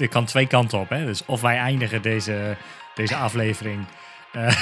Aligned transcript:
dit 0.00 0.10
kan 0.10 0.24
twee 0.24 0.46
kanten 0.46 0.78
op. 0.78 0.88
Hè? 0.88 1.04
Dus 1.04 1.22
of 1.26 1.40
wij 1.40 1.56
eindigen 1.56 2.02
deze, 2.02 2.56
deze 2.94 3.16
aflevering 3.16 3.86
eh, 4.32 4.54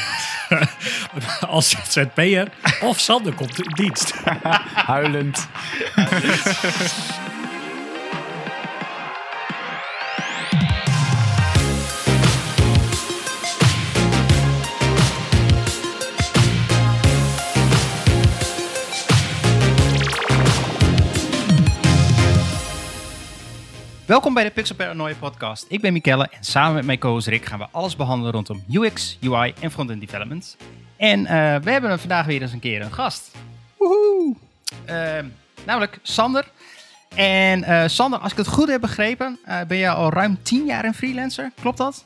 als 1.55 1.71
ZZP'er, 1.71 2.49
of 2.81 2.99
Sander 2.99 3.33
komt 3.35 3.63
in 3.63 3.71
dienst. 3.75 4.15
Huilend. 4.93 5.49
Welkom 24.09 24.35
bij 24.35 24.45
de 24.45 24.51
Pixel 24.51 24.77
Paranoia 24.77 25.15
podcast. 25.15 25.67
Ik 25.69 25.81
ben 25.81 25.93
Mikelle 25.93 26.29
en 26.29 26.45
samen 26.45 26.75
met 26.75 26.85
mijn 26.85 26.99
co-host 26.99 27.27
Rick 27.27 27.45
gaan 27.45 27.59
we 27.59 27.67
alles 27.71 27.97
behandelen 27.97 28.33
rondom 28.33 28.65
UX, 28.71 29.19
UI 29.23 29.55
en 29.61 29.71
front-end 29.71 30.01
development. 30.01 30.57
En 30.97 31.21
uh, 31.21 31.27
we 31.57 31.71
hebben 31.71 31.99
vandaag 31.99 32.27
weer 32.27 32.43
eens 32.43 32.53
een 32.53 32.61
keer 32.61 32.81
een 32.81 32.93
gast. 32.93 33.37
Woehoe! 33.77 34.35
Uh, 34.89 35.19
namelijk 35.67 35.99
Sander. 36.03 36.51
En 37.15 37.61
uh, 37.61 37.87
Sander, 37.87 38.19
als 38.19 38.33
ik 38.33 38.39
het 38.39 38.47
goed 38.47 38.69
heb 38.69 38.81
begrepen, 38.81 39.39
eh, 39.45 39.61
ben 39.67 39.77
je 39.77 39.89
al 39.89 40.13
ruim 40.13 40.39
10 40.43 40.67
jaar 40.67 40.85
een 40.85 40.95
freelancer. 40.95 41.53
Klopt 41.61 41.79
dat? 41.79 42.05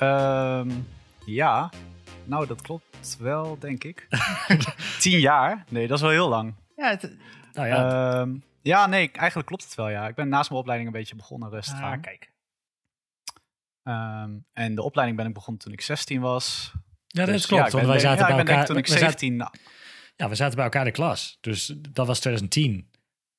Um, 0.00 0.86
ja, 1.24 1.70
nou 2.24 2.46
dat 2.46 2.62
klopt 2.62 3.16
wel, 3.18 3.56
denk 3.60 3.84
ik. 3.84 4.08
10 5.00 5.20
jaar? 5.20 5.64
Nee, 5.68 5.86
dat 5.86 5.96
is 5.96 6.02
wel 6.02 6.12
heel 6.12 6.28
lang. 6.28 6.54
Ja, 6.76 6.88
het, 6.88 7.16
Nou 7.52 7.68
ja, 7.68 7.90
Ehm, 8.20 8.30
ja, 8.66 8.86
nee, 8.86 9.10
eigenlijk 9.12 9.48
klopt 9.48 9.64
het 9.64 9.74
wel, 9.74 9.88
ja. 9.88 10.08
Ik 10.08 10.14
ben 10.14 10.28
naast 10.28 10.48
mijn 10.48 10.60
opleiding 10.60 10.90
een 10.92 10.98
beetje 10.98 11.16
begonnen 11.16 11.50
rustig 11.50 11.74
ah, 11.78 11.82
aan. 11.84 12.00
kijk. 12.00 12.32
Ehm, 13.82 14.30
en 14.52 14.74
de 14.74 14.82
opleiding 14.82 15.18
ben 15.18 15.26
ik 15.28 15.34
begonnen 15.34 15.62
toen 15.62 15.72
ik 15.72 15.80
16 15.80 16.20
was. 16.20 16.72
ja, 17.06 17.24
dat 17.24 17.34
Dus 17.34 17.46
klopt. 17.46 17.60
ja, 17.62 17.66
ik 17.68 17.74
ben, 17.74 17.86
want 17.86 17.92
wij 17.92 18.02
zaten 18.10 18.18
ja, 18.28 18.32
bij 18.32 18.32
ik 18.42 18.48
elkaar. 18.48 18.54
denk 18.54 18.66
toen 18.66 18.76
ik 18.76 18.84
we 18.86 18.90
zaten- 18.92 19.06
17... 19.06 19.36
nou, 19.36 19.50
ja, 20.16 20.28
we 20.28 20.34
zaten 20.34 20.54
bij 20.54 20.64
elkaar 20.64 20.80
in 20.80 20.86
de 20.86 20.92
klas. 20.94 21.38
Dus 21.40 21.66
dat 21.90 22.06
was 22.06 22.20
2010. 22.20 22.90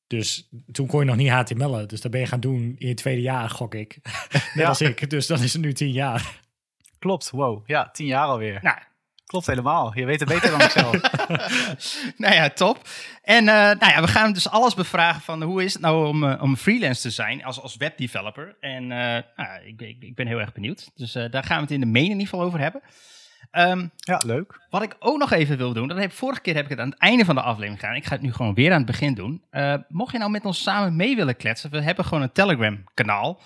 Dus 0.08 0.50
toen 0.72 0.88
kon 0.88 1.00
je 1.00 1.06
nog 1.06 1.16
niet 1.16 1.30
HTML'en. 1.30 1.88
Dus 1.88 2.02
dat 2.02 2.12
ben 2.12 2.20
je 2.20 2.26
gaan 2.28 2.40
doen 2.40 2.76
in 2.78 2.88
je 2.88 2.94
tweede 2.94 3.22
jaar, 3.22 3.50
gok 3.50 3.76
ik. 3.76 4.00
Net 4.32 4.52
Ja. 4.54 4.68
als 4.68 4.82
ik. 4.82 5.10
Dus 5.10 5.28
dan 5.28 5.42
is 5.42 5.54
het 5.54 5.62
nu 5.62 5.74
10 5.74 5.92
jaar. 5.92 6.42
Klopt, 7.00 7.30
wow. 7.30 7.68
Ja, 7.70 7.90
10 7.92 8.06
jaar 8.06 8.26
alweer. 8.26 8.60
Nou, 8.62 8.78
Klopt 9.28 9.46
helemaal. 9.46 9.92
Je 9.96 10.06
weet 10.06 10.20
het 10.20 10.30
beter 10.30 10.52
dan 10.52 10.62
ikzelf. 10.62 11.02
nou 12.18 12.34
ja, 12.34 12.50
top. 12.50 12.88
En 13.22 13.48
eh, 13.48 13.56
nou 13.56 13.92
ja, 13.92 14.02
we 14.02 14.08
gaan 14.08 14.34
dus 14.34 14.50
alles 14.50 14.74
bevragen 14.74 15.22
van 15.22 15.44
hoe 15.44 15.64
is 15.64 15.74
het 15.74 15.82
nou 15.82 16.08
om, 16.08 16.24
eh, 16.24 16.42
om 16.42 16.56
freelance 16.56 17.02
te 17.02 17.10
zijn 17.10 17.44
als, 17.44 17.62
als 17.62 17.78
webdeveloper. 17.78 18.56
En 18.60 18.92
eh, 18.92 19.24
nou, 19.36 19.66
ik, 19.66 19.82
ik, 19.82 19.98
ik 20.00 20.16
ben 20.16 20.28
heel 20.28 20.40
erg 20.40 20.54
benieuwd. 20.54 20.92
Dus 20.96 21.12
daar 21.12 21.44
gaan 21.44 21.56
we 21.58 21.64
het 21.64 21.72
in 21.72 21.80
de 21.80 21.86
main 21.86 22.06
in 22.06 22.12
ieder 22.12 22.28
geval 22.28 22.46
over 22.46 22.60
hebben. 22.60 22.82
Ehm, 23.52 23.88
ja, 23.96 24.22
leuk. 24.26 24.62
wat 24.70 24.84
ik 24.84 24.96
ook 25.00 25.18
nog 25.18 25.32
even 25.32 25.58
wil 25.58 25.74
doen, 25.74 25.88
dat 25.88 25.98
heb, 25.98 26.12
vorige 26.12 26.42
keer 26.42 26.56
heb 26.56 26.64
ik 26.64 26.70
het 26.70 26.80
aan 26.80 26.90
het 26.90 27.00
einde 27.00 27.26
van 27.26 27.36
de 27.36 27.42
aflevering 27.42 27.80
gedaan. 27.80 27.96
Ik 27.96 28.06
ga 28.06 28.14
het 28.14 28.22
nu 28.22 28.34
gewoon 28.34 28.54
weer 28.54 28.72
aan 28.72 28.78
het 28.78 28.86
begin 28.86 29.14
doen. 29.14 29.44
Mocht 29.88 30.12
je 30.12 30.18
nou 30.18 30.32
met 30.32 30.46
ons 30.46 30.64
samen 30.64 30.96
mee 30.96 31.16
willen 31.16 31.36
kletsen, 31.36 31.70
we 31.70 31.82
hebben 31.82 32.06
gewoon 32.06 32.24
een 32.24 32.32
Telegram 32.32 32.84
kanaal. 32.94 33.40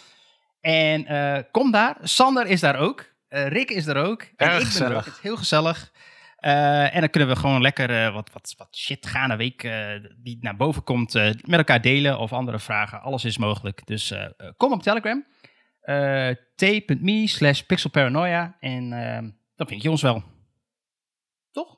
En 0.61 1.05
kom 1.51 1.71
daar. 1.71 1.97
Sander 2.01 2.47
is 2.47 2.59
daar 2.59 2.75
ook. 2.75 3.10
Eh, 3.31 3.47
Rick 3.47 3.69
is 3.69 3.85
er 3.87 3.95
ook. 3.95 4.21
En 4.21 4.49
Erg 4.49 4.73
ik 4.73 4.79
ben 4.79 4.91
er 4.91 4.97
ook. 4.97 5.05
Het 5.05 5.13
is 5.13 5.19
heel 5.21 5.37
gezellig. 5.37 5.91
Eh, 6.35 6.95
en 6.95 6.99
dan 6.99 7.09
kunnen 7.09 7.29
we 7.29 7.35
gewoon 7.35 7.61
lekker 7.61 8.05
eh, 8.05 8.13
wat, 8.13 8.29
wat, 8.33 8.53
wat 8.57 8.77
shit 8.77 9.05
gaande 9.05 9.35
week 9.35 9.63
eh, 9.63 9.89
die 10.17 10.37
naar 10.41 10.55
boven 10.55 10.83
komt 10.83 11.15
eh, 11.15 11.25
met 11.25 11.57
elkaar 11.57 11.81
delen 11.81 12.17
of 12.19 12.33
andere 12.33 12.59
vragen. 12.59 13.01
Alles 13.01 13.25
is 13.25 13.37
mogelijk. 13.37 13.85
Dus 13.85 14.13
kom 14.57 14.71
op 14.71 14.83
Telegram. 14.83 15.25
Eh, 15.81 16.29
t.me 16.55 17.27
slash 17.27 17.61
pixelparanoia. 17.61 18.57
En 18.59 18.93
eh, 18.93 19.29
dan 19.55 19.67
vind 19.67 19.81
je 19.81 19.89
ons 19.89 20.01
wel. 20.01 20.23
Toch? 21.51 21.77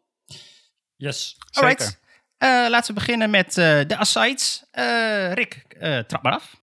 Yes. 0.96 1.38
Alright. 1.52 2.02
Eh, 2.38 2.50
laten 2.70 2.94
we 2.94 3.00
beginnen 3.00 3.30
met 3.30 3.58
eh, 3.58 3.86
de 3.88 3.98
asides. 3.98 4.66
Eh, 4.72 5.34
Rick, 5.34 5.54
eh, 5.54 6.00
trap 6.00 6.24
maar 6.24 6.34
af. 6.34 6.62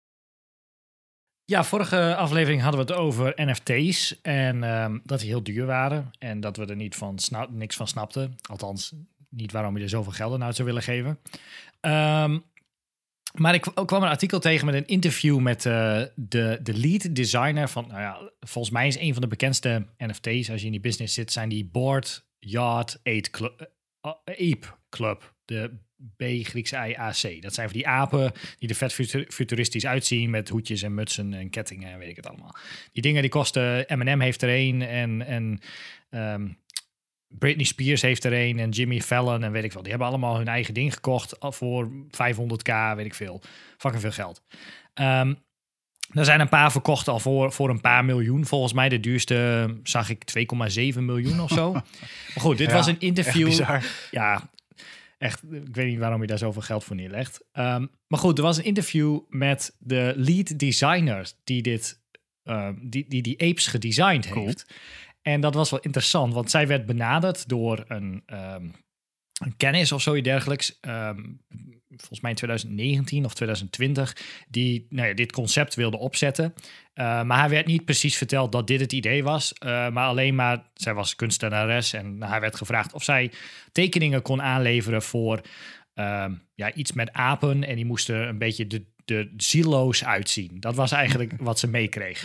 Ja, 1.50 1.64
vorige 1.64 2.16
aflevering 2.16 2.62
hadden 2.62 2.86
we 2.86 2.92
het 2.92 3.02
over 3.02 3.32
NFT's. 3.36 4.20
En 4.20 4.64
ehm, 4.64 4.98
dat 5.04 5.20
die 5.20 5.28
heel 5.28 5.42
duur 5.42 5.66
waren. 5.66 6.10
En 6.18 6.40
dat 6.40 6.56
we 6.56 6.66
er 6.66 6.76
niet 6.76 6.94
van 6.94 7.18
niks 7.50 7.76
van 7.76 7.86
snapten. 7.88 8.36
Althans, 8.50 8.92
niet 9.28 9.52
waarom 9.52 9.76
je 9.76 9.82
er 9.82 9.88
zoveel 9.88 10.12
geld 10.12 10.40
aan 10.40 10.54
zou 10.54 10.68
willen 10.68 10.82
geven. 10.82 11.18
Ehm, 11.80 12.38
maar 13.34 13.54
ik 13.54 13.60
kwam 13.60 14.02
een 14.02 14.08
artikel 14.08 14.38
tegen 14.38 14.66
met 14.66 14.74
een 14.74 14.86
interview 14.86 15.38
met 15.38 15.66
eh, 15.66 16.02
de, 16.14 16.58
de 16.62 16.74
lead 16.74 17.14
designer 17.14 17.68
van, 17.68 17.86
nou 17.88 18.00
ja, 18.00 18.30
volgens 18.40 18.74
mij 18.74 18.86
is 18.86 18.98
een 18.98 19.12
van 19.12 19.22
de 19.22 19.28
bekendste 19.28 19.86
NFT's 19.98 20.50
als 20.50 20.60
je 20.60 20.66
in 20.66 20.72
die 20.72 20.80
business 20.80 21.14
zit, 21.14 21.32
zijn 21.32 21.48
die 21.48 21.64
Board 21.64 22.26
Yard 22.38 23.00
Ape 23.02 23.54
eh, 24.00 24.12
Ape 24.24 24.66
Club. 24.88 25.34
De 25.50 25.70
B 26.16 26.22
Griekse 26.46 26.96
I. 27.28 27.40
Dat 27.40 27.54
zijn 27.54 27.68
van 27.68 27.76
die 27.76 27.86
apen 27.88 28.32
die 28.58 28.68
er 28.68 28.74
vet 28.74 28.92
futu- 28.92 29.26
futuristisch 29.28 29.86
uitzien 29.86 30.30
met 30.30 30.48
hoedjes 30.48 30.82
en 30.82 30.94
mutsen 30.94 31.34
en 31.34 31.50
kettingen 31.50 31.90
en 31.92 31.98
weet 31.98 32.08
ik 32.08 32.16
het 32.16 32.26
allemaal. 32.26 32.56
Die 32.92 33.02
dingen 33.02 33.20
die 33.22 33.30
kosten, 33.30 33.84
M&M 33.88 34.20
heeft 34.20 34.42
er 34.42 34.48
een 34.48 34.82
en, 34.82 35.26
en 35.26 35.60
ehm, 36.10 36.48
Britney 37.28 37.64
Spears 37.64 38.02
heeft 38.02 38.24
er 38.24 38.32
een 38.32 38.58
en 38.58 38.70
Jimmy 38.70 39.00
Fallon 39.00 39.42
en 39.42 39.52
weet 39.52 39.64
ik 39.64 39.72
veel. 39.72 39.80
Die 39.80 39.90
hebben 39.90 40.08
allemaal 40.08 40.36
hun 40.36 40.48
eigen 40.48 40.74
ding 40.74 40.94
gekocht 40.94 41.40
al 41.40 41.52
voor 41.52 41.90
500k, 42.06 42.72
weet 42.96 43.06
ik 43.06 43.14
veel. 43.14 43.40
Fucking 43.78 44.02
veel 44.02 44.12
geld. 44.12 44.42
Ehm, 44.94 45.34
er 46.10 46.24
zijn 46.24 46.40
een 46.40 46.48
paar 46.48 46.72
verkocht 46.72 47.08
al 47.08 47.18
voor, 47.18 47.52
voor 47.52 47.70
een 47.70 47.80
paar 47.80 48.04
miljoen. 48.04 48.46
Volgens 48.46 48.72
mij 48.72 48.88
de 48.88 49.00
duurste 49.00 49.68
zag 49.82 50.10
ik 50.10 50.24
2,7 50.24 50.98
miljoen 51.04 51.40
of 51.40 51.50
zo. 51.50 51.72
maar 51.72 51.82
goed, 52.38 52.58
dit 52.58 52.68
Ja, 52.68 52.74
was 52.74 52.86
een 52.86 53.00
interview. 53.00 53.52
Ja, 54.10 54.50
echt. 55.20 55.42
Ik 55.42 55.74
weet 55.74 55.88
niet 55.88 55.98
waarom 55.98 56.20
je 56.20 56.26
daar 56.26 56.38
zoveel 56.38 56.62
geld 56.62 56.84
voor 56.84 56.96
neerlegt. 56.96 57.44
Ehm, 57.52 57.86
maar 58.06 58.18
goed, 58.18 58.38
er 58.38 58.44
was 58.44 58.58
een 58.58 58.64
interview 58.64 59.20
met 59.28 59.76
de 59.78 60.12
lead 60.16 60.58
designer 60.58 61.32
die 61.44 61.62
dit, 61.62 62.00
ehm, 62.42 62.74
die, 62.82 63.04
die 63.08 63.22
die 63.22 63.40
apes 63.40 63.66
gedesigned 63.66 64.28
Cool. 64.28 64.44
heeft. 64.44 64.74
En 65.22 65.40
dat 65.40 65.54
was 65.54 65.70
wel 65.70 65.80
interessant, 65.80 66.34
want 66.34 66.50
zij 66.50 66.66
werd 66.66 66.86
benaderd 66.86 67.48
door 67.48 67.84
een, 67.88 68.22
ehm, 68.26 68.64
een 68.64 68.74
kennis 69.56 69.92
of 69.92 70.02
zoiets 70.02 70.28
dergelijks. 70.28 70.78
ehm, 70.80 71.20
volgens 71.96 72.20
mij 72.20 72.30
in 72.30 72.36
2019 72.36 73.24
of 73.24 73.34
2020, 73.34 74.16
die 74.48 74.86
nou 74.88 75.08
ja, 75.08 75.14
dit 75.14 75.32
concept 75.32 75.74
wilde 75.74 75.98
opzetten. 75.98 76.54
Uh, 76.94 77.22
maar 77.22 77.38
hij 77.38 77.48
werd 77.48 77.66
niet 77.66 77.84
precies 77.84 78.16
verteld 78.16 78.52
dat 78.52 78.66
dit 78.66 78.80
het 78.80 78.92
idee 78.92 79.22
was. 79.22 79.52
uh, 79.64 79.88
maar 79.88 80.06
alleen 80.06 80.34
maar, 80.34 80.62
zij 80.74 80.94
was 80.94 81.16
kunstenares 81.16 81.92
en 81.92 82.22
hij 82.22 82.40
werd 82.40 82.56
gevraagd 82.56 82.92
of 82.92 83.02
zij 83.02 83.30
tekeningen 83.72 84.22
kon 84.22 84.42
aanleveren 84.42 85.02
voor 85.02 85.40
uh, 85.94 86.24
ja, 86.54 86.72
iets 86.72 86.92
met 86.92 87.12
apen. 87.12 87.64
En 87.64 87.76
die 87.76 87.84
moesten 87.84 88.28
een 88.28 88.38
beetje 88.38 88.66
de, 88.66 88.84
de 89.04 89.32
zieloos 89.36 90.04
uitzien. 90.04 90.50
Dat 90.60 90.74
was 90.74 90.92
eigenlijk 90.92 91.32
wat 91.48 91.58
ze 91.58 91.66
meekreeg. 91.66 92.24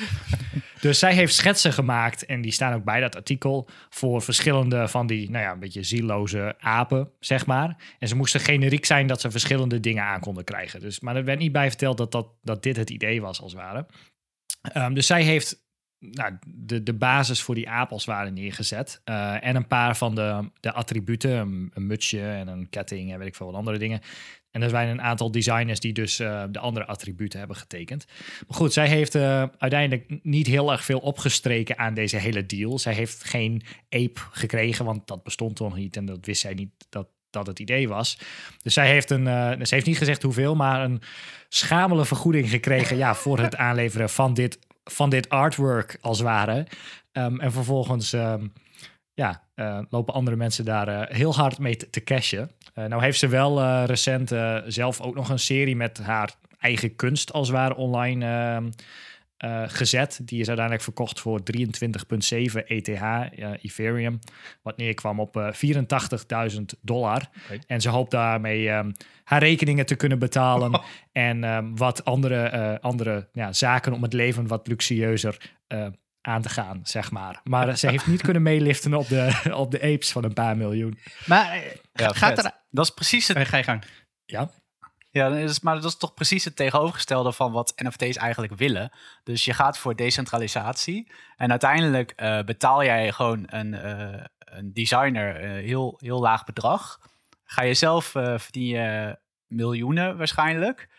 Dus 0.80 1.00
zij 1.00 1.13
heeft 1.13 1.34
schetsen 1.34 1.74
gemaakt 1.74 2.25
en 2.25 2.41
die 2.41 2.52
staan 2.52 2.74
ook 2.74 2.84
bij 2.84 3.00
dat 3.00 3.16
artikel 3.16 3.68
voor 3.90 4.22
verschillende 4.22 4.88
van 4.88 5.08
die, 5.08 5.30
nou 5.30 5.44
ja, 5.44 5.52
een 5.52 5.59
beetje 5.59 5.84
zieloze 5.84 6.56
apen, 6.59 7.09
zeg 7.19 7.46
maar. 7.46 7.96
En 8.00 8.08
ze 8.08 8.16
moesten 8.16 8.40
generiek 8.40 8.86
zijn 8.86 9.08
dat 9.08 9.22
ze 9.22 9.31
verschillende 9.31 9.80
dingen 9.80 10.03
aan 10.03 10.19
konden 10.19 10.44
krijgen. 10.44 10.80
Dus, 10.80 11.00
maar 11.00 11.16
er 11.16 11.25
werd 11.25 11.40
niet 11.40 11.52
bij 11.52 11.68
verteld 11.68 11.97
dat, 11.97 12.12
dat, 12.12 12.28
dat 12.41 12.63
dit 12.63 12.78
het 12.78 12.90
idee 12.90 13.22
was, 13.22 13.41
als 13.41 13.52
het 13.52 13.62
ware. 13.62 13.86
Um, 14.74 14.94
dus 14.94 15.08
zij 15.08 15.24
heeft 15.24 15.63
nou, 16.00 16.38
de, 16.47 16.84
de 16.84 16.94
basis 16.94 17.42
voor 17.42 17.56
die 17.56 17.69
het 17.69 18.06
ware 18.06 18.31
neergezet. 18.31 19.02
Uh, 19.06 19.46
en 19.46 19.56
een 19.56 19.68
paar 19.68 19.97
van 19.97 20.16
de, 20.16 20.50
de 20.59 20.72
attributen, 20.72 21.31
een, 21.31 21.72
een, 21.74 21.88
mutsje 21.88 22.22
en 22.22 22.47
een 22.47 22.69
ketting 22.69 23.12
en 23.12 23.18
weet 23.18 23.28
ik 23.28 23.36
veel 23.36 23.46
wat 23.46 23.56
andere 23.56 23.78
dingen. 23.78 24.02
En 24.55 24.61
er 24.61 24.69
zijn 24.69 24.89
een 24.89 25.01
aantal 25.01 25.31
designers 25.31 25.79
die 25.79 25.93
dus 25.93 26.19
uh, 26.19 26.43
de 26.49 26.59
andere 26.59 26.85
attributen 26.85 27.39
hebben 27.39 27.57
getekend. 27.57 28.05
Maar 28.47 28.57
goed, 28.57 28.73
zij 28.73 28.88
heeft 28.88 29.16
uh, 29.16 29.43
uiteindelijk 29.57 30.24
niet 30.24 30.47
heel 30.47 30.71
erg 30.71 30.83
veel 30.83 31.00
opgestreken 31.00 31.77
aan 31.77 31.94
deze 31.94 32.18
hele 32.18 32.45
deal. 32.45 32.80
Zij 32.80 32.94
heeft 32.94 33.24
geen 33.24 33.62
ape 33.89 34.19
gekregen, 34.31 34.85
want 34.85 35.07
dat 35.07 35.24
bestond 35.24 35.59
nog 35.59 35.75
niet 35.75 35.97
en 35.97 36.06
dat 36.06 36.25
wist 36.25 36.41
zij 36.41 36.53
niet 36.53 36.69
dat 36.89 37.07
dat 37.30 37.47
het 37.47 37.59
idee 37.59 37.88
was. 37.88 38.18
Dus 38.62 38.74
zij 38.74 38.88
heeft 38.88 39.09
een, 39.09 39.25
uh, 39.25 39.51
ze 39.62 39.75
heeft 39.75 39.85
niet 39.85 39.97
gezegd 39.97 40.21
hoeveel, 40.21 40.56
maar 40.56 40.83
een 40.83 41.01
schamele 41.50 42.06
vergoeding 42.06 42.50
gekregen 42.50 42.97
ja, 42.97 43.15
voor 43.15 43.39
het 43.39 43.56
aanleveren 43.56 44.09
van 44.09 44.33
dit, 44.33 44.59
van 44.83 45.09
dit 45.09 45.30
artwork 45.30 45.97
als 46.01 46.18
het 46.18 46.27
ware. 46.27 46.68
Um, 47.12 47.39
en 47.39 47.51
vervolgens 47.51 48.13
um, 48.13 48.53
ja, 49.13 49.44
uh, 49.56 49.80
lopen 49.90 50.13
andere 50.13 50.36
mensen 50.36 50.66
daar 50.66 50.88
uh, 50.88 51.02
heel 51.18 51.36
hard 51.36 51.60
mee 51.60 51.75
te, 51.75 51.90
te 51.90 52.04
cashen. 52.04 52.52
Uh, 52.75 52.86
nou 52.86 53.04
heeft 53.04 53.19
ze 53.19 53.28
wel 53.28 53.84
recent 53.86 54.31
zelf 54.68 55.02
ook 55.02 55.16
nog 55.16 55.30
een 55.30 55.40
serie 55.40 55.75
met 55.75 55.98
haar 55.98 56.36
eigen 56.60 56.96
kunst 56.96 57.34
als 57.34 57.48
het 57.48 57.57
ware 57.57 57.75
online 57.75 58.25
eh, 59.38 59.63
gezet. 59.68 60.19
Die 60.24 60.40
is 60.40 60.48
uiteindelijk 60.48 60.86
verkocht 60.86 61.19
voor 61.19 61.40
23,7 61.40 62.66
ETH, 62.68 62.88
eh, 62.88 63.22
Ethereum. 63.62 64.19
Wat 64.62 64.78
neerkwam 64.78 65.19
op 65.19 65.38
eh 65.38 65.52
84.000 65.52 66.80
dollar. 66.81 67.30
En 67.68 67.81
ze 67.81 67.90
hoopt 67.90 68.12
daarmee 68.12 68.69
ehm, 68.69 68.92
haar 69.24 69.40
rekeningen 69.40 69.86
te 69.86 69.96
kunnen 69.96 70.19
betalen. 70.19 70.81
En 71.12 71.44
ehm, 71.44 71.75
wat 71.75 72.06
andere, 72.06 72.44
eh, 72.44 72.74
andere 72.81 73.28
ja, 73.34 73.54
zaken 73.54 73.94
om 73.94 74.04
het 74.04 74.13
leven 74.13 74.48
wat 74.48 74.68
luxueuzer 74.68 75.56
eh, 75.68 75.88
aan 76.25 76.42
te 76.42 76.50
gaan, 76.50 76.80
zeg 76.83 77.12
maar. 77.12 77.42
Maar 77.44 77.77
ze 77.77 77.89
heeft 77.89 78.07
niet 78.07 78.22
kunnen 78.22 78.42
meeliften 78.42 78.94
op 78.94 79.07
de, 79.07 79.42
op 79.63 79.72
de 79.72 79.81
apes 79.81 80.12
van 80.12 80.24
een 80.24 80.33
paar 80.33 80.57
miljoen. 80.57 81.00
Maar 81.25 81.51
eh, 81.51 81.72
Ja, 81.94 82.07
gaat 82.13 82.36
vet. 82.36 82.45
er... 82.45 82.51
Dat 82.69 82.86
is 82.86 82.92
precies 82.94 83.27
het 83.27 83.48
Ga 83.48 83.57
je 83.57 83.63
gang. 83.63 83.83
Ja, 84.25 84.50
Ja, 85.12 85.30
dat 85.30 85.38
is, 85.38 85.60
maar 85.60 85.75
dat 85.75 85.83
is 85.83 85.98
toch 85.98 86.13
precies 86.13 86.44
het 86.44 86.56
tegenovergestelde 86.56 87.33
van 87.33 87.51
wat 87.51 87.74
NFT's 87.75 88.18
eigenlijk 88.18 88.56
willen. 88.56 88.92
Dus 89.24 89.45
je 89.45 89.54
gaat 89.54 89.77
voor 89.77 89.95
decentralisatie 89.95 91.12
en 91.38 91.50
uiteindelijk 91.50 92.12
eh, 92.12 92.39
betaal 92.42 92.83
jij 92.83 93.12
gewoon 93.12 93.44
een, 93.45 93.74
eh, 93.74 94.24
een 94.39 94.74
designer 94.74 95.44
een 95.44 95.63
heel, 95.63 96.00
heel 96.01 96.19
laag 96.19 96.45
bedrag. 96.45 97.00
Ga 97.44 97.63
je 97.63 97.74
zelf 97.74 98.16
eh 98.16 98.38
verdien 98.38 98.68
je 98.68 99.19
miljoenen 99.48 100.18
waarschijnlijk. 100.18 100.89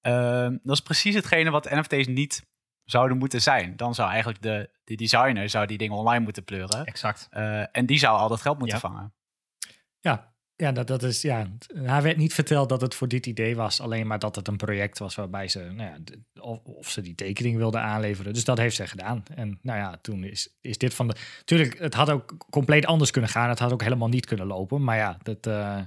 Ehm, 0.00 0.56
dat 0.62 0.76
is 0.76 0.82
precies 0.82 1.14
hetgene 1.14 1.50
wat 1.50 1.70
NFT's 1.70 2.06
niet 2.06 2.44
zouden 2.84 3.18
moeten 3.18 3.42
zijn. 3.42 3.76
Dan 3.76 3.94
zou 3.94 4.08
eigenlijk 4.10 4.42
de, 4.42 4.70
de 4.84 4.94
designer 4.94 5.48
zou 5.50 5.66
die 5.66 5.78
dingen 5.78 5.96
online 5.96 6.24
moeten 6.24 6.44
pleuren. 6.44 6.84
Exact. 6.84 7.26
Eh, 7.30 7.76
en 7.76 7.86
die 7.86 7.98
zou 7.98 8.18
al 8.18 8.28
dat 8.28 8.40
geld 8.40 8.58
moeten 8.58 8.78
Ja. 8.82 8.88
vangen. 8.88 9.14
ja. 10.00 10.32
Ja, 10.56 10.72
dat, 10.72 10.86
dat 10.86 11.02
is, 11.02 11.22
ja, 11.22 11.46
haar 11.84 12.02
werd 12.02 12.16
niet 12.16 12.34
verteld 12.34 12.68
dat 12.68 12.80
het 12.80 12.94
voor 12.94 13.08
dit 13.08 13.26
idee 13.26 13.56
was. 13.56 13.80
Alleen 13.80 14.06
maar 14.06 14.18
dat 14.18 14.36
het 14.36 14.48
een 14.48 14.56
project 14.56 14.98
was 14.98 15.14
waarbij 15.14 15.48
ze, 15.48 15.58
nou 15.58 15.90
ja, 15.90 15.96
of, 16.42 16.58
of 16.64 16.90
ze 16.90 17.00
die 17.00 17.14
tekening 17.14 17.56
wilden 17.56 17.80
aanleveren. 17.80 18.32
Dus 18.32 18.44
dat 18.44 18.58
heeft 18.58 18.76
ze 18.76 18.86
gedaan. 18.86 19.22
En 19.34 19.58
nou 19.62 19.78
ja, 19.78 19.98
toen 20.02 20.24
is, 20.24 20.56
is 20.60 20.78
dit 20.78 20.94
van 20.94 21.08
de... 21.08 21.14
Tuurlijk, 21.44 21.78
het 21.78 21.94
had 21.94 22.10
ook 22.10 22.34
compleet 22.50 22.86
anders 22.86 23.10
kunnen 23.10 23.30
gaan. 23.30 23.48
Het 23.48 23.58
had 23.58 23.72
ook 23.72 23.82
helemaal 23.82 24.08
niet 24.08 24.26
kunnen 24.26 24.46
lopen. 24.46 24.84
Maar 24.84 24.96
ja, 24.96 25.18
dat... 25.22 25.46
eh, 25.46 25.80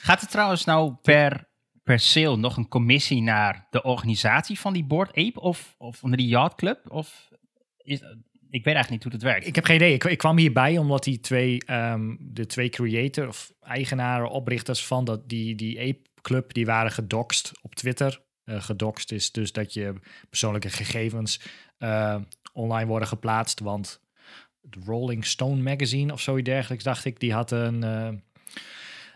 Gaat 0.00 0.22
er 0.22 0.28
trouwens 0.28 0.64
nou 0.64 0.94
per, 1.02 1.48
per 1.82 1.98
sale 1.98 2.36
nog 2.36 2.56
een 2.56 2.68
commissie 2.68 3.22
naar 3.22 3.66
de 3.70 3.82
organisatie 3.82 4.60
van 4.60 4.72
die 4.72 4.84
Board 4.84 5.08
Ape 5.16 5.40
of, 5.40 5.74
of 5.78 6.02
naar 6.02 6.16
die 6.16 6.26
Yacht 6.28 6.54
Club? 6.54 6.90
Of 6.90 7.30
is, 7.76 8.00
ik 8.50 8.64
weet 8.64 8.74
eigenlijk 8.74 8.90
niet 8.90 9.02
hoe 9.02 9.12
het 9.12 9.22
werkt. 9.22 9.46
Ik 9.46 9.54
heb 9.54 9.64
geen 9.64 9.76
idee. 9.76 9.98
Ik, 9.98 10.18
kwam 10.18 10.38
hierbij 10.38 10.78
omdat 10.78 11.04
die 11.04 11.20
twee, 11.20 11.64
ehm, 11.64 12.16
de 12.18 12.46
twee 12.46 12.68
creator 12.68 13.28
of 13.28 13.52
eigenaren, 13.60 14.30
oprichters 14.30 14.86
van 14.86 15.04
dat, 15.04 15.28
die, 15.28 15.54
die 15.54 15.80
Ape 15.80 16.00
Club, 16.20 16.52
die 16.52 16.66
waren 16.66 16.90
gedoxt 16.92 17.52
op 17.62 17.74
Twitter. 17.74 18.22
Eh 18.44 18.62
gedoxt 18.62 19.12
is 19.12 19.32
dus 19.32 19.52
dat 19.52 19.72
je 19.72 19.94
persoonlijke 20.28 20.70
gegevens 20.70 21.40
eh, 21.78 22.16
online 22.52 22.86
worden 22.86 23.08
geplaatst. 23.08 23.60
Want 23.60 24.00
de 24.60 24.80
Rolling 24.84 25.24
Stone 25.24 25.62
Magazine 25.62 26.12
of 26.12 26.20
zoiets 26.20 26.48
dergelijks, 26.48 26.84
dacht 26.84 27.04
ik, 27.04 27.20
die 27.20 27.32
had 27.32 27.50
een... 27.50 27.82
eh, 27.82 28.08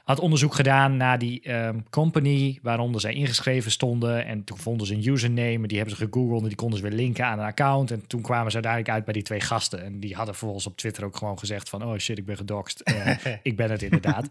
had 0.06 0.20
onderzoek 0.20 0.54
gedaan 0.54 0.96
naar 0.96 1.18
die 1.18 1.40
ehm, 1.40 1.80
company 1.90 2.58
waaronder 2.62 3.00
zij 3.00 3.14
ingeschreven 3.14 3.70
stonden. 3.70 4.26
En 4.26 4.44
toen 4.44 4.58
vonden 4.58 4.86
ze 4.86 4.94
een 4.94 5.06
username. 5.06 5.52
en 5.54 5.62
Die 5.62 5.76
hebben 5.76 5.96
ze 5.96 6.04
gegoogeld 6.04 6.42
en 6.42 6.48
die 6.48 6.56
konden 6.56 6.78
ze 6.78 6.84
weer 6.84 6.96
linken 6.96 7.26
aan 7.26 7.38
een 7.38 7.44
account. 7.44 7.90
En 7.90 8.06
toen 8.06 8.22
kwamen 8.22 8.50
ze 8.50 8.54
uiteindelijk 8.54 8.94
uit 8.94 9.04
bij 9.04 9.14
die 9.14 9.22
twee 9.22 9.40
gasten. 9.40 9.84
En 9.84 10.00
die 10.00 10.14
hadden 10.14 10.34
vervolgens 10.34 10.66
op 10.66 10.76
Twitter 10.76 11.04
ook 11.04 11.16
gewoon 11.16 11.38
gezegd 11.38 11.68
van... 11.68 11.84
oh 11.84 11.96
shit, 11.96 12.18
ik 12.18 12.26
ben 12.26 12.36
gedoxt. 12.36 12.80
Eh, 12.80 13.16
ik 13.42 13.56
ben 13.56 13.70
het 13.70 13.82
inderdaad. 13.82 14.28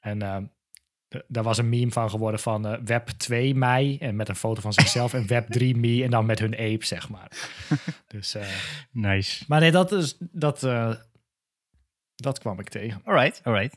En 0.00 0.22
ehm, 0.22 0.44
daar 1.26 1.42
was 1.42 1.58
een 1.58 1.68
meme 1.68 1.90
van 1.92 2.10
geworden 2.10 2.40
van 2.40 2.66
eh, 2.66 2.78
Web 2.84 3.08
2 3.08 3.54
mei. 3.54 3.98
En 3.98 4.16
met 4.16 4.28
een 4.28 4.36
foto 4.36 4.60
van 4.60 4.72
zichzelf. 4.72 5.14
en 5.14 5.26
Web 5.26 5.48
3 5.48 5.76
me. 5.82 6.02
En 6.04 6.10
dan 6.10 6.26
met 6.26 6.38
hun 6.38 6.54
ape, 6.54 6.86
zeg 6.86 7.08
maar. 7.08 7.30
dus, 8.06 8.34
eh, 8.34 8.46
Nice. 8.90 9.44
maar 9.48 9.60
nee, 9.60 9.70
dat, 9.70 9.92
is, 9.92 10.16
dat, 10.18 10.62
eh, 10.62 10.94
dat 12.16 12.38
kwam 12.38 12.60
ik 12.60 12.68
tegen. 12.68 13.00
Alright, 13.04 13.40
alright. 13.44 13.76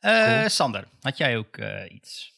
Eh, 0.00 0.24
Cool. 0.24 0.48
Sander, 0.48 0.88
had 1.00 1.16
jij 1.16 1.36
ook 1.36 1.56
eh, 1.56 1.92
iets? 1.94 2.32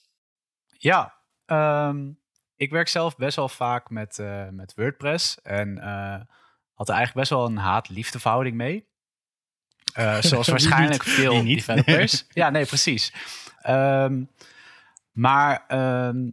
Ja, 0.78 1.14
ehm, 1.46 2.10
ik 2.56 2.70
werk 2.70 2.88
zelf 2.88 3.16
best 3.16 3.36
wel 3.36 3.48
vaak 3.48 3.90
met, 3.90 4.18
eh, 4.18 4.48
met 4.48 4.72
WordPress 4.76 5.40
en 5.42 5.78
eh, 5.78 6.20
had 6.74 6.88
er 6.88 6.94
eigenlijk 6.94 7.14
best 7.14 7.30
wel 7.30 7.44
een 7.46 7.56
haat-liefde 7.56 8.20
verhouding 8.20 8.56
mee. 8.56 8.86
Eh, 9.92 10.20
zoals 10.30 10.48
waarschijnlijk 10.48 11.02
veel 11.02 11.44
developers. 11.44 12.24
ja, 12.28 12.50
nee, 12.50 12.66
precies. 12.66 13.12
Ehm, 13.60 14.24
maar 15.12 15.64
ehm, 15.68 16.28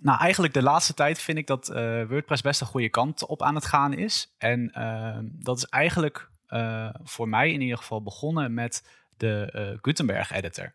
nou, 0.00 0.18
eigenlijk 0.20 0.54
de 0.54 0.62
laatste 0.62 0.94
tijd 0.94 1.18
vind 1.18 1.38
ik 1.38 1.46
dat 1.46 1.68
eh, 1.68 2.04
WordPress 2.08 2.42
best 2.42 2.60
een 2.60 2.66
goede 2.66 2.88
kant 2.88 3.26
op 3.26 3.42
aan 3.42 3.54
het 3.54 3.66
gaan 3.66 3.92
is. 3.92 4.34
En 4.38 4.70
ehm, 4.72 5.24
dat 5.32 5.56
is 5.56 5.64
eigenlijk 5.64 6.30
eh, 6.46 6.88
voor 7.02 7.28
mij 7.28 7.52
in 7.52 7.60
ieder 7.60 7.76
geval 7.76 8.02
begonnen 8.02 8.54
met 8.54 8.88
de 9.16 9.50
eh, 9.52 9.78
Gutenberg 9.82 10.32
editor. 10.32 10.74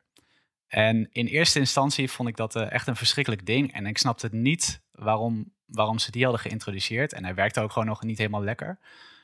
En 0.68 1.10
in 1.12 1.26
eerste 1.26 1.60
instantie 1.60 2.12
vond 2.12 2.30
ik 2.30 2.36
dat 2.36 2.56
eh, 2.56 2.72
echt 2.72 2.88
een 2.88 2.96
verschrikkelijk 2.96 3.46
ding. 3.46 3.74
En 3.74 3.86
ik 3.86 3.98
snapte 3.98 4.30
niet 4.32 4.82
waarom, 4.92 5.54
waarom 5.66 6.00
ze 6.00 6.12
die 6.12 6.24
hadden 6.24 6.42
geïntroduceerd. 6.42 7.14
En 7.14 7.24
hij 7.24 7.36
werkte 7.36 7.62
ook 7.62 7.72
gewoon 7.72 7.88
nog 7.88 8.04
niet 8.04 8.18
helemaal 8.18 8.44
lekker. 8.44 8.80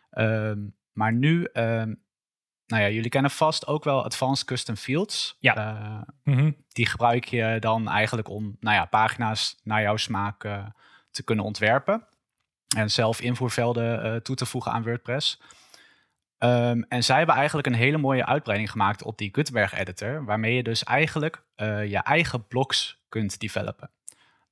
Ehm, 0.10 0.60
maar 0.92 1.14
nu, 1.14 1.44
ehm, 1.54 1.94
nou 2.66 2.84
ja, 2.84 2.90
jullie 2.90 3.10
kennen 3.10 3.32
vast 3.32 3.68
ook 3.68 3.84
wel 3.84 4.04
Advanced 4.04 4.46
Custom 4.46 4.76
Fields. 4.76 5.38
Ja. 5.40 6.06
Mhm. 6.24 6.52
die 6.72 6.86
gebruik 6.86 7.26
je 7.26 7.58
dan 7.60 7.88
eigenlijk 7.88 8.30
om 8.30 8.58
nou 8.60 8.76
ja, 8.76 8.86
pagina's 8.86 9.60
naar 9.64 9.82
jouw 9.82 9.98
smaak 9.98 10.40
te 11.12 11.24
kunnen 11.24 11.46
ontwerpen. 11.46 12.08
En 12.76 12.92
zelf 12.92 13.22
invoervelden 13.22 14.24
toe 14.24 14.36
te 14.36 14.46
voegen 14.46 14.72
aan 14.72 14.84
WordPress. 14.84 15.40
Ehm, 16.38 16.82
en 16.88 17.04
zij 17.04 17.18
hebben 17.18 17.36
eigenlijk 17.36 17.68
een 17.68 17.74
hele 17.74 17.98
mooie 17.98 18.26
uitbreiding 18.26 18.72
gemaakt 18.72 19.04
op 19.04 19.18
die 19.18 19.30
Gutenberg 19.32 19.74
editor. 19.74 20.26
Waarmee 20.26 20.56
je 20.56 20.64
dus 20.64 20.84
eigenlijk 20.84 21.44
eh, 21.56 21.86
je 21.86 21.98
eigen 21.98 22.48
blogs 22.48 23.04
kunt 23.10 23.40
developen. 23.40 23.90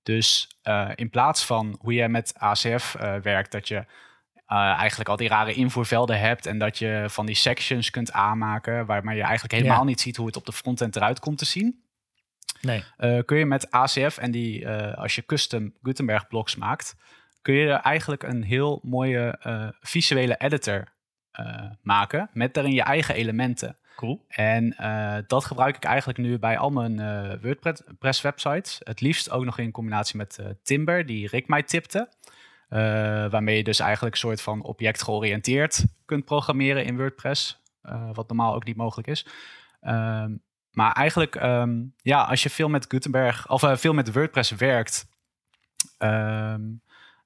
Dus 0.04 0.58
eh, 0.62 0.90
in 0.96 1.10
plaats 1.10 1.46
van 1.46 1.78
hoe 1.82 1.94
je 1.94 2.08
met 2.08 2.34
ACF 2.38 2.96
eh, 2.96 3.16
werkt, 3.16 3.52
dat 3.52 3.68
je 3.68 3.86
eigenlijk 4.48 5.10
al 5.10 5.16
die 5.16 5.28
rare 5.28 5.54
invoervelden 5.54 6.20
hebt 6.20 6.46
en 6.46 6.58
dat 6.60 6.78
je 6.78 7.06
van 7.08 7.26
die 7.26 7.36
sections 7.36 7.90
kunt 7.90 8.12
aanmaken, 8.12 8.86
waarmee 8.86 9.16
je 9.18 9.24
eigenlijk 9.24 9.54
helemaal 9.54 9.78
Ja. 9.78 9.84
niet 9.84 10.02
ziet 10.02 10.16
hoe 10.16 10.26
het 10.26 10.36
op 10.36 10.46
de 10.46 10.52
frontend 10.52 10.96
eruit 10.96 11.20
komt 11.20 11.38
te 11.38 11.46
zien. 11.46 11.84
Nee. 12.62 12.84
Kun 13.26 13.38
je 13.38 13.46
met 13.46 13.72
ACF 13.72 14.18
en 14.18 14.32
die, 14.32 14.70
als 14.70 15.16
je 15.16 15.26
custom 15.26 15.74
Gutenberg 15.82 16.28
blocks 16.28 16.56
maakt, 16.56 16.96
kun 17.42 17.54
je 17.54 17.68
er 17.68 17.80
eigenlijk 17.80 18.24
een 18.24 18.44
heel 18.44 18.80
mooie 18.84 19.40
visuele 19.80 20.38
editor 20.38 20.95
maken 21.82 22.30
met 22.34 22.54
daarin 22.54 22.74
je 22.74 22.82
eigen 22.84 23.16
elementen. 23.16 23.76
Cool. 23.96 24.26
En 24.28 24.78
eh, 24.78 25.18
dat 25.28 25.46
gebruik 25.46 25.76
ik 25.76 25.84
eigenlijk 25.84 26.18
nu 26.18 26.40
bij 26.40 26.58
al 26.58 26.70
mijn 26.70 27.00
eh, 27.00 27.32
WordPress 27.42 28.22
websites. 28.22 28.80
Het 28.84 29.02
liefst 29.02 29.32
ook 29.32 29.46
nog 29.46 29.58
in 29.58 29.72
combinatie 29.72 30.18
met 30.18 30.38
eh, 30.40 30.46
Timber, 30.64 31.06
die 31.06 31.28
Rick 31.28 31.48
mij 31.48 31.64
tipte. 31.64 32.10
Eh, 32.70 32.80
waarmee 33.30 33.58
je 33.58 33.64
dus 33.64 33.80
eigenlijk 33.80 34.14
een 34.14 34.20
soort 34.22 34.42
van 34.42 34.64
object 34.64 35.04
georiënteerd 35.04 35.86
kunt 36.06 36.26
programmeren 36.26 36.86
in 36.86 36.98
WordPress. 36.98 37.64
eh, 37.82 38.10
wat 38.14 38.28
normaal 38.28 38.54
ook 38.56 38.66
niet 38.66 38.76
mogelijk 38.76 39.08
is. 39.08 39.26
Ehm, 39.82 40.36
maar 40.72 40.92
eigenlijk, 40.92 41.36
ehm, 41.36 41.84
ja, 42.02 42.24
als 42.24 42.44
je 42.44 42.50
veel 42.50 42.70
met 42.70 42.86
Gutenberg 42.88 43.50
of 43.50 43.64
eh, 43.64 43.76
veel 43.76 43.94
met 43.94 44.14
WordPress 44.14 44.52
werkt, 44.52 45.08
ehm, 45.98 46.62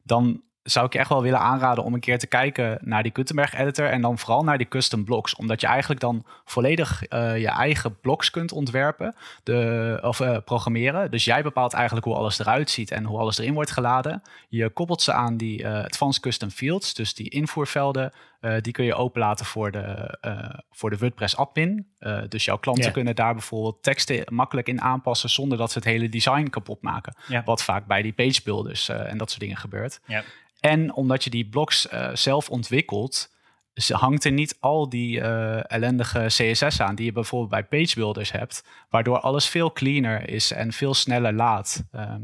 dan 0.04 0.44
zou 0.64 0.86
ik 0.86 0.94
je 0.94 1.00
echt 1.00 1.10
wel 1.10 1.22
willen 1.22 1.40
aanraden 1.40 1.84
om 1.84 1.94
een 1.94 2.00
keer 2.00 2.20
te 2.20 2.28
kijken 2.28 2.78
naar 2.82 3.04
die 3.04 3.12
Gutenberg 3.16 3.54
editor 3.54 3.90
en 3.90 4.02
dan 4.02 4.18
vooral 4.18 4.44
naar 4.44 4.58
die 4.58 4.68
custom 4.68 5.04
blocks. 5.04 5.36
Omdat 5.36 5.62
je 5.62 5.68
eigenlijk 5.68 6.02
dan 6.02 6.26
volledig 6.46 7.04
eh, 7.04 7.38
je 7.38 7.48
eigen 7.48 8.00
blocks 8.00 8.30
kunt 8.30 8.52
ontwerpen 8.52 9.16
de, 9.44 10.00
of 10.02 10.20
eh, 10.20 10.38
programmeren. 10.46 11.12
Dus 11.12 11.26
jij 11.26 11.44
bepaalt 11.44 11.74
eigenlijk 11.74 12.06
hoe 12.06 12.16
alles 12.16 12.40
eruit 12.40 12.70
ziet 12.70 12.92
en 12.92 13.04
hoe 13.04 13.20
alles 13.20 13.38
erin 13.38 13.54
wordt 13.54 13.72
geladen. 13.72 14.22
Je 14.50 14.70
koppelt 14.70 15.02
ze 15.02 15.14
aan 15.14 15.38
die 15.38 15.64
eh, 15.64 15.84
advanced 15.84 16.22
custom 16.22 16.50
fields, 16.50 16.94
dus 16.94 17.14
die 17.14 17.30
invoervelden. 17.30 18.14
Eh, 18.40 18.62
die 18.62 18.74
kun 18.74 18.86
je 18.86 18.96
openlaten 18.96 19.46
voor 19.46 19.72
de, 19.72 20.18
eh, 20.22 20.60
voor 20.72 20.90
de 20.90 20.98
WordPress 20.98 21.36
admin. 21.36 21.88
Eh, 22.00 22.22
dus 22.30 22.46
jouw 22.46 22.58
klanten 22.58 22.92
kunnen 22.92 23.16
daar 23.16 23.34
bijvoorbeeld 23.34 23.84
teksten 23.84 24.24
makkelijk 24.30 24.68
in 24.68 24.82
aanpassen 24.82 25.30
zonder 25.30 25.58
dat 25.58 25.72
ze 25.72 25.78
het 25.78 25.88
hele 25.88 26.10
design 26.10 26.48
kapot 26.50 26.82
maken. 26.82 27.16
Wat 27.46 27.64
vaak 27.64 27.86
bij 27.86 28.02
die 28.02 28.14
page 28.14 28.42
builders 28.44 28.90
en 28.90 29.18
dat 29.18 29.30
soort 29.30 29.42
dingen 29.42 29.58
gebeurt. 29.58 30.02
En 30.60 30.94
omdat 30.94 31.24
je 31.24 31.30
die 31.30 31.50
blocks 31.50 31.88
eh, 31.88 32.10
zelf 32.14 32.50
ontwikkelt, 32.50 33.38
hangt 33.88 34.26
er 34.26 34.32
niet 34.32 34.58
al 34.60 34.90
die 34.90 35.22
ellendige 35.62 36.26
CSS 36.26 36.82
aan 36.82 36.96
die 36.96 37.06
je 37.06 37.12
bijvoorbeeld 37.12 37.52
bij 37.52 37.64
page 37.64 37.96
builders 37.96 38.32
hebt, 38.32 38.64
waardoor 38.90 39.20
alles 39.20 39.48
veel 39.48 39.72
cleaner 39.72 40.30
is 40.30 40.52
en 40.52 40.74
veel 40.74 40.94
sneller 40.94 41.34
laat. 41.34 41.84
Ehm, 41.92 42.22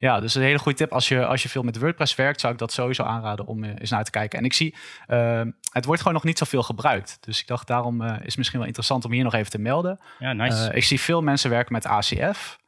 ja, 0.00 0.20
dus 0.20 0.34
een 0.34 0.42
hele 0.42 0.58
goede 0.58 0.78
tip. 0.78 0.92
Als 0.92 1.08
je, 1.08 1.26
als 1.26 1.42
je 1.42 1.48
veel 1.48 1.62
met 1.62 1.78
WordPress 1.78 2.14
werkt, 2.14 2.40
zou 2.40 2.52
ik 2.52 2.58
dat 2.58 2.72
sowieso 2.72 3.02
aanraden 3.02 3.46
om 3.46 3.64
eh, 3.64 3.70
eens 3.78 3.90
naar 3.90 4.04
te 4.04 4.10
kijken. 4.10 4.38
En 4.38 4.44
ik 4.44 4.52
zie, 4.52 4.74
ehm, 5.06 5.50
het 5.72 5.84
wordt 5.84 6.00
gewoon 6.00 6.16
nog 6.16 6.24
niet 6.24 6.38
zoveel 6.38 6.62
gebruikt. 6.62 7.18
Dus 7.20 7.40
ik 7.40 7.46
dacht, 7.46 7.66
daarom 7.66 8.02
eh, 8.02 8.16
is 8.18 8.26
het 8.26 8.36
misschien 8.36 8.58
wel 8.58 8.66
interessant 8.66 9.04
om 9.04 9.12
hier 9.12 9.24
nog 9.24 9.34
even 9.34 9.50
te 9.50 9.58
melden. 9.58 10.00
Ja, 10.18 10.32
nice. 10.32 10.68
Eh, 10.68 10.76
ik 10.76 10.84
zie 10.84 11.00
veel 11.00 11.22
mensen 11.22 11.50
werken 11.50 11.72
met 11.72 11.86
ACF. 11.86 12.58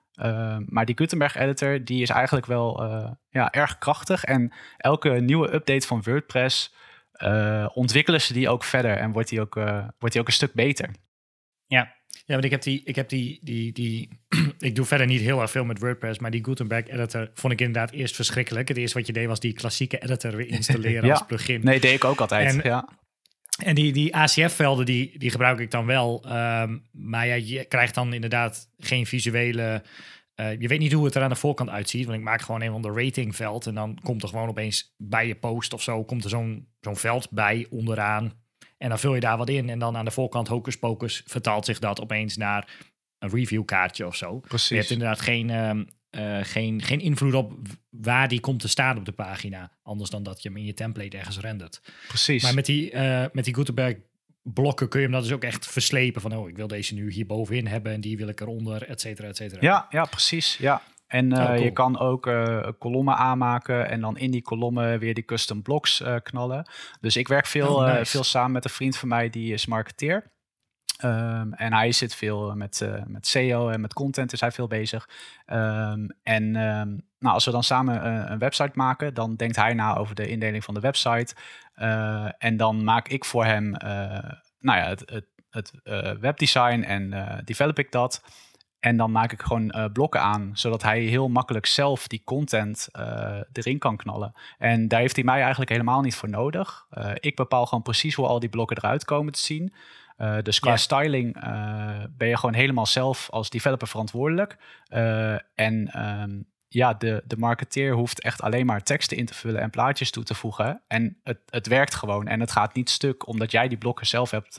maar 0.66 0.84
die 0.84 0.96
Gutenberg 0.96 1.36
editor 1.36 1.84
die 1.84 2.02
is 2.02 2.08
eigenlijk 2.08 2.46
wel 2.46 2.82
ja, 3.28 3.52
erg 3.52 3.78
krachtig. 3.78 4.24
En 4.24 4.52
elke 4.76 5.10
nieuwe 5.10 5.54
update 5.54 5.86
van 5.86 6.02
WordPress 6.02 6.74
ontwikkelen 7.74 8.20
ze 8.20 8.32
die 8.32 8.48
ook 8.48 8.64
verder 8.64 8.96
en 8.96 9.12
wordt 9.12 9.28
die 9.28 9.40
ook, 9.40 9.54
wordt 9.98 10.12
die 10.12 10.20
ook 10.20 10.26
een 10.26 10.32
stuk 10.32 10.52
beter. 10.52 10.90
Ja, 11.66 11.94
ja, 12.24 12.32
want 12.34 12.44
ik 12.44 12.50
heb 12.50 12.62
die, 12.62 12.82
ik 12.84 12.96
heb 12.96 13.08
die, 13.08 13.38
die, 13.42 13.72
die, 13.72 14.08
ik 14.58 14.74
doe 14.74 14.84
verder 14.84 15.06
niet 15.06 15.20
heel 15.20 15.40
erg 15.40 15.50
veel 15.50 15.64
met 15.64 15.78
WordPress, 15.78 16.18
maar 16.18 16.30
die 16.30 16.44
Gutenberg 16.44 16.88
editor 16.88 17.30
vond 17.34 17.52
ik 17.52 17.60
inderdaad 17.60 17.90
eerst 17.90 18.14
verschrikkelijk. 18.14 18.68
Het 18.68 18.76
eerste 18.76 18.98
wat 18.98 19.06
je 19.06 19.12
deed 19.12 19.26
was 19.26 19.40
die 19.40 19.52
klassieke 19.52 19.98
editor 20.02 20.36
weer 20.36 20.48
installeren 20.58 21.10
als 21.10 21.26
plugin. 21.26 21.60
Nee, 21.64 21.80
deed 21.80 21.94
ik 21.94 22.04
ook 22.04 22.20
altijd. 22.20 22.54
En, 22.54 22.60
ja. 22.62 22.88
en 23.64 23.74
die, 23.74 23.92
die 23.92 24.16
ACF-velden, 24.16 24.86
die, 24.86 25.18
die 25.18 25.30
gebruik 25.30 25.58
ik 25.58 25.70
dan 25.70 25.86
wel. 25.86 26.24
Ehm, 26.24 26.78
maar 26.92 27.26
ja, 27.26 27.34
je 27.34 27.64
krijgt 27.64 27.94
dan 27.94 28.12
inderdaad 28.12 28.68
geen 28.78 29.06
visuele. 29.06 29.82
Uh, 30.36 30.60
je 30.60 30.68
weet 30.68 30.78
niet 30.78 30.92
hoe 30.92 31.04
het 31.04 31.14
er 31.14 31.22
aan 31.22 31.28
de 31.28 31.36
voorkant 31.36 31.70
uitziet. 31.70 32.04
Want 32.04 32.18
ik 32.18 32.24
maak 32.24 32.42
gewoon 32.42 32.62
een 32.62 32.70
van 32.70 32.82
de 32.82 32.92
ratingveld. 32.92 33.66
En 33.66 33.74
dan 33.74 33.98
komt 34.02 34.22
er 34.22 34.28
gewoon 34.28 34.48
opeens 34.48 34.94
bij 34.96 35.26
je 35.26 35.34
post 35.34 35.72
of 35.72 35.82
zo. 35.82 36.04
Komt 36.04 36.24
er 36.24 36.30
zo'n 36.30 36.68
zo'n 36.80 36.96
veld 36.96 37.30
bij 37.30 37.66
onderaan. 37.70 38.41
En 38.82 38.88
dan 38.88 38.98
vul 38.98 39.14
je 39.14 39.20
daar 39.20 39.36
wat 39.36 39.48
in. 39.48 39.70
En 39.70 39.78
dan 39.78 39.96
aan 39.96 40.04
de 40.04 40.10
voorkant 40.10 40.48
hocus 40.48 40.78
pocus 40.78 41.22
vertaalt 41.26 41.64
zich 41.64 41.78
dat 41.78 42.00
opeens 42.00 42.36
naar 42.36 42.68
een 43.18 43.30
reviewkaartje 43.30 44.06
of 44.06 44.16
zo. 44.16 44.38
Precies. 44.38 44.68
Je 44.68 44.76
hebt 44.76 44.90
inderdaad 44.90 45.20
geen, 45.20 45.48
uh, 45.48 46.38
geen, 46.42 46.82
geen 46.82 47.00
invloed 47.00 47.34
op 47.34 47.52
waar 47.90 48.28
die 48.28 48.40
komt 48.40 48.60
te 48.60 48.68
staan 48.68 48.98
op 48.98 49.04
de 49.04 49.12
pagina. 49.12 49.72
Anders 49.82 50.10
dan 50.10 50.22
dat 50.22 50.42
je 50.42 50.48
hem 50.48 50.58
in 50.58 50.64
je 50.64 50.74
template 50.74 51.16
ergens 51.18 51.38
rendert. 51.38 51.80
Precies. 52.08 52.42
Maar 52.42 52.54
met 52.54 52.66
die, 52.66 52.92
uh, 52.92 53.24
met 53.32 53.44
die 53.44 53.54
Gutenberg 53.54 53.96
blokken 54.42 54.88
kun 54.88 55.00
je 55.00 55.06
hem 55.06 55.14
dat 55.14 55.24
dus 55.24 55.32
ook 55.32 55.44
echt 55.44 55.66
verslepen. 55.66 56.20
Van, 56.20 56.36
oh, 56.36 56.48
ik 56.48 56.56
wil 56.56 56.66
deze 56.66 56.94
nu 56.94 57.12
hier 57.12 57.26
bovenin 57.26 57.66
hebben 57.66 57.92
en 57.92 58.00
die 58.00 58.16
wil 58.16 58.28
ik 58.28 58.40
eronder, 58.40 58.88
et 58.88 59.00
cetera, 59.00 59.28
et 59.28 59.36
cetera. 59.36 59.60
Ja, 59.60 59.86
ja, 59.90 60.04
precies. 60.04 60.56
Ja. 60.56 60.82
En 61.12 61.32
uh, 61.32 61.58
je 61.58 61.70
kan 61.70 61.98
ook 61.98 62.26
uh, 62.26 62.68
kolommen 62.78 63.16
aanmaken 63.16 63.88
en 63.88 64.00
dan 64.00 64.18
in 64.18 64.30
die 64.30 64.42
kolommen 64.42 64.98
weer 64.98 65.14
die 65.14 65.24
custom 65.24 65.62
blocks 65.62 66.00
uh, 66.00 66.16
knallen. 66.22 66.70
Dus 67.00 67.16
ik 67.16 67.28
werk 67.28 67.46
veel, 67.46 67.74
oh, 67.74 67.86
nice. 67.86 68.10
veel 68.10 68.24
samen 68.24 68.52
met 68.52 68.64
een 68.64 68.70
vriend 68.70 68.96
van 68.96 69.08
mij 69.08 69.30
die 69.30 69.52
is 69.52 69.66
marketeer. 69.66 70.30
Um, 71.04 71.52
en 71.52 71.72
hij 71.72 71.92
zit 71.92 72.14
veel 72.14 72.54
met, 72.54 72.88
met 73.06 73.26
SEO 73.26 73.68
en 73.68 73.80
met 73.80 73.92
content 73.92 74.32
is 74.32 74.40
hij 74.40 74.52
veel 74.52 74.66
bezig. 74.66 75.08
Um, 75.46 76.06
en 76.22 76.42
um, 76.42 77.06
nou, 77.18 77.34
als 77.34 77.44
we 77.44 77.50
dan 77.50 77.62
samen 77.62 78.30
een 78.32 78.38
website 78.38 78.72
maken, 78.74 79.14
dan 79.14 79.36
denkt 79.36 79.56
hij 79.56 79.74
na 79.74 79.96
over 79.96 80.14
de 80.14 80.28
indeling 80.28 80.64
van 80.64 80.74
de 80.74 80.80
website. 80.80 81.34
en 82.38 82.56
dan 82.56 82.84
maak 82.84 83.08
ik 83.08 83.24
voor 83.24 83.44
hem 83.44 83.70
nou 84.58 84.78
ja, 84.78 84.88
het, 84.88 85.10
het, 85.10 85.26
het 85.50 85.72
webdesign 86.20 86.82
en 86.82 87.42
develop 87.44 87.78
ik 87.78 87.92
dat. 87.92 88.22
En 88.82 88.96
dan 88.96 89.12
maak 89.12 89.32
ik 89.32 89.42
gewoon 89.42 89.74
uh, 89.76 89.84
blokken 89.92 90.20
aan, 90.20 90.50
zodat 90.54 90.82
hij 90.82 91.00
heel 91.00 91.28
makkelijk 91.28 91.66
zelf 91.66 92.06
die 92.06 92.22
content 92.24 92.88
uh, 92.92 93.40
erin 93.52 93.78
kan 93.78 93.96
knallen. 93.96 94.32
En 94.58 94.88
daar 94.88 95.00
heeft 95.00 95.14
hij 95.14 95.24
mij 95.24 95.40
eigenlijk 95.40 95.70
helemaal 95.70 96.00
niet 96.00 96.14
voor 96.14 96.28
nodig. 96.28 96.86
Uh, 96.98 97.10
ik 97.14 97.36
bepaal 97.36 97.66
gewoon 97.66 97.82
precies 97.82 98.14
hoe 98.14 98.26
al 98.26 98.38
die 98.38 98.48
blokken 98.48 98.76
eruit 98.76 99.04
komen 99.04 99.32
te 99.32 99.38
zien. 99.38 99.72
dus 100.42 100.60
qua 100.60 100.76
styling 100.76 101.40
ben 102.16 102.28
je 102.28 102.36
gewoon 102.36 102.54
helemaal 102.54 102.86
zelf 102.86 103.30
als 103.30 103.50
developer 103.50 103.88
verantwoordelijk. 103.88 104.56
en 105.54 106.00
um, 106.20 106.46
ja, 106.68 106.94
de, 106.94 107.22
de 107.26 107.36
marketeer 107.36 107.94
hoeft 107.94 108.20
echt 108.20 108.42
alleen 108.42 108.66
maar 108.66 108.82
teksten 108.82 109.16
in 109.16 109.26
te 109.26 109.34
vullen 109.34 109.60
en 109.60 109.70
plaatjes 109.70 110.10
toe 110.10 110.24
te 110.24 110.34
voegen. 110.34 110.82
En 110.88 111.20
het, 111.22 111.38
het 111.50 111.66
werkt 111.66 111.94
gewoon. 111.94 112.26
En 112.26 112.40
het 112.40 112.50
gaat 112.50 112.74
niet 112.74 112.90
stuk 112.90 113.26
omdat 113.26 113.50
jij 113.50 113.68
die 113.68 113.78
blokken 113.78 114.06
zelf 114.06 114.30
hebt, 114.30 114.58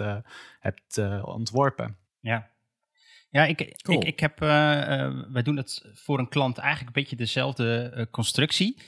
hebt 0.60 0.98
ontworpen. 1.24 1.98
Ja, 2.20 2.52
ja, 3.34 3.46
ik, 3.46 3.62
ik, 3.62 4.04
ik 4.04 4.20
heb, 4.20 4.42
uh, 4.42 4.50
uh, 4.50 5.24
wij 5.30 5.42
doen 5.42 5.58
het 5.58 5.90
voor 5.94 6.20
een 6.20 6.30
klant 6.30 6.58
eigenlijk 6.58 6.96
een 6.96 7.02
beetje 7.02 7.16
dezelfde 7.16 7.94
uh, 7.96 8.06
constructie. 8.12 8.82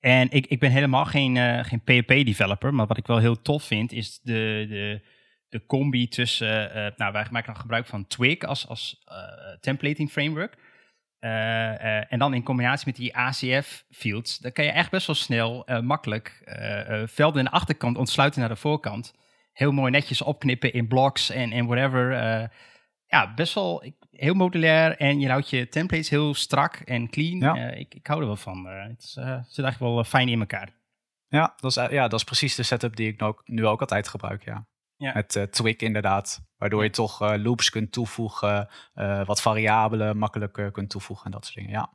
En 0.00 0.30
ik, 0.30 0.46
ik 0.46 0.60
ben 0.60 0.70
helemaal 0.70 1.04
geen, 1.04 1.64
geen 1.64 1.82
PHP-developer, 1.82 2.74
maar 2.74 2.86
wat 2.86 2.96
ik 2.96 3.06
wel 3.06 3.18
heel 3.18 3.42
tof 3.42 3.64
vind 3.64 3.92
is 3.92 4.20
de, 4.22 4.66
de, 4.68 5.00
de 5.48 5.66
combi 5.66 6.08
tussen, 6.08 6.70
nou 6.96 7.12
wij 7.12 7.26
maken 7.30 7.52
dan 7.52 7.60
gebruik 7.60 7.86
van 7.86 8.06
Twig 8.06 8.38
als, 8.38 8.68
als 8.68 9.04
templating 9.60 10.10
framework. 10.10 10.56
en 12.08 12.18
dan 12.18 12.34
in 12.34 12.42
combinatie 12.42 12.86
met 12.86 12.96
die 12.96 13.16
ACF-fields, 13.16 14.38
dan 14.38 14.52
kan 14.52 14.64
je 14.64 14.70
echt 14.70 14.90
best 14.90 15.06
wel 15.06 15.16
snel, 15.16 15.66
makkelijk 15.82 16.42
velden 17.06 17.38
in 17.38 17.44
de 17.44 17.56
achterkant 17.56 17.96
ontsluiten 17.96 18.40
naar 18.40 18.48
de 18.48 18.56
voorkant. 18.56 19.14
Heel 19.52 19.72
mooi 19.72 19.90
netjes 19.90 20.22
opknippen 20.22 20.72
in 20.72 20.88
blocks 20.88 21.30
en, 21.30 21.52
en 21.52 21.66
whatever 21.66 22.12
ja, 23.16 23.34
best 23.34 23.54
wel 23.54 23.84
heel 24.10 24.34
modulair 24.34 24.96
en 24.96 25.20
je 25.20 25.28
houdt 25.28 25.50
je 25.50 25.68
templates 25.68 26.08
heel 26.08 26.34
strak 26.34 26.74
en 26.74 27.10
clean. 27.10 27.38
Ja. 27.38 27.56
Uh, 27.56 27.78
ik, 27.78 27.94
ik 27.94 28.06
hou 28.06 28.20
er 28.20 28.26
wel 28.26 28.36
van. 28.36 28.66
Uh, 28.66 28.82
het, 28.82 29.02
is, 29.02 29.16
uh, 29.16 29.24
het 29.24 29.52
zit 29.52 29.64
eigenlijk 29.64 29.94
wel 29.94 30.04
fijn 30.04 30.28
in 30.28 30.40
elkaar. 30.40 30.74
Ja 31.28 31.54
dat, 31.56 31.76
is, 31.76 31.90
ja, 31.90 32.08
dat 32.08 32.18
is 32.18 32.24
precies 32.24 32.54
de 32.54 32.62
setup 32.62 32.96
die 32.96 33.08
ik 33.08 33.20
nu 33.20 33.26
ook, 33.26 33.42
nu 33.44 33.66
ook 33.66 33.80
altijd 33.80 34.08
gebruik, 34.08 34.44
ja. 34.44 34.66
ja. 34.96 35.12
Met 35.14 35.48
Twig 35.50 35.76
inderdaad, 35.76 36.40
waardoor 36.56 36.82
je 36.82 36.90
toch 36.90 37.36
loops 37.36 37.70
kunt 37.70 37.92
toevoegen, 37.92 38.68
wat 39.24 39.42
variabelen 39.42 40.16
makkelijk 40.16 40.70
kunt 40.72 40.90
toevoegen 40.90 41.24
en 41.24 41.30
dat 41.30 41.44
soort 41.44 41.56
dingen, 41.56 41.70
ja. 41.70 41.92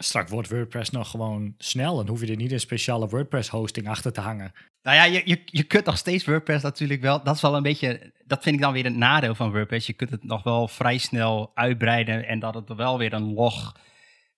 Straks 0.00 0.30
wordt 0.30 0.48
WordPress 0.48 0.90
nog 0.90 1.10
gewoon 1.10 1.54
snel. 1.58 1.96
Dan 1.96 2.08
hoef 2.08 2.20
je 2.20 2.26
er 2.26 2.36
niet 2.36 2.52
een 2.52 2.60
speciale 2.60 3.08
WordPress-hosting 3.08 3.88
achter 3.88 4.12
te 4.12 4.20
hangen. 4.20 4.52
Nou 4.82 4.96
ja, 4.96 5.04
je, 5.04 5.22
je, 5.24 5.42
je 5.44 5.62
kunt 5.62 5.84
nog 5.84 5.96
steeds 5.96 6.24
WordPress 6.24 6.62
natuurlijk 6.62 7.00
wel. 7.00 7.22
Dat 7.22 7.34
is 7.34 7.40
wel 7.40 7.56
een 7.56 7.62
beetje. 7.62 8.12
Dat 8.24 8.42
vind 8.42 8.54
ik 8.54 8.60
dan 8.60 8.72
weer 8.72 8.86
een 8.86 8.98
nadeel 8.98 9.34
van 9.34 9.52
WordPress. 9.52 9.86
Je 9.86 9.92
kunt 9.92 10.10
het 10.10 10.24
nog 10.24 10.42
wel 10.42 10.68
vrij 10.68 10.98
snel 10.98 11.50
uitbreiden. 11.54 12.26
En 12.26 12.38
dat 12.38 12.54
het 12.54 12.74
wel 12.74 12.98
weer 12.98 13.12
een 13.12 13.34
log 13.34 13.76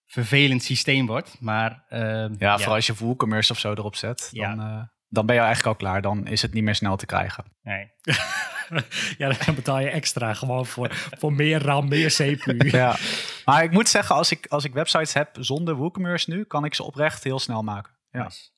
vervelend 0.06 0.62
systeem 0.62 1.06
wordt. 1.06 1.36
Maar. 1.40 1.84
Uh, 1.90 2.00
ja, 2.00 2.28
ja, 2.38 2.56
vooral 2.56 2.74
als 2.74 2.86
je 2.86 2.94
WooCommerce 2.94 3.52
of 3.52 3.58
zo 3.58 3.70
erop 3.72 3.96
zet. 3.96 4.28
Ja. 4.32 4.54
Dan, 4.54 4.66
uh, 4.66 4.82
dan 5.10 5.26
ben 5.26 5.34
je 5.34 5.40
eigenlijk 5.40 5.68
al 5.68 5.86
klaar. 5.86 6.02
Dan 6.02 6.26
is 6.26 6.42
het 6.42 6.52
niet 6.52 6.62
meer 6.62 6.74
snel 6.74 6.96
te 6.96 7.06
krijgen. 7.06 7.44
Nee. 7.62 7.92
ja, 9.18 9.32
dan 9.44 9.54
betaal 9.54 9.80
je 9.80 9.90
extra 9.90 10.34
gewoon 10.34 10.66
voor, 10.66 10.88
voor 10.92 11.32
meer 11.32 11.62
RAM, 11.62 11.88
meer 11.88 12.10
CPU. 12.10 12.70
ja, 12.78 12.96
maar 13.44 13.62
ik 13.62 13.70
moet 13.70 13.88
zeggen, 13.88 14.14
als 14.14 14.30
ik, 14.30 14.46
als 14.46 14.64
ik 14.64 14.72
websites 14.72 15.12
heb 15.12 15.36
zonder 15.40 15.74
WooCommerce 15.74 16.30
nu, 16.30 16.44
kan 16.44 16.64
ik 16.64 16.74
ze 16.74 16.82
oprecht 16.82 17.24
heel 17.24 17.38
snel 17.38 17.62
maken. 17.62 17.92
Ja. 18.10 18.22
Nice. 18.22 18.48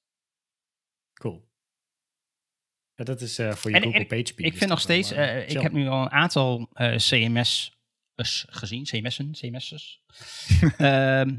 Cool. 1.15 1.51
Ja, 2.95 3.05
dat 3.05 3.21
is 3.21 3.39
uh, 3.39 3.53
voor 3.53 3.71
je 3.71 3.77
en, 3.77 3.83
Google 3.83 4.07
PageSpeed. 4.07 4.47
Ik 4.47 4.57
vind 4.57 4.71
nog 4.71 4.81
steeds, 4.81 5.13
uh, 5.13 5.49
ik 5.49 5.61
heb 5.61 5.73
nu 5.73 5.89
al 5.89 6.03
een 6.03 6.11
aantal 6.11 6.69
uh, 6.75 6.97
CMS 6.97 7.81
gezien, 8.47 8.85
CMS'en, 8.85 9.33
CMS'en, 9.33 9.81
ehm, 10.77 11.39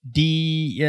die, 0.00 0.86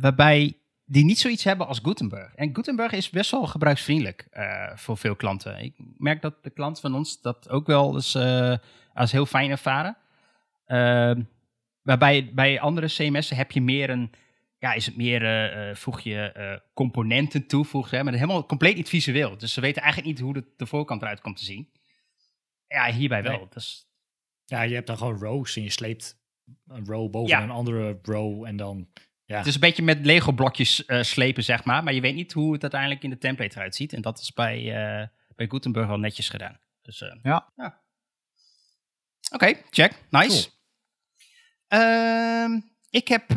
waarbij 0.00 0.63
die 0.94 1.04
niet 1.04 1.18
zoiets 1.18 1.44
hebben 1.44 1.66
als 1.66 1.80
Gutenberg. 1.82 2.34
En 2.34 2.54
Gutenberg 2.54 2.92
is 2.92 3.10
best 3.10 3.30
wel 3.30 3.46
gebruiksvriendelijk 3.46 4.28
uh, 4.32 4.76
voor 4.76 4.96
veel 4.96 5.16
klanten. 5.16 5.58
Ik 5.58 5.74
merk 5.98 6.22
dat 6.22 6.42
de 6.42 6.50
klanten 6.50 6.82
van 6.82 6.94
ons 6.94 7.20
dat 7.20 7.48
ook 7.48 7.66
wel 7.66 7.94
eens 7.94 8.14
uh, 8.14 8.56
als 8.94 9.12
heel 9.12 9.26
fijn 9.26 9.50
ervaren. 9.50 9.96
Uh, 10.66 11.14
waarbij 11.82 12.30
bij 12.34 12.60
andere 12.60 12.86
CMS'en 12.86 13.36
heb 13.36 13.50
je 13.50 13.62
meer 13.62 13.90
een, 13.90 14.12
ja, 14.58 14.72
is 14.72 14.86
het 14.86 14.96
meer, 14.96 15.22
uh, 15.68 15.74
voeg 15.74 16.00
je 16.00 16.60
componenten 16.74 17.46
toevoegen, 17.46 18.04
maar 18.04 18.14
helemaal 18.14 18.46
compleet 18.46 18.76
niet 18.76 18.88
visueel. 18.88 19.38
Dus 19.38 19.52
ze 19.52 19.60
weten 19.60 19.82
eigenlijk 19.82 20.12
niet 20.12 20.24
hoe 20.24 20.34
de, 20.34 20.44
de 20.56 20.66
voorkant 20.66 21.02
eruit 21.02 21.20
komt 21.20 21.36
te 21.36 21.44
zien. 21.44 21.68
Ja, 22.68 22.92
hierbij 22.92 23.22
wel. 23.22 23.36
Nee. 23.36 23.46
Dus... 23.50 23.88
Ja, 24.44 24.62
je 24.62 24.74
hebt 24.74 24.86
dan 24.86 24.98
gewoon 24.98 25.18
rows 25.18 25.56
en 25.56 25.62
je 25.62 25.70
sleept 25.70 26.16
een 26.66 26.86
row 26.86 27.10
boven 27.10 27.36
ja. 27.36 27.42
een 27.42 27.50
andere 27.50 27.98
row 28.02 28.44
en 28.44 28.56
dan 28.56 28.88
ja. 29.26 29.36
Het 29.36 29.46
is 29.46 29.54
een 29.54 29.60
beetje 29.60 29.82
met 29.82 30.06
Lego-blokjes 30.06 30.82
uh, 30.86 31.02
slepen, 31.02 31.44
zeg 31.44 31.64
maar. 31.64 31.84
Maar 31.84 31.94
je 31.94 32.00
weet 32.00 32.14
niet 32.14 32.32
hoe 32.32 32.52
het 32.52 32.62
uiteindelijk 32.62 33.02
in 33.02 33.10
de 33.10 33.18
template 33.18 33.56
eruit 33.56 33.74
ziet. 33.74 33.92
En 33.92 34.02
dat 34.02 34.18
is 34.18 34.32
bij, 34.32 34.62
uh, 34.62 35.06
bij 35.36 35.48
Gutenberg 35.48 35.86
wel 35.86 35.98
netjes 35.98 36.28
gedaan. 36.28 36.58
Dus, 36.82 37.00
uh, 37.00 37.14
ja. 37.22 37.52
ja. 37.56 37.82
Oké, 39.32 39.34
okay, 39.34 39.62
check. 39.70 39.92
Nice. 40.10 40.48
Cool. 41.68 41.82
Uh, 41.82 42.62
ik 42.90 43.08
heb, 43.08 43.32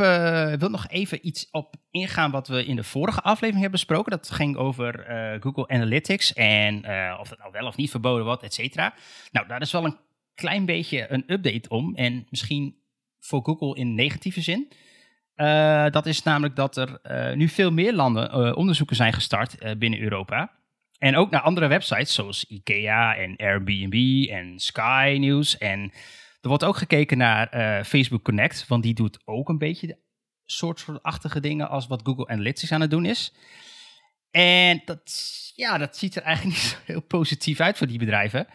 wil 0.60 0.70
nog 0.70 0.88
even 0.88 1.28
iets 1.28 1.48
op 1.52 1.76
ingaan 1.92 2.32
wat 2.32 2.48
we 2.48 2.66
in 2.66 2.76
de 2.76 2.84
vorige 2.84 3.22
aflevering 3.22 3.62
hebben 3.62 3.72
besproken. 3.80 4.12
Dat 4.12 4.32
ging 4.32 4.56
over 4.56 5.06
Google 5.40 5.68
Analytics 5.68 6.34
en 6.34 6.76
of 7.20 7.30
het 7.30 7.40
nou 7.40 7.52
wel 7.52 7.68
of 7.68 7.76
niet 7.76 7.92
verboden 7.92 8.26
wordt, 8.26 8.44
et 8.44 8.54
cetera. 8.54 8.94
Nou, 9.32 9.48
daar 9.48 9.62
is 9.62 9.72
wel 9.72 9.86
een 9.86 10.00
klein 10.36 10.66
beetje 10.66 11.12
een 11.12 11.24
update 11.28 11.70
om. 11.70 11.96
En 11.96 12.28
misschien 12.30 12.82
voor 13.20 13.44
Google 13.44 13.76
in 13.76 13.96
negatieve 13.96 14.42
zin. 14.42 14.72
Uh, 15.38 15.90
dat 15.90 16.06
is 16.06 16.24
namelijk 16.24 16.56
dat 16.56 16.78
er 16.78 17.00
uh, 17.04 17.36
nu 17.36 17.48
veel 17.48 17.72
meer 17.72 17.94
landen 17.94 18.48
uh, 18.48 18.58
onderzoeken 18.58 18.96
zijn 18.96 19.14
gestart 19.14 19.80
binnen 19.80 20.00
Europa. 20.00 20.52
En 20.98 21.16
ook 21.16 21.30
naar 21.30 21.42
andere 21.42 21.68
websites 21.68 22.14
zoals 22.14 22.46
IKEA 22.46 23.16
en 23.16 23.36
Airbnb 23.36 24.28
en 24.30 24.60
Sky 24.60 25.18
News. 25.20 25.58
En 25.58 25.92
er 26.42 26.50
wordt 26.50 26.64
ook 26.64 26.78
gekeken 26.78 27.18
naar 27.18 27.50
Facebook 27.86 28.24
Connect, 28.24 28.68
want 28.68 28.84
die 28.84 28.94
doet 28.94 29.20
ook 29.26 29.50
een 29.50 29.58
beetje 29.58 29.88
de 29.88 29.98
soort 30.46 30.80
soortachtige 30.80 31.40
dingen 31.40 31.70
als 31.70 31.88
wat 31.88 32.02
Google 32.04 32.28
Analytics 32.28 32.72
aan 32.72 32.82
het 32.82 32.92
doen 32.92 33.06
is. 33.06 33.34
En 34.32 34.82
dat, 34.86 35.02
ja, 35.56 35.78
dat 35.78 35.98
ziet 35.98 36.16
er 36.16 36.22
eigenlijk 36.22 36.58
niet 36.58 36.82
heel 36.86 37.02
positief 37.02 37.60
uit 37.60 37.78
voor 37.78 37.88
die 37.88 38.00
bedrijven. 38.00 38.48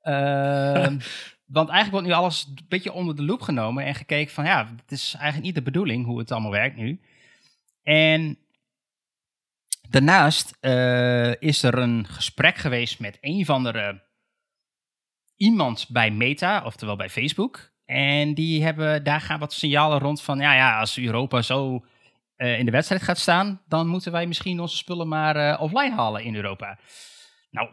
Ehm, 0.00 0.98
want 1.52 1.68
eigenlijk 1.68 1.90
wordt 1.90 2.06
nu 2.06 2.12
alles 2.22 2.46
een 2.46 2.66
beetje 2.68 2.92
onder 2.92 3.16
de 3.16 3.22
loep 3.22 3.40
genomen 3.40 3.84
en 3.84 3.94
gekeken 3.94 4.34
van 4.34 4.44
ja, 4.44 4.68
het 4.76 4.92
is 4.92 5.14
eigenlijk 5.14 5.44
niet 5.44 5.54
de 5.54 5.62
bedoeling 5.62 6.04
hoe 6.04 6.18
het 6.18 6.30
allemaal 6.30 6.50
werkt 6.50 6.76
nu. 6.76 7.00
En 7.82 8.38
daarnaast 9.88 10.56
eh, 10.60 11.40
is 11.40 11.62
er 11.62 11.78
een 11.78 12.06
gesprek 12.06 12.56
geweest 12.56 13.00
met 13.00 13.18
een 13.20 13.44
van 13.44 13.62
de 13.62 14.00
iemand 15.36 15.86
bij 15.88 16.10
Meta, 16.10 16.64
oftewel 16.64 16.96
bij 16.96 17.10
Facebook. 17.10 17.70
En 17.84 18.34
die 18.34 18.64
hebben, 18.64 19.04
daar 19.04 19.20
gaan 19.20 19.38
wat 19.38 19.52
signalen 19.52 19.98
rond 19.98 20.22
van, 20.22 20.38
ja, 20.38 20.54
ja 20.54 20.78
als 20.78 20.98
Europa 20.98 21.42
zo 21.42 21.84
uh, 22.36 22.58
in 22.58 22.64
de 22.64 22.70
wedstrijd 22.70 23.02
gaat 23.02 23.18
staan, 23.18 23.62
dan 23.68 23.86
moeten 23.86 24.12
wij 24.12 24.26
misschien 24.26 24.60
onze 24.60 24.76
spullen 24.76 25.08
maar 25.08 25.60
offline 25.60 25.94
halen 25.94 26.24
in 26.24 26.34
Europa. 26.34 26.78
Nou, 27.50 27.68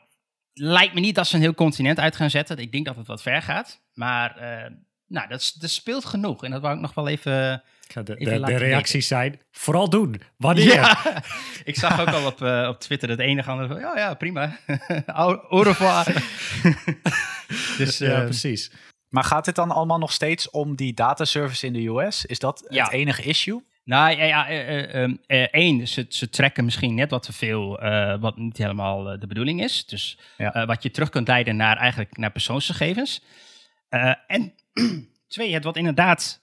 lijkt 0.60 0.94
me 0.94 1.00
niet 1.00 1.16
dat 1.16 1.28
ze 1.28 1.36
een 1.36 1.42
heel 1.42 1.54
continent 1.54 2.00
uit 2.00 2.16
gaan 2.16 2.30
zetten. 2.30 2.58
Ik 2.58 2.72
denk 2.72 2.86
dat 2.86 2.96
het 2.96 3.08
wat 3.08 3.22
ver 3.22 3.42
gaat. 3.42 3.82
Maar 3.94 4.36
uh, 4.42 4.72
nou, 5.08 5.28
dat, 5.28 5.56
dat, 5.60 5.70
speelt 5.70 6.06
genoeg. 6.06 6.44
En 6.44 6.52
dat 6.52 6.62
wou 6.62 6.76
ik 6.76 6.82
nog 6.82 6.94
wel 6.94 7.08
even. 7.08 7.64
de, 7.94 8.04
de, 8.04 8.16
de 8.40 8.58
reacties 8.58 9.08
zijn 9.08 9.42
vooral 9.52 9.90
doen. 9.90 10.22
Wanneer? 10.38 10.74
Ja, 10.74 11.24
ik 11.64 11.76
zag 11.76 12.00
ook 12.00 12.08
al 12.08 12.26
op, 12.26 12.42
uh, 12.42 12.68
op 12.70 12.80
Twitter 12.80 13.10
het 13.10 13.20
enige 13.20 13.50
andere 13.50 13.68
van, 13.68 13.80
ja, 13.80 13.98
ja, 13.98 14.14
prima. 14.14 14.58
Au 15.06 15.64
revoir. 15.64 16.06
dus, 17.78 17.98
ja, 17.98 18.20
uh, 18.20 18.24
precies. 18.24 18.72
Maar 19.10 19.24
gaat 19.24 19.46
dit 19.46 19.56
dan 19.56 19.72
allemaal 19.72 20.00
nog 20.00 20.12
steeds 20.12 20.50
om 20.50 20.76
die 20.76 20.94
dataservice 20.94 21.66
in 21.66 21.74
de 21.74 21.88
US? 21.88 22.26
Is 22.26 22.40
dat 22.40 22.66
ja. 22.70 22.84
het 22.84 22.94
enige 22.94 23.22
issue? 23.22 23.64
Nou 23.90 24.18
ja, 24.18 24.24
ja 24.24 24.50
uh, 24.50 25.08
uh, 25.08 25.48
één, 25.52 25.88
ze, 25.88 26.06
ze 26.10 26.30
trekken 26.30 26.66
misschien 26.66 26.96
net 26.96 27.10
wat 27.10 27.24
te 27.24 27.34
veel, 27.34 27.80
wat 28.20 28.38
niet 28.38 28.58
helemaal 28.58 29.04
de 29.04 29.28
bedoeling 29.28 29.64
is. 29.64 29.86
Dus 29.86 30.20
ja. 30.38 30.66
wat 30.66 30.84
je 30.84 30.92
terug 30.92 31.10
kunt 31.10 31.28
leiden 31.28 31.56
naar 31.56 31.78
eigenlijk 31.78 32.18
naar 32.18 32.32
persoonsgegevens. 32.32 33.24
en 34.28 34.54
twee, 35.28 35.54
het 35.54 35.64
wordt 35.64 35.78
inderdaad 35.78 36.42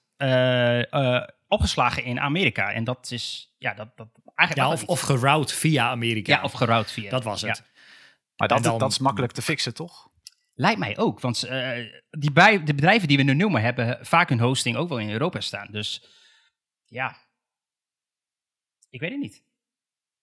opgeslagen 1.48 2.04
in 2.04 2.20
Amerika. 2.20 2.72
En 2.72 2.84
dat 2.84 3.10
is, 3.10 3.54
ja, 3.58 3.74
dat, 3.74 3.96
dat 3.96 4.08
eigenlijk... 4.34 4.68
Ja, 4.68 4.74
of, 4.74 4.84
of 4.84 5.00
geroute 5.00 5.54
via 5.54 5.90
Amerika. 5.90 6.36
Ja, 6.36 6.42
of 6.42 6.52
geroute 6.52 6.92
via. 6.92 7.10
Dat 7.10 7.24
was 7.24 7.42
het. 7.42 7.62
Maar 8.36 8.48
dat, 8.48 8.62
dan, 8.62 8.78
dat 8.78 8.90
is 8.90 8.98
makkelijk 8.98 9.32
te 9.32 9.42
fixen, 9.42 9.74
toch? 9.74 10.08
Lijkt 10.54 10.78
mij 10.78 10.98
ook, 10.98 11.20
want 11.20 11.48
die 12.10 12.32
bij, 12.32 12.64
de 12.64 12.74
bedrijven 12.74 13.08
die 13.08 13.16
we 13.16 13.22
nu 13.22 13.34
noemen 13.34 13.62
hebben 13.62 13.98
vaak 14.00 14.28
hun 14.28 14.40
hosting 14.40 14.76
ook 14.76 14.88
wel 14.88 14.98
in 14.98 15.10
Europa 15.10 15.40
staan. 15.40 15.68
Dus 15.70 16.04
ja, 16.86 17.16
ik 18.96 19.02
weet 19.02 19.10
het 19.10 19.20
niet. 19.20 19.42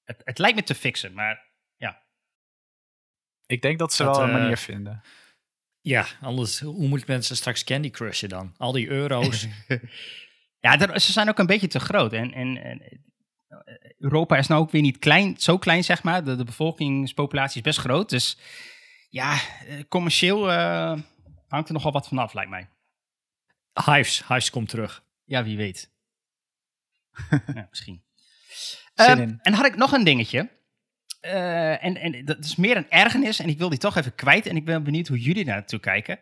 Het, 0.04 0.22
het 0.24 0.38
lijkt 0.38 0.56
me 0.56 0.64
te 0.64 0.76
fixen, 0.76 1.14
maar 1.14 1.46
ja. 1.78 2.02
Ik 3.46 3.62
denk 3.62 3.80
dat 3.80 3.94
ze 3.94 4.04
wel 4.04 4.22
een 4.22 4.32
manier 4.32 4.50
uh, 4.50 4.58
vinden. 4.58 5.02
Ja, 5.82 6.06
anders, 6.22 6.60
hoe 6.60 6.88
moet 6.88 7.08
mensen 7.08 7.36
straks 7.36 7.64
Candy 7.64 7.90
Crushen 7.90 8.30
dan? 8.30 8.54
Al 8.58 8.72
die 8.72 8.88
euro's. 8.88 9.48
ja, 10.66 10.80
er, 10.80 11.00
ze 11.00 11.12
zijn 11.12 11.30
ook 11.30 11.40
een 11.40 11.46
beetje 11.46 11.68
te 11.68 11.80
groot. 11.80 12.14
En, 12.14 12.34
en, 12.34 12.64
en, 12.64 13.04
Europa 13.98 14.38
is 14.38 14.48
nou 14.48 14.62
ook 14.62 14.72
weer 14.72 14.82
niet 14.82 15.00
klein, 15.00 15.38
zo 15.38 15.58
klein, 15.58 15.84
zeg 15.84 16.04
maar. 16.04 16.24
De, 16.24 16.36
de 16.36 16.44
bevolkingspopulatie 16.44 17.56
is 17.56 17.62
best 17.62 17.80
groot. 17.80 18.10
Dus 18.10 18.38
ja, 19.10 19.34
eh, 19.34 19.84
commercieel 19.90 20.50
uh, 20.52 21.00
hangt 21.48 21.68
er 21.68 21.74
nogal 21.74 21.92
wat 21.92 22.08
vanaf, 22.08 22.34
lijkt 22.34 22.50
mij. 22.50 22.70
Hives, 23.86 24.28
Hives 24.28 24.50
komt 24.50 24.70
terug. 24.70 25.04
Ja, 25.24 25.44
wie 25.44 25.58
weet. 25.58 25.92
ja, 27.56 27.68
misschien. 27.70 28.04
Um, 28.96 29.40
en 29.42 29.54
had 29.54 29.66
ik 29.66 29.76
nog 29.76 29.92
een 29.92 30.04
dingetje. 30.04 30.50
Uh, 31.22 31.84
en, 31.84 31.98
en 31.98 32.26
dat 32.26 32.40
is 32.40 32.56
meer 32.56 32.78
een 32.78 32.90
ergernis 32.90 33.40
en 33.40 33.50
ik 33.50 33.58
wil 33.58 33.70
die 33.70 33.80
toch 33.80 33.96
even 33.98 34.16
kwijt. 34.16 34.46
En 34.46 34.56
ik 34.56 34.66
ben 34.66 34.84
benieuwd 34.84 35.08
hoe 35.08 35.20
jullie 35.20 35.46
daar 35.46 35.56
naartoe 35.56 35.80
kijken. 35.80 36.20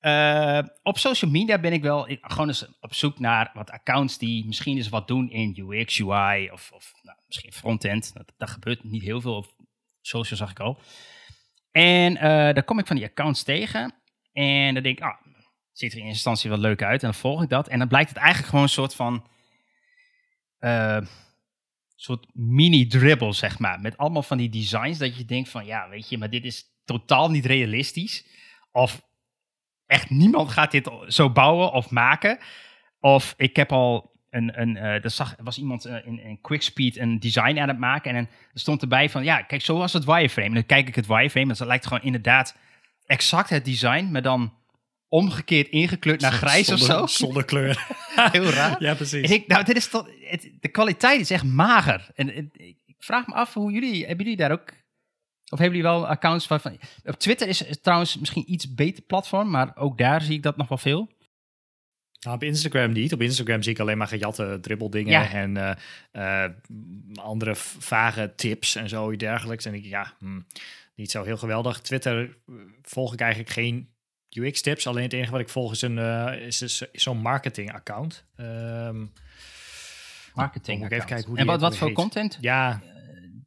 Uh, 0.00 0.60
op 0.82 0.98
social 0.98 1.30
media 1.30 1.58
ben 1.58 1.72
ik 1.72 1.82
wel 1.82 2.08
gewoon 2.20 2.48
eens 2.48 2.66
op 2.80 2.94
zoek 2.94 3.18
naar 3.18 3.50
wat 3.54 3.70
accounts 3.70 4.18
die 4.18 4.46
misschien 4.46 4.76
eens 4.76 4.88
wat 4.88 5.08
doen 5.08 5.30
in 5.30 5.56
UX, 5.56 6.00
UI 6.00 6.50
of, 6.50 6.70
of 6.72 6.92
nou, 7.02 7.18
misschien 7.26 7.52
frontend. 7.52 8.14
Dat, 8.14 8.32
dat 8.36 8.50
gebeurt 8.50 8.84
niet 8.84 9.02
heel 9.02 9.20
veel 9.20 9.34
op 9.34 9.54
social, 10.00 10.38
zag 10.38 10.50
ik 10.50 10.60
al. 10.60 10.80
En 11.70 12.12
uh, 12.14 12.20
daar 12.22 12.64
kom 12.64 12.78
ik 12.78 12.86
van 12.86 12.96
die 12.96 13.04
accounts 13.04 13.42
tegen. 13.42 13.94
En 14.32 14.74
dan 14.74 14.82
denk 14.82 14.98
ik, 14.98 15.04
ah, 15.04 15.16
ziet 15.72 15.92
er 15.92 15.98
in 15.98 16.06
instantie 16.06 16.50
wel 16.50 16.58
leuk 16.58 16.82
uit. 16.82 17.02
En 17.02 17.10
dan 17.10 17.20
volg 17.20 17.42
ik 17.42 17.48
dat. 17.48 17.68
En 17.68 17.78
dan 17.78 17.88
blijkt 17.88 18.08
het 18.08 18.18
eigenlijk 18.18 18.48
gewoon 18.48 18.64
een 18.64 18.70
soort 18.70 18.94
van 18.94 19.26
soort 22.02 22.26
mini-dribble, 22.32 23.32
zeg 23.32 23.58
maar. 23.58 23.80
Met 23.80 23.96
allemaal 23.96 24.22
van 24.22 24.38
die 24.38 24.48
designs 24.48 24.98
dat 24.98 25.16
je 25.16 25.24
denkt 25.24 25.48
van, 25.48 25.66
ja, 25.66 25.88
weet 25.88 26.08
je, 26.08 26.18
maar 26.18 26.30
dit 26.30 26.44
is 26.44 26.64
totaal 26.84 27.30
niet 27.30 27.46
realistisch. 27.46 28.26
Of 28.72 29.02
echt 29.86 30.10
niemand 30.10 30.50
gaat 30.50 30.70
dit 30.70 30.90
zo 31.06 31.30
bouwen 31.30 31.72
of 31.72 31.90
maken. 31.90 32.38
Of 33.00 33.34
ik 33.36 33.56
heb 33.56 33.72
al 33.72 34.18
een, 34.30 34.60
een 34.60 34.76
uh, 34.76 35.04
er 35.04 35.10
zag, 35.10 35.34
was 35.42 35.58
iemand 35.58 35.86
uh, 35.86 36.06
in, 36.06 36.20
in 36.20 36.40
QuickSpeed 36.40 36.96
een 36.96 37.20
design 37.20 37.58
aan 37.58 37.68
het 37.68 37.78
maken. 37.78 38.14
En 38.14 38.28
er 38.52 38.60
stond 38.60 38.82
erbij 38.82 39.10
van, 39.10 39.24
ja, 39.24 39.42
kijk, 39.42 39.62
zo 39.62 39.78
was 39.78 39.92
het 39.92 40.04
wireframe. 40.04 40.48
En 40.48 40.54
dan 40.54 40.66
kijk 40.66 40.88
ik 40.88 40.94
het 40.94 41.06
wireframe, 41.06 41.50
en 41.50 41.58
dat 41.58 41.66
lijkt 41.66 41.86
gewoon 41.86 42.02
inderdaad 42.02 42.56
exact 43.06 43.50
het 43.50 43.64
design, 43.64 44.08
maar 44.10 44.22
dan 44.22 44.54
omgekeerd 45.10 45.68
ingekleurd 45.68 46.20
naar 46.20 46.32
grijs 46.32 46.66
zonder, 46.66 47.02
of 47.02 47.10
zo. 47.10 47.24
Zonder 47.24 47.44
kleur. 47.44 47.86
Heel 48.32 48.50
raar. 48.50 48.82
ja, 48.82 48.94
precies. 48.94 49.30
ik, 49.30 49.46
nou, 49.46 49.64
dit 49.64 49.76
is 49.76 49.88
toch, 49.88 50.08
het, 50.20 50.50
de 50.60 50.68
kwaliteit 50.68 51.20
is 51.20 51.30
echt 51.30 51.44
mager. 51.44 52.08
En 52.14 52.50
ik 52.54 52.96
vraag 52.98 53.26
me 53.26 53.34
af 53.34 53.54
hoe 53.54 53.72
jullie, 53.72 54.06
hebben 54.06 54.24
jullie 54.24 54.40
daar 54.40 54.52
ook, 54.52 54.68
of 55.48 55.58
hebben 55.58 55.76
jullie 55.76 55.82
wel 55.82 56.06
accounts 56.06 56.46
van, 56.46 56.60
van 56.60 56.78
op 57.04 57.18
Twitter 57.18 57.48
is 57.48 57.66
het 57.66 57.82
trouwens 57.82 58.18
misschien 58.18 58.52
iets 58.52 58.74
beter 58.74 59.02
platform, 59.02 59.50
maar 59.50 59.76
ook 59.76 59.98
daar 59.98 60.22
zie 60.22 60.34
ik 60.34 60.42
dat 60.42 60.56
nog 60.56 60.68
wel 60.68 60.78
veel. 60.78 61.10
Nou, 62.20 62.36
op 62.36 62.42
Instagram 62.42 62.92
niet. 62.92 63.12
Op 63.12 63.20
Instagram 63.20 63.62
zie 63.62 63.72
ik 63.72 63.78
alleen 63.78 63.98
maar 63.98 64.08
gejatte 64.08 64.58
dribbeldingen 64.60 65.12
ja. 65.12 65.30
en 65.30 65.56
uh, 65.56 65.72
uh, 66.12 66.50
andere 67.14 67.54
vage 67.56 68.32
tips 68.36 68.74
en 68.74 68.88
zo 68.88 69.16
dergelijks. 69.16 69.64
En 69.64 69.74
ik, 69.74 69.84
ja, 69.84 70.14
hm, 70.18 70.40
niet 70.94 71.10
zo 71.10 71.22
heel 71.22 71.36
geweldig. 71.36 71.80
Twitter 71.80 72.36
volg 72.82 73.12
ik 73.12 73.20
eigenlijk 73.20 73.52
geen 73.52 73.89
UX-tips. 74.30 74.86
Alleen 74.86 75.02
het 75.02 75.12
enige 75.12 75.30
wat 75.30 75.40
ik 75.40 75.48
volg 75.48 75.72
is, 75.72 75.82
een, 75.82 75.96
uh, 75.96 76.32
is, 76.46 76.62
is, 76.62 76.82
is 76.92 77.02
zo'n 77.02 77.18
marketing-account. 77.18 78.24
Um, 78.36 79.12
marketing 80.34 80.90
even 80.90 81.06
kijken 81.06 81.28
hoe 81.28 81.38
En 81.38 81.46
wat, 81.46 81.60
wat 81.60 81.76
voor 81.76 81.92
content 81.92 82.38
ja. 82.40 82.82
Uh, 82.84 82.90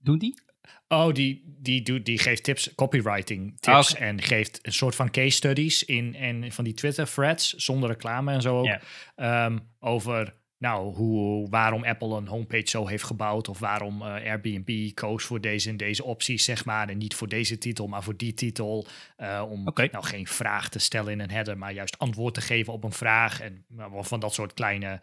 doen 0.01 0.17
die? 0.17 0.41
Oh, 0.87 1.13
die, 1.13 1.55
die, 1.59 1.81
doet, 1.81 2.05
die 2.05 2.19
geeft 2.19 2.43
tips, 2.43 2.75
copywriting 2.75 3.59
tips. 3.59 3.91
Okay. 3.93 4.07
En 4.07 4.21
geeft 4.21 4.59
een 4.61 4.73
soort 4.73 4.95
van 4.95 5.11
case 5.11 5.29
studies 5.29 5.83
in, 5.83 6.15
en 6.15 6.51
van 6.51 6.63
die 6.63 6.73
Twitter 6.73 7.05
threads, 7.13 7.53
zonder 7.53 7.89
reclame 7.89 8.31
en 8.31 8.41
zo 8.41 8.59
ook. 8.59 8.79
Yeah. 9.15 9.45
Um, 9.45 9.69
over 9.79 10.33
nou, 10.63 10.95
hoe, 10.95 11.49
waarom 11.49 11.83
Apple 11.83 12.15
een 12.17 12.27
homepage 12.27 12.69
zo 12.69 12.87
heeft 12.87 13.03
gebouwd. 13.03 13.47
Of 13.47 13.59
waarom 13.59 14.01
uh, 14.01 14.07
Airbnb 14.07 14.93
koos 14.93 15.23
voor 15.23 15.41
deze 15.41 15.69
en 15.69 15.77
deze 15.77 16.03
opties, 16.03 16.43
zeg 16.43 16.65
maar. 16.65 16.89
En 16.89 16.97
niet 16.97 17.15
voor 17.15 17.27
deze 17.27 17.57
titel, 17.57 17.87
maar 17.87 18.03
voor 18.03 18.17
die 18.17 18.33
titel. 18.33 18.85
Uh, 19.17 19.45
om 19.49 19.67
okay. 19.67 19.89
nou 19.91 20.05
geen 20.05 20.27
vraag 20.27 20.69
te 20.69 20.79
stellen 20.79 21.11
in 21.11 21.19
een 21.19 21.31
header, 21.31 21.57
maar 21.57 21.73
juist 21.73 21.99
antwoord 21.99 22.33
te 22.33 22.41
geven 22.41 22.73
op 22.73 22.83
een 22.83 22.91
vraag. 22.91 23.41
En 23.41 23.65
uh, 23.77 23.85
van 23.99 24.19
dat 24.19 24.33
soort 24.33 24.53
kleine 24.53 25.01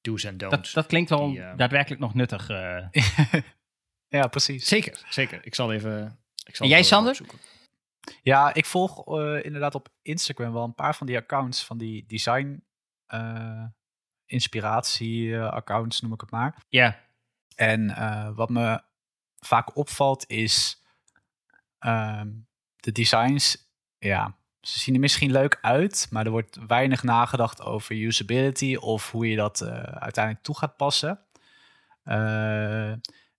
do's 0.00 0.24
en 0.24 0.38
don'ts. 0.38 0.56
Dat, 0.56 0.72
dat 0.72 0.86
klinkt 0.86 1.10
wel 1.10 1.30
die, 1.30 1.54
daadwerkelijk 1.56 2.00
nog 2.00 2.14
nuttig. 2.14 2.48
ja, 4.16 4.26
precies. 4.26 4.66
Zeker, 4.66 5.02
zeker. 5.08 5.40
Ik 5.42 5.54
zal 5.54 5.72
even... 5.72 6.18
Ik 6.44 6.56
zal 6.56 6.66
en 6.66 6.72
jij, 6.72 6.82
Sander? 6.82 7.20
Ja, 8.22 8.54
ik 8.54 8.64
volg 8.64 9.18
inderdaad 9.42 9.74
op 9.74 9.88
Instagram 10.02 10.52
wel 10.52 10.64
een 10.64 10.74
paar 10.74 10.94
van 10.94 11.06
die 11.06 11.16
accounts 11.16 11.64
van 11.64 11.78
die 11.78 12.04
design 12.06 12.62
inspiratie-accounts, 14.28 16.00
noem 16.00 16.12
ik 16.12 16.20
het 16.20 16.30
maar. 16.30 16.54
Ja. 16.68 16.98
En 17.54 17.90
uh, 17.90 18.28
wat 18.34 18.48
me 18.48 18.80
vaak 19.38 19.76
opvalt 19.76 20.24
is 20.26 20.82
uh, 21.86 22.22
de 22.76 22.92
designs. 22.92 23.72
Ja, 23.98 24.36
ze 24.60 24.78
zien 24.78 24.94
er 24.94 25.00
misschien 25.00 25.30
leuk 25.30 25.58
uit, 25.60 26.06
maar 26.10 26.24
er 26.24 26.30
wordt 26.30 26.58
weinig 26.66 27.02
nagedacht 27.02 27.62
over 27.62 27.96
usability 27.96 28.76
of 28.76 29.10
hoe 29.10 29.28
je 29.28 29.36
dat 29.36 29.60
uh, 29.60 29.68
uiteindelijk 29.82 30.44
toe 30.44 30.58
gaat 30.58 30.76
passen. 30.76 31.20
Uh, 32.04 32.90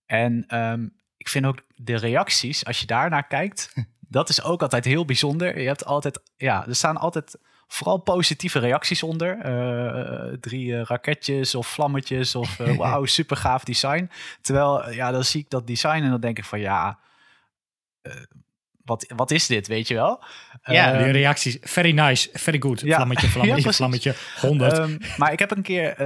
en 0.06 0.56
um, 0.58 1.00
ik 1.18 1.30
vind 1.30 1.46
ook 1.46 1.66
de 1.76 1.98
reacties, 1.98 2.66
als 2.66 2.80
je 2.80 2.86
daarnaar 2.86 3.28
kijkt, 3.28 3.74
dat 4.00 4.30
is 4.30 4.44
ook 4.44 4.62
altijd 4.62 4.86
heel 4.86 5.06
bijzonder. 5.06 5.60
Je 5.60 5.68
hebt 5.68 5.86
altijd, 5.86 6.22
ja, 6.36 6.68
er 6.68 6.76
staan 6.76 6.98
altijd 6.98 7.38
vooral 7.72 7.98
positieve 7.98 8.60
reacties 8.60 9.04
onder. 9.04 9.46
Uh, 9.46 10.34
drie 10.40 10.68
uh, 10.68 10.82
raketjes 10.84 11.56
of 11.56 11.68
vlammetjes 11.68 12.36
of 12.36 12.60
uh, 12.60 12.78
wauw, 12.78 13.06
super 13.06 13.38
gaaf 13.38 13.64
design. 13.64 14.10
Terwijl, 14.42 14.92
ja, 14.92 15.12
dan 15.12 15.24
zie 15.24 15.42
ik 15.42 15.50
dat 15.50 15.68
design 15.68 16.02
en 16.04 16.10
dan 16.10 16.20
denk 16.20 16.38
ik 16.38 16.46
van 16.46 16.60
ja, 16.60 17.00
wat, 18.84 19.14
wat 19.16 19.32
is 19.32 19.48
dit, 19.48 19.68
weet 19.68 19.88
je 19.88 19.94
wel? 19.94 20.24
Ja, 20.64 20.98
de 20.98 21.10
reacties, 21.10 21.58
very 21.62 21.92
nice, 21.92 22.30
very 22.34 22.60
good. 22.60 22.80
Ja, 22.80 22.96
vlammetje, 22.96 23.28
vlammetje, 23.28 23.64
ja, 23.70 23.72
vlammetje, 23.72 24.16
100. 24.42 24.78
Um, 24.78 24.98
maar 25.18 25.32
ik 25.32 25.40
heb 25.40 25.52
een 25.52 25.62
keer 25.62 26.02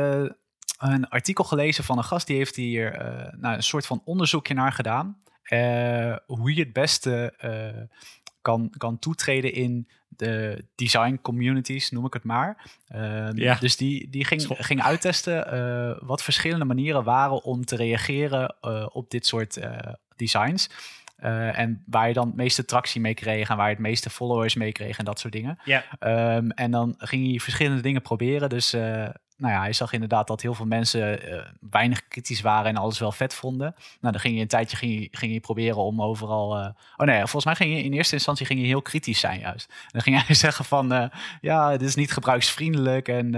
een 0.78 1.10
artikel 1.10 1.44
gelezen 1.44 1.84
van 1.84 1.98
een 1.98 2.04
gast 2.04 2.28
die 2.28 2.38
heeft 2.38 2.56
hier 2.56 2.92
nou, 3.40 3.56
een 3.56 3.64
soort 3.64 3.86
van 3.86 4.02
onderzoekje 4.06 4.54
naar 4.54 4.72
gedaan. 4.72 5.18
hoe 6.26 6.54
je 6.56 6.60
het 6.60 6.74
beste 6.74 7.34
kan, 8.44 8.74
kan 8.78 9.00
toetreden 9.00 9.54
in 9.54 9.88
de 10.10 10.66
design 10.76 11.20
communities, 11.22 11.92
noem 11.92 12.06
ik 12.06 12.14
het 12.14 12.24
maar. 12.24 12.72
Ehm, 12.88 13.38
Ja. 13.38 13.56
Dus 13.60 13.78
die, 13.78 14.10
die 14.10 14.26
ging, 14.26 14.46
ging 14.48 14.82
uittesten 14.82 15.52
eh, 15.52 15.98
wat 16.02 16.24
verschillende 16.24 16.66
manieren 16.66 17.04
waren 17.04 17.44
om 17.44 17.66
te 17.66 17.76
reageren 17.76 18.56
eh, 18.62 18.86
op 18.92 19.10
dit 19.10 19.26
soort 19.26 19.58
eh, 19.58 19.78
designs. 20.16 20.70
En 21.54 21.84
waar 21.86 22.08
je 22.08 22.14
dan 22.14 22.28
het 22.28 22.36
meeste 22.36 22.66
tractie 22.66 23.02
mee 23.02 23.14
kreeg 23.14 23.50
en 23.50 23.58
waar 23.58 23.68
je 23.68 23.74
het 23.74 23.84
meeste 23.84 24.10
followers 24.10 24.56
mee 24.56 24.72
kreeg 24.72 24.98
en 24.98 25.06
dat 25.06 25.20
soort 25.20 25.34
dingen. 25.34 25.58
Ja. 25.66 25.84
Ehm, 26.00 26.50
en 26.50 26.72
dan 26.72 26.96
ging 26.98 27.28
hij 27.28 27.40
verschillende 27.40 27.82
dingen 27.82 28.02
proberen. 28.02 28.50
Dus 28.50 28.76
nou 29.38 29.54
ja, 29.54 29.60
hij 29.60 29.74
zag 29.74 29.94
inderdaad 29.94 30.28
dat 30.28 30.42
heel 30.42 30.54
veel 30.54 30.66
mensen 30.66 31.32
eh, 31.32 31.46
weinig 31.70 32.08
kritisch 32.08 32.42
waren 32.42 32.70
en 32.70 32.78
alles 32.78 33.00
wel 33.00 33.12
vet 33.12 33.34
vonden. 33.34 33.74
Nou, 34.00 34.12
dan 34.14 34.20
ging 34.20 34.36
je 34.36 34.42
een 34.42 34.48
tijdje 34.48 34.78
ging 34.78 35.02
je, 35.02 35.08
ging 35.12 35.34
je 35.34 35.40
proberen 35.40 35.78
om 35.78 36.02
overal. 36.02 36.58
eh, 36.58 36.70
oh 36.98 37.06
nee, 37.08 37.18
volgens 37.18 37.46
mij 37.46 37.56
ging 37.56 37.78
je 37.78 37.84
in 37.84 37.94
eerste 37.94 38.16
instantie 38.16 38.46
ging 38.46 38.60
je 38.60 38.66
heel 38.66 38.82
kritisch 38.82 39.20
zijn 39.20 39.40
juist. 39.40 39.74
Dan 39.92 40.02
ging 40.02 40.26
hij 40.26 40.36
zeggen 40.46 40.66
van 40.66 40.92
eh, 40.92 41.10
ja, 41.42 41.72
dit 41.72 41.88
is 41.88 41.96
niet 41.96 42.12
gebruiksvriendelijk 42.12 43.08
en 43.08 43.30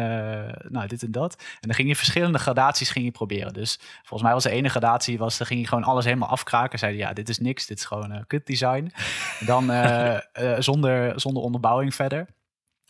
nou 0.70 0.88
dit 0.88 1.04
en 1.04 1.12
dat. 1.12 1.36
En 1.40 1.68
dan 1.68 1.74
ging 1.74 1.88
je 1.88 1.96
verschillende 1.96 2.40
gradaties 2.40 2.90
ging 2.90 3.06
je 3.06 3.12
proberen. 3.12 3.54
Dus 3.54 3.80
volgens 3.98 4.22
mij 4.22 4.34
was 4.34 4.44
de 4.44 4.50
ene 4.50 4.70
gradatie 4.70 5.18
was, 5.18 5.38
dan 5.38 5.48
ging 5.48 5.60
je 5.60 5.68
gewoon 5.68 5.84
alles 5.84 6.06
helemaal 6.06 6.30
afkraken. 6.30 6.80
Zei 6.80 6.98
ja, 6.98 7.14
dit 7.14 7.30
is 7.30 7.38
niks, 7.38 7.66
dit 7.66 7.78
is 7.78 7.86
gewoon 7.86 8.24
kut 8.28 8.46
design. 8.46 8.92
Dan 9.40 9.72
zonder, 10.64 11.20
zonder 11.20 11.44
onderbouwing 11.44 11.96
verder. 11.96 12.28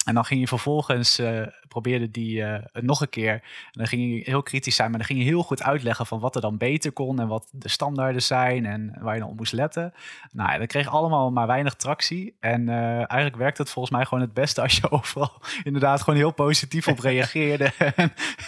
En 0.06 0.14
dan 0.14 0.26
ging 0.26 0.40
je 0.40 0.48
vervolgens, 0.48 1.20
eh, 1.20 1.42
probeerde 1.68 2.12
die 2.12 2.44
het 2.44 2.84
nog 2.84 3.02
een 3.02 3.10
keer. 3.10 3.34
En 3.34 3.72
dan 3.72 3.88
ging 3.88 4.14
je 4.14 4.22
heel 4.24 4.44
kritisch 4.44 4.76
zijn, 4.76 4.90
maar 4.90 4.98
dan 4.98 5.08
ging 5.08 5.20
je 5.20 5.26
heel 5.26 5.44
goed 5.44 5.64
uitleggen 5.64 6.06
van 6.06 6.20
wat 6.20 6.36
er 6.36 6.42
dan 6.42 6.58
beter 6.58 6.92
kon 6.92 7.20
en 7.20 7.28
wat 7.28 7.50
de 7.52 7.70
standaarden 7.70 8.22
zijn 8.22 8.66
en 8.66 8.96
waar 9.00 9.14
je 9.14 9.20
dan 9.20 9.30
op 9.30 9.38
moest 9.38 9.54
letten. 9.54 9.94
Nou, 10.32 10.52
ja, 10.52 10.58
dat 10.58 10.68
kreeg 10.68 10.88
allemaal 10.88 11.32
maar 11.32 11.48
weinig 11.48 11.76
tractie. 11.76 12.36
En 12.40 12.70
eh, 12.70 12.96
eigenlijk 12.96 13.36
werkte 13.36 13.62
het 13.62 13.72
volgens 13.72 13.96
mij 13.96 14.06
gewoon 14.06 14.24
het 14.24 14.34
beste 14.34 14.62
als 14.62 14.76
je 14.76 14.92
overal 14.92 15.42
inderdaad 15.64 16.02
gewoon 16.02 16.20
heel 16.20 16.34
positief 16.34 16.88
op 16.88 17.00
reageerde 17.00 17.72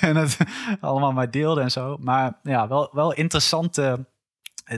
en, 0.01 0.15
het 0.15 0.37
allemaal 0.79 1.13
maar 1.13 1.31
deelde 1.31 1.61
en 1.61 1.71
zo. 1.71 1.97
Maar 1.99 2.39
ja, 2.43 2.67
wel, 2.67 2.89
wel 2.91 3.13
interessante. 3.13 4.05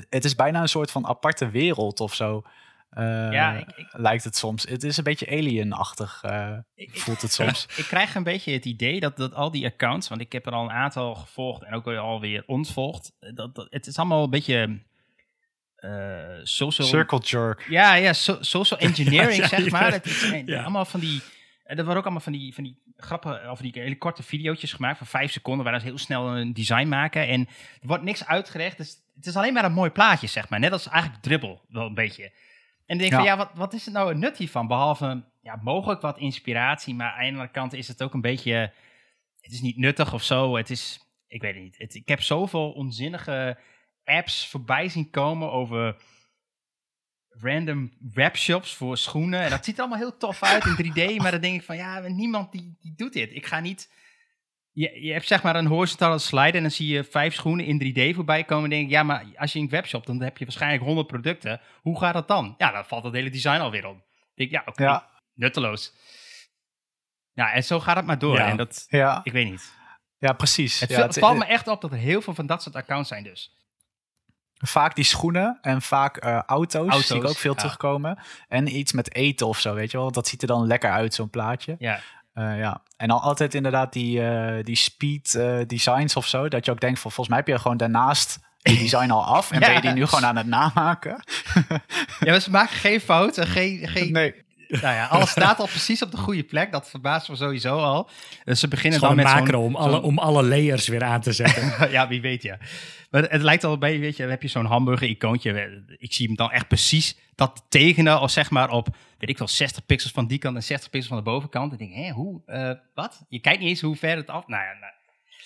Het 0.10 0.26
is 0.26 0.36
bijna 0.36 0.62
een 0.62 0.70
soort 0.70 0.92
van 0.92 1.08
aparte 1.08 1.50
wereld 1.50 2.00
of 2.00 2.14
zo. 2.14 2.44
Eh, 2.90 3.04
Ja, 3.32 3.54
ik- 3.58 3.72
ik- 3.76 3.90
lijkt 3.92 4.24
het 4.24 4.36
soms. 4.36 4.64
Het 4.64 4.84
is 4.84 4.98
een 4.98 5.04
beetje 5.04 5.28
alien-achtig, 5.30 6.20
eh, 6.24 6.58
Ik- 6.76 7.00
voelt 7.00 7.22
het 7.22 7.32
soms. 7.32 7.66
Ik 7.78 7.84
krijg 7.86 8.16
een 8.16 8.24
beetje 8.24 8.52
het 8.54 8.66
idee 8.66 9.00
dat, 9.00 9.18
dat 9.18 9.34
al 9.34 9.52
die 9.52 9.66
accounts, 9.66 10.08
want 10.10 10.22
ik 10.22 10.32
heb 10.32 10.46
er 10.46 10.52
al 10.54 10.64
een 10.64 10.72
aantal 10.72 11.16
gevolgd 11.16 11.64
en 11.64 11.74
ook 11.74 11.88
alweer 11.88 12.44
ontvolgd. 12.46 13.12
Dat, 13.20 13.56
dat, 13.56 13.68
het 13.70 13.88
is 13.88 13.98
allemaal 13.98 14.24
een 14.24 14.30
beetje 14.30 14.82
eh 15.76 16.40
social... 16.44 16.88
Circle 16.88 17.20
jerk. 17.20 17.66
Ja, 17.70 17.94
ja, 17.94 18.14
so- 18.14 18.38
social 18.42 18.80
engineering, 18.80 19.36
Ja, 19.36 19.42
ja, 19.42 19.48
zeg 19.48 19.70
maar. 19.70 19.92
Het 19.92 20.06
is 20.06 20.32
eh, 20.32 20.46
Ja. 20.46 20.62
allemaal 20.62 20.86
van 20.86 21.00
die... 21.00 21.22
eh, 21.64 21.78
Er 21.78 21.84
worden 21.84 21.96
ook 21.98 22.04
allemaal 22.04 22.22
van 22.24 22.32
die, 22.32 22.54
van 22.54 22.64
die 22.64 22.82
grappen, 22.98 23.52
of 23.52 23.60
die 23.60 23.72
hele 23.76 23.98
korte 23.98 24.24
video's 24.24 24.74
gemaakt 24.74 24.98
van 24.98 25.08
vijf 25.08 25.32
seconden, 25.32 25.66
waar 25.66 25.80
ze 25.80 25.86
heel 25.86 25.98
snel 25.98 26.38
een 26.38 26.54
design 26.54 26.88
maken. 26.88 27.28
En 27.28 27.48
er 27.82 27.88
wordt 27.88 28.04
niks 28.04 28.26
uitgelegd, 28.26 28.78
dus 28.78 28.98
het 29.16 29.26
is 29.26 29.36
alleen 29.36 29.54
maar 29.54 29.66
een 29.66 29.72
mooi 29.74 29.90
plaatje, 29.90 30.28
zeg 30.28 30.50
maar. 30.50 30.60
Net 30.60 30.72
als 30.72 30.88
eigenlijk 30.88 31.24
dribbel, 31.24 31.62
wel 31.70 31.86
een 31.86 31.94
beetje. 31.94 32.32
En 32.90 32.98
denk 32.98 33.14
van, 33.14 33.24
Ja. 33.24 33.32
ja, 33.32 33.38
wat, 33.38 33.52
wat 33.54 33.74
is 33.74 33.86
het 33.86 33.94
nou 33.94 34.10
het 34.10 34.18
nut 34.18 34.38
hiervan? 34.38 34.68
Behalve, 34.68 35.24
ja, 35.42 35.60
mogelijk 35.64 36.02
wat 36.02 36.18
inspiratie, 36.18 36.96
maar 36.96 37.12
aan 37.12 37.20
de 37.20 37.28
andere 37.28 37.52
kant 37.52 37.74
is 37.74 37.88
het 37.88 38.04
ook 38.04 38.14
een 38.14 38.22
beetje... 38.22 38.74
Het 39.40 39.52
is 39.52 39.62
niet 39.62 39.78
nuttig 39.78 40.14
of 40.14 40.24
zo, 40.24 40.56
het 40.58 40.70
is... 40.70 41.00
Ik 41.28 41.42
weet 41.42 41.54
het 41.54 41.64
niet. 41.64 41.78
Het, 41.78 41.96
ik 41.96 42.08
heb 42.08 42.22
zoveel 42.22 42.72
onzinnige 42.72 43.58
apps 44.04 44.48
voorbij 44.48 44.90
zien 44.90 45.10
komen 45.10 45.52
over 45.52 45.96
random 47.30 47.92
webshops 48.14 48.74
voor 48.74 48.98
schoenen. 48.98 49.42
En 49.42 49.50
dat 49.50 49.66
ziet 49.66 49.76
er 49.76 49.82
allemaal 49.82 50.00
heel 50.00 50.18
tof 50.18 50.44
uit 50.44 50.66
in 50.66 50.76
3D. 50.92 51.16
Maar 51.16 51.32
dan 51.32 51.42
denk 51.42 51.56
ik 51.56 51.64
van, 51.66 51.76
ja, 51.78 52.00
niemand 52.00 52.52
die, 52.52 52.78
die 52.80 52.94
doet 52.96 53.14
dit. 53.14 53.32
Ik 53.34 53.46
ga 53.46 53.60
niet... 53.60 53.98
Je, 54.80 55.02
je 55.06 55.12
hebt 55.14 55.28
zeg 55.28 55.44
maar 55.44 55.56
een 55.56 55.66
horizontale 55.66 56.18
slide 56.20 56.58
en 56.58 56.62
dan 56.62 56.72
zie 56.72 56.88
je 56.88 57.04
vijf 57.04 57.34
schoenen 57.34 57.66
in 57.66 58.12
3D 58.12 58.16
voorbij 58.16 58.44
komen. 58.44 58.64
En 58.64 58.70
denk 58.70 58.84
ik, 58.84 58.90
ja, 58.90 59.04
maar 59.04 59.26
als 59.38 59.52
je 59.54 59.58
in 59.60 59.64
een 59.66 59.72
webshop, 59.72 60.06
dan 60.06 60.22
heb 60.22 60.38
je 60.38 60.46
waarschijnlijk 60.46 60.84
100 60.84 61.08
producten. 61.08 61.62
Hoe 61.82 62.00
gaat 62.00 62.14
dat 62.14 62.28
dan? 62.28 62.56
Ja, 62.58 62.72
dan 62.72 62.86
valt 62.86 63.04
het 63.04 63.14
hele 63.14 63.30
design 63.30 63.60
alweer 63.60 63.86
om. 63.88 63.96
Ik 63.96 64.50
denk, 64.50 64.52
ja, 64.52 64.62
oké, 64.66 64.84
Ja. 64.84 65.10
nutteloos. 65.34 65.94
Ja, 67.34 67.52
en 67.54 67.64
zo 67.64 67.80
gaat 67.80 67.96
het 67.96 68.06
maar 68.06 68.20
door. 68.20 68.38
Ja. 68.38 68.48
En 68.48 68.58
dat, 68.58 68.86
Ja, 68.88 69.20
ik 69.24 69.32
weet 69.32 69.50
niet. 69.50 69.74
ja 70.18 70.34
precies. 70.34 70.80
Het, 70.80 70.90
ja, 70.90 71.02
het- 71.02 71.20
valt 71.20 71.38
me 71.38 71.46
echt 71.46 71.68
op 71.68 71.82
dat 71.82 71.92
er 71.92 71.98
heel 71.98 72.22
veel 72.22 72.34
van 72.34 72.46
dat 72.46 72.64
soort 72.64 72.76
accounts 72.76 73.10
zijn 73.10 73.24
dus. 73.24 73.54
Vaak 74.66 74.96
die 74.96 75.04
schoenen 75.06 75.58
en 75.62 75.82
vaak 75.82 76.18
eh, 76.18 76.42
auto's, 76.46 76.82
Auto's, 76.90 77.08
zie 77.08 77.16
ik 77.18 77.28
ook 77.28 77.38
veel 77.38 77.52
ja. 77.54 77.58
terugkomen. 77.58 78.20
En 78.48 78.76
iets 78.76 78.92
met 78.92 79.14
eten 79.16 79.48
of 79.48 79.60
zo, 79.60 79.74
weet 79.74 79.86
je 79.92 79.94
wel. 79.94 80.02
Want 80.04 80.16
dat 80.16 80.28
ziet 80.28 80.42
er 80.42 80.48
dan 80.48 80.68
lekker 80.68 80.92
uit, 80.92 81.14
zo'n 81.14 81.30
plaatje. 81.30 81.76
Ja, 81.80 82.00
ja. 82.44 82.82
En 82.98 83.08
dan 83.08 83.22
altijd 83.22 83.54
inderdaad 83.54 83.94
die, 83.94 84.22
eh, 84.28 84.64
die 84.64 84.76
speed 84.76 85.36
eh, 85.36 85.58
designs 85.68 86.16
of 86.16 86.28
zo. 86.28 86.48
Dat 86.48 86.66
je 86.66 86.72
ook 86.72 86.80
denkt 86.80 87.00
van, 87.00 87.12
volgens 87.12 87.28
mij 87.36 87.38
heb 87.46 87.48
je 87.56 87.62
gewoon 87.62 87.78
daarnaast 87.78 88.40
die 88.62 88.78
design 88.90 89.10
al 89.12 89.26
af. 89.26 89.52
En 89.52 89.60
Ja. 89.60 89.66
ben 89.66 89.76
je 89.76 89.82
die 89.82 89.92
nu 89.92 90.06
gewoon 90.06 90.26
aan 90.26 90.36
het 90.38 90.48
namaken? 90.48 91.24
ja 92.20 92.32
maar 92.32 92.40
ze 92.42 92.50
maken 92.52 92.76
geen 92.76 93.02
fouten, 93.02 93.48
geen, 93.48 93.88
geen, 93.88 94.12
Nee. 94.12 94.48
Nou 94.82 94.96
ja, 94.96 95.06
alles 95.06 95.30
staat 95.30 95.60
al 95.60 95.68
precies 95.68 96.02
op 96.02 96.12
de 96.12 96.18
goede 96.18 96.44
plek. 96.44 96.72
Dat 96.72 96.90
verbaast 96.90 97.30
me 97.30 97.36
sowieso 97.36 97.78
al. 97.78 98.10
Dus 98.44 98.60
ze 98.60 98.68
beginnen 98.68 99.00
dan 99.00 99.16
met 99.16 99.26
een 99.26 99.32
macro 99.32 99.64
om 99.64 99.76
alle, 99.76 100.02
om 100.02 100.18
alle 100.18 100.44
layers 100.44 100.88
weer 100.88 101.04
aan 101.04 101.22
te 101.22 101.32
zetten. 101.32 101.74
ja, 101.92 102.08
wie 102.08 102.22
weet 102.22 102.44
ja. 102.44 102.58
Maar 103.10 103.24
het 103.24 103.42
lijkt 103.42 103.64
al 103.64 103.78
bij, 103.78 104.00
weet 104.00 104.16
je, 104.16 104.22
dan 104.22 104.32
heb 104.32 104.42
je 104.42 104.48
zo'n 104.48 104.66
hamburger-icoontje. 104.66 105.84
Ik 105.98 106.14
zie 106.14 106.28
hem 106.28 106.36
dan 106.36 106.52
echt 106.52 106.68
precies 106.68 107.18
dat 107.36 107.66
tekenen, 107.70 108.22
of 108.22 108.32
zeg 108.32 108.50
maar 108.50 108.70
op, 108.70 108.88
weet 109.18 109.30
ik 109.30 109.38
wel, 109.38 109.48
60 109.48 109.86
pixels 109.86 110.12
van 110.12 110.28
die 110.28 110.38
kant 110.38 110.56
en 110.56 110.64
60 110.64 110.90
pixels 110.90 111.16
van 111.16 111.24
de 111.24 111.32
bovenkant. 111.32 111.72
En 111.72 111.80
ik 111.80 111.94
denk, 111.94 112.06
hé, 112.06 112.12
hoe, 112.12 112.42
eh, 112.46 112.72
wat? 112.94 113.26
Je 113.30 113.40
kijkt 113.40 113.60
niet 113.60 113.70
eens 113.70 113.82
hoe 113.82 113.96
ver 113.96 114.16
het 114.16 114.30
af... 114.30 114.48
Nou 114.48 114.64
ja, 114.64 114.74
nou, 114.80 114.94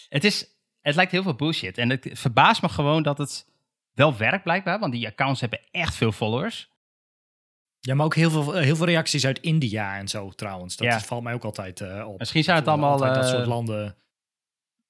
het 0.09 0.23
is, 0.23 0.47
het 0.81 0.95
lijkt 0.95 1.11
heel 1.11 1.23
veel 1.23 1.35
bullshit. 1.35 1.77
En 1.77 1.89
het 1.89 2.09
verbaast 2.11 2.61
me 2.61 2.69
gewoon 2.69 3.03
dat 3.03 3.17
het 3.17 3.45
wel 3.93 4.17
werkt 4.17 4.43
blijkbaar, 4.43 4.79
want 4.79 4.93
die 4.93 5.07
accounts 5.07 5.41
hebben 5.41 5.59
echt 5.71 5.95
veel 5.95 6.11
followers. 6.11 6.71
Ja, 7.85 7.95
maar 7.95 8.05
ook 8.05 8.15
heel 8.15 8.29
veel, 8.29 8.53
heel 8.53 8.75
veel 8.75 8.85
reacties 8.85 9.25
uit 9.25 9.39
India 9.39 9.97
en 9.97 10.07
zo 10.07 10.29
trouwens. 10.29 10.75
Dat 10.77 10.87
Ja. 10.87 10.99
valt 10.99 11.23
mij 11.23 11.33
ook 11.33 11.43
altijd 11.43 11.81
eh, 11.81 12.07
op. 12.07 12.19
Misschien 12.19 12.43
zijn 12.43 12.57
het 12.57 12.67
allemaal, 12.67 12.97
dat 12.97 13.15
eh, 13.17 13.23
soort 13.23 13.45
landen. 13.45 13.97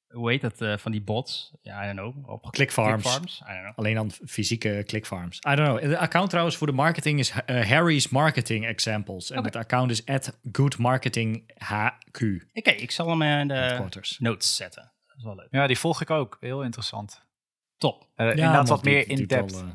Hoe 0.08 0.30
heet 0.32 0.42
dat, 0.42 0.62
eh, 0.62 0.78
van 0.78 0.92
die 0.92 1.02
bots? 1.02 1.52
Ja, 1.62 1.84
I 1.90 1.96
don't 1.96 2.14
know. 2.16 2.30
Op 2.30 2.52
Clickfarms. 2.52 3.02
Clickfarms? 3.04 3.40
I 3.42 3.46
don't 3.52 3.60
know. 3.64 3.74
Alleen 3.78 3.96
dan 3.96 4.12
fysieke 4.12 4.84
clickfarms. 4.88 5.38
I 5.38 5.56
don't 5.56 5.80
know. 5.80 5.90
De 5.90 5.98
account 5.98 6.30
trouwens 6.30 6.58
voor 6.58 6.68
de 6.68 6.74
marketing 6.74 7.20
is 7.20 7.32
eh, 7.46 7.66
Harry's 7.70 8.10
Marketing 8.10 8.66
Examples. 8.66 9.32
En 9.32 9.44
het 9.44 9.56
account 9.56 9.92
is 9.92 10.06
at 10.06 10.38
Good 10.52 10.78
Marketing 10.78 11.52
HQ. 11.58 12.22
Oké, 12.54 12.70
ik 12.72 12.92
zal 12.92 13.10
hem 13.10 13.22
in 13.22 13.48
de 13.48 13.88
notes 14.20 14.56
zetten. 14.56 14.92
Dat 15.08 15.18
is 15.18 15.24
wel 15.24 15.36
leuk. 15.36 15.48
Ja, 15.52 15.68
die 15.68 15.78
volg 15.80 16.02
ik 16.02 16.10
ook. 16.10 16.38
Heel 16.40 16.64
interessant. 16.64 17.22
Top. 17.78 18.10
Eh, 18.16 18.26
Ja, 18.26 18.32
inderdaad 18.32 18.68
wat 18.68 18.84
meer 18.84 19.10
in-depth. 19.10 19.54
eh, 19.54 19.68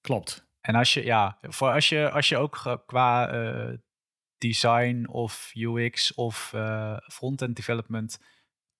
klopt. 0.00 0.46
En 0.60 0.74
als 0.74 0.94
je, 0.94 1.04
ja, 1.04 1.38
voor 1.40 1.72
als 1.72 1.88
je, 1.88 2.10
als 2.10 2.28
je 2.28 2.36
ook 2.36 2.82
qua 2.86 3.28
eh, 3.28 3.74
design 4.38 5.06
of 5.10 5.50
UX 5.54 6.14
of 6.14 6.52
eh 6.54 6.96
front-end 7.12 7.56
development 7.56 8.20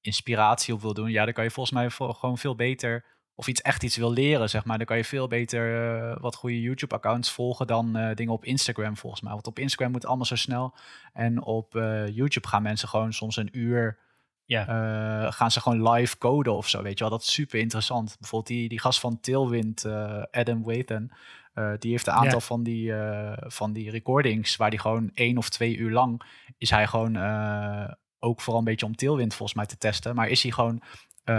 inspiratie 0.01 0.75
op 0.75 0.81
wil 0.81 0.95
doen, 0.95 1.11
ja, 1.11 1.25
dan 1.25 1.35
kan 1.35 1.45
je 1.45 1.51
volgens 1.51 1.75
mij 1.75 1.91
gewoon 2.15 2.39
veel 2.39 2.55
beter, 2.55 3.05
of 3.35 3.47
iets 3.47 3.61
echt 3.63 3.83
iets 3.83 3.97
wil 3.97 4.13
leren, 4.13 4.51
zeg 4.51 4.65
maar, 4.65 4.77
dan 4.77 4.87
kan 4.87 4.97
je 4.97 5.05
veel 5.05 5.29
beter 5.29 5.93
eh, 6.11 6.21
wat 6.21 6.35
goede 6.35 6.61
YouTube-accounts 6.61 7.31
volgen 7.31 7.67
dan 7.67 7.93
dingen 8.15 8.33
op 8.33 8.45
Instagram, 8.45 8.97
volgens 8.97 9.23
mij. 9.23 9.33
Want 9.33 9.47
op 9.47 9.59
Instagram 9.59 9.91
moet 9.91 10.01
het 10.01 10.09
allemaal 10.09 10.27
zo 10.27 10.37
snel. 10.37 10.75
En 11.13 11.43
op 11.43 11.73
YouTube 12.13 12.49
gaan 12.49 12.63
mensen 12.63 12.89
gewoon 12.89 13.13
soms 13.13 13.37
een 13.37 13.59
uur 13.59 13.99
Ja. 14.45 15.31
gaan 15.31 15.51
ze 15.51 15.61
gewoon 15.61 15.91
live 15.91 16.19
coden 16.19 16.57
of 16.57 16.69
zo, 16.69 16.83
weet 16.83 16.99
je 16.99 17.05
wel. 17.05 17.13
Dat 17.13 17.23
is 17.23 17.33
super 17.33 17.59
interessant. 17.59 18.17
Bijvoorbeeld 18.19 18.59
die, 18.59 18.69
die 18.69 18.81
gast 18.81 19.01
van 19.01 19.21
Tailwind, 19.21 19.85
Adam 20.31 20.63
Wathan, 20.63 21.11
eh, 21.59 21.73
die 21.79 21.91
heeft 21.91 22.07
een 22.07 22.13
aantal 22.13 22.39
Ja. 22.39 22.45
van, 22.45 22.63
die, 22.63 22.93
eh, 22.95 23.37
van 23.51 23.73
die 23.73 23.91
recordings 23.91 24.57
waar 24.57 24.71
die 24.71 24.79
gewoon 24.79 25.11
één 25.15 25.39
of 25.39 25.49
twee 25.49 25.77
uur 25.77 25.91
lang 25.91 26.23
is 26.59 26.71
hij 26.71 26.87
gewoon 26.87 27.17
eh, 27.17 27.93
ook 28.19 28.41
vooral 28.41 28.59
een 28.59 28.65
beetje 28.69 28.87
om 28.87 28.97
Tailwind 28.97 29.35
volgens 29.35 29.59
mij 29.59 29.67
te 29.67 29.79
testen, 29.79 30.15
maar 30.15 30.29
is 30.29 30.43
hij 30.43 30.53
gewoon 30.53 30.83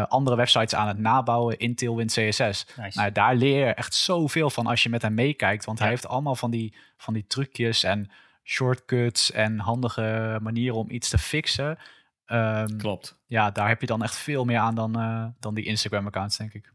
andere 0.08 0.36
websites 0.36 0.76
aan 0.76 0.88
het 0.88 0.98
nabouwen 0.98 1.58
in 1.58 1.76
Tailwind 1.76 2.12
CSS. 2.12 2.66
Nice. 2.78 2.98
Nou, 3.00 3.12
daar 3.12 3.36
leer 3.36 3.68
je 3.68 3.74
echt 3.74 3.94
zoveel 3.94 4.50
van 4.50 4.68
als 4.68 4.84
je 4.84 4.90
met 4.90 5.02
hem 5.02 5.14
meekijkt. 5.14 5.66
Want 5.66 5.80
hij 5.80 5.88
heeft 5.88 6.08
allemaal 6.08 6.36
van 6.36 6.52
die, 6.52 6.76
van 6.98 7.14
die 7.14 7.28
trucjes 7.28 7.84
en 7.84 8.12
shortcuts 8.44 9.32
en 9.32 9.60
handige 9.60 10.40
manieren 10.42 10.78
om 10.78 10.90
iets 10.90 11.10
te 11.10 11.18
fixen. 11.18 11.78
Ehm, 12.26 12.78
Klopt. 12.78 13.20
ja, 13.26 13.52
daar 13.52 13.68
heb 13.68 13.82
je 13.82 13.88
dan 13.88 14.04
echt 14.04 14.16
veel 14.18 14.46
meer 14.46 14.60
aan 14.60 14.76
dan, 14.76 14.92
dan 15.40 15.54
die 15.54 15.66
Instagram-accounts, 15.66 16.38
denk 16.38 16.54
ik. 16.54 16.74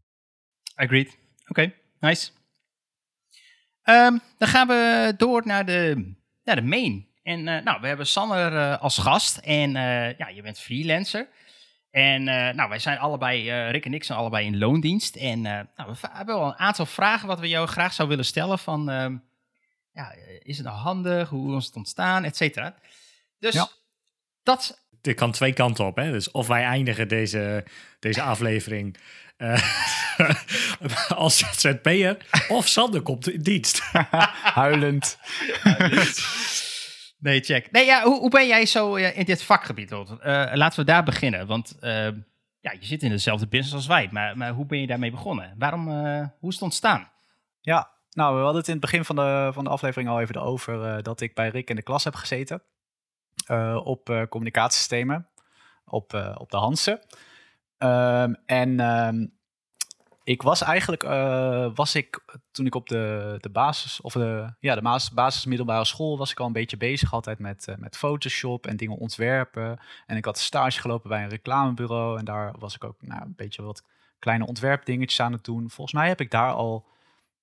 Agreed. 0.75 1.17
Oké, 1.47 1.73
nice. 1.99 2.31
Ehm, 3.85 4.17
dan 4.37 4.47
gaan 4.47 4.67
we 4.67 5.13
door 5.17 5.41
naar 5.45 5.65
de, 5.65 6.13
naar 6.43 6.55
de 6.55 6.61
main. 6.61 7.07
En 7.23 7.47
eh, 7.47 7.63
nou, 7.63 7.81
we 7.81 7.87
hebben 7.87 8.07
Sander 8.07 8.55
eh, 8.55 8.81
als 8.81 8.97
gast. 8.97 9.37
En 9.37 9.75
eh, 9.75 10.17
ja, 10.17 10.27
je 10.27 10.41
bent 10.41 10.59
freelancer. 10.59 11.27
En 11.91 12.23
nou, 12.55 12.69
wij 12.69 12.79
zijn 12.79 12.97
allebei, 12.97 13.51
Rick 13.51 13.85
en 13.85 13.93
ik 13.93 14.03
zijn 14.03 14.19
allebei 14.19 14.45
in 14.45 14.57
loondienst. 14.57 15.15
En 15.15 15.41
nou, 15.41 15.65
we 15.75 15.93
hebben 16.11 16.35
wel 16.35 16.45
een 16.45 16.57
aantal 16.57 16.85
vragen 16.85 17.27
wat 17.27 17.39
we 17.39 17.47
jou 17.47 17.67
graag 17.67 17.93
zouden 17.93 18.17
willen 18.17 18.31
stellen. 18.31 18.59
Van, 18.59 18.89
ehm, 18.89 19.17
ja, 19.93 20.15
is 20.39 20.57
het 20.57 20.65
nou 20.65 20.77
handig? 20.77 21.29
Hoe 21.29 21.57
is 21.57 21.65
het 21.65 21.75
ontstaan? 21.75 22.23
Et 22.23 22.35
cetera. 22.35 22.75
Dus 23.39 23.53
Ja. 23.53 23.69
dat 24.43 24.85
Dit 25.01 25.15
kan 25.15 25.31
twee 25.31 25.53
kanten 25.53 25.85
op. 25.85 25.95
Hè? 25.95 26.11
Dus 26.11 26.31
of 26.31 26.47
wij 26.47 26.63
eindigen 26.63 27.07
deze, 27.07 27.65
deze 27.99 28.21
aflevering 28.21 28.97
eh, 29.37 29.61
als 31.17 31.37
ZZP'er, 31.37 32.17
of 32.47 32.67
Sander 32.67 33.01
komt 33.01 33.29
in 33.29 33.41
dienst. 33.41 33.81
Huilend. 34.61 35.17
Nee, 37.17 37.41
check. 37.41 37.71
Nee, 37.71 37.85
ja, 37.85 38.03
hoe, 38.03 38.19
hoe 38.19 38.29
ben 38.29 38.47
jij 38.47 38.65
zo 38.65 38.95
eh, 38.95 39.17
in 39.17 39.25
dit 39.25 39.43
vakgebied? 39.43 39.91
Eh, 39.91 40.51
laten 40.53 40.79
we 40.79 40.85
daar 40.85 41.03
beginnen. 41.03 41.47
Want 41.47 41.77
eh, 41.79 41.91
ja, 42.59 42.71
je 42.71 42.85
zit 42.85 43.03
in 43.03 43.09
dezelfde 43.09 43.47
business 43.47 43.73
als 43.75 43.87
wij. 43.87 44.09
Maar, 44.11 44.37
maar 44.37 44.51
hoe 44.51 44.65
ben 44.65 44.79
je 44.79 44.87
daarmee 44.87 45.11
begonnen? 45.11 45.55
Waarom, 45.57 45.87
eh, 45.89 46.25
hoe 46.39 46.49
is 46.49 46.55
het 46.55 46.63
ontstaan? 46.63 47.11
Ja, 47.61 47.89
nou, 48.11 48.35
we 48.35 48.41
hadden 48.41 48.57
het 48.57 48.67
in 48.67 48.73
het 48.73 48.81
begin 48.81 49.05
van 49.05 49.15
de, 49.15 49.49
van 49.53 49.63
de 49.63 49.69
aflevering 49.69 50.09
al 50.09 50.21
even 50.21 50.41
over 50.41 50.83
eh, 50.85 51.03
dat 51.03 51.21
ik 51.21 51.35
bij 51.35 51.49
Rick 51.49 51.69
in 51.69 51.75
de 51.75 51.81
klas 51.83 52.03
heb 52.03 52.15
gezeten. 52.15 52.61
eh, 53.45 53.81
op 53.83 54.09
eh, 54.09 54.21
communicatiesystemen, 54.29 55.27
op, 55.85 56.13
eh, 56.13 56.35
op 56.37 56.51
de 56.51 56.57
Hansen. 56.57 56.99
Ehm, 57.85 58.33
en 58.45 58.79
ehm, 58.79 59.25
ik 60.23 60.41
was 60.41 60.61
eigenlijk, 60.61 61.03
eh, 61.03 61.69
was 61.73 61.95
ik 61.95 62.23
toen 62.51 62.65
ik 62.65 62.75
op 62.75 62.87
de, 62.87 63.35
de 63.39 63.49
basis, 63.49 64.01
of 64.01 64.13
de, 64.13 64.53
ja, 64.59 64.75
de 64.75 64.81
basis, 64.81 65.11
basis 65.11 65.45
middelbare 65.45 65.85
school, 65.85 66.17
was 66.17 66.31
ik 66.31 66.39
al 66.39 66.45
een 66.45 66.51
beetje 66.51 66.77
bezig 66.77 67.13
altijd 67.13 67.39
met, 67.39 67.67
eh, 67.67 67.75
met 67.75 67.97
Photoshop 67.97 68.67
en 68.67 68.77
dingen 68.77 68.97
ontwerpen. 68.97 69.79
En 70.05 70.17
ik 70.17 70.25
had 70.25 70.37
stage 70.37 70.81
gelopen 70.81 71.09
bij 71.09 71.23
een 71.23 71.29
reclamebureau 71.29 72.19
en 72.19 72.25
daar 72.25 72.55
was 72.59 72.75
ik 72.75 72.83
ook 72.83 73.01
nou, 73.01 73.21
een 73.21 73.35
beetje 73.35 73.61
wat 73.61 73.83
kleine 74.19 74.45
ontwerpdingetjes 74.45 75.19
aan 75.19 75.31
het 75.31 75.43
doen. 75.43 75.69
Volgens 75.69 75.93
mij 75.93 76.07
heb 76.07 76.21
ik 76.21 76.31
daar 76.31 76.53
al 76.53 76.87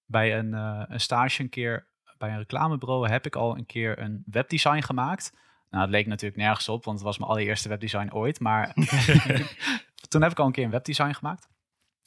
bij 0.06 0.38
een, 0.38 0.54
eh, 0.54 0.82
een 0.88 1.00
stage 1.00 1.42
een 1.42 1.48
keer 1.48 1.86
bij 2.18 2.30
een 2.30 2.38
reclamebureau 2.38 3.08
heb 3.08 3.26
ik 3.26 3.36
al 3.36 3.56
een 3.56 3.66
keer 3.66 3.98
een 3.98 4.22
webdesign 4.26 4.80
gemaakt. 4.80 5.32
Nou, 5.70 5.82
het 5.82 5.92
leek 5.92 6.06
natuurlijk 6.06 6.40
nergens 6.40 6.68
op, 6.68 6.84
want 6.84 6.96
het 6.98 7.06
was 7.06 7.18
mijn 7.18 7.30
allereerste 7.30 7.68
webdesign 7.68 8.12
ooit. 8.12 8.40
Maar 8.40 8.72
toen 10.08 10.22
heb 10.22 10.30
ik 10.30 10.38
al 10.38 10.46
een 10.46 10.52
keer 10.52 10.64
een 10.64 10.70
webdesign 10.70 11.12
gemaakt. 11.12 11.48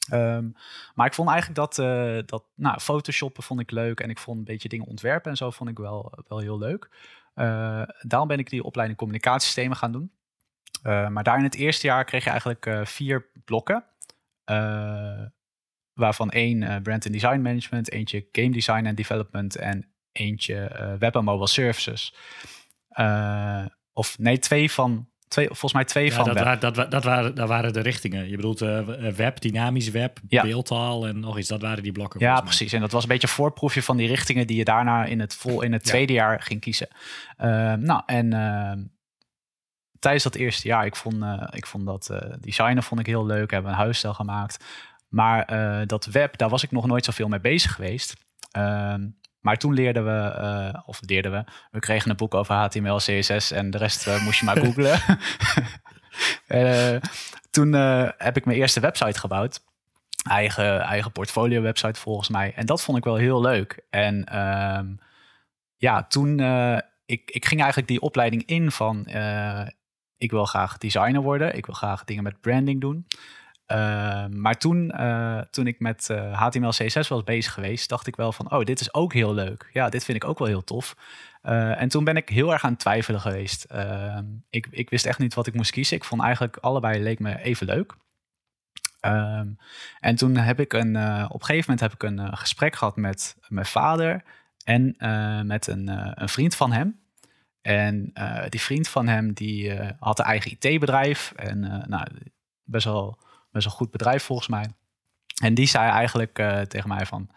Ehm, 0.08 0.48
maar 0.94 1.06
ik 1.06 1.14
vond 1.14 1.28
eigenlijk 1.28 1.58
dat, 1.58 1.78
eh, 1.78 2.18
dat 2.26 2.44
nou, 2.54 2.80
photoshoppen 2.80 3.42
vond 3.42 3.60
ik 3.60 3.70
leuk. 3.70 4.00
En 4.00 4.10
ik 4.10 4.18
vond 4.18 4.38
een 4.38 4.44
beetje 4.44 4.68
dingen 4.68 4.86
ontwerpen 4.86 5.30
en 5.30 5.36
zo 5.36 5.50
vond 5.50 5.70
ik 5.70 5.78
wel, 5.78 6.24
wel 6.28 6.38
heel 6.38 6.58
leuk. 6.58 6.88
Eh, 7.34 7.82
daarom 8.00 8.28
ben 8.28 8.38
ik 8.38 8.50
die 8.50 8.62
opleiding 8.62 8.98
communicatiesystemen 8.98 9.76
gaan 9.76 9.92
doen. 9.92 10.12
Eh, 10.82 11.08
maar 11.08 11.24
daar 11.24 11.38
in 11.38 11.44
het 11.44 11.54
eerste 11.54 11.86
jaar 11.86 12.04
kreeg 12.04 12.24
je 12.24 12.30
eigenlijk 12.30 12.80
vier 12.82 13.30
blokken. 13.44 13.84
Waarvan 15.92 16.30
één 16.30 16.82
brand 16.82 17.04
and 17.04 17.12
design 17.12 17.40
management, 17.40 17.90
eentje 17.90 18.28
game 18.32 18.50
design 18.50 18.86
en 18.86 18.94
development 18.94 19.56
en 19.56 19.88
eentje 20.12 20.96
web 20.98 21.14
en 21.14 21.24
mobile 21.24 21.48
services. 21.48 22.14
Of 23.92 24.18
nee, 24.18 24.38
twee 24.38 24.70
van, 24.70 25.08
twee, 25.28 25.46
volgens 25.46 25.72
mij 25.72 25.84
twee 25.84 26.04
Ja, 26.04 26.12
van 26.12 26.24
dat, 26.24 26.38
web. 26.38 26.60
dat, 26.60 26.90
dat, 26.90 27.04
waren, 27.04 27.34
dat 27.34 27.48
waren 27.48 27.72
de 27.72 27.80
richtingen. 27.80 28.28
Je 28.28 28.36
bedoelt 28.36 28.60
eh, 28.60 28.80
web, 29.08 29.40
dynamisch 29.40 29.90
web, 29.90 30.18
Ja. 30.28 30.42
beeldtaal 30.42 31.06
en 31.06 31.20
nog 31.20 31.38
iets. 31.38 31.48
Dat 31.48 31.60
waren 31.60 31.82
die 31.82 31.92
blokken. 31.92 32.20
Ja, 32.20 32.40
precies. 32.40 32.72
En 32.72 32.80
dat 32.80 32.92
was 32.92 33.02
een 33.02 33.08
beetje 33.08 33.26
een 33.26 33.32
voorproefje 33.32 33.82
van 33.82 33.96
die 33.96 34.08
richtingen 34.08 34.46
die 34.46 34.56
je 34.56 34.64
daarna 34.64 35.04
in 35.04 35.20
het, 35.20 35.34
vol, 35.34 35.62
in 35.62 35.72
het 35.72 35.84
Ja. 35.84 35.90
tweede 35.90 36.12
jaar 36.12 36.42
ging 36.42 36.60
kiezen. 36.60 36.88
Ehm, 37.36 37.80
nou, 37.80 38.02
en 38.06 38.32
ehm, 38.32 38.78
tijdens 39.98 40.24
dat 40.24 40.34
eerste 40.34 40.68
jaar, 40.68 40.86
ik 40.86 40.96
vond, 40.96 41.22
eh, 41.22 41.42
ik 41.50 41.66
vond 41.66 41.86
dat 41.86 42.10
designen 42.40 42.82
vond 42.82 43.00
ik 43.00 43.06
heel 43.06 43.26
leuk. 43.26 43.50
Hebben 43.50 43.70
een 43.70 43.76
huisstijl 43.76 44.14
gemaakt. 44.14 44.64
Maar 45.08 45.46
dat 45.86 46.04
web, 46.06 46.36
daar 46.36 46.48
was 46.48 46.62
ik 46.62 46.70
nog 46.70 46.86
nooit 46.86 47.04
zoveel 47.04 47.28
mee 47.28 47.40
bezig 47.40 47.72
geweest. 47.74 48.14
Ehm, 48.50 49.06
maar 49.46 49.56
toen 49.56 49.74
leerden 49.74 50.04
we, 50.04 50.30
eh, 50.30 50.82
of 50.86 51.00
leerden 51.06 51.32
we, 51.32 51.44
we 51.70 51.78
kregen 51.78 52.10
een 52.10 52.16
boek 52.16 52.34
over 52.34 52.54
HTML, 52.54 52.96
CSS 52.96 53.50
en 53.50 53.70
de 53.70 53.78
rest 53.78 54.06
eh, 54.06 54.22
moest 54.24 54.38
je 54.38 54.44
maar 54.44 54.58
googlen. 54.58 54.98
Eh, 56.46 56.96
toen 57.50 57.72
heb 58.18 58.36
ik 58.36 58.44
mijn 58.44 58.58
eerste 58.58 58.80
website 58.80 59.18
gebouwd 59.18 59.60
eigen, 60.28 60.80
eigen 60.80 61.12
portfolio 61.12 61.60
website 61.60 62.00
volgens 62.00 62.28
mij. 62.28 62.52
En 62.54 62.66
dat 62.66 62.82
vond 62.82 62.98
ik 62.98 63.04
wel 63.04 63.16
heel 63.16 63.40
leuk. 63.40 63.84
En 63.90 64.24
ehm, 64.24 64.86
ja, 65.76 66.04
toen, 66.06 66.40
ik, 67.06 67.30
ik 67.30 67.44
ging 67.46 67.60
eigenlijk 67.60 67.88
die 67.88 68.00
opleiding 68.00 68.42
in 68.46 68.70
van, 68.70 69.06
ik 70.16 70.30
wil 70.30 70.44
graag 70.44 70.78
designer 70.78 71.20
worden. 71.20 71.56
Ik 71.56 71.66
wil 71.66 71.74
graag 71.74 72.04
dingen 72.04 72.22
met 72.22 72.40
branding 72.40 72.80
doen. 72.80 73.06
Uh, 73.72 74.26
maar 74.26 74.58
toen, 74.58 74.92
uh, 75.00 75.40
toen 75.40 75.66
ik 75.66 75.80
met 75.80 76.08
uh, 76.10 76.42
HTML, 76.42 76.68
CSS 76.68 77.08
was 77.08 77.24
bezig 77.24 77.52
geweest, 77.52 77.88
dacht 77.88 78.06
ik 78.06 78.16
wel 78.16 78.32
van, 78.32 78.52
oh, 78.52 78.64
dit 78.64 78.80
is 78.80 78.94
ook 78.94 79.12
heel 79.12 79.34
leuk. 79.34 79.70
Ja, 79.72 79.88
dit 79.88 80.04
vind 80.04 80.22
ik 80.22 80.28
ook 80.28 80.38
wel 80.38 80.48
heel 80.48 80.64
tof. 80.64 80.96
Uh, 81.42 81.80
en 81.80 81.88
toen 81.88 82.04
ben 82.04 82.16
ik 82.16 82.28
heel 82.28 82.52
erg 82.52 82.64
aan 82.64 82.70
het 82.70 82.80
twijfelen 82.80 83.20
geweest. 83.20 83.64
Ehm, 83.64 84.24
ik, 84.50 84.66
ik 84.70 84.90
wist 84.90 85.06
echt 85.06 85.18
niet 85.18 85.34
wat 85.34 85.46
ik 85.46 85.54
moest 85.54 85.70
kiezen. 85.70 85.96
Ik 85.96 86.04
vond 86.04 86.22
eigenlijk 86.22 86.56
allebei 86.56 87.02
leek 87.02 87.18
me 87.18 87.38
even 87.38 87.66
leuk. 87.66 87.94
Um, 89.00 89.58
en 90.00 90.16
toen 90.16 90.36
heb 90.36 90.60
ik 90.60 90.72
een, 90.72 90.96
op 91.24 91.40
een 91.40 91.46
gegeven 91.46 91.70
moment 91.70 91.80
heb 91.80 91.92
ik 91.92 92.02
een 92.02 92.36
gesprek 92.36 92.76
gehad 92.76 92.96
met 92.96 93.36
mijn 93.48 93.66
vader 93.66 94.22
en 94.64 94.94
met 95.46 95.66
een, 95.66 95.88
een, 96.22 96.28
vriend 96.28 96.54
van 96.54 96.72
hem. 96.72 97.00
En 97.62 98.12
die 98.48 98.60
vriend 98.60 98.88
van 98.88 99.08
hem 99.08 99.32
die 99.32 99.72
had 99.98 100.18
een 100.18 100.24
eigen 100.24 100.50
IT-bedrijf 100.50 101.32
en 101.36 101.84
nou, 101.88 102.06
best 102.64 102.84
wel, 102.84 103.18
best 103.56 103.66
wel 103.66 103.76
goed 103.76 103.90
bedrijf 103.90 104.22
volgens 104.22 104.48
mij. 104.48 104.66
En 105.42 105.54
die 105.54 105.66
zei 105.66 105.90
eigenlijk 105.90 106.34
tegen 106.68 106.88
mij 106.88 107.06
van, 107.06 107.30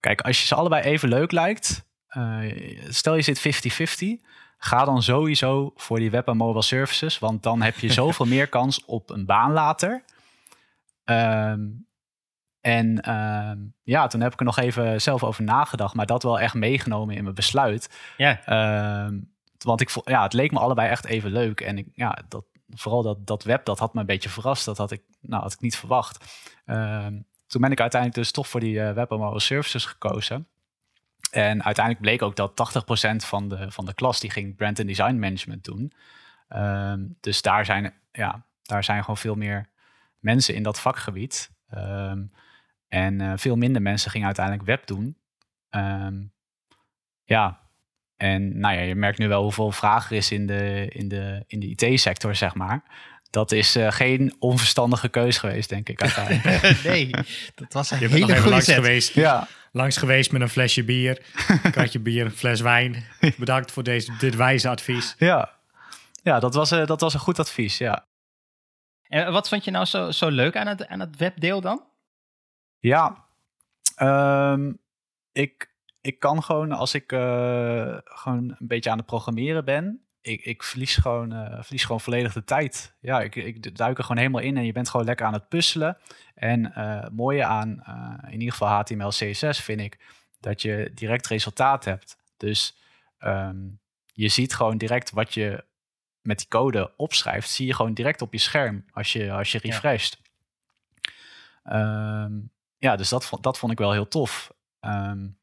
kijk, 0.00 0.20
als 0.20 0.40
je 0.40 0.46
ze 0.46 0.54
allebei 0.54 0.82
even 0.82 1.08
leuk 1.08 1.32
lijkt, 1.32 1.84
stel 2.88 3.14
je 3.14 3.22
zit 3.22 3.62
50-50, 4.20 4.26
ga 4.58 4.84
dan 4.84 5.02
sowieso 5.02 5.72
voor 5.76 5.98
die 5.98 6.10
web 6.10 6.28
en 6.28 6.36
mobile 6.36 6.62
services, 6.62 7.18
want 7.18 7.42
dan 7.42 7.62
heb 7.62 7.78
je 7.78 7.92
zoveel 8.02 8.26
meer 8.26 8.48
kans 8.48 8.84
op 8.84 9.10
een 9.10 9.26
baan 9.26 9.52
later. 9.52 10.02
Um, 11.04 11.86
en 12.60 13.10
um, 13.10 13.74
ja, 13.82 14.06
toen 14.06 14.20
heb 14.20 14.32
ik 14.32 14.38
er 14.38 14.44
nog 14.44 14.58
even 14.58 15.00
zelf 15.00 15.24
over 15.24 15.44
nagedacht, 15.44 15.94
maar 15.94 16.06
dat 16.06 16.22
wel 16.22 16.40
echt 16.40 16.54
meegenomen 16.54 17.16
in 17.16 17.22
mijn 17.22 17.34
besluit. 17.34 17.90
Ja. 18.16 19.06
Um, 19.06 19.32
want 19.58 19.80
ik 19.80 19.90
ja, 20.04 20.22
het 20.22 20.32
leek 20.32 20.52
me 20.52 20.58
allebei 20.58 20.88
echt 20.88 21.04
even 21.04 21.30
leuk. 21.30 21.60
En 21.60 21.78
ik, 21.78 21.86
ja, 21.94 22.18
dat, 22.28 22.44
vooral 22.74 23.02
dat, 23.02 23.26
dat 23.26 23.44
web, 23.44 23.64
dat 23.64 23.78
had 23.78 23.94
me 23.94 24.00
een 24.00 24.06
beetje 24.06 24.28
verrast. 24.28 24.64
Dat 24.64 24.78
had 24.78 24.90
ik, 24.90 25.02
nou, 25.20 25.42
had 25.42 25.52
ik 25.52 25.60
niet 25.60 25.76
verwacht. 25.76 26.24
toen 27.46 27.60
ben 27.60 27.72
ik 27.72 27.80
uiteindelijk 27.80 28.14
dus 28.14 28.30
toch 28.30 28.48
voor 28.48 28.60
die 28.60 28.74
uh, 28.74 28.92
web 28.92 29.10
mobile 29.10 29.40
services 29.40 29.84
gekozen. 29.84 30.48
En 31.30 31.64
uiteindelijk 31.64 32.04
bleek 32.04 32.22
ook 32.22 32.36
dat 32.36 32.82
80% 33.12 33.16
van 33.16 33.48
de, 33.48 33.70
van 33.70 33.84
de 33.84 33.94
klas 33.94 34.20
die 34.20 34.30
ging 34.30 34.56
brand 34.56 34.78
en 34.78 34.86
design 34.86 35.18
management 35.18 35.64
doen. 35.64 35.92
dus 37.20 37.42
daar 37.42 37.64
zijn, 37.64 37.94
ja, 38.12 38.46
daar 38.62 38.84
zijn 38.84 39.00
gewoon 39.00 39.16
veel 39.16 39.34
meer 39.34 39.70
mensen 40.18 40.54
in 40.54 40.62
dat 40.62 40.80
vakgebied. 40.80 41.50
Um, 41.74 42.32
en 42.88 43.20
uh, 43.20 43.32
veel 43.36 43.56
minder 43.56 43.82
mensen 43.82 44.10
gingen 44.10 44.26
uiteindelijk 44.26 44.66
web 44.66 44.86
doen. 44.86 45.16
Ja, 47.24 47.59
en 48.20 48.58
nou 48.58 48.74
ja, 48.74 48.80
je 48.80 48.94
merkt 48.94 49.18
nu 49.18 49.28
wel 49.28 49.42
hoeveel 49.42 49.70
vraag 49.70 50.10
er 50.10 50.16
is 50.16 50.30
in 50.30 50.46
de, 50.46 50.86
in 50.88 51.08
de, 51.08 51.44
in 51.46 51.60
de 51.60 51.66
IT-sector, 51.66 52.34
zeg 52.34 52.54
maar. 52.54 52.82
Dat 53.30 53.52
is 53.52 53.76
uh, 53.76 53.92
geen 53.92 54.34
onverstandige 54.38 55.08
keus 55.08 55.38
geweest, 55.38 55.68
denk 55.68 55.88
ik 55.88 56.02
uiteindelijk. 56.02 56.82
nee, 56.92 57.10
dat 57.54 57.72
was 57.72 57.90
een 57.90 57.98
je 57.98 58.08
hele 58.08 58.34
goede 58.34 58.50
langs 58.50 58.64
set. 58.64 58.74
geweest. 58.74 59.14
ja. 59.14 59.48
Langs 59.72 59.96
geweest 59.96 60.32
met 60.32 60.40
een 60.40 60.48
flesje 60.48 60.84
bier, 60.84 61.22
een 61.62 61.70
kratje 61.76 61.98
bier, 61.98 62.24
een 62.24 62.30
fles 62.30 62.60
wijn. 62.60 63.04
Bedankt 63.36 63.72
voor 63.72 63.82
deze, 63.82 64.12
dit 64.18 64.36
wijze 64.36 64.68
advies. 64.68 65.14
Ja, 65.18 65.50
ja 66.22 66.40
dat, 66.40 66.54
was, 66.54 66.72
uh, 66.72 66.86
dat 66.86 67.00
was 67.00 67.14
een 67.14 67.20
goed 67.20 67.38
advies, 67.38 67.78
ja. 67.78 68.06
En 69.02 69.32
wat 69.32 69.48
vond 69.48 69.64
je 69.64 69.70
nou 69.70 69.84
zo, 69.84 70.10
zo 70.10 70.28
leuk 70.28 70.56
aan 70.56 70.66
het, 70.66 70.86
aan 70.86 71.00
het 71.00 71.16
webdeel 71.16 71.60
dan? 71.60 71.84
Ja, 72.78 73.24
um, 73.96 74.78
ik, 75.32 75.69
ik 76.00 76.18
kan 76.18 76.42
gewoon 76.42 76.72
als 76.72 76.94
ik 76.94 77.12
uh, 77.12 77.96
gewoon 78.04 78.54
een 78.58 78.66
beetje 78.66 78.90
aan 78.90 78.96
het 78.96 79.06
programmeren 79.06 79.64
ben, 79.64 80.04
ik, 80.20 80.44
ik 80.44 80.62
verlies, 80.62 80.96
gewoon, 80.96 81.32
uh, 81.32 81.62
verlies 81.62 81.84
gewoon 81.84 82.00
volledig 82.00 82.32
de 82.32 82.44
tijd. 82.44 82.96
Ja, 83.00 83.20
ik, 83.20 83.34
ik 83.34 83.76
duik 83.76 83.98
er 83.98 84.04
gewoon 84.04 84.18
helemaal 84.18 84.42
in 84.42 84.56
en 84.56 84.64
je 84.64 84.72
bent 84.72 84.88
gewoon 84.88 85.06
lekker 85.06 85.26
aan 85.26 85.32
het 85.32 85.48
puzzelen. 85.48 85.98
En 86.34 86.60
uh, 86.60 87.00
het 87.00 87.12
mooie 87.12 87.44
aan 87.44 87.82
in 88.26 88.38
ieder 88.38 88.52
geval 88.52 88.68
HTML, 88.68 89.08
CSS 89.08 89.60
vind 89.60 89.80
ik 89.80 89.98
dat 90.40 90.62
je 90.62 90.90
direct 90.94 91.26
resultaat 91.26 91.84
hebt. 91.84 92.16
Dus 92.36 92.76
um, 93.20 93.80
je 94.12 94.28
ziet 94.28 94.54
gewoon 94.54 94.78
direct 94.78 95.10
wat 95.10 95.34
je 95.34 95.64
met 96.20 96.38
die 96.38 96.48
code 96.48 96.92
opschrijft, 96.96 97.50
zie 97.50 97.66
je 97.66 97.74
gewoon 97.74 97.94
direct 97.94 98.22
op 98.22 98.32
je 98.32 98.38
scherm 98.38 98.84
als 98.92 99.12
je, 99.12 99.32
als 99.32 99.52
je 99.52 99.58
refresht. 99.58 100.20
Ja. 101.64 102.22
Um, 102.24 102.50
ja, 102.78 102.96
dus 102.96 103.08
dat, 103.08 103.24
vond, 103.24 103.42
dat 103.42 103.58
vond 103.58 103.72
ik 103.72 103.78
wel 103.78 103.92
heel 103.92 104.08
tof. 104.08 104.52
Um, 104.80 105.39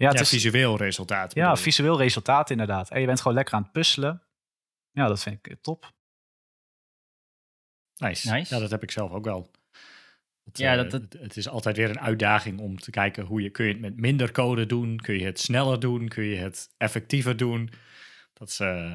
ja, 0.00 0.06
het 0.08 0.16
ja, 0.16 0.22
is 0.22 0.28
visueel 0.28 0.76
resultaat. 0.76 1.34
Ja, 1.34 1.56
visueel 1.56 1.98
resultaat 1.98 2.50
inderdaad. 2.50 2.90
En 2.90 3.00
je 3.00 3.06
bent 3.06 3.18
gewoon 3.20 3.36
lekker 3.36 3.54
aan 3.54 3.62
het 3.62 3.72
puzzelen. 3.72 4.22
Ja, 4.90 5.06
dat 5.08 5.22
vind 5.22 5.46
ik 5.46 5.56
top. 5.62 5.92
Nice. 7.96 8.32
nice. 8.32 8.54
Ja, 8.54 8.60
dat 8.60 8.70
heb 8.70 8.82
ik 8.82 8.90
zelf 8.90 9.10
ook 9.10 9.24
wel. 9.24 9.50
Ja, 10.52 10.70
eh, 10.70 10.76
dat- 10.76 10.90
dat- 10.90 11.00
het, 11.02 11.12
het 11.12 11.36
is 11.36 11.48
altijd 11.48 11.76
weer 11.76 11.90
een 11.90 12.00
uitdaging 12.00 12.60
om 12.60 12.78
te 12.78 12.90
kijken 12.90 13.24
hoe 13.24 13.42
je 13.42 13.50
kun 13.50 13.64
je 13.66 13.72
het 13.72 13.80
met 13.80 13.96
minder 13.96 14.32
code 14.32 14.66
doen, 14.66 14.96
kun 14.96 15.14
je 15.18 15.24
het 15.24 15.40
sneller 15.40 15.80
doen, 15.80 16.08
kun 16.08 16.24
je 16.24 16.36
het 16.36 16.74
effectiever 16.76 17.36
doen. 17.36 17.70
Dat 18.32 18.48
is, 18.48 18.60
eh, 18.60 18.92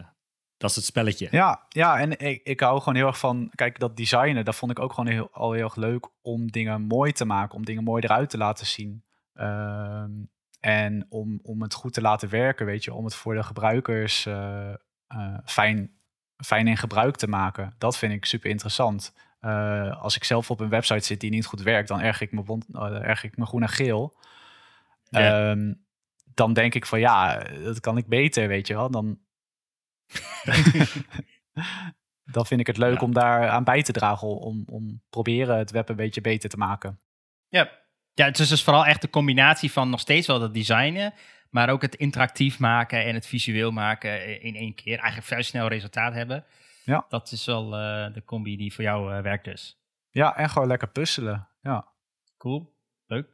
dat 0.58 0.70
is 0.70 0.76
het 0.76 0.86
spelletje. 0.86 1.28
Ja, 1.32 1.66
ja 1.70 2.00
en 2.00 2.20
ik, 2.20 2.42
ik 2.44 2.60
hou 2.60 2.80
gewoon 2.80 2.96
heel 2.96 3.08
erg 3.08 3.20
van, 3.20 3.52
kijk, 3.56 3.80
dat 3.80 3.98
designen, 3.98 4.46
dat 4.46 4.56
vond 4.56 4.72
ik 4.72 4.80
ook 4.80 4.94
gewoon 4.94 5.12
heel, 5.12 5.30
al 5.32 5.52
heel 5.52 5.64
erg 5.64 5.76
leuk 5.76 6.08
om 6.22 6.52
dingen 6.52 6.82
mooi 6.82 7.12
te 7.12 7.26
maken, 7.26 7.56
om 7.56 7.66
dingen 7.66 7.84
mooi 7.84 8.04
eruit 8.04 8.30
te 8.30 8.38
laten 8.38 8.66
zien. 8.66 9.04
Ehm, 9.34 10.12
en 10.66 11.06
om, 11.10 11.40
om 11.44 11.62
het 11.62 11.74
goed 11.74 11.94
te 11.94 12.02
laten 12.02 12.30
werken, 12.30 12.66
weet 12.66 12.84
je, 12.84 12.94
om 12.94 13.06
het 13.06 13.16
voor 13.16 13.36
de 13.36 13.44
gebruikers 13.44 14.26
eh, 14.26 14.74
eh, 15.08 15.38
fijn, 15.46 16.00
fijn 16.38 16.68
in 16.68 16.78
gebruik 16.78 17.16
te 17.16 17.28
maken. 17.28 17.76
Dat 17.78 17.98
vind 17.98 18.14
ik 18.14 18.26
super 18.26 18.50
interessant. 18.50 19.14
Eh, 19.40 20.02
als 20.02 20.16
ik 20.16 20.24
zelf 20.24 20.52
op 20.52 20.60
een 20.60 20.70
website 20.70 21.06
zit 21.06 21.20
die 21.20 21.30
niet 21.30 21.46
goed 21.46 21.62
werkt, 21.62 21.88
dan 21.88 22.02
erg 22.02 22.22
ik 22.22 22.32
me, 22.32 22.62
erg 23.02 23.24
ik 23.24 23.38
me 23.38 23.46
groen 23.46 23.62
en 23.62 23.70
geel. 23.70 24.18
Ja. 25.10 25.50
Ehm, 25.50 25.74
dan 26.34 26.54
denk 26.54 26.74
ik 26.74 26.86
van 26.86 27.00
ja, 27.00 27.44
dat 27.64 27.80
kan 27.80 27.98
ik 27.98 28.08
beter, 28.08 28.48
weet 28.48 28.68
je 28.68 28.74
wel. 28.74 28.92
Dan, 28.92 29.20
dan 32.36 32.46
vind 32.46 32.60
ik 32.60 32.68
het 32.68 32.78
leuk 32.78 33.00
Ja. 33.00 33.06
om 33.06 33.14
daar 33.14 33.50
aan 33.50 33.64
bij 33.64 33.84
te 33.84 33.92
dragen. 33.92 34.28
Om, 34.28 34.64
om 34.66 35.02
proberen 35.10 35.58
het 35.58 35.72
web 35.72 35.90
een 35.90 35.96
beetje 35.96 36.22
beter 36.22 36.50
te 36.50 36.58
maken. 36.58 37.00
Ja. 37.48 37.84
Ja, 38.16 38.26
het 38.26 38.40
is 38.40 38.50
dus 38.50 38.64
vooral 38.64 38.86
echt 38.86 39.02
de 39.02 39.10
combinatie 39.10 39.72
van 39.72 39.90
nog 39.90 40.00
steeds 40.00 40.28
wel 40.28 40.40
dat 40.40 40.54
designen, 40.54 41.14
maar 41.50 41.70
ook 41.70 41.82
het 41.82 41.96
interactief 41.96 42.60
maken 42.60 43.04
en 43.06 43.14
het 43.14 43.28
visueel 43.28 43.72
maken 43.72 44.42
in 44.42 44.56
één 44.56 44.76
keer. 44.76 44.98
Eigenlijk 44.98 45.28
vrij 45.28 45.42
snel 45.42 45.68
resultaat 45.68 46.14
hebben. 46.14 46.46
Ja. 46.84 47.06
Dat 47.10 47.32
is 47.32 47.46
wel 47.46 47.76
eh, 47.76 48.14
de 48.14 48.24
combi 48.26 48.58
die 48.58 48.74
voor 48.74 48.84
jou 48.84 49.14
eh, 49.14 49.22
werkt 49.22 49.46
dus. 49.46 49.80
Ja, 50.10 50.36
en 50.36 50.50
gewoon 50.50 50.68
lekker 50.68 50.88
puzzelen. 50.88 51.48
Ja. 51.62 51.88
Cool, 52.38 52.74
leuk. 53.06 53.28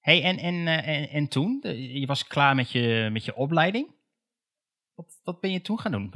hey, 0.00 0.22
en, 0.22 0.38
en, 0.38 0.54
eh, 0.66 0.88
en, 0.88 1.08
en 1.08 1.28
toen? 1.28 1.60
Je 2.00 2.06
was 2.06 2.26
klaar 2.26 2.54
met 2.54 2.70
je, 2.70 3.08
met 3.12 3.24
je 3.24 3.34
opleiding. 3.34 3.94
Wat, 4.94 5.20
wat 5.22 5.40
ben 5.40 5.50
je 5.50 5.60
toen 5.60 5.80
gaan 5.80 5.92
doen? 5.92 6.12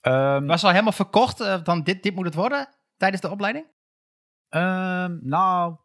Ehm, 0.00 0.46
Was 0.46 0.64
al 0.64 0.70
helemaal 0.70 0.92
verkocht, 0.92 1.64
dan 1.64 1.82
dit, 1.82 2.02
dit 2.02 2.14
moet 2.14 2.24
het 2.24 2.34
worden 2.34 2.68
tijdens 2.96 3.22
de 3.22 3.30
opleiding? 3.30 3.66
ehm, 4.48 5.18
nou, 5.20 5.76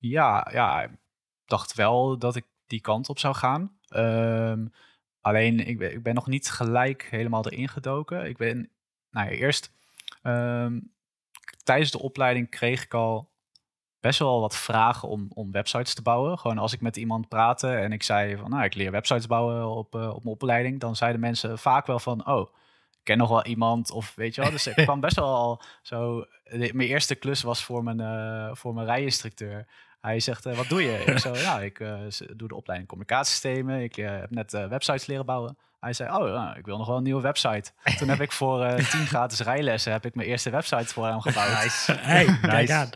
ja, 0.00 0.48
ja, 0.52 0.82
ik 0.82 0.90
dacht 1.44 1.74
wel 1.74 2.18
dat 2.18 2.36
ik 2.36 2.46
die 2.66 2.80
kant 2.80 3.08
op 3.08 3.18
zou 3.18 3.34
gaan. 3.34 3.78
Ehm, 3.88 4.66
alleen, 5.20 5.66
ik 5.66 5.78
ben, 5.78 5.92
ik 5.92 6.02
ben 6.02 6.14
nog 6.14 6.26
niet 6.26 6.50
gelijk 6.50 7.06
helemaal 7.10 7.46
erin 7.46 7.68
gedoken. 7.68 8.24
Ik 8.28 8.36
ben, 8.36 8.70
nou 9.10 9.26
ja, 9.30 9.32
eerst 9.32 9.72
ehm, 10.22 10.80
tijdens 11.64 11.90
de 11.90 11.98
opleiding 11.98 12.50
kreeg 12.50 12.82
ik 12.84 12.94
al 12.94 13.28
best 14.00 14.18
wel 14.18 14.40
wat 14.40 14.56
vragen 14.56 15.08
om, 15.08 15.30
om 15.34 15.52
websites 15.52 15.94
te 15.94 16.02
bouwen. 16.02 16.38
Gewoon 16.38 16.58
als 16.58 16.72
ik 16.72 16.80
met 16.80 16.96
iemand 16.96 17.28
praatte 17.28 17.68
en 17.68 17.92
ik 17.92 18.02
zei 18.02 18.36
van, 18.36 18.50
nou, 18.50 18.64
ik 18.64 18.74
leer 18.74 18.90
websites 18.90 19.26
bouwen 19.26 19.66
op, 19.76 19.94
eh, 19.94 20.08
op 20.08 20.22
mijn 20.22 20.34
opleiding, 20.34 20.80
dan 20.80 20.96
zeiden 20.96 21.20
mensen 21.20 21.58
vaak 21.58 21.86
wel 21.86 21.98
van, 21.98 22.26
oh, 22.26 22.54
ik 22.90 23.00
ken 23.06 23.18
nog 23.18 23.28
wel 23.28 23.44
iemand 23.44 23.90
of 23.90 24.14
weet 24.14 24.34
je 24.34 24.40
wel. 24.40 24.50
Dus 24.50 24.66
ik 24.66 24.74
kwam 24.84 25.00
best 25.00 25.16
wel 25.16 25.34
al 25.34 25.62
zo. 25.82 26.20
de- 26.44 26.70
mijn 26.74 26.88
eerste 26.88 27.14
klus 27.14 27.42
was 27.42 27.64
voor 27.64 27.84
mijn, 27.84 28.00
eh, 28.00 28.54
voor 28.54 28.74
mijn 28.74 28.86
rijinstructeur. 28.86 29.66
Hij 30.00 30.20
zegt, 30.20 30.46
eh, 30.46 30.56
wat 30.56 30.68
doe 30.68 30.82
je? 30.82 31.04
ik 31.04 31.18
zo, 31.18 31.34
ja, 31.34 31.60
ik 31.60 31.80
eh, 31.80 31.98
doe 32.34 32.48
de 32.48 32.54
opleiding 32.54 32.88
communicatiesystemen. 32.88 33.82
Ik 33.82 33.96
eh, 33.96 34.10
heb 34.10 34.30
net 34.30 34.50
websites 34.50 35.06
leren 35.06 35.26
bouwen. 35.26 35.58
Hij 35.80 35.92
zei, 35.92 36.16
oh, 36.16 36.56
ik 36.56 36.64
wil 36.64 36.76
nog 36.76 36.86
wel 36.86 36.96
een 36.96 37.02
nieuwe 37.02 37.22
website. 37.22 37.72
Toen 37.98 38.08
heb 38.08 38.20
ik 38.20 38.32
voor 38.32 38.74
10 38.74 38.84
gratis 39.14 39.40
rijlessen 39.40 39.92
heb 39.92 40.04
ik 40.04 40.14
mijn 40.14 40.28
eerste 40.28 40.50
website 40.50 40.92
voor 40.92 41.06
hem 41.06 41.20
gebouwd. 41.20 41.86
Hey, 41.86 42.38
kijk 42.42 42.70
aan. 42.70 42.90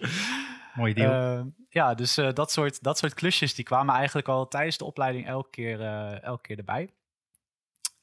Mooie 0.75 0.95
deal. 0.95 1.39
Eh, 1.39 1.45
ja, 1.69 1.95
dus 1.95 2.15
dat, 2.15 2.53
soort, 2.53 2.83
dat 2.83 2.99
soort 2.99 3.15
klusjes 3.15 3.55
die 3.55 3.65
kwamen 3.65 3.95
eigenlijk 3.95 4.29
al 4.29 4.49
tijdens 4.49 4.79
de 4.79 4.85
opleiding 4.85 5.27
elke 5.27 5.51
keer, 5.51 5.81
elke 6.23 6.43
keer 6.43 6.59
erbij. 6.59 6.91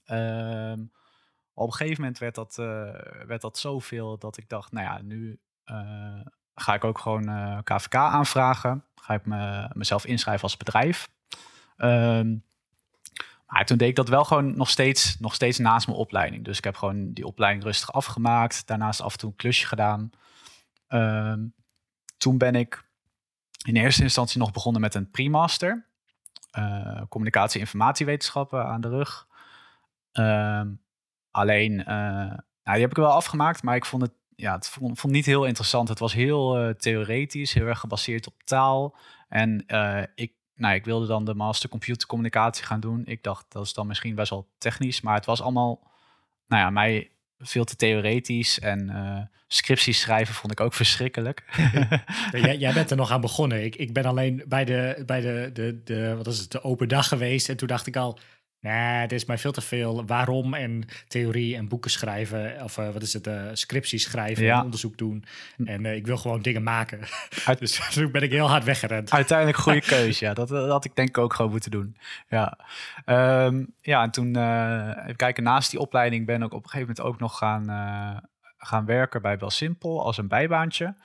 Ehm, 0.06 0.84
op 1.54 1.68
een 1.68 1.74
gegeven 1.74 2.02
moment 2.02 2.20
werd 2.20 2.36
dat, 2.36 2.56
werd 3.28 3.42
dat 3.42 3.58
zoveel 3.58 4.18
dat 4.18 4.38
ik 4.38 4.50
dacht, 4.50 4.72
nou 4.72 4.86
ja, 4.86 5.02
nu 5.02 5.40
ga 6.56 6.74
ik 6.74 6.84
ook 6.84 7.00
gewoon 7.00 7.28
eh, 7.28 7.58
KVK 7.64 7.96
aanvragen. 7.96 8.84
Ga 8.96 9.14
ik 9.14 9.26
me, 9.26 9.70
mezelf 9.74 10.06
inschrijven 10.06 10.44
als 10.44 10.58
bedrijf. 10.58 11.10
Ehm, 11.78 12.36
maar 13.48 13.66
toen 13.66 13.78
deed 13.78 13.90
ik 13.90 13.96
dat 13.96 14.10
wel 14.10 14.24
gewoon 14.24 14.58
nog 14.58 14.70
steeds, 14.70 15.20
nog 15.20 15.34
steeds 15.34 15.58
naast 15.58 15.88
mijn 15.88 16.00
opleiding. 16.00 16.46
Dus 16.46 16.58
ik 16.58 16.64
heb 16.64 16.76
gewoon 16.76 17.14
die 17.14 17.26
opleiding 17.26 17.64
rustig 17.64 17.94
afgemaakt. 17.94 18.68
Daarnaast 18.68 19.02
af 19.02 19.12
en 19.12 19.20
toe 19.20 19.30
een 19.30 19.36
klusje 19.36 19.68
gedaan. 19.68 20.10
Ehm, 20.88 21.40
toen 22.18 22.38
ben 22.38 22.56
ik 22.56 22.90
in 23.66 23.76
eerste 23.76 24.04
instantie 24.04 24.40
nog 24.40 24.52
begonnen 24.52 24.82
met 24.82 24.96
een 24.96 25.12
pre-master. 25.12 25.86
Eh, 26.52 27.02
communicatie- 27.10 27.60
en 27.60 27.66
informatiewetenschappen 27.66 28.66
aan 28.66 28.82
de 28.82 28.90
rug. 28.90 29.28
Ehm, 30.12 30.72
alleen, 31.32 31.80
eh, 31.80 31.86
nou, 31.86 32.40
die 32.64 32.82
heb 32.82 32.90
ik 32.90 32.96
wel 32.96 33.12
afgemaakt, 33.12 33.64
maar 33.64 33.76
ik 33.76 33.86
vond 33.86 34.02
het, 34.02 34.12
ja, 34.36 34.56
het 34.56 34.70
vond, 34.70 35.04
niet 35.04 35.26
heel 35.26 35.46
interessant. 35.46 35.88
Het 35.88 36.00
was 36.00 36.14
heel 36.14 36.58
eh, 36.58 36.74
theoretisch, 36.74 37.54
heel 37.54 37.66
erg 37.66 37.80
gebaseerd 37.80 38.28
op 38.28 38.44
taal. 38.44 38.96
En 39.30 39.64
eh, 39.68 40.04
ik, 40.16 40.34
nou, 40.56 40.76
ik 40.76 40.86
wilde 40.86 41.08
dan 41.08 41.26
de 41.26 41.34
master 41.34 41.70
computercommunicatie 41.70 42.66
gaan 42.66 42.80
doen. 42.80 43.02
Ik 43.06 43.24
dacht, 43.24 43.46
dat 43.50 43.66
is 43.66 43.74
dan 43.74 43.88
misschien 43.88 44.16
best 44.16 44.30
wel 44.30 44.48
technisch, 44.58 45.02
maar 45.02 45.16
het 45.16 45.26
was 45.26 45.42
allemaal, 45.42 45.80
nou 46.48 46.62
ja, 46.62 46.70
mij 46.70 47.12
veel 47.40 47.64
te 47.64 47.76
theoretisch. 47.76 48.60
En 48.60 48.90
eh, 48.90 49.22
scripties 49.48 50.00
schrijven 50.00 50.34
vond 50.36 50.52
ik 50.52 50.60
ook 50.60 50.74
verschrikkelijk. 50.74 51.44
Jij, 52.32 52.58
jij 52.58 52.74
bent 52.74 52.92
er 52.92 52.98
nog 52.98 53.12
aan 53.12 53.22
begonnen. 53.22 53.64
Ik, 53.64 53.76
ik 53.76 53.94
ben 53.94 54.06
alleen 54.06 54.44
bij, 54.48 54.66
de, 54.66 55.04
bij 55.06 55.22
de, 55.22 55.50
de, 55.54 55.84
de, 55.84 56.16
wat 56.16 56.28
is 56.28 56.40
het, 56.40 56.52
de 56.52 56.64
open 56.64 56.88
dag 56.88 57.08
geweest. 57.08 57.50
En 57.50 57.58
toen 57.58 57.68
dacht 57.68 57.88
ik 57.88 57.96
al, 57.96 58.20
nee, 58.62 59.02
dit 59.08 59.12
is 59.20 59.26
mij 59.26 59.38
veel 59.38 59.52
te 59.52 59.62
veel 59.62 60.06
waarom 60.06 60.54
en 60.54 60.84
theorie 61.08 61.56
en 61.56 61.68
boeken 61.68 61.92
schrijven. 61.92 62.64
Of 62.64 62.78
eh, 62.78 62.90
wat 62.90 63.02
is 63.02 63.14
het, 63.14 63.28
eh, 63.28 63.44
scripties 63.54 64.04
schrijven 64.04 64.44
Ja. 64.44 64.58
en 64.58 64.64
onderzoek 64.64 64.98
doen. 64.98 65.24
En 65.66 65.86
eh, 65.86 65.96
ik 65.96 66.06
wil 66.06 66.18
gewoon 66.18 66.42
dingen 66.42 66.64
maken. 66.64 67.00
Uit- 67.46 67.60
dus 67.60 67.80
toen 67.94 68.12
ben 68.12 68.22
ik 68.22 68.32
heel 68.32 68.50
hard 68.50 68.64
weggerend. 68.64 69.12
Uiteindelijk 69.12 69.58
goede 69.58 69.82
keuze, 69.96 70.26
ja. 70.26 70.34
Dat, 70.34 70.48
dat 70.48 70.70
had 70.70 70.86
ik 70.86 70.96
denk 70.96 71.10
ik 71.10 71.18
ook 71.18 71.34
gewoon 71.34 71.52
moeten 71.52 71.72
doen. 71.72 71.98
Ja, 72.30 72.58
Ehm, 73.06 73.66
ja 73.82 74.04
en 74.04 74.12
toen, 74.12 74.28
even 75.02 75.16
kijken, 75.16 75.44
naast 75.44 75.72
die 75.72 75.80
opleiding 75.80 76.26
ben 76.26 76.42
ik 76.42 76.54
op 76.54 76.64
een 76.64 76.70
gegeven 76.70 76.88
moment 76.96 77.02
ook 77.02 77.20
nog 77.20 77.38
gaan, 77.38 77.66
gaan 78.58 78.86
werken 78.86 79.22
bij 79.22 79.38
Belsimpel 79.38 80.06
als 80.06 80.18
een 80.18 80.28
bijbaantje. 80.28 80.96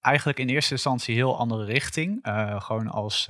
Eigenlijk 0.00 0.38
in 0.38 0.48
eerste 0.48 0.72
instantie 0.72 1.14
heel 1.14 1.38
andere 1.38 1.64
richting. 1.64 2.18
Gewoon 2.58 2.88
als 2.88 3.28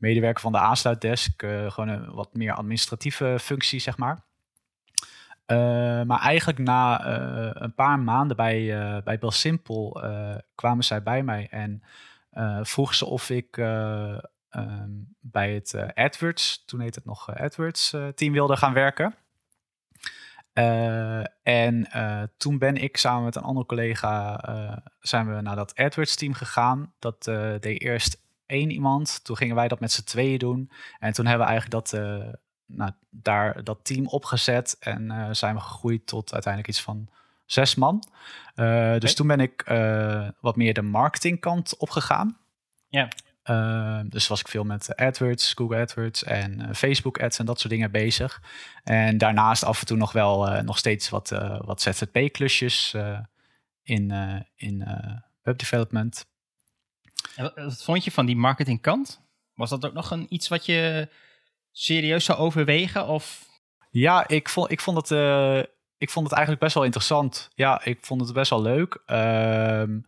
medewerker 0.00 0.42
van 0.42 0.52
de 0.52 0.58
aansluitdesk. 0.58 1.42
eh, 1.42 1.70
gewoon 1.70 1.88
een 1.88 2.12
wat 2.12 2.34
meer 2.34 2.52
administratieve 2.52 3.36
functie, 3.40 3.80
zeg 3.80 3.96
maar. 3.96 4.18
Eh, 5.50 6.02
maar 6.02 6.20
eigenlijk 6.20 6.58
na 6.58 7.04
eh, 7.04 7.50
een 7.52 7.74
paar 7.74 7.98
maanden 7.98 8.36
bij, 8.36 8.66
bij 9.04 9.18
Belsimpel 9.18 10.02
eh 10.02 10.36
kwamen 10.54 10.84
zij 10.84 11.02
bij 11.02 11.22
mij 11.22 11.48
en 11.50 11.82
eh 12.30 12.58
vroeg 12.62 12.94
ze 12.94 13.06
of 13.06 13.30
ik 13.30 13.56
eh, 13.56 14.18
ehm, 14.50 14.90
bij 15.20 15.54
het 15.54 15.74
AdWords, 15.94 16.64
toen 16.64 16.80
heet 16.80 16.94
het 16.94 17.04
nog 17.04 17.34
AdWords 17.36 17.96
team 18.14 18.32
wilde 18.32 18.56
gaan 18.56 18.72
werken. 18.72 19.14
En 21.42 21.88
toen 22.36 22.58
ben 22.58 22.76
ik 22.76 22.96
samen 22.96 23.24
met 23.24 23.36
een 23.36 23.42
andere 23.42 23.66
collega 23.66 24.40
zijn 25.00 25.34
we 25.34 25.40
naar 25.40 25.56
dat 25.56 25.74
AdWords 25.78 26.16
team 26.16 26.32
gegaan. 26.32 26.92
Dat 26.98 27.24
deed 27.60 27.80
eerst 27.80 28.22
één 28.50 28.70
iemand, 28.70 29.24
toen 29.24 29.36
gingen 29.36 29.54
wij 29.54 29.68
dat 29.68 29.80
met 29.80 29.92
z'n 29.92 30.04
tweeën 30.04 30.38
doen. 30.38 30.70
En 30.98 31.12
toen 31.12 31.26
hebben 31.26 31.46
we 31.46 31.52
eigenlijk 31.52 31.84
dat, 31.84 32.00
eh, 32.00 32.32
nou, 32.66 32.90
daar 33.10 33.64
dat 33.64 33.84
team 33.84 34.06
opgezet 34.06 34.76
en 34.80 35.10
eh, 35.10 35.28
zijn 35.30 35.54
we 35.54 35.60
gegroeid 35.60 36.06
tot 36.06 36.32
uiteindelijk 36.32 36.72
iets 36.72 36.82
van 36.82 37.08
zes 37.46 37.74
man. 37.74 38.04
Eh, 38.54 38.98
dus 38.98 39.14
toen 39.14 39.26
ben 39.26 39.40
ik 39.40 39.62
wat 40.40 40.56
meer 40.56 40.74
de 40.74 40.82
marketingkant 40.82 41.76
opgegaan. 41.76 42.38
Ja. 42.88 43.08
Dus 44.08 44.28
was 44.28 44.40
ik 44.40 44.48
veel 44.48 44.64
met 44.64 44.96
AdWords, 44.96 45.52
Google 45.52 45.80
AdWords 45.80 46.24
en 46.24 46.74
Facebook 46.74 47.22
ads 47.22 47.38
en 47.38 47.46
dat 47.46 47.60
soort 47.60 47.72
dingen 47.72 47.90
bezig. 47.90 48.42
En 48.84 49.18
daarnaast 49.18 49.64
af 49.64 49.80
en 49.80 49.86
toe 49.86 49.96
nog 49.96 50.12
wel 50.12 50.62
nog 50.62 50.78
steeds 50.78 51.08
wat, 51.08 51.28
wat 51.64 51.80
ZZP-klusjes 51.80 52.94
in, 53.82 54.12
in 54.56 54.84
webdevelopment. 55.42 56.29
En 57.36 57.52
wat, 57.54 57.82
vond 57.82 58.04
je 58.04 58.10
van 58.10 58.26
die 58.26 58.36
marketingkant? 58.36 59.20
Was 59.54 59.70
dat 59.70 59.86
ook 59.86 59.92
nog 59.92 60.10
een, 60.10 60.26
iets 60.28 60.48
wat 60.48 60.66
je 60.66 61.08
serieus 61.72 62.24
zou 62.24 62.38
overwegen? 62.38 63.06
Of 63.06 63.48
Ja, 63.90 64.28
ik 64.28 64.48
vond, 64.48 64.70
ik, 64.70 64.80
vond 64.80 64.96
het, 64.96 65.10
eh, 65.10 65.58
ik 65.98 66.10
vond 66.10 66.26
het 66.26 66.34
eigenlijk 66.34 66.64
best 66.64 66.74
wel 66.74 66.84
interessant. 66.84 67.50
Ja, 67.54 67.84
ik 67.84 67.98
vond 68.00 68.20
het 68.20 68.32
best 68.32 68.50
wel 68.50 68.62
leuk. 68.62 69.02
Ehm, 69.06 70.00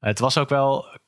het 0.00 0.18
was 0.18 0.38
ook 0.38 0.48
wel. 0.48 0.98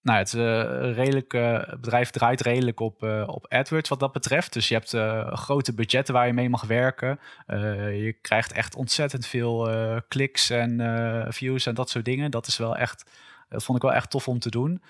Nou, 0.00 0.18
het 0.18 0.34
eh, 0.34 0.94
redelijk, 0.94 1.34
eh, 1.34 1.68
bedrijf 1.80 2.10
draait 2.10 2.40
redelijk 2.40 2.80
op, 2.80 3.02
op 3.26 3.52
AdWords 3.52 3.88
wat 3.88 4.00
dat 4.00 4.12
betreft. 4.12 4.52
Dus 4.52 4.68
je 4.68 4.74
hebt 4.74 4.90
grote 5.38 5.74
budgetten 5.74 6.14
waar 6.14 6.26
je 6.26 6.32
mee 6.32 6.48
mag 6.48 6.62
werken. 6.62 7.20
Je 7.46 8.16
krijgt 8.20 8.52
echt 8.52 8.74
ontzettend 8.74 9.26
veel 9.26 9.70
kliks 10.08 10.50
en 10.50 11.26
views 11.28 11.66
en 11.66 11.74
dat 11.74 11.90
soort 11.90 12.04
dingen. 12.04 12.30
Dat 12.30 12.46
is 12.46 12.56
wel 12.56 12.76
echt 12.76 13.04
Dat 13.48 13.64
vond 13.64 13.78
ik 13.78 13.84
wel 13.84 13.94
echt 13.94 14.10
tof 14.10 14.28
om 14.28 14.38
te 14.38 14.50
doen. 14.50 14.82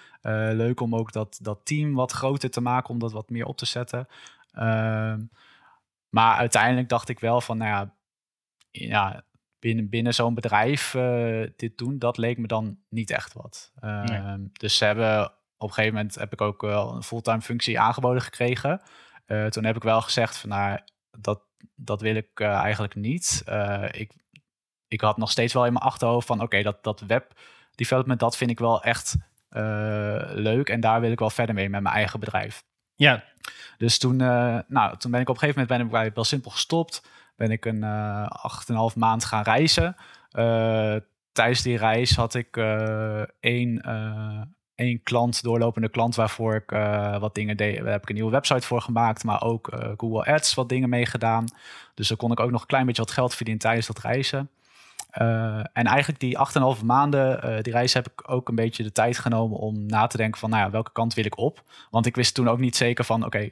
leuk 0.52 0.80
om 0.80 0.94
ook 0.94 1.12
dat, 1.12 1.38
dat 1.42 1.60
team 1.64 1.94
wat 1.94 2.12
groter 2.12 2.50
te 2.50 2.60
maken, 2.60 2.90
om 2.90 2.98
dat 2.98 3.12
wat 3.12 3.30
meer 3.30 3.46
op 3.46 3.56
te 3.56 3.66
zetten. 3.66 4.08
Ehm, 4.52 5.20
maar 6.08 6.36
uiteindelijk 6.36 6.88
dacht 6.88 7.08
ik 7.08 7.20
wel 7.20 7.40
van, 7.40 7.56
nou 7.56 7.70
ja, 7.70 7.94
ja 8.70 9.24
binnen, 9.58 9.88
binnen 9.88 10.14
zo'n 10.14 10.34
bedrijf 10.34 10.90
dit 11.56 11.78
doen, 11.78 11.98
dat 11.98 12.16
leek 12.16 12.38
me 12.38 12.46
dan 12.46 12.78
niet 12.88 13.10
echt 13.10 13.32
wat. 13.32 13.72
Ehm, 13.80 14.46
dus 14.52 14.76
ze 14.76 14.84
hebben 14.84 15.24
op 15.56 15.68
een 15.68 15.74
gegeven 15.74 15.94
moment 15.94 16.14
heb 16.14 16.32
ik 16.32 16.40
ook 16.40 16.60
wel 16.60 16.94
een 16.94 17.02
fulltime 17.02 17.40
functie 17.40 17.80
aangeboden 17.80 18.22
gekregen. 18.22 18.80
toen 19.48 19.64
heb 19.64 19.76
ik 19.76 19.82
wel 19.82 20.00
gezegd 20.00 20.36
van, 20.36 20.48
nou, 20.48 20.78
dat, 21.10 21.40
dat 21.74 22.00
wil 22.00 22.14
ik 22.14 22.40
eigenlijk 22.40 22.94
niet. 22.94 23.42
ik, 23.90 24.12
ik 24.88 25.00
had 25.00 25.16
nog 25.16 25.30
steeds 25.30 25.52
wel 25.52 25.66
in 25.66 25.72
mijn 25.72 25.84
achterhoofd 25.84 26.26
van 26.26 26.40
oké, 26.40 26.62
dat, 26.62 26.84
dat 26.84 27.00
web 27.00 27.32
development, 27.74 28.20
dat 28.20 28.36
vind 28.36 28.50
ik 28.50 28.58
wel 28.58 28.82
echt 28.82 29.16
uh, 29.50 30.22
leuk. 30.30 30.68
En 30.68 30.80
daar 30.80 31.00
wil 31.00 31.10
ik 31.10 31.18
wel 31.18 31.30
verder 31.30 31.54
mee 31.54 31.68
met 31.68 31.82
mijn 31.82 31.94
eigen 31.94 32.20
bedrijf. 32.20 32.64
Ja. 32.94 33.24
Dus 33.78 33.98
toen, 33.98 34.20
uh, 34.20 34.58
nou, 34.66 34.96
toen 34.96 35.10
ben 35.10 35.20
ik 35.20 35.28
op 35.28 35.34
een 35.34 35.40
gegeven 35.40 35.60
moment 35.60 35.68
ben 35.68 35.86
ik 35.86 35.90
bij 35.90 36.10
wel 36.14 36.24
simpel 36.24 36.50
gestopt. 36.50 37.02
Ben 37.36 37.50
ik 37.50 37.64
een 37.64 37.82
uh, 37.82 38.26
acht 38.26 38.68
en 38.68 38.74
een 38.74 38.80
half 38.80 38.96
maand 38.96 39.24
gaan 39.24 39.42
reizen. 39.42 39.96
tijdens 41.32 41.62
die 41.62 41.76
reis 41.76 42.16
had 42.16 42.34
ik 42.34 42.56
één, 43.40 43.80
één 44.74 45.02
klant, 45.02 45.42
doorlopende 45.42 45.88
klant, 45.88 46.14
waarvoor 46.14 46.54
ik 46.54 46.70
wat 47.20 47.34
dingen 47.34 47.56
deed. 47.56 47.76
Daar 47.76 47.92
heb 47.92 48.02
ik 48.02 48.08
een 48.08 48.14
nieuwe 48.14 48.30
website 48.30 48.66
voor 48.66 48.80
gemaakt, 48.80 49.24
maar 49.24 49.42
ook 49.42 49.68
Google 49.96 50.32
Ads 50.32 50.54
wat 50.54 50.68
dingen 50.68 50.88
mee 50.88 51.06
gedaan. 51.06 51.44
Dus 51.94 52.08
dan 52.08 52.16
kon 52.16 52.32
ik 52.32 52.40
ook 52.40 52.50
nog 52.50 52.60
een 52.60 52.66
klein 52.66 52.86
beetje 52.86 53.02
wat 53.02 53.10
geld 53.10 53.34
verdienen 53.34 53.62
tijdens 53.62 53.86
dat 53.86 53.98
reizen. 53.98 54.50
Uh, 55.18 55.58
en 55.58 55.86
eigenlijk 55.86 56.20
die 56.20 56.38
8,5 56.78 56.84
maanden, 56.84 57.50
uh, 57.50 57.62
die 57.62 57.72
reis 57.72 57.94
heb 57.94 58.08
ik 58.08 58.30
ook 58.30 58.48
een 58.48 58.54
beetje 58.54 58.82
de 58.82 58.92
tijd 58.92 59.18
genomen 59.18 59.58
om 59.58 59.86
na 59.86 60.06
te 60.06 60.16
denken 60.16 60.40
van, 60.40 60.50
nou 60.50 60.64
ja, 60.64 60.70
welke 60.70 60.92
kant 60.92 61.14
wil 61.14 61.24
ik 61.24 61.38
op? 61.38 61.62
Want 61.90 62.06
ik 62.06 62.16
wist 62.16 62.34
toen 62.34 62.48
ook 62.48 62.58
niet 62.58 62.76
zeker 62.76 63.04
van, 63.04 63.24
oké, 63.24 63.50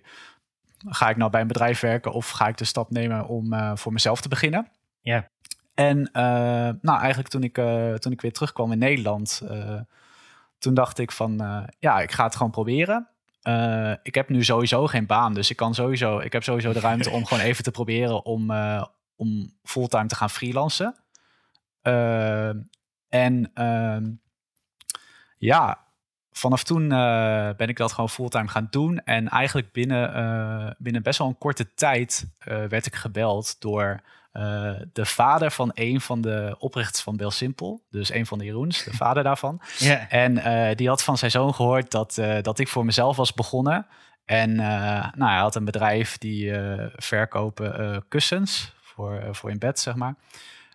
ga 0.88 1.08
ik 1.08 1.16
nou 1.16 1.30
bij 1.30 1.40
een 1.40 1.46
bedrijf 1.46 1.80
werken 1.80 2.12
of 2.12 2.30
ga 2.30 2.48
ik 2.48 2.56
de 2.56 2.64
stap 2.64 2.90
nemen 2.90 3.26
om 3.26 3.52
uh, 3.52 3.72
voor 3.74 3.92
mezelf 3.92 4.20
te 4.20 4.28
beginnen? 4.28 4.68
Ja. 5.00 5.28
En 5.74 6.10
nou, 6.82 7.00
eigenlijk 7.00 7.28
toen 7.28 7.42
ik, 7.42 7.54
toen 8.00 8.12
ik 8.12 8.20
weer 8.20 8.32
terugkwam 8.32 8.72
in 8.72 8.78
Nederland, 8.78 9.42
toen 10.58 10.74
dacht 10.74 10.98
ik 10.98 11.12
van, 11.12 11.66
ja, 11.78 12.00
ik 12.00 12.12
ga 12.12 12.24
het 12.24 12.36
gewoon 12.36 12.52
proberen. 12.52 13.08
ik 14.02 14.14
heb 14.14 14.28
nu 14.28 14.44
sowieso 14.44 14.86
geen 14.86 15.06
baan, 15.06 15.34
dus 15.34 15.50
ik 15.50 15.56
kan 15.56 15.74
sowieso, 15.74 16.18
ik 16.18 16.32
heb 16.32 16.42
sowieso 16.42 16.72
de 16.72 16.80
ruimte 16.80 17.10
om 17.10 17.26
gewoon 17.26 17.42
even 17.42 17.64
te 17.64 17.70
proberen 17.70 18.24
om, 18.24 18.52
om 19.16 19.52
fulltime 19.62 20.06
te 20.06 20.14
gaan 20.14 20.30
freelancen. 20.30 21.02
Ehm, 21.82 22.60
en 23.08 23.50
ehm, 23.54 24.10
ja, 25.38 25.78
vanaf 26.32 26.62
toen 26.64 26.82
uh, 26.82 27.50
ben 27.56 27.68
ik 27.68 27.76
dat 27.76 27.92
gewoon 27.92 28.08
fulltime 28.08 28.48
gaan 28.48 28.66
doen. 28.70 28.98
En 29.04 29.28
eigenlijk 29.28 29.72
binnen, 29.72 30.16
uh, 30.16 30.70
binnen 30.78 31.02
best 31.02 31.18
wel 31.18 31.28
een 31.28 31.38
korte 31.38 31.74
tijd 31.74 32.26
uh, 32.48 32.64
werd 32.64 32.86
ik 32.86 32.94
gebeld 32.94 33.60
door 33.60 34.00
de 34.92 35.06
vader 35.06 35.50
van 35.50 35.70
een 35.74 36.00
van 36.00 36.20
de 36.20 36.56
oprichters 36.58 37.02
van 37.02 37.16
Bel 37.16 37.30
Simple. 37.30 37.80
Dus 37.90 38.12
een 38.12 38.26
van 38.26 38.38
de 38.38 38.44
Jeroens, 38.44 38.84
de 38.84 38.94
vader 39.04 39.22
daarvan. 39.22 39.60
Yeah. 39.78 40.02
En 40.08 40.76
die 40.76 40.88
had 40.88 41.02
van 41.02 41.18
zijn 41.18 41.30
zoon 41.30 41.54
gehoord 41.54 41.90
dat, 41.90 42.20
dat 42.42 42.58
ik 42.58 42.68
voor 42.68 42.84
mezelf 42.84 43.16
was 43.16 43.34
begonnen. 43.34 43.86
En 44.24 44.54
nou, 44.54 45.24
hij 45.30 45.38
had 45.38 45.54
een 45.54 45.64
bedrijf 45.64 46.18
die 46.18 46.52
verkopen 46.96 48.04
kussens 48.08 48.74
voor, 48.80 49.28
voor 49.30 49.50
in 49.50 49.58
bed, 49.58 49.80
zeg 49.80 49.94
maar. 49.94 50.14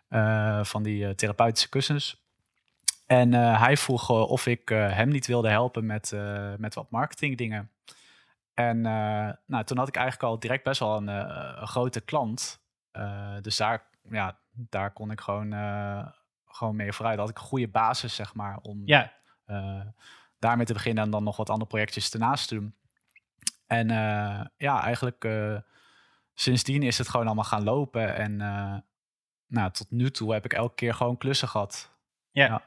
Eh, 0.07 0.63
van 0.63 0.83
die 0.83 1.07
eh, 1.07 1.13
therapeutische 1.13 1.69
kussens. 1.69 2.25
En 3.05 3.33
eh, 3.33 3.61
hij 3.61 3.77
vroeg 3.77 4.09
of 4.09 4.45
ik 4.45 4.69
hem 4.69 5.09
niet 5.09 5.27
wilde 5.27 5.49
helpen 5.49 5.85
met, 5.85 6.11
met 6.57 6.73
wat 6.73 6.91
marketing 6.91 7.37
dingen. 7.37 7.71
En 8.53 8.81
nou, 9.45 9.63
toen 9.63 9.77
had 9.77 9.87
ik 9.87 9.95
eigenlijk 9.95 10.31
al 10.31 10.39
direct 10.39 10.63
best 10.63 10.79
wel 10.79 10.97
een, 10.97 11.07
een 11.07 11.67
grote 11.67 12.01
klant. 12.01 12.61
dus 13.41 13.57
daar, 13.57 13.83
ja, 14.09 14.39
daar 14.51 14.91
kon 14.91 15.11
ik 15.11 15.21
gewoon, 15.21 15.51
gewoon 16.45 16.75
mee 16.75 16.93
vooruit. 16.93 17.19
had 17.19 17.29
ik 17.29 17.37
een 17.37 17.43
goede 17.43 17.67
basis, 17.67 18.15
zeg 18.15 18.33
maar, 18.33 18.57
om 18.61 18.81
ja. 18.85 19.13
daarmee 20.39 20.65
te 20.65 20.73
beginnen 20.73 21.03
en 21.03 21.11
dan 21.11 21.23
nog 21.23 21.37
wat 21.37 21.49
andere 21.49 21.69
projectjes 21.69 22.11
ernaast 22.11 22.47
te 22.47 22.55
doen. 22.55 22.75
En 23.67 23.87
ja, 24.57 24.81
eigenlijk 24.83 25.27
sindsdien 26.33 26.83
is 26.83 26.97
het 26.97 27.09
gewoon 27.09 27.25
allemaal 27.25 27.43
gaan 27.43 27.63
lopen. 27.63 28.15
En 28.15 28.41
nou, 29.47 29.71
tot 29.71 29.87
nu 29.89 30.11
toe 30.11 30.33
heb 30.33 30.45
ik 30.45 30.53
elke 30.53 30.75
keer 30.75 30.93
gewoon 30.93 31.17
klussen 31.17 31.47
gehad. 31.47 31.91
Ja. 32.31 32.45
ja. 32.45 32.63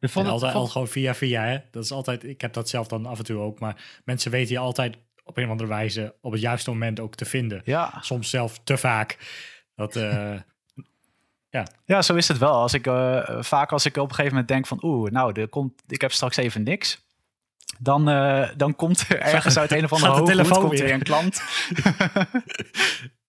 Ik 0.00 0.10
vond 0.10 0.24
het 0.24 0.34
altijd 0.34 0.54
al 0.54 0.66
gewoon 0.66 0.88
via 0.88 1.14
via. 1.14 1.44
Hè? 1.44 1.58
Dat 1.70 1.84
is 1.84 1.92
altijd, 1.92 2.24
ik 2.24 2.40
heb 2.40 2.52
dat 2.52 2.68
zelf 2.68 2.88
dan 2.88 3.06
af 3.06 3.18
en 3.18 3.24
toe 3.24 3.40
ook. 3.40 3.60
Maar 3.60 4.00
mensen 4.04 4.30
weten 4.30 4.52
je 4.52 4.58
altijd 4.58 4.96
op 5.24 5.36
een 5.36 5.44
of 5.44 5.50
andere 5.50 5.68
wijze 5.68 6.14
op 6.20 6.32
het 6.32 6.40
juiste 6.40 6.70
moment 6.70 7.00
ook 7.00 7.14
te 7.14 7.24
vinden. 7.24 7.62
Ja. 7.64 7.98
Soms 8.00 8.30
zelf 8.30 8.60
te 8.64 8.76
vaak. 8.76 9.18
Dat, 9.74 9.96
uh, 9.96 10.34
ja. 11.56 11.66
ja, 11.84 12.02
zo 12.02 12.14
is 12.14 12.28
het 12.28 12.38
wel. 12.38 12.52
Als 12.52 12.74
ik, 12.74 12.86
uh, 12.86 13.42
vaak 13.42 13.72
als 13.72 13.86
ik 13.86 13.96
op 13.96 14.02
een 14.02 14.14
gegeven 14.14 14.30
moment 14.30 14.48
denk 14.48 14.66
van... 14.66 14.78
oeh, 14.82 15.10
nou, 15.10 15.40
er 15.40 15.48
komt, 15.48 15.82
ik 15.86 16.00
heb 16.00 16.12
straks 16.12 16.36
even 16.36 16.62
niks. 16.62 17.08
Dan, 17.78 18.08
uh, 18.08 18.48
dan 18.56 18.76
komt 18.76 19.04
er 19.08 19.20
ergens 19.34 19.58
uit 19.58 19.72
een 19.72 19.84
of 19.84 19.92
andere 19.92 20.12
hoogte 20.12 20.60
komt 20.60 20.78
weer 20.78 20.92
een 20.92 21.02
klant. 21.02 21.42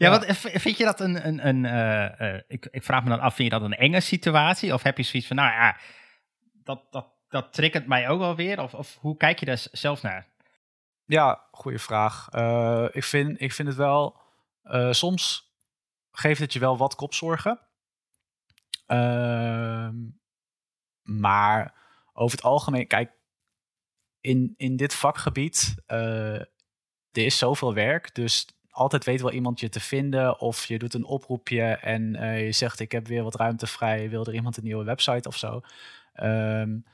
Ja, 0.00 0.10
wat 0.10 0.36
vind 0.36 0.76
je 0.76 0.84
dat 0.84 1.00
een. 1.00 1.26
een, 1.26 1.46
een 1.46 1.64
uh, 1.64 2.28
uh, 2.34 2.40
ik, 2.48 2.68
ik 2.70 2.84
vraag 2.84 3.02
me 3.02 3.08
dan 3.08 3.20
af, 3.20 3.34
vind 3.34 3.52
je 3.52 3.58
dat 3.58 3.68
een 3.68 3.76
enge 3.76 4.00
situatie? 4.00 4.74
Of 4.74 4.82
heb 4.82 4.96
je 4.96 5.02
zoiets 5.02 5.28
van, 5.28 5.36
nou 5.36 5.50
ja, 5.50 5.76
dat, 6.52 6.92
dat, 6.92 7.06
dat 7.28 7.52
triggert 7.52 7.86
mij 7.86 8.08
ook 8.08 8.18
wel 8.18 8.36
weer? 8.36 8.60
Of, 8.60 8.74
of 8.74 8.96
hoe 9.00 9.16
kijk 9.16 9.40
je 9.40 9.46
daar 9.46 9.66
zelf 9.72 10.02
naar? 10.02 10.26
Ja, 11.04 11.44
goede 11.50 11.78
vraag. 11.78 12.28
Uh, 12.34 12.86
ik, 12.90 13.04
vind, 13.04 13.40
ik 13.40 13.52
vind 13.52 13.68
het 13.68 13.76
wel. 13.76 14.20
soms 14.90 15.52
geeft 16.10 16.40
het 16.40 16.52
je 16.52 16.58
wel 16.58 16.76
wat 16.76 16.94
kopzorgen. 16.94 17.60
Ehm, 18.86 19.96
maar 21.02 21.74
over 22.12 22.36
het 22.36 22.46
algemeen, 22.46 22.86
kijk, 22.86 23.12
in, 24.20 24.54
in 24.56 24.76
dit 24.76 24.94
vakgebied, 24.94 25.74
er 25.86 26.48
is 27.10 27.38
zoveel 27.38 27.74
werk. 27.74 28.14
Dus 28.14 28.46
altijd 28.70 29.04
weet 29.04 29.20
wel 29.20 29.32
iemand 29.32 29.60
je 29.60 29.68
te 29.68 29.80
vinden. 29.80 30.40
Of 30.40 30.66
je 30.66 30.78
doet 30.78 30.94
een 30.94 31.04
oproepje 31.04 31.62
en 31.62 32.14
uh, 32.14 32.44
je 32.44 32.52
zegt: 32.52 32.80
Ik 32.80 32.92
heb 32.92 33.06
weer 33.06 33.22
wat 33.22 33.34
ruimte 33.34 33.66
vrij. 33.66 34.10
Wil 34.10 34.26
er 34.26 34.34
iemand 34.34 34.56
een 34.56 34.64
nieuwe 34.64 34.84
website 34.84 35.28
of 35.28 35.36
zo? 35.36 35.60
Um, 36.22 36.84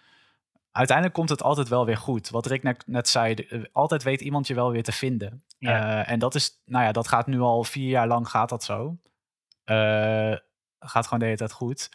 uiteindelijk 0.72 1.16
komt 1.16 1.28
het 1.28 1.42
altijd 1.42 1.68
wel 1.68 1.86
weer 1.86 1.96
goed. 1.96 2.30
Wat 2.30 2.46
Rick 2.46 2.62
net, 2.62 2.82
net 2.86 3.08
zei: 3.08 3.34
uh, 3.48 3.64
altijd 3.72 4.02
weet 4.02 4.20
iemand 4.20 4.46
je 4.46 4.54
wel 4.54 4.70
weer 4.70 4.82
te 4.82 4.92
vinden. 4.92 5.44
Ja. 5.58 6.00
Uh, 6.00 6.10
en 6.10 6.18
dat 6.18 6.34
is, 6.34 6.62
nou 6.64 6.84
ja, 6.84 6.92
dat 6.92 7.08
gaat 7.08 7.26
nu 7.26 7.40
al 7.40 7.64
vier 7.64 7.88
jaar 7.88 8.06
lang 8.06 8.28
gaat 8.28 8.48
dat 8.48 8.64
zo. 8.64 8.96
gaat 10.78 11.04
gewoon 11.04 11.18
de 11.18 11.24
hele 11.24 11.36
tijd 11.36 11.52
goed. 11.52 11.90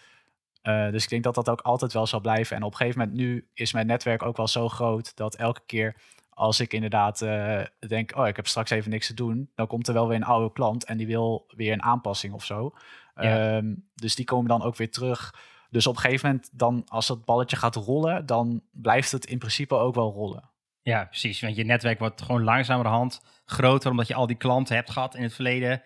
dus 0.92 1.04
ik 1.04 1.10
denk 1.10 1.24
dat 1.24 1.36
dat 1.36 1.50
ook 1.50 1.62
altijd 1.62 1.94
wel 1.94 2.08
zal 2.08 2.22
blijven. 2.22 2.56
En 2.56 2.64
op 2.64 2.72
een 2.72 2.78
gegeven 2.78 3.00
moment 3.00 3.18
nu 3.18 3.48
is 3.54 3.74
mijn 3.74 3.88
netwerk 3.88 4.24
ook 4.24 4.38
wel 4.38 4.48
zo 4.48 4.70
groot 4.70 5.16
dat 5.16 5.36
elke 5.36 5.62
keer 5.66 5.96
als 6.34 6.60
ik 6.60 6.74
inderdaad 6.74 7.22
uh, 7.22 7.62
denk, 7.88 8.18
oh, 8.18 8.28
ik 8.28 8.36
heb 8.36 8.48
straks 8.48 8.70
even 8.70 8.90
niks 8.90 9.08
te 9.08 9.14
doen, 9.14 9.50
dan 9.56 9.68
komt 9.68 9.88
er 9.88 9.94
wel 9.94 10.08
weer 10.08 10.18
een 10.18 10.24
oude 10.24 10.54
klant 10.54 10.86
en 10.86 10.98
die 10.98 11.08
wil 11.08 11.46
weer 11.48 11.74
een 11.74 11.84
aanpassing 11.84 12.34
of 12.34 12.46
zo. 12.46 12.74
Ehm, 13.16 13.76
dus 13.96 14.16
die 14.16 14.26
komen 14.26 14.48
dan 14.48 14.62
ook 14.62 14.76
weer 14.76 14.92
terug. 14.92 15.36
Dus 15.70 15.88
op 15.88 15.96
een 15.96 16.02
gegeven 16.02 16.30
moment, 16.30 16.50
dan, 16.54 16.84
als 16.88 17.08
dat 17.08 17.26
balletje 17.26 17.56
gaat 17.56 17.76
rollen, 17.76 18.26
dan 18.26 18.62
blijft 18.72 19.12
het 19.12 19.26
in 19.26 19.38
principe 19.38 19.76
ook 19.76 19.96
wel 19.96 20.12
rollen. 20.12 20.50
Ja, 20.82 21.06
precies. 21.06 21.42
Want 21.42 21.56
je 21.56 21.64
netwerk 21.64 22.00
wordt 22.00 22.22
gewoon 22.22 22.44
langzamerhand 22.44 23.22
groter, 23.46 23.92
omdat 23.92 24.08
je 24.08 24.14
al 24.14 24.28
die 24.28 24.36
klanten 24.36 24.76
hebt 24.76 24.90
gehad 24.90 25.16
in 25.16 25.24
het 25.24 25.34
verleden. 25.34 25.84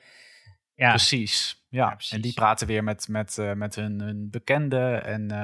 Ja. 0.74 0.90
Precies. 0.90 1.66
Ja. 1.70 1.90
precies. 1.90 2.12
En 2.12 2.22
die 2.22 2.34
praten 2.34 2.68
weer 2.68 2.84
met, 2.84 3.08
met, 3.08 3.38
uh, 3.38 3.54
met 3.54 3.76
hun, 3.76 4.00
hun 4.00 4.30
bekenden. 4.30 5.04
En 5.04 5.22
uh, 5.22 5.38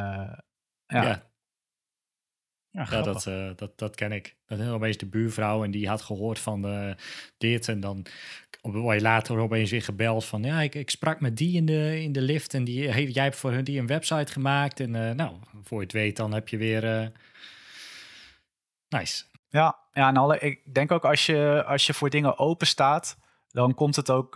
ja. 0.85 1.03
ja. 1.03 1.30
Ja, 2.71 3.01
dat, 3.01 3.25
uh, 3.25 3.49
dat, 3.55 3.77
dat 3.77 3.95
ken 3.95 4.11
ik. 4.11 4.35
Dat 4.47 4.59
is 4.59 4.67
opeens 4.67 4.97
de 4.97 5.05
buurvrouw 5.05 5.63
en 5.63 5.71
die 5.71 5.87
had 5.87 6.01
gehoord 6.01 6.39
van 6.39 6.65
uh, 6.65 6.93
dit. 7.37 7.67
En 7.67 7.79
dan 7.79 8.05
word 8.61 8.97
je 8.97 9.01
later 9.01 9.37
opeens 9.37 9.71
weer 9.71 9.81
gebeld 9.81 10.25
van... 10.25 10.43
ja, 10.43 10.61
ik, 10.61 10.75
ik 10.75 10.89
sprak 10.89 11.19
met 11.19 11.37
die 11.37 11.55
in 11.55 11.65
de, 11.65 12.01
in 12.01 12.11
de 12.11 12.21
lift 12.21 12.53
en 12.53 12.63
die, 12.63 12.89
hey, 12.89 13.05
jij 13.05 13.23
hebt 13.23 13.35
voor 13.35 13.51
hun 13.51 13.63
die 13.63 13.79
een 13.79 13.87
website 13.87 14.31
gemaakt. 14.31 14.79
En 14.79 14.93
uh, 14.93 15.11
nou, 15.11 15.35
voor 15.63 15.77
je 15.77 15.83
het 15.83 15.93
weet, 15.93 16.17
dan 16.17 16.33
heb 16.33 16.47
je 16.47 16.57
weer... 16.57 17.11
nice. 18.89 19.23
Ja, 19.49 19.79
ja 19.93 20.07
en 20.07 20.17
alle, 20.17 20.39
ik 20.39 20.73
denk 20.73 20.91
ook 20.91 21.05
als 21.05 21.25
je, 21.25 21.63
als 21.65 21.85
je 21.85 21.93
voor 21.93 22.09
dingen 22.09 22.37
open 22.37 22.67
staat... 22.67 23.17
dan 23.47 23.73
komt 23.73 23.95
het 23.95 24.09
ook 24.09 24.33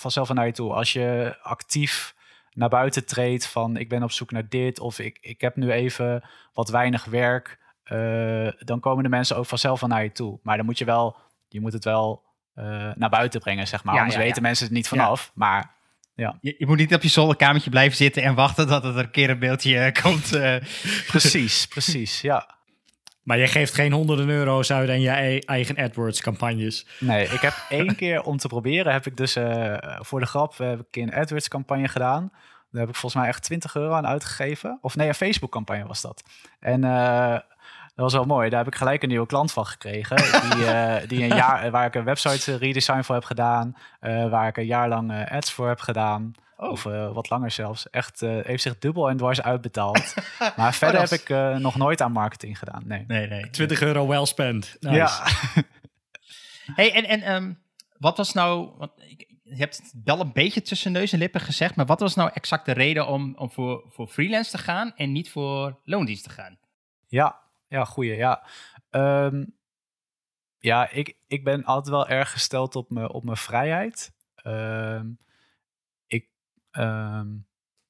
vanzelf 0.00 0.32
naar 0.32 0.46
je 0.46 0.52
toe. 0.52 0.72
Als 0.72 0.92
je 0.92 1.36
actief 1.42 2.14
naar 2.52 2.68
buiten 2.68 3.06
treedt 3.06 3.46
van 3.46 3.76
ik 3.76 3.88
ben 3.88 4.02
op 4.02 4.12
zoek 4.12 4.30
naar 4.30 4.48
dit... 4.48 4.80
of 4.80 4.98
ik, 4.98 5.18
ik 5.20 5.40
heb 5.40 5.56
nu 5.56 5.70
even 5.70 6.24
wat 6.52 6.68
weinig 6.68 7.04
werk... 7.04 7.62
Uh, 7.92 8.48
dan 8.58 8.80
komen 8.80 9.02
de 9.02 9.08
mensen 9.08 9.36
ook 9.36 9.46
vanzelf 9.46 9.78
van 9.78 9.88
naar 9.88 10.02
je 10.02 10.12
toe. 10.12 10.38
Maar 10.42 10.56
dan 10.56 10.66
moet 10.66 10.78
je 10.78 10.84
wel, 10.84 11.16
je 11.48 11.60
moet 11.60 11.72
het 11.72 11.84
wel 11.84 12.22
uh, 12.54 12.90
naar 12.94 13.10
buiten 13.10 13.40
brengen, 13.40 13.66
zeg 13.66 13.84
maar. 13.84 13.94
Ja, 13.94 14.00
Anders 14.00 14.18
ja, 14.18 14.24
weten 14.26 14.42
mensen 14.42 14.64
het 14.64 14.74
niet 14.74 14.88
vanaf. 14.88 15.30
Maar 15.34 15.70
Ja. 16.14 16.38
Je, 16.40 16.54
je 16.58 16.66
moet 16.66 16.76
niet 16.76 16.94
op 16.94 17.02
je 17.02 17.08
zolderkamertje 17.08 17.70
blijven 17.70 17.96
zitten 17.96 18.22
en 18.22 18.34
wachten 18.34 18.66
dat 18.66 18.84
er 18.84 18.98
een 18.98 19.10
keer 19.10 19.30
een 19.30 19.38
beeldje 19.38 19.78
eh, 19.78 19.92
komt. 20.02 20.34
eh. 20.34 20.56
Precies, 21.06 21.66
precies, 21.66 22.20
ja. 22.20 22.52
Maar 23.22 23.38
je 23.38 23.46
geeft 23.46 23.74
geen 23.74 23.92
honderden 23.92 24.28
euro's 24.28 24.72
uit 24.72 24.88
aan 24.88 25.00
je 25.00 25.08
ei- 25.10 25.38
eigen 25.38 25.76
AdWords-campagnes. 25.78 26.86
Nee, 27.00 27.24
ik 27.28 27.40
heb 27.40 27.54
één 27.68 27.96
keer 28.02 28.22
om 28.22 28.36
te 28.36 28.48
proberen, 28.48 28.92
heb 28.92 29.06
ik 29.06 29.16
dus 29.16 29.36
eh, 29.36 29.76
voor 30.00 30.20
de 30.20 30.26
grap, 30.26 30.58
heb 30.58 30.80
ik 30.80 30.96
een 30.96 31.14
AdWords-campagne 31.14 31.88
gedaan. 31.88 32.30
Daar 32.70 32.80
heb 32.82 32.88
ik 32.90 32.96
volgens 33.00 33.22
mij 33.22 33.30
echt 33.30 33.42
20 33.42 33.74
euro 33.76 33.92
aan 33.94 34.06
uitgegeven. 34.06 34.78
Of 34.80 34.96
nee, 34.96 35.08
een 35.08 35.14
Facebook-campagne 35.14 35.86
was 35.86 36.00
dat. 36.00 36.22
En 36.60 36.84
eh, 36.84 37.38
dat 37.94 38.04
was 38.04 38.12
wel 38.12 38.24
mooi. 38.24 38.48
Daar 38.48 38.64
heb 38.64 38.72
ik 38.72 38.78
gelijk 38.78 39.02
een 39.02 39.08
nieuwe 39.08 39.26
klant 39.26 39.52
van 39.52 39.66
gekregen. 39.66 40.16
Die, 40.50 40.66
eh, 40.66 41.08
die 41.08 41.22
een 41.22 41.36
jaar, 41.36 41.70
waar 41.70 41.86
ik 41.86 41.94
een 41.94 42.04
website 42.04 42.56
redesign 42.56 43.02
voor 43.02 43.14
heb 43.14 43.24
gedaan. 43.24 43.76
eh, 44.00 44.28
waar 44.30 44.48
ik 44.48 44.56
een 44.56 44.66
jaar 44.66 44.88
lang 44.88 45.12
eh, 45.12 45.36
ads 45.36 45.52
voor 45.52 45.68
heb 45.68 45.80
gedaan. 45.80 46.32
Oh. 46.56 46.70
Of 46.70 46.86
eh, 46.86 47.12
wat 47.12 47.30
langer 47.30 47.50
zelfs. 47.50 47.90
Echt, 47.90 48.22
eh, 48.22 48.38
heeft 48.42 48.62
zich 48.62 48.78
dubbel 48.78 49.08
en 49.10 49.16
dwars 49.16 49.42
uitbetaald. 49.42 50.14
maar 50.56 50.74
verder 50.74 51.00
dat 51.00 51.10
heb 51.10 51.20
ik 51.20 51.28
eh, 51.30 51.56
nog 51.56 51.76
nooit 51.76 52.00
aan 52.00 52.12
marketing 52.12 52.58
gedaan. 52.58 52.82
Nee. 52.86 53.04
Nee, 53.06 53.26
nee. 53.28 53.50
20 53.50 53.80
euro 53.82 54.06
well 54.06 54.24
spent. 54.24 54.76
Nice. 54.80 54.96
Ja, 54.96 55.22
Hey, 56.76 56.92
en, 56.92 57.04
en 57.04 57.22
ehm, 57.22 57.52
wat 57.98 58.16
was 58.16 58.32
nou... 58.32 58.70
Want 58.78 58.90
ik, 58.96 59.26
je 59.42 59.56
hebt 59.56 59.76
het 59.76 59.94
wel 60.04 60.20
een 60.20 60.32
beetje 60.32 60.62
tussen 60.62 60.92
neus 60.92 61.12
en 61.12 61.18
lippen 61.18 61.40
gezegd, 61.40 61.76
maar 61.76 61.86
wat 61.86 62.00
was 62.00 62.14
nou 62.14 62.30
exact 62.34 62.66
de 62.66 62.72
reden 62.72 63.06
om, 63.06 63.34
om 63.36 63.50
voor, 63.50 63.84
voor 63.90 64.06
freelance 64.06 64.50
te 64.50 64.58
gaan 64.58 64.92
en 64.96 65.12
niet 65.12 65.30
voor 65.30 65.78
loondienst 65.84 66.24
te 66.24 66.30
gaan? 66.30 66.58
Ja, 67.08 67.38
ja, 67.74 67.84
goeie. 67.84 68.16
Ja, 68.16 68.42
Ehm, 68.94 69.44
ja 70.58 70.90
ik, 70.90 71.16
ik 71.26 71.44
ben 71.44 71.64
altijd 71.64 71.94
wel 71.94 72.08
erg 72.08 72.30
gesteld 72.30 72.76
op, 72.76 72.90
me, 72.90 73.12
op 73.12 73.24
mijn 73.24 73.36
vrijheid. 73.36 74.12
Ehm, 74.34 75.06
ik, 76.06 76.28
ehm, 76.70 77.26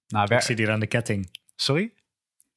nou, 0.07 0.35
Ik 0.35 0.41
zit 0.41 0.59
hier 0.59 0.71
aan 0.71 0.81
de 0.81 0.87
ketting. 0.87 1.39
sorry? 1.57 1.93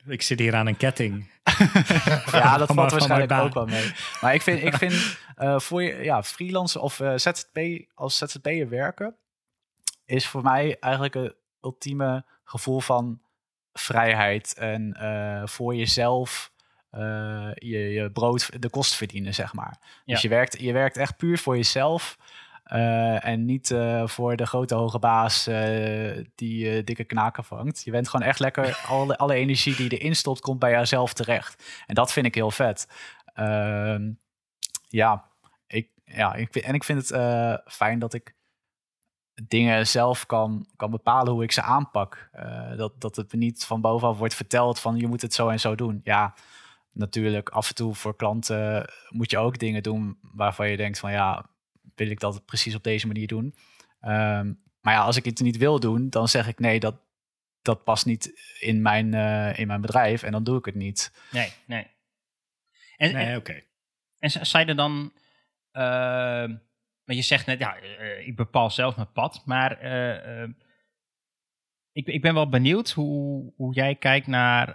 Ik 0.06 0.22
zit 0.22 0.40
hier 0.40 0.56
aan 0.56 0.68
een 0.68 0.78
ketting. 0.78 1.30
Ja, 2.32 2.58
dat 2.58 2.74
valt 2.74 2.92
waarschijnlijk 2.92 3.32
ook 3.32 3.54
wel 3.54 3.66
mee. 3.66 3.92
Maar 4.22 4.34
ik 4.34 4.42
vind, 4.42 4.64
ik 4.64 4.76
vind 4.76 5.18
eh, 5.36 5.60
voor 5.60 5.84
je 5.84 6.04
ja, 6.04 6.24
freelance 6.24 6.80
of 6.80 7.00
eh, 7.00 7.14
ZZP 7.16 7.60
als 7.94 8.18
ZZP'er 8.18 8.70
werken 8.70 9.16
is 10.06 10.28
voor 10.28 10.42
mij 10.42 10.78
eigenlijk 10.80 11.16
een 11.16 11.36
ultieme 11.62 12.26
gevoel 12.44 12.80
van 12.80 13.22
vrijheid 13.74 14.54
en 14.54 14.94
eh, 14.94 15.48
voor 15.48 15.76
jezelf 15.76 16.52
eh, 16.90 17.50
je, 17.54 17.78
je 17.78 18.12
brood, 18.12 18.62
de 18.62 18.70
kost 18.70 18.96
verdienen, 18.96 19.34
zeg 19.34 19.54
maar. 19.54 19.78
Ja. 19.82 20.14
Dus 20.14 20.22
je 20.22 20.30
werkt, 20.30 20.60
je 20.60 20.74
werkt 20.74 20.98
echt 20.98 21.18
puur 21.18 21.38
voor 21.40 21.56
jezelf. 21.56 22.18
eh, 22.64 23.26
en 23.26 23.46
niet 23.46 23.72
eh, 23.72 24.08
voor 24.08 24.36
de 24.36 24.46
grote 24.46 24.76
hoge 24.76 25.00
baas 25.00 25.48
eh, 25.48 26.24
die 26.36 26.84
dikke 26.84 27.04
knaken 27.04 27.44
vangt. 27.44 27.84
Je 27.84 27.92
bent 27.92 28.10
gewoon 28.10 28.28
echt 28.28 28.40
lekker. 28.40 28.80
Alle, 28.90 29.18
alle 29.18 29.34
energie 29.34 29.76
die 29.76 29.90
je 29.90 29.98
erin 29.98 30.16
stopt, 30.16 30.40
komt 30.42 30.60
bij 30.60 30.72
jezelf 30.72 31.14
terecht. 31.14 31.64
En 31.86 31.96
dat 31.96 32.12
vind 32.12 32.26
ik 32.26 32.36
heel 32.36 32.52
vet. 32.52 32.88
Ehm, 33.34 34.12
ja, 34.88 35.26
ik, 35.68 35.90
ja 36.06 36.34
ik, 36.34 36.48
vind- 36.52 36.66
en 36.66 36.74
ik 36.74 36.84
vind 36.84 37.10
het 37.10 37.62
fijn 37.66 38.00
dat 38.00 38.14
ik 38.14 38.36
dingen 39.48 39.88
zelf 39.88 40.26
kan, 40.26 40.68
kan 40.76 40.92
bepalen 40.92 41.34
hoe 41.34 41.44
ik 41.44 41.52
ze 41.52 41.62
aanpak. 41.62 42.30
Dat, 42.78 43.02
dat 43.02 43.16
het 43.16 43.32
me 43.34 43.38
niet 43.40 43.66
van 43.66 43.82
bovenaf 43.82 44.18
wordt 44.18 44.34
verteld 44.36 44.80
van 44.80 44.98
je 44.98 45.08
moet 45.08 45.22
het 45.22 45.34
zo 45.34 45.50
en 45.50 45.60
zo 45.60 45.76
doen. 45.76 46.02
Ja, 46.04 46.34
natuurlijk 46.98 47.50
af 47.50 47.70
en 47.70 47.76
toe 47.76 47.96
voor 47.96 48.16
klanten 48.16 48.90
moet 49.10 49.32
je 49.32 49.38
ook 49.38 49.60
dingen 49.60 49.84
doen 49.84 50.18
waarvan 50.22 50.70
je 50.70 50.78
denkt 50.78 51.00
van 51.00 51.12
ja, 51.12 51.50
wil 51.96 52.10
ik 52.10 52.20
dat 52.20 52.46
precies 52.46 52.76
op 52.76 52.84
deze 52.84 53.08
manier 53.08 53.28
doen? 53.28 53.56
Ehm, 54.00 54.54
maar 54.82 54.94
ja, 54.94 55.02
als 55.02 55.16
ik 55.18 55.26
het 55.26 55.40
niet 55.40 55.58
wil 55.58 55.80
doen, 55.80 56.10
dan 56.10 56.28
zeg 56.28 56.48
ik 56.48 56.60
nee, 56.60 56.80
dat, 56.80 56.96
dat 57.62 57.84
past 57.84 58.06
niet 58.06 58.32
in 58.60 58.82
mijn, 58.82 59.14
eh, 59.14 59.60
in 59.60 59.68
mijn 59.68 59.82
bedrijf 59.82 60.24
en 60.24 60.32
dan 60.32 60.44
doe 60.44 60.58
ik 60.58 60.66
het 60.66 60.76
niet. 60.76 61.14
Nee, 61.32 61.52
nee. 61.66 61.88
En, 62.98 63.14
Nee, 63.14 63.38
oké. 63.38 63.64
en 64.20 64.46
zei 64.46 64.66
er 64.66 64.76
dan... 64.76 65.14
ehm, 65.72 66.56
maar 67.08 67.16
je 67.16 67.22
zegt 67.22 67.46
net, 67.46 67.60
ja, 67.60 67.78
eh, 67.78 68.28
ik 68.28 68.36
bepaal 68.36 68.70
zelf 68.70 68.96
mijn 68.96 69.12
pad, 69.12 69.42
maar 69.46 69.80
eh, 69.80 70.42
eh, 70.44 70.50
ik, 71.92 72.08
ik 72.08 72.22
ben 72.22 72.34
wel 72.34 72.50
benieuwd 72.50 72.92
hoe, 72.92 73.54
hoe 73.56 73.74
jij 73.74 73.96
kijkt 73.96 74.28
naar, 74.28 74.68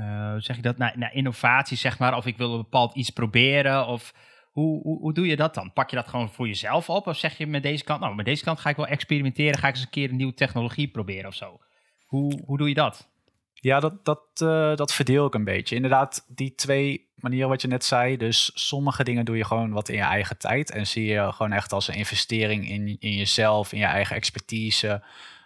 eh, 0.00 0.34
zeg 0.36 0.56
je 0.56 0.62
dat, 0.62 0.78
naar, 0.78 0.92
naar 0.96 1.14
innovatie, 1.14 1.76
zeg 1.76 1.98
maar, 1.98 2.16
of 2.16 2.26
ik 2.26 2.36
wil 2.36 2.52
een 2.52 2.56
bepaald 2.56 2.94
iets 2.94 3.10
proberen, 3.10 3.86
of 3.86 4.14
hoe, 4.50 4.82
hoe, 4.82 4.98
hoe 4.98 5.14
doe 5.14 5.26
je 5.26 5.36
dat 5.36 5.54
dan? 5.54 5.72
Pak 5.72 5.90
je 5.90 5.96
dat 5.96 6.08
gewoon 6.08 6.28
voor 6.28 6.46
jezelf 6.46 6.88
op, 6.88 7.06
of 7.06 7.16
zeg 7.16 7.38
je 7.38 7.46
met 7.46 7.62
deze 7.62 7.84
kant, 7.84 8.00
nou, 8.00 8.14
met 8.14 8.24
deze 8.24 8.44
kant 8.44 8.60
ga 8.60 8.70
ik 8.70 8.76
wel 8.76 8.86
experimenteren, 8.86 9.58
ga 9.58 9.68
ik 9.68 9.74
eens 9.74 9.82
een 9.82 9.90
keer 9.90 10.10
een 10.10 10.16
nieuwe 10.16 10.34
technologie 10.34 10.88
proberen 10.88 11.26
of 11.26 11.34
zo? 11.34 11.60
Hoe, 12.06 12.42
hoe 12.46 12.58
doe 12.58 12.68
je 12.68 12.74
dat? 12.74 13.08
Ja, 13.54 13.80
dat, 13.80 14.04
dat, 14.04 14.22
eh, 14.34 14.76
dat 14.76 14.94
verdeel 14.94 15.26
ik 15.26 15.34
een 15.34 15.44
beetje. 15.44 15.74
Inderdaad, 15.74 16.24
die 16.28 16.54
twee 16.54 17.08
manieren 17.14 17.48
wat 17.48 17.62
je 17.62 17.68
net 17.68 17.84
zei. 17.84 18.16
Dus 18.16 18.50
sommige 18.54 19.04
dingen 19.04 19.24
doe 19.24 19.36
je 19.36 19.44
gewoon 19.44 19.70
wat 19.70 19.88
in 19.88 19.96
je 19.96 20.02
eigen 20.02 20.38
tijd. 20.38 20.70
En 20.70 20.86
zie 20.86 21.04
je 21.04 21.32
gewoon 21.32 21.52
echt 21.52 21.72
als 21.72 21.88
een 21.88 21.94
investering 21.94 22.68
in, 22.68 22.96
in 23.00 23.12
jezelf, 23.12 23.72
in 23.72 23.78
je 23.78 23.84
eigen 23.84 24.16
expertise. 24.16 25.02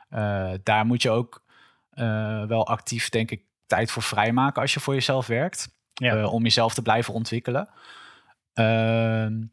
Eh, 0.09 0.53
daar 0.63 0.87
moet 0.87 1.03
je 1.03 1.11
ook 1.11 1.43
wel 2.49 2.67
actief, 2.67 3.09
denk 3.09 3.31
ik, 3.31 3.43
tijd 3.67 3.91
voor 3.91 4.03
vrijmaken 4.03 4.63
als 4.63 4.75
je 4.75 4.81
voor 4.81 4.95
jezelf 4.95 5.27
werkt. 5.27 5.73
Ja. 5.95 6.17
eh, 6.17 6.33
om 6.33 6.43
jezelf 6.43 6.75
te 6.75 6.83
blijven 6.83 7.15
ontwikkelen. 7.15 7.69
Ehm, 8.53 9.45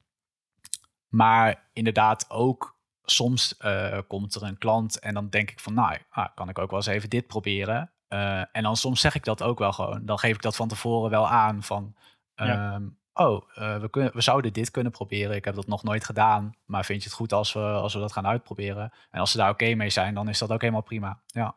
maar 1.08 1.70
inderdaad 1.74 2.30
ook 2.30 2.80
soms 3.04 3.58
eh, 3.58 4.00
komt 4.08 4.36
er 4.36 4.44
een 4.44 4.58
klant 4.58 5.00
en 5.00 5.14
dan 5.14 5.30
denk 5.30 5.52
ik 5.52 5.60
van, 5.60 5.74
nou, 5.74 5.98
ah, 6.10 6.28
kan 6.36 6.50
ik 6.50 6.60
ook 6.60 6.70
wel 6.70 6.80
eens 6.80 6.88
even 6.88 7.10
dit 7.10 7.28
proberen. 7.28 7.92
Eh, 8.08 8.40
en 8.52 8.64
dan 8.64 8.78
soms 8.78 9.02
zeg 9.02 9.16
ik 9.16 9.24
dat 9.24 9.44
ook 9.44 9.60
wel 9.60 9.74
gewoon. 9.74 10.06
Dan 10.06 10.20
geef 10.20 10.36
ik 10.36 10.42
dat 10.42 10.56
van 10.56 10.68
tevoren 10.68 11.10
wel 11.10 11.28
aan 11.30 11.64
van, 11.64 11.96
Ja. 12.36 12.74
ehm, 12.74 12.88
oh, 13.14 13.44
we, 13.56 13.88
kunnen, 13.92 14.14
we 14.14 14.22
zouden 14.22 14.54
dit 14.54 14.72
kunnen 14.72 14.92
proberen. 14.92 15.36
Ik 15.36 15.46
heb 15.46 15.56
dat 15.56 15.68
nog 15.68 15.84
nooit 15.84 16.04
gedaan, 16.06 16.56
maar 16.66 16.86
vind 16.86 17.04
je 17.04 17.08
het 17.10 17.18
goed 17.18 17.34
als 17.34 17.54
we, 17.54 17.60
als 17.60 17.94
we 17.94 18.00
dat 18.00 18.12
gaan 18.12 18.28
uitproberen? 18.28 18.94
En 19.12 19.20
als 19.20 19.32
ze 19.32 19.38
daar 19.38 19.50
oké 19.50 19.74
mee 19.74 19.90
zijn, 19.90 20.14
dan 20.14 20.30
is 20.30 20.38
dat 20.38 20.52
ook 20.52 20.62
helemaal 20.62 20.82
prima. 20.82 21.22
Ja. 21.26 21.56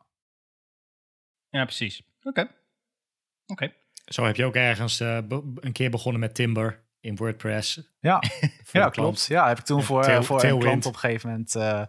Ja, 1.49 1.63
precies. 1.65 2.03
Oké. 2.25 2.49
Oké. 3.47 3.73
Zo 4.05 4.25
heb 4.25 4.37
je 4.37 4.45
ook 4.45 4.55
ergens 4.55 5.01
eh, 5.01 5.17
een 5.55 5.73
keer 5.73 5.91
begonnen 5.91 6.21
met 6.21 6.35
Timber 6.35 6.83
in 7.01 7.17
WordPress. 7.17 7.81
Ja, 8.01 8.23
ja 8.73 8.89
klopt. 8.89 9.27
Ja, 9.27 9.49
heb 9.49 9.59
ik 9.59 9.65
toen 9.65 9.83
voor, 9.83 10.03
Tail- 10.03 10.23
voor 10.23 10.45
een 10.45 10.59
klant 10.59 10.87
op 10.87 10.93
een 10.93 10.99
gegeven 10.99 11.29
moment 11.31 11.55
eh, 11.55 11.83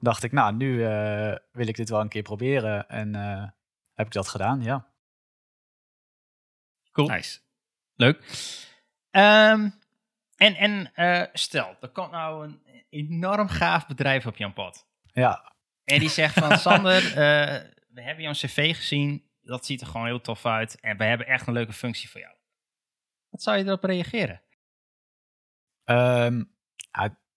dacht 0.00 0.22
ik, 0.22 0.32
nou, 0.32 0.54
nu 0.54 0.84
eh, 0.84 1.34
wil 1.52 1.66
ik 1.68 1.76
dit 1.76 1.88
wel 1.88 2.00
een 2.00 2.08
keer 2.08 2.22
proberen. 2.22 2.88
En 2.88 3.14
eh, 3.14 3.44
heb 3.94 4.06
ik 4.06 4.12
dat 4.12 4.28
gedaan, 4.28 4.62
ja. 4.62 4.86
Cool. 6.92 7.08
Nice. 7.08 7.38
Leuk. 7.94 8.18
Ehm, 9.10 9.68
en 10.36 10.54
en 10.54 10.90
eh, 10.94 11.22
stel, 11.32 11.76
er 11.80 11.88
komt 11.88 12.10
nou 12.10 12.46
een 12.46 12.62
enorm 12.90 13.48
gaaf 13.48 13.86
bedrijf 13.86 14.26
op 14.26 14.36
jouw 14.36 14.52
pad. 14.52 14.86
Ja, 15.12 15.54
En 15.84 15.98
die 15.98 16.08
zegt 16.08 16.34
van, 16.34 16.58
Sander, 16.66 17.06
eh, 17.06 17.60
we 17.88 18.02
hebben 18.02 18.22
jouw 18.24 18.32
cv 18.32 18.76
gezien. 18.76 19.24
Dat 19.46 19.66
ziet 19.66 19.80
er 19.80 19.86
gewoon 19.86 20.06
heel 20.06 20.20
tof 20.20 20.46
uit. 20.46 20.80
En 20.80 20.96
we 20.96 21.04
hebben 21.04 21.26
echt 21.26 21.46
een 21.46 21.52
leuke 21.52 21.72
functie 21.72 22.10
voor 22.10 22.20
jou. 22.20 22.34
Wat 23.28 23.42
zou 23.42 23.56
je 23.58 23.64
erop 23.64 23.84
reageren? 23.84 24.42
Ehm, 25.84 26.42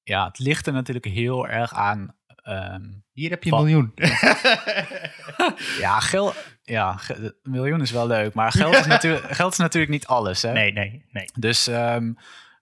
ja, 0.04 0.26
het 0.28 0.40
ligt 0.40 0.68
er 0.68 0.74
natuurlijk 0.74 1.06
heel 1.06 1.48
erg 1.48 1.74
aan. 1.74 2.16
ehm, 2.44 2.84
Hier 3.12 3.30
heb 3.30 3.44
je 3.44 3.52
een 3.52 3.58
miljoen. 3.58 3.92
ja, 5.86 6.00
geld, 6.00 6.36
ja, 6.64 7.00
een 7.08 7.34
miljoen 7.44 7.82
is 7.82 7.92
wel 7.92 8.08
leuk, 8.08 8.34
maar 8.34 8.52
geld 8.52 8.76
is, 8.76 8.86
natuurlijk, 8.96 9.32
geld 9.32 9.52
is 9.52 9.58
natuurlijk 9.58 9.92
niet 9.92 10.08
alles. 10.08 10.42
Hè? 10.42 10.52
nee, 10.52 10.72
nee, 10.72 11.06
nee. 11.12 11.30
Dus 11.40 11.68
ehm, 11.68 12.14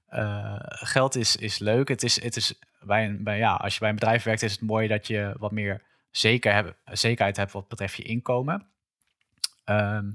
eh, 0.07 0.55
geld 0.67 1.15
is, 1.15 1.35
is 1.35 1.59
leuk. 1.59 1.87
Het 1.87 2.03
is, 2.03 2.21
het 2.21 2.35
is 2.35 2.59
bij 2.79 3.05
een, 3.05 3.23
bij, 3.23 3.37
ja, 3.37 3.55
als 3.55 3.73
je 3.73 3.79
bij 3.79 3.89
een 3.89 3.95
bedrijf 3.95 4.23
werkt, 4.23 4.41
is 4.41 4.51
het 4.51 4.61
mooi 4.61 4.87
dat 4.87 5.07
je 5.07 5.35
wat 5.37 5.51
meer 5.51 5.83
zeker 6.11 6.53
heb, 6.53 6.77
zekerheid 6.85 7.37
hebt 7.37 7.51
wat 7.51 7.67
betreft 7.67 7.95
je 7.95 8.03
inkomen. 8.03 8.67
Ehm, 9.67 10.11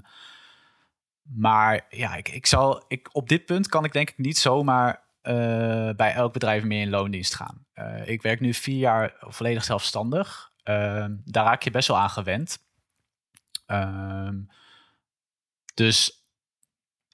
maar 1.21 1.85
ja, 1.89 2.15
ik, 2.15 2.29
ik 2.29 2.45
zal, 2.45 2.83
ik, 2.87 3.09
op 3.11 3.29
dit 3.29 3.45
punt 3.45 3.67
kan 3.67 3.85
ik 3.85 3.93
denk 3.93 4.09
ik 4.09 4.17
niet 4.17 4.37
zomaar 4.37 5.03
eh, 5.21 5.89
bij 5.95 6.13
elk 6.13 6.33
bedrijf 6.33 6.63
meer 6.63 6.81
in 6.81 6.89
loondienst 6.89 7.35
gaan. 7.35 7.65
Eh, 7.73 8.07
ik 8.07 8.21
werk 8.21 8.39
nu 8.39 8.53
vier 8.53 8.77
jaar 8.77 9.13
volledig 9.19 9.63
zelfstandig. 9.63 10.51
Ehm, 10.63 11.15
daar 11.25 11.45
raak 11.45 11.61
je 11.63 11.71
best 11.71 11.87
wel 11.87 11.97
aan 11.97 12.09
gewend. 12.09 12.63
Ehm, 13.65 14.39
dus 15.73 16.25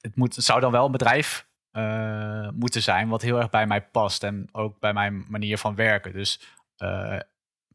het, 0.02 0.16
moet, 0.16 0.36
het 0.36 0.46
zou 0.46 0.60
dan 0.60 0.72
wel 0.72 0.86
een 0.86 0.92
bedrijf 0.92 1.48
eh, 1.72 2.50
moeten 2.50 2.82
zijn 2.82 3.10
wat 3.10 3.22
heel 3.22 3.38
erg 3.38 3.50
bij 3.50 3.68
mij 3.68 3.82
past 3.82 4.24
en 4.24 4.50
ook 4.52 4.80
bij 4.80 4.94
mijn 4.94 5.26
manier 5.28 5.58
van 5.58 5.76
werken. 5.76 6.14
Dus 6.14 6.42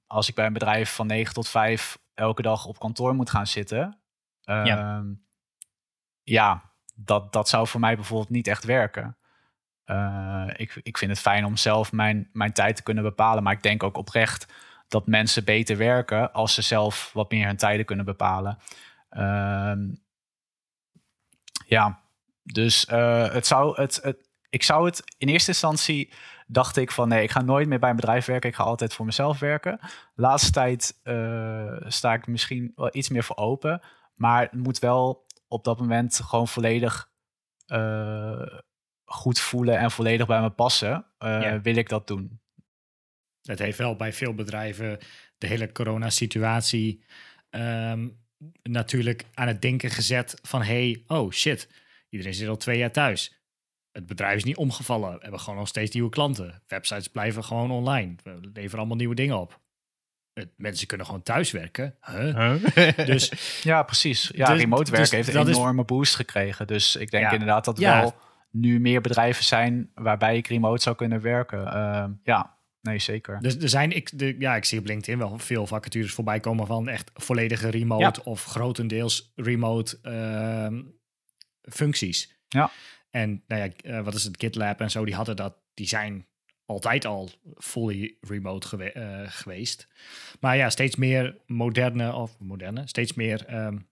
als 0.07 0.29
ik 0.29 0.35
bij 0.35 0.47
een 0.47 0.53
bedrijf 0.53 0.95
van 0.95 1.07
9 1.07 1.35
tot 1.35 1.49
5 1.49 1.99
elke 2.15 2.43
dag 2.43 2.67
op 2.67 2.79
kantoor 2.79 3.15
moet 3.15 3.31
gaan 3.31 3.47
zitten, 3.47 3.99
Ja. 4.45 4.65
ja, 4.65 5.05
ja 6.23 6.63
dat, 6.95 7.33
dat 7.33 7.49
zou 7.49 7.67
voor 7.67 7.81
mij 7.81 7.95
bijvoorbeeld 7.95 8.31
niet 8.31 8.47
echt 8.47 8.65
werken. 8.65 9.17
Eh, 9.85 10.47
ik, 10.57 10.81
ik 10.83 10.99
vind 10.99 11.11
het 11.11 11.21
fijn 11.21 11.45
om 11.45 11.57
zelf 11.57 11.93
mijn, 11.93 12.29
mijn 12.33 12.53
tijd 12.53 12.77
te 12.77 12.83
kunnen 12.83 13.05
bepalen, 13.05 13.43
maar 13.43 13.53
ik 13.53 13.63
denk 13.63 13.83
ook 13.83 13.97
oprecht 13.97 14.53
dat 14.89 15.07
mensen 15.07 15.45
beter 15.45 15.77
werken 15.77 16.33
als 16.33 16.55
ze 16.55 16.63
zelf 16.63 17.11
wat 17.13 17.31
meer 17.31 17.47
hun 17.47 17.57
tijden 17.57 17.87
kunnen 17.87 18.05
bepalen. 18.05 18.59
Ehm, 19.09 19.81
ja, 21.67 22.01
dus 22.43 22.89
uh, 22.89 23.33
het 23.33 23.47
zou 23.47 23.81
het, 23.81 24.01
het, 24.03 24.29
ik 24.51 24.63
zou 24.63 24.85
het 24.85 25.03
in 25.19 25.29
eerste 25.29 25.51
instantie 25.51 26.13
dacht 26.47 26.77
ik 26.77 26.91
van 26.91 27.09
nee, 27.09 27.23
ik 27.23 27.31
ga 27.31 27.43
nooit 27.43 27.69
meer 27.69 27.79
bij 27.79 27.91
een 27.91 27.97
bedrijf 27.97 28.27
werken. 28.27 28.49
Ik 28.49 28.55
ga 28.55 28.63
altijd 28.63 28.95
voor 28.95 29.07
mezelf 29.07 29.39
werken. 29.39 29.79
Laatste 30.15 30.51
tijd 30.51 31.01
uh, 31.05 31.77
sta 31.87 32.15
ik 32.15 32.27
misschien 32.27 32.73
wel 32.75 32.89
iets 32.93 33.09
meer 33.09 33.25
voor 33.25 33.37
open. 33.37 33.81
Maar 34.15 34.43
het 34.43 34.53
moet 34.53 34.79
wel 34.79 35.27
op 35.49 35.65
dat 35.65 35.79
moment 35.79 36.21
gewoon 36.21 36.49
volledig 36.49 37.13
uh, 37.67 38.47
goed 39.05 39.39
voelen 39.39 39.79
en 39.79 39.91
volledig 39.91 40.27
bij 40.27 40.41
me 40.41 40.51
passen. 40.51 41.07
Uh, 41.19 41.55
Wil 41.63 41.77
ik 41.77 41.89
dat 41.89 42.07
doen? 42.07 42.41
Het 43.43 43.59
heeft 43.59 43.79
wel 43.79 43.97
bij 43.97 44.13
veel 44.13 44.35
bedrijven 44.35 44.99
de 45.39 45.47
hele 45.47 45.73
coronasituatie 45.73 47.05
um, 47.51 48.23
natuurlijk 48.63 49.25
aan 49.35 49.49
het 49.49 49.63
denken 49.63 49.91
gezet 49.91 50.39
van 50.43 50.63
hey, 50.63 51.05
oh 51.07 51.31
shit, 51.31 51.69
iedereen 52.09 52.35
zit 52.35 52.49
al 52.49 52.57
twee 52.57 52.79
jaar 52.79 52.93
thuis. 52.93 53.43
Het 53.93 54.07
bedrijf 54.07 54.37
is 54.37 54.45
niet 54.45 54.57
omgevallen. 54.57 55.13
We 55.13 55.23
hebben 55.23 55.41
gewoon 55.41 55.59
nog 55.59 55.69
steeds 55.69 55.95
nieuwe 55.95 56.11
klanten. 56.11 56.63
Websites 56.67 57.09
blijven 57.09 57.45
gewoon 57.45 57.71
online. 57.71 58.15
We 58.23 58.39
leveren 58.53 58.79
allemaal 58.79 58.97
nieuwe 58.97 59.15
dingen 59.15 59.39
op. 59.39 59.61
Mensen 60.57 60.87
kunnen 60.87 61.07
gewoon 61.07 61.23
thuiswerken. 61.23 61.97
Huh? 62.01 62.55
dus, 63.07 63.33
ja, 63.63 63.83
precies. 63.83 64.31
Ja, 64.35 64.47
dus, 64.47 64.61
remote 64.61 64.91
werken 64.91 65.19
dus 65.19 65.27
heeft 65.27 65.39
een 65.39 65.55
enorme 65.55 65.81
is, 65.81 65.87
boost 65.87 66.15
gekregen. 66.15 66.67
Dus 66.67 66.97
ik 66.97 67.11
denk 67.11 67.33
inderdaad 67.33 67.65
dat 67.65 67.77
er 67.77 67.83
ja. 67.83 68.01
wel 68.01 68.15
nu 68.51 68.81
meer 68.81 69.01
bedrijven 69.01 69.45
zijn 69.45 69.91
waarbij 69.95 70.37
ik 70.37 70.47
remote 70.47 70.83
zou 70.83 70.97
kunnen 70.97 71.21
werken. 71.21 71.61
Uh, 71.61 72.05
ja, 72.23 72.57
nee, 72.81 72.99
zeker. 72.99 73.41
Dus 73.41 73.57
er 73.57 73.69
zijn, 73.69 73.93
ik, 73.93 74.19
de, 74.19 74.37
ja, 74.39 74.57
ik 74.57 74.65
zie 74.65 74.79
op 74.79 74.87
LinkedIn 74.87 75.19
wel 75.19 75.39
veel 75.39 75.67
vacatures 75.67 76.13
voorbij 76.13 76.41
komen 76.41 76.67
van 76.67 76.89
echt 76.89 77.11
volledige 77.15 77.69
remote 77.69 78.25
of 78.25 78.45
grotendeels 78.45 79.33
remote 79.35 79.99
uh, 80.03 80.81
functies. 81.63 82.37
Ja. 82.49 82.71
En 83.11 83.43
nou 83.47 83.63
ja, 83.63 83.91
uh, 83.91 84.05
wat 84.05 84.15
is 84.15 84.25
het, 84.25 84.37
GitLab 84.39 84.81
en 84.81 84.91
zo, 84.91 85.05
die 85.05 85.15
hadden 85.15 85.37
dat, 85.37 85.57
die 85.75 85.87
zijn 85.87 86.27
altijd 86.67 87.05
al 87.05 87.31
fully 87.57 88.17
remote 88.21 88.67
gewe 88.67 88.95
uh, 88.97 89.21
geweest. 89.27 89.89
Maar 90.41 90.57
ja, 90.57 90.71
steeds 90.71 90.97
meer 90.97 91.37
moderne, 91.47 92.13
of 92.13 92.39
moderne, 92.39 92.83
steeds 92.87 93.15
meer 93.15 93.55
um, 93.55 93.89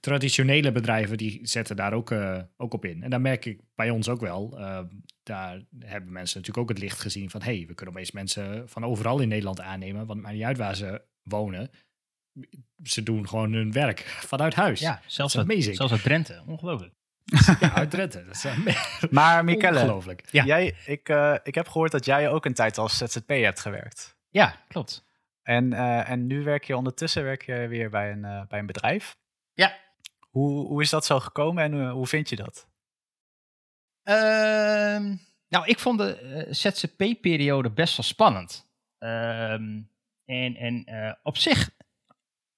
traditionele 0.00 0.72
bedrijven 0.72 1.16
die 1.16 1.40
zetten 1.42 1.76
daar 1.76 1.92
ook, 1.92 2.10
uh, 2.10 2.40
ook 2.56 2.74
op 2.74 2.84
in. 2.84 3.02
En 3.02 3.10
daar 3.10 3.20
merk 3.20 3.44
ik 3.44 3.60
bij 3.74 3.90
ons 3.90 4.08
ook 4.08 4.20
wel. 4.20 4.58
Uh, 4.58 4.80
daar 5.22 5.62
hebben 5.78 6.12
mensen 6.12 6.40
natuurlijk 6.40 6.70
ook 6.70 6.76
het 6.76 6.84
licht 6.84 7.00
gezien 7.00 7.30
van... 7.30 7.42
hey, 7.42 7.64
we 7.68 7.74
kunnen 7.74 7.94
opeens 7.94 8.10
mensen 8.10 8.68
van 8.68 8.84
overal 8.84 9.20
in 9.20 9.28
Nederland 9.28 9.60
aannemen... 9.60 10.06
want 10.06 10.18
het 10.18 10.20
maakt 10.20 10.34
niet 10.34 10.44
uit 10.44 10.58
waar 10.58 10.76
ze 10.76 11.02
wonen. 11.22 11.70
Ze 12.82 13.02
doen 13.02 13.28
gewoon 13.28 13.52
hun 13.52 13.72
werk 13.72 14.00
vanuit 14.00 14.54
huis. 14.54 14.80
Ja, 14.80 15.02
zelfs, 15.06 15.38
uit, 15.38 15.64
zelfs 15.64 15.92
uit 15.92 16.02
Drenthe. 16.02 16.42
Ongelooflijk. 16.46 16.94
ja. 17.60 17.84
Dat 17.84 18.14
is, 18.14 18.46
maar 19.10 19.44
Michele, 19.44 19.80
Ongelooflijk. 19.80 20.28
Ja. 20.30 20.44
Jij, 20.44 20.76
ik, 20.86 21.08
uh, 21.08 21.36
ik 21.42 21.54
heb 21.54 21.68
gehoord 21.68 21.92
dat 21.92 22.04
jij 22.04 22.28
ook 22.28 22.44
een 22.44 22.54
tijd 22.54 22.78
als 22.78 22.98
ZZP 22.98 23.28
hebt 23.28 23.60
gewerkt. 23.60 24.16
Ja, 24.30 24.54
klopt. 24.68 25.04
En, 25.42 25.72
uh, 25.72 26.10
en 26.10 26.26
nu 26.26 26.42
werk 26.42 26.64
je 26.64 26.76
ondertussen 26.76 27.22
werk 27.22 27.42
je 27.42 27.66
weer 27.68 27.90
bij 27.90 28.12
een, 28.12 28.24
uh, 28.24 28.46
bij 28.46 28.58
een 28.58 28.66
bedrijf. 28.66 29.16
Ja. 29.52 29.76
Hoe, 30.30 30.66
hoe 30.66 30.82
is 30.82 30.90
dat 30.90 31.04
zo 31.04 31.20
gekomen 31.20 31.62
en 31.62 31.90
hoe 31.90 32.06
vind 32.06 32.28
je 32.28 32.36
dat? 32.36 32.68
Ehm, 34.02 35.14
nou, 35.48 35.66
ik 35.66 35.78
vond 35.78 35.98
de 35.98 36.46
ZZP-periode 36.50 37.70
best 37.70 37.96
wel 37.96 38.06
spannend. 38.06 38.68
Ehm, 38.98 39.80
en 40.24 40.56
en 40.56 41.18
op 41.22 41.36
zich, 41.36 41.70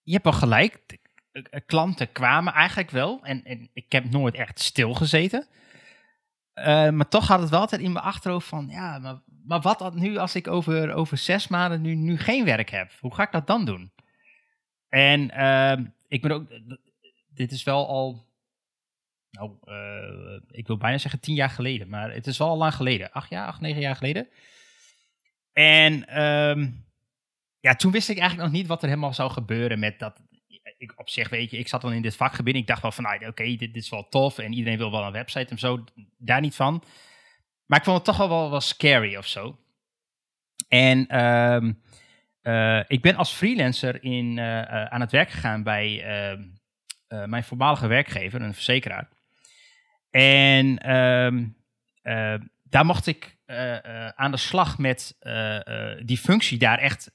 je 0.03 0.13
hebt 0.13 0.25
wel 0.25 0.33
gelijk 0.33 0.85
eh, 0.87 0.99
klanten 1.67 2.13
kwamen 2.13 2.53
eigenlijk 2.53 2.91
wel. 2.91 3.21
En, 3.23 3.45
en 3.45 3.71
ik 3.73 3.93
heb 3.93 4.11
nooit 4.11 4.35
echt 4.35 4.61
stilgezeten. 4.61 5.47
Uh, 6.55 6.91
maar 6.91 7.09
toch 7.09 7.27
had 7.27 7.41
het 7.41 7.51
wel 7.51 7.61
altijd 7.61 7.81
in 7.81 7.93
mijn 7.93 8.05
achterhoofd 8.05 8.49
van... 8.49 8.69
Ja, 8.69 8.99
maar, 8.99 9.21
maar 9.45 9.61
wat 9.61 9.95
nu 9.95 10.17
als 10.17 10.35
ik 10.35 10.49
over, 10.49 10.93
over 10.93 11.17
zes 11.17 11.49
maanden 11.49 11.81
nu, 11.81 11.95
nu 11.95 12.19
geen 12.19 12.45
werk 12.45 12.71
heb? 12.71 12.93
Hoe 13.01 13.15
ga 13.15 13.23
ik 13.23 13.33
dat 13.33 13.47
dan 13.47 13.65
doen? 13.65 13.93
En 14.89 15.31
uh, 15.35 15.87
ik 16.09 16.23
ben 16.23 16.31
ook... 16.31 16.49
Dit 17.29 17.53
is 17.53 17.63
wel 17.63 17.89
al... 17.89 18.25
Nou, 19.31 19.51
ik 20.51 20.67
wil 20.67 20.77
bijna 20.77 20.99
zeggen 20.99 21.21
tien 21.21 21.35
jaar 21.35 21.51
geleden. 21.51 21.89
Maar 21.89 22.13
het 22.13 22.27
is 22.27 22.39
wel 22.39 22.49
al 22.49 22.57
lang 22.57 22.75
geleden. 22.75 23.13
Acht 23.13 23.31
jaar, 23.31 23.47
acht, 23.47 23.61
negen 23.61 23.81
jaar 23.81 23.97
geleden. 23.97 24.29
En... 25.53 26.23
Um, 26.23 26.85
ja, 27.61 27.75
toen 27.75 27.93
wist 27.93 28.09
ik 28.09 28.19
eigenlijk 28.19 28.49
nog 28.49 28.59
niet 28.59 28.69
wat 28.69 28.83
er 28.83 28.89
helemaal 28.89 29.15
zou 29.15 29.31
gebeuren 29.31 29.79
met 29.79 29.99
dat, 29.99 30.21
ik 30.79 30.93
op 30.97 31.09
zich, 31.09 31.29
weet 31.29 31.51
je, 31.51 31.59
ik 31.59 31.69
zat 31.69 31.81
dan 31.81 31.93
in 31.93 32.03
dit 32.03 32.17
vakgebied. 32.17 32.55
Ik 32.55 32.67
dacht 32.67 32.83
wel 32.83 32.93
van, 32.93 33.05
nou, 33.05 33.27
oké, 33.27 33.57
dit, 33.57 33.77
is 33.77 33.89
wel 33.89 34.09
tof. 34.09 34.39
En 34.39 34.53
iedereen 34.53 34.79
wil 34.79 34.91
wel 34.91 35.05
een 35.05 35.13
website 35.13 35.51
en 35.51 35.59
zo. 35.59 35.85
Daar 36.19 36.41
niet 36.41 36.55
van. 36.55 36.83
Maar 37.67 37.79
ik 37.79 37.85
vond 37.85 37.97
het 37.97 38.07
toch 38.07 38.17
wel 38.17 38.29
wel, 38.29 38.51
wel 38.51 38.61
scary 38.61 39.17
of 39.17 39.27
zo. 39.27 39.59
En 40.69 41.25
um, 41.25 41.83
uh, 42.43 42.81
ik 42.87 43.03
ben 43.03 43.17
als 43.17 43.33
freelancer 43.33 44.03
in, 44.03 44.37
uh, 44.37 44.45
uh, 44.45 44.85
aan 44.85 45.01
het 45.01 45.11
werk 45.11 45.31
gegaan 45.31 45.63
bij 45.63 46.03
ehm, 46.03 46.43
mijn 47.31 47.45
voormalige 47.45 47.87
werkgever, 47.87 48.43
een 48.43 48.55
verzekeraar. 48.55 49.09
En 50.11 50.97
um, 50.97 51.57
daar 52.63 52.85
mocht 52.85 53.07
ik 53.07 53.37
aan 54.15 54.31
de 54.31 54.37
slag 54.37 54.79
met 54.79 55.17
die 56.05 56.19
functie 56.19 56.59
daar 56.59 56.79
echt 56.79 57.11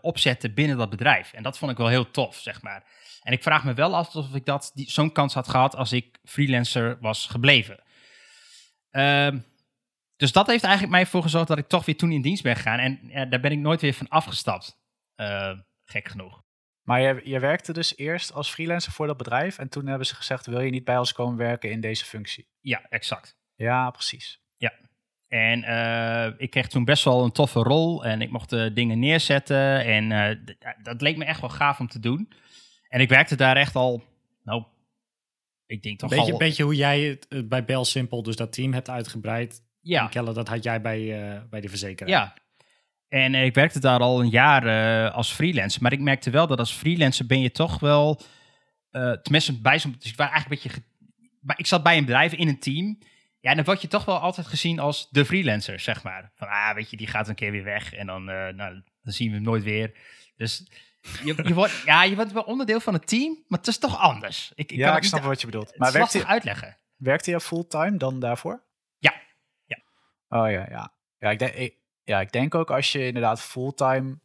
opzetten 0.00 0.54
binnen 0.54 0.76
dat 0.76 0.90
bedrijf. 0.90 1.32
En 1.32 1.42
dat 1.42 1.58
vond 1.58 1.70
ik 1.70 1.76
wel 1.76 1.88
heel 1.88 2.10
tof, 2.10 2.36
zeg 2.36 2.62
maar. 2.62 2.84
En 3.22 3.32
ik 3.32 3.42
vraag 3.42 3.64
me 3.64 3.74
wel 3.74 3.96
af 3.96 4.14
of 4.14 4.34
ik 4.34 4.44
dat, 4.44 4.72
zo'n 4.74 5.12
kans 5.12 5.34
had 5.34 5.48
gehad 5.48 5.76
als 5.76 5.92
ik 5.92 6.18
freelancer 6.24 6.98
was 7.00 7.26
gebleven. 7.26 7.82
Uh, 8.92 9.28
dus 10.16 10.32
dat 10.32 10.46
heeft 10.46 10.64
eigenlijk 10.64 10.94
mij 10.94 11.06
voor 11.06 11.22
gezorgd 11.22 11.48
dat 11.48 11.58
ik 11.58 11.68
toch 11.68 11.84
weer 11.84 11.96
toen 11.96 12.12
in 12.12 12.22
dienst 12.22 12.42
ben 12.42 12.56
gegaan. 12.56 12.78
En 12.78 13.00
ja, 13.02 13.24
daar 13.24 13.40
ben 13.40 13.52
ik 13.52 13.58
nooit 13.58 13.80
weer 13.80 13.94
van 13.94 14.08
afgestapt. 14.08 14.78
Uh, 15.16 15.58
gek 15.84 16.08
genoeg. 16.08 16.42
Maar 16.82 17.00
je, 17.00 17.20
je 17.24 17.38
werkte 17.38 17.72
dus 17.72 17.96
eerst 17.96 18.32
als 18.32 18.50
freelancer 18.50 18.92
voor 18.92 19.06
dat 19.06 19.16
bedrijf. 19.16 19.58
En 19.58 19.68
toen 19.68 19.86
hebben 19.86 20.06
ze 20.06 20.14
gezegd: 20.14 20.46
wil 20.46 20.60
je 20.60 20.70
niet 20.70 20.84
bij 20.84 20.98
ons 20.98 21.12
komen 21.12 21.36
werken 21.36 21.70
in 21.70 21.80
deze 21.80 22.04
functie? 22.04 22.48
Ja, 22.60 22.82
exact. 22.88 23.36
Ja, 23.54 23.90
precies. 23.90 24.40
Ja. 24.56 24.72
En 25.28 25.64
uh, 25.64 26.40
ik 26.40 26.50
kreeg 26.50 26.68
toen 26.68 26.84
best 26.84 27.04
wel 27.04 27.24
een 27.24 27.32
toffe 27.32 27.58
rol. 27.58 28.04
En 28.04 28.22
ik 28.22 28.30
mocht 28.30 28.52
uh, 28.52 28.74
dingen 28.74 28.98
neerzetten. 28.98 29.84
En 29.84 30.10
uh, 30.10 30.54
dat 30.82 31.00
leek 31.00 31.16
me 31.16 31.24
echt 31.24 31.40
wel 31.40 31.50
gaaf 31.50 31.80
om 31.80 31.88
te 31.88 32.00
doen. 32.00 32.32
En 32.90 33.00
ik 33.00 33.08
werkte 33.08 33.36
daar 33.36 33.56
echt 33.56 33.76
al, 33.76 34.02
nou, 34.42 34.64
ik 35.66 35.82
denk 35.82 35.98
toch 35.98 36.10
beetje, 36.10 36.32
al... 36.32 36.38
Beetje 36.38 36.62
hoe 36.62 36.74
jij 36.74 37.00
het 37.00 37.48
bij 37.48 37.64
Bel 37.64 37.84
Simple, 37.84 38.22
dus 38.22 38.36
dat 38.36 38.52
team 38.52 38.72
hebt 38.72 38.88
uitgebreid. 38.88 39.62
Ja. 39.80 40.06
Kelle, 40.06 40.32
dat 40.32 40.48
had 40.48 40.62
jij 40.62 40.80
bij, 40.80 41.00
uh, 41.00 41.40
bij 41.50 41.60
de 41.60 41.68
verzekeraar. 41.68 42.10
Ja. 42.10 42.34
En 43.08 43.34
uh, 43.34 43.44
ik 43.44 43.54
werkte 43.54 43.80
daar 43.80 44.00
al 44.00 44.20
een 44.20 44.28
jaar 44.28 44.66
uh, 44.66 45.14
als 45.14 45.32
freelancer. 45.32 45.82
Maar 45.82 45.92
ik 45.92 46.00
merkte 46.00 46.30
wel 46.30 46.46
dat 46.46 46.58
als 46.58 46.72
freelancer 46.72 47.26
ben 47.26 47.40
je 47.40 47.50
toch 47.50 47.80
wel... 47.80 48.20
tenminste, 49.22 49.60
bij 49.60 49.78
zo'n... 49.78 49.94
Dus 49.98 50.10
ik, 50.10 50.16
was 50.16 50.28
eigenlijk 50.28 50.62
een 50.62 50.70
beetje 50.70 50.88
maar 51.40 51.58
ik 51.58 51.66
zat 51.66 51.82
bij 51.82 51.96
een 51.96 52.04
bedrijf 52.04 52.32
in 52.32 52.48
een 52.48 52.58
team. 52.58 52.98
Ja, 53.40 53.50
en 53.50 53.56
dan 53.56 53.64
word 53.64 53.82
je 53.82 53.88
toch 53.88 54.04
wel 54.04 54.18
altijd 54.18 54.46
gezien 54.46 54.78
als 54.78 55.08
de 55.10 55.24
freelancer, 55.24 55.80
zeg 55.80 56.02
maar. 56.02 56.32
Van, 56.34 56.48
ah, 56.48 56.74
weet 56.74 56.90
je, 56.90 56.96
die 56.96 57.06
gaat 57.06 57.28
een 57.28 57.34
keer 57.34 57.50
weer 57.50 57.64
weg. 57.64 57.92
En 57.92 58.06
dan, 58.06 58.24
nou, 58.24 58.82
dan 59.02 59.12
zien 59.12 59.28
we 59.28 59.34
hem 59.34 59.44
nooit 59.44 59.62
weer. 59.62 59.92
Dus 60.36 60.66
je, 61.00 61.42
je, 61.42 61.54
wordt, 61.54 61.82
ja, 61.84 62.04
je 62.04 62.14
wordt 62.14 62.32
wel 62.32 62.42
onderdeel 62.42 62.80
van 62.80 62.92
het 62.92 63.06
team, 63.06 63.44
maar 63.46 63.58
het 63.58 63.68
is 63.68 63.78
toch 63.78 63.98
anders. 63.98 64.52
Ik, 64.54 64.72
ik 64.72 64.78
ja, 64.78 64.96
ik 64.96 65.02
snap 65.02 65.22
wat 65.22 65.40
je 65.40 65.46
bedoelt. 65.46 65.76
Maar 65.76 65.92
werkt 65.92 66.12
hij 66.12 66.24
uitleggen. 66.24 66.78
Werkte 66.96 67.30
je 67.30 67.40
fulltime 67.40 67.96
dan 67.96 68.20
daarvoor? 68.20 68.62
Ja. 68.98 69.14
ja. 69.64 69.82
Oh 70.28 70.50
ja, 70.50 70.66
ja. 70.70 70.94
Ja 71.18 71.30
ik, 71.30 71.38
denk, 71.38 71.54
ik, 71.54 71.76
ja, 72.02 72.20
ik 72.20 72.32
denk 72.32 72.54
ook 72.54 72.70
als 72.70 72.92
je 72.92 73.06
inderdaad 73.06 73.42
fulltime 73.42 74.18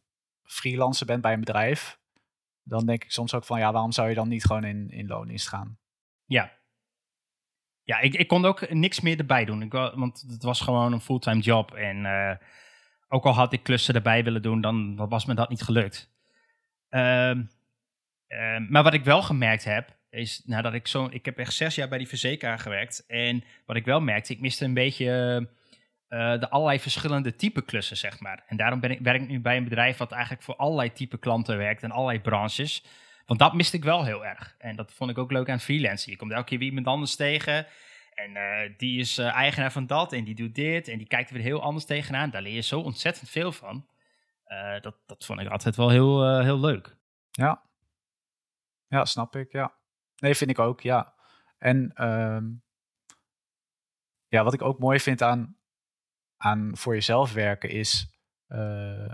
freelancer 0.44 1.06
bent 1.06 1.22
bij 1.22 1.34
een 1.34 1.40
bedrijf, 1.40 2.00
dan 2.64 2.86
denk 2.86 3.04
ik 3.04 3.12
soms 3.12 3.34
ook 3.34 3.46
van 3.46 3.60
ja, 3.60 3.72
waarom 3.72 3.92
zou 3.92 4.10
je 4.10 4.16
dan 4.16 4.28
niet 4.28 4.46
gewoon 4.46 4.64
in, 4.64 4.90
in 4.90 5.08
loondienst 5.08 5.48
gaan? 5.48 5.78
Ja. 6.26 6.52
Ja, 7.84 8.00
ik, 8.00 8.14
ik 8.14 8.28
kon 8.28 8.46
ook 8.46 8.70
niks 8.70 9.02
meer 9.02 9.20
erbij 9.20 9.46
doen. 9.46 9.62
Ik, 9.62 9.72
want 9.72 10.26
het 10.28 10.44
was 10.44 10.62
gewoon 10.62 10.94
een 10.94 11.02
fulltime 11.02 11.42
job. 11.42 11.74
En 11.74 12.06
uh, 12.06 12.32
ook 13.08 13.26
al 13.26 13.34
had 13.34 13.54
ik 13.54 13.64
klussen 13.64 13.96
erbij 13.96 14.24
willen 14.24 14.42
doen, 14.42 14.62
dan 14.62 14.96
was 14.96 15.26
me 15.26 15.34
dat 15.34 15.50
niet 15.50 15.62
gelukt. 15.62 16.14
Um, 16.96 17.50
maar 18.70 18.84
wat 18.84 18.94
ik 18.94 19.04
wel 19.04 19.22
gemerkt 19.22 19.64
heb, 19.64 19.96
is 20.10 20.42
nadat 20.46 20.74
ik 20.74 20.88
zo. 20.88 21.08
Ik 21.12 21.26
heb 21.26 21.38
echt 21.38 21.54
zes 21.54 21.76
jaar 21.76 21.88
bij 21.88 21.98
die 21.98 22.08
verzekeraar 22.08 22.60
gewerkt. 22.60 23.06
En 23.08 23.44
wat 23.66 23.76
ik 23.76 23.86
wel 23.86 24.02
merkte, 24.02 24.34
ik 24.34 24.40
miste 24.40 24.66
een 24.66 24.74
beetje 24.74 25.40
uh, 26.10 26.40
de 26.40 26.50
allerlei 26.50 26.80
verschillende 26.80 27.36
type 27.36 27.62
klussen, 27.62 27.98
zeg 27.98 28.20
maar. 28.20 28.44
En 28.48 28.58
daarom 28.58 28.80
ben 28.80 28.92
ik, 28.92 29.00
werk 29.00 29.22
ik 29.22 29.28
nu 29.28 29.40
bij 29.40 29.58
een 29.58 29.64
bedrijf 29.64 29.98
wat 29.98 30.12
eigenlijk 30.12 30.44
voor 30.44 30.56
allerlei 30.56 30.92
type 30.92 31.18
klanten 31.18 31.58
werkt 31.58 31.84
en 31.84 31.92
allerlei 31.92 32.22
branches. 32.22 32.86
Want 33.26 33.40
dat 33.40 33.54
miste 33.54 33.78
ik 33.78 33.84
wel 33.84 34.06
heel 34.06 34.26
erg. 34.26 34.56
En 34.58 34.76
dat 34.76 34.94
vond 34.94 35.10
ik 35.10 35.18
ook 35.18 35.32
leuk 35.32 35.50
aan 35.50 35.60
freelancen. 35.60 36.12
Je 36.12 36.18
komt 36.18 36.32
elke 36.32 36.46
keer 36.46 36.58
wie 36.58 36.68
iemand 36.68 36.88
anders 36.88 37.16
tegen. 37.16 37.68
En 38.14 38.32
uh, 38.32 38.78
die 38.78 39.00
is 39.00 39.20
uh, 39.20 39.34
eigenaar 39.34 39.72
van 39.72 39.88
dat 39.88 40.14
en 40.14 40.24
die 40.24 40.36
doet 40.36 40.56
dit. 40.56 40.88
En 40.88 40.98
die 40.98 41.08
kijkt 41.08 41.30
er 41.30 41.36
weer 41.36 41.44
heel 41.44 41.62
anders 41.62 41.86
tegenaan. 41.86 42.30
Daar 42.30 42.42
leer 42.42 42.54
je 42.54 42.62
zo 42.62 42.80
ontzettend 42.80 43.30
veel 43.30 43.52
van. 43.52 43.86
Eh, 44.46 44.82
dat, 44.82 44.96
dat 45.06 45.26
vond 45.26 45.40
ik 45.40 45.50
altijd 45.50 45.76
wel 45.76 45.90
heel, 45.90 46.24
eh, 46.24 46.42
heel 46.42 46.60
leuk. 46.60 46.98
Ja. 47.32 47.64
Ja, 48.88 49.06
snap 49.06 49.36
ik, 49.36 49.52
ja. 49.52 49.76
Nee, 50.16 50.36
vind 50.36 50.50
ik 50.50 50.60
ook, 50.60 50.82
ja. 50.82 51.14
En 51.58 51.92
ehm, 51.94 52.46
ja, 54.28 54.44
wat 54.44 54.54
ik 54.54 54.62
ook 54.62 54.80
mooi 54.80 55.00
vind 55.00 55.22
aan, 55.22 55.58
aan 56.38 56.78
voor 56.78 56.94
jezelf 56.94 57.34
werken 57.34 57.70
is... 57.70 58.20
eh, 58.48 59.12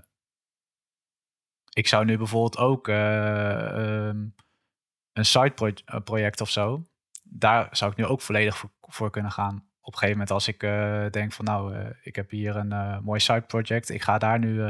ik 1.74 1.88
zou 1.88 2.06
nu 2.06 2.18
bijvoorbeeld 2.18 2.58
ook 2.58 2.88
eh, 2.88 4.08
ehm, 4.08 4.28
een 5.14 5.26
side 5.26 5.74
project 6.04 6.42
of 6.42 6.50
zo... 6.50 6.86
Daar 7.24 7.76
zou 7.76 7.92
ik 7.92 7.98
nu 7.98 8.06
ook 8.06 8.22
volledig 8.22 8.58
voor, 8.58 8.72
voor 8.82 9.10
kunnen 9.10 9.32
gaan. 9.32 9.56
Op 9.80 9.94
een 9.94 10.00
gegeven 10.00 10.12
moment 10.12 10.32
als 10.32 10.48
ik 10.48 10.60
denk 11.14 11.32
van 11.32 11.46
nou, 11.46 11.94
ik 12.02 12.16
heb 12.16 12.30
hier 12.30 12.56
een 12.56 13.04
mooi 13.04 13.20
side 13.20 13.42
project. 13.42 13.90
Ik 13.90 14.02
ga 14.02 14.18
daar 14.18 14.40
nu 14.40 14.64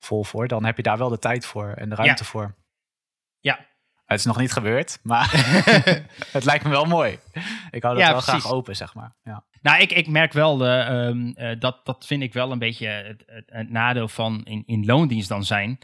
vol 0.00 0.24
voor. 0.24 0.48
Dan 0.48 0.64
heb 0.64 0.76
je 0.76 0.82
daar 0.82 0.98
wel 0.98 1.08
de 1.08 1.18
tijd 1.18 1.46
voor 1.46 1.72
en 1.72 1.88
de 1.88 1.94
ruimte 1.94 2.24
voor. 2.24 2.54
Ja. 3.40 3.68
Het 4.04 4.18
is 4.18 4.24
nog 4.24 4.38
niet 4.38 4.52
gebeurd, 4.52 4.98
maar 5.02 5.30
het 6.32 6.44
lijkt 6.44 6.64
me 6.64 6.70
wel 6.70 6.84
mooi. 6.84 7.18
Ik 7.70 7.82
hou 7.82 7.94
dat 7.94 8.04
Ja, 8.04 8.12
wel 8.12 8.22
precies. 8.22 8.40
graag 8.40 8.52
open, 8.52 8.76
zeg 8.76 8.94
maar. 8.94 9.16
Ja. 9.22 9.44
Nou, 9.62 9.80
ik, 9.80 9.92
ik 9.92 10.06
merk 10.08 10.32
wel, 10.32 10.64
eh, 10.66 11.06
ehm, 11.08 11.28
eh, 11.28 11.60
dat, 11.60 11.84
dat 11.84 12.06
vind 12.06 12.22
ik 12.22 12.32
wel 12.32 12.52
een 12.52 12.58
beetje 12.58 12.86
het, 12.88 13.22
het, 13.26 13.44
het 13.46 13.70
nadeel 13.70 14.08
van 14.08 14.44
in, 14.44 14.62
in 14.66 14.84
loondienst 14.84 15.28
dan 15.28 15.44
zijn. 15.44 15.78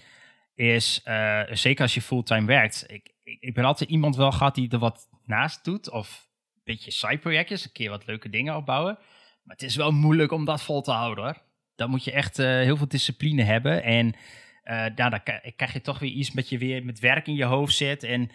Is, 0.54 1.00
eh, 1.04 1.40
zeker 1.50 1.82
als 1.82 1.94
je 1.94 2.02
fulltime 2.02 2.46
werkt. 2.46 2.84
Ik, 2.86 3.14
ik, 3.22 3.40
ik 3.40 3.54
ben 3.54 3.64
altijd 3.64 3.90
iemand 3.90 4.16
wel 4.16 4.32
gehad 4.32 4.54
die 4.54 4.70
er 4.70 4.78
wat 4.78 5.08
naast 5.24 5.64
doet. 5.64 5.90
Of 5.90 6.28
een 6.54 6.60
beetje 6.64 6.90
side 6.90 7.18
projectjes, 7.18 7.64
een 7.64 7.72
keer 7.72 7.90
wat 7.90 8.06
leuke 8.06 8.28
dingen 8.28 8.56
opbouwen. 8.56 8.98
Maar 9.42 9.56
het 9.56 9.62
is 9.62 9.76
wel 9.76 9.90
moeilijk 9.90 10.32
om 10.32 10.44
dat 10.44 10.62
vol 10.62 10.82
te 10.82 10.92
houden 10.92 11.24
hoor. 11.24 11.36
Dan 11.76 11.90
moet 11.90 12.04
je 12.04 12.12
echt 12.12 12.38
eh, 12.38 12.46
heel 12.46 12.76
veel 12.76 12.88
discipline 12.88 13.42
hebben. 13.42 13.82
En 13.82 14.14
eh 14.62 14.84
nou, 14.94 15.10
dan 15.10 15.20
krijg 15.56 15.72
je 15.72 15.80
toch 15.80 15.98
weer 15.98 16.10
iets 16.10 16.32
met 16.32 16.48
je 16.48 16.58
weer 16.58 16.84
met 16.84 16.98
werk 16.98 17.26
in 17.26 17.34
je 17.34 17.44
hoofd 17.44 17.74
zit. 17.76 18.02
En 18.02 18.30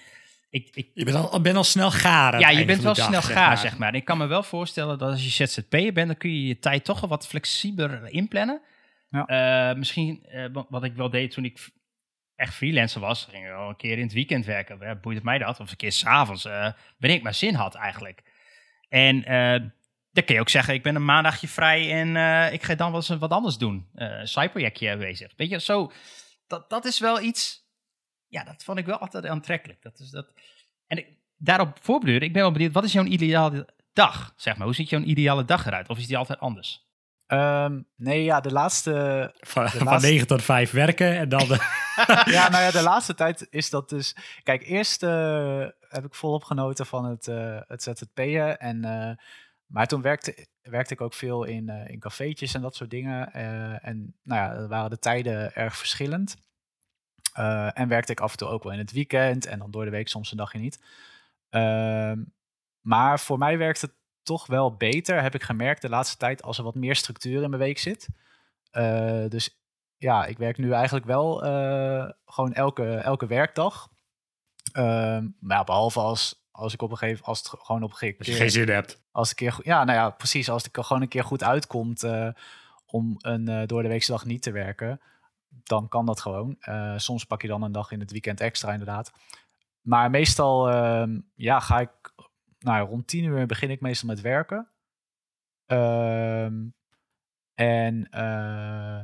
ik, 0.50 0.70
ik, 0.74 0.90
Je 0.94 1.04
bent 1.06 1.18
al, 1.18 1.42
ben 1.42 1.56
al 1.56 1.64
snel 1.64 1.92
gaar. 1.92 2.40
ja, 2.40 2.48
het 2.48 2.58
je 2.58 2.66
bent 2.66 2.82
wel 2.82 2.94
dag, 2.94 3.06
snel 3.08 3.22
gaar, 3.22 3.58
zeg 3.58 3.78
maar. 3.78 3.90
En 3.90 3.96
ik 3.96 4.06
kan 4.06 4.18
me 4.18 4.26
wel 4.26 4.44
voorstellen 4.44 4.98
dat 4.98 5.10
als 5.12 5.24
je 5.38 5.46
ZZP'er 5.48 5.94
bent, 5.94 6.08
dan 6.08 6.18
kun 6.18 6.32
je 6.32 6.48
je 6.48 6.60
tijd 6.60 6.84
toch 6.84 7.00
wel 7.00 7.10
wat 7.10 7.28
flexibeler 7.28 8.10
inplannen. 8.10 8.62
Ja. 9.10 9.26
Eh, 9.72 9.78
misschien, 9.78 10.24
eh, 10.26 10.46
wat- 10.70 10.84
ik 10.84 10.94
wel 10.96 11.10
deed 11.10 11.32
toen 11.32 11.46
ik 11.46 11.70
echt 12.36 12.54
freelancer 12.54 13.02
was, 13.02 13.28
ging 13.30 13.44
ik 13.44 13.50
wel 13.52 13.70
een 13.70 13.76
keer 13.76 13.98
in 13.98 14.04
het 14.04 14.14
weekend 14.14 14.46
werken. 14.46 14.78
Ja, 14.80 14.96
boeit 14.96 15.24
mij 15.24 15.38
dat? 15.38 15.60
Of 15.60 15.72
een 15.72 15.78
keer 15.78 15.92
s'avonds, 15.92 16.46
eh 16.46 16.72
wanneer 16.98 17.18
ik 17.18 17.24
maar 17.24 17.34
zin 17.34 17.54
had 17.54 17.76
eigenlijk. 17.76 18.22
En 18.90 19.24
eh, 19.26 19.62
dan 20.12 20.24
kun 20.24 20.36
je 20.36 20.42
ook 20.42 20.50
zeggen, 20.50 20.74
ik 20.74 20.84
ben 20.84 20.96
een 20.96 21.06
maandagje 21.06 21.48
vrij 21.48 21.92
en 21.92 22.16
eh, 22.16 22.54
ik 22.54 22.64
ga 22.64 22.76
dan 22.76 22.92
wel 22.92 23.00
eens 23.00 23.20
wat 23.20 23.32
anders 23.32 23.58
doen. 23.58 23.90
Eh 23.96 24.20
een 24.20 24.28
side-projectje 24.28 24.98
bezig. 24.98 25.32
Weet 25.36 25.50
je, 25.50 25.60
zo, 25.60 25.92
dat, 26.48 26.70
dat 26.70 26.86
is 26.86 27.00
wel 27.00 27.22
iets, 27.22 27.68
ja, 28.28 28.44
dat 28.44 28.64
vond 28.64 28.78
ik 28.78 28.86
wel 28.86 28.98
altijd 28.98 29.26
aantrekkelijk. 29.26 29.82
Dat 29.82 30.00
is 30.00 30.10
dat, 30.10 30.34
en 30.88 30.98
ik, 30.98 31.08
daarop 31.38 31.78
voorbeduren, 31.82 32.22
ik 32.22 32.34
ben 32.34 32.42
wel 32.42 32.52
benieuwd, 32.52 32.74
wat 32.74 32.84
is 32.84 32.94
jouw 32.94 33.04
ideale 33.06 33.68
dag, 33.94 34.34
zeg 34.36 34.56
maar? 34.58 34.66
Hoe 34.66 34.76
ziet 34.76 34.90
jouw 34.90 35.02
ideale 35.02 35.46
dag 35.46 35.66
eruit? 35.66 35.90
Of 35.90 35.98
is 35.98 36.08
die 36.08 36.18
altijd 36.18 36.40
anders? 36.40 36.90
Ehm, 37.28 37.82
nee, 37.96 38.24
ja, 38.24 38.42
de 38.42 38.52
laatste, 38.52 38.92
Van, 39.40 39.70
van 39.70 39.84
laatste- 39.86 40.10
9 40.10 40.28
tot 40.28 40.44
5 40.44 40.72
werken 40.72 41.18
en 41.18 41.30
dan... 41.30 41.48
ja, 42.26 42.50
nou 42.50 42.64
ja, 42.64 42.72
de 42.72 42.82
laatste 42.82 43.14
tijd 43.14 43.48
is 43.50 43.70
dat 43.70 43.90
dus. 43.90 44.16
Kijk, 44.44 44.64
eerst 44.64 45.04
eh, 45.04 45.66
heb 45.90 46.06
ik 46.06 46.16
volop 46.16 46.44
genoten 46.44 46.86
van 46.86 47.06
het, 47.06 47.28
eh 47.28 47.60
het 47.68 47.84
ZZP'en. 47.84 48.60
En, 48.60 48.86
eh, 48.86 49.16
maar 49.72 49.88
toen 49.88 50.02
werkte, 50.02 50.48
werkte 50.62 50.94
ik 50.94 51.02
ook 51.02 51.14
veel 51.14 51.44
in, 51.44 51.70
eh, 51.70 51.88
in 51.88 52.00
cafeetjes 52.00 52.54
en 52.54 52.62
dat 52.62 52.76
soort 52.76 52.90
dingen. 52.90 53.34
Eh, 53.34 53.88
en 53.88 54.16
nou 54.24 54.42
ja, 54.42 54.68
waren 54.68 54.90
de 54.90 55.00
tijden 55.00 55.56
erg 55.56 55.78
verschillend. 55.78 56.36
Eh, 57.34 57.80
en 57.80 57.88
werkte 57.88 58.12
ik 58.12 58.20
af 58.20 58.32
en 58.32 58.38
toe 58.38 58.48
ook 58.48 58.64
wel 58.64 58.72
in 58.72 58.78
het 58.80 58.92
weekend 58.92 59.46
en 59.46 59.60
dan 59.60 59.72
door 59.72 59.86
de 59.86 59.92
week 59.92 60.08
soms 60.08 60.32
een 60.32 60.38
dagje 60.38 60.60
niet. 60.60 60.84
Ehm, 61.50 62.24
maar 62.82 63.20
voor 63.20 63.38
mij 63.38 63.58
werkt 63.58 63.82
het 63.82 63.94
toch 64.24 64.48
wel 64.48 64.76
beter, 64.76 65.22
heb 65.22 65.36
ik 65.36 65.44
gemerkt 65.44 65.82
de 65.82 65.90
laatste 65.90 66.18
tijd, 66.18 66.44
als 66.44 66.58
er 66.58 66.64
wat 66.64 66.76
meer 66.76 66.96
structuur 66.96 67.44
in 67.44 67.50
mijn 67.50 67.62
week 67.62 67.78
zit. 67.78 68.08
Dus 69.30 69.62
ja, 69.98 70.26
ik 70.26 70.38
werk 70.38 70.58
nu 70.58 70.72
eigenlijk 70.72 71.06
wel 71.06 71.38
gewoon 72.26 72.54
elke, 72.54 72.96
elke 72.96 73.28
werkdag. 73.28 73.90
Ehm, 74.72 75.28
maar 75.40 75.58
ja, 75.58 75.64
behalve 75.64 76.00
als, 76.00 76.41
als 76.52 76.74
ik 76.74 76.82
op 76.82 76.92
een 76.92 76.98
gegeven 76.98 77.26
als 77.26 77.38
het 77.38 77.48
gewoon 77.48 77.84
op 77.84 77.90
een 77.90 77.98
gegeven 77.98 78.20
Als 78.20 78.28
je 78.28 78.34
geen 78.34 78.52
zin 78.52 78.70
hebt. 78.70 79.02
als 79.12 79.30
een 79.30 79.36
keer 79.36 79.60
ja, 79.64 79.84
nou 79.84 79.98
ja, 79.98 80.10
precies. 80.10 80.50
Als 80.50 80.64
het 80.64 80.78
er 80.78 80.84
gewoon 80.84 81.02
een 81.02 81.08
keer 81.08 81.24
goed 81.24 81.44
uitkomt 81.44 82.04
eh, 82.04 82.30
om 82.86 83.16
een 83.20 83.48
eh 83.48 83.68
door 83.68 83.82
de 83.82 83.88
weekse 83.88 84.12
dag 84.12 84.26
niet 84.26 84.42
te 84.42 84.52
werken, 84.52 85.02
dan 85.64 85.88
kan 85.88 86.06
dat 86.06 86.20
gewoon. 86.20 86.56
Eh, 86.60 86.98
soms 86.98 87.26
pak 87.26 87.42
je 87.42 87.48
dan 87.48 87.62
een 87.62 87.72
dag 87.72 87.92
in 87.92 88.00
het 88.00 88.12
weekend 88.12 88.40
extra, 88.40 88.72
inderdaad. 88.72 89.12
Maar 89.82 90.10
meestal, 90.10 90.70
ehm, 90.70 91.20
ja, 91.36 91.60
ga 91.60 91.80
ik, 91.80 92.14
nou 92.60 92.78
ja, 92.78 92.84
rond 92.84 93.08
tien 93.08 93.24
uur 93.24 93.46
begin 93.46 93.70
ik 93.70 93.82
meestal 93.82 94.10
met 94.10 94.22
werken. 94.22 94.68
Ehm, 95.66 96.68
en 97.54 98.10
eh, 98.10 99.00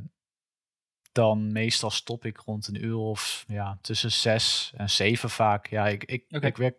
dan 1.12 1.52
meestal 1.52 1.90
stop 1.90 2.26
ik 2.26 2.38
rond 2.38 2.68
een 2.68 2.86
uur 2.86 2.98
of 2.98 3.46
ja, 3.48 3.78
tussen 3.82 4.12
zes 4.12 4.74
en 4.76 4.90
zeven 4.90 5.30
vaak. 5.30 5.68
Ja, 5.68 5.88
ik, 5.88 6.04
ik, 6.04 6.26
ik 6.30 6.58
werk 6.58 6.76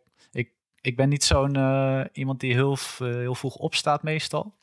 ik, 0.81 0.97
ben 0.97 1.09
niet 1.09 1.25
zo'n 1.25 1.57
eh, 1.57 2.01
iemand 2.13 2.41
die 2.41 2.53
heel, 2.55 2.73
eh, 2.73 2.99
heel 2.99 3.35
vroeg 3.35 3.55
opstaat 3.57 4.03
meestal. 4.03 4.57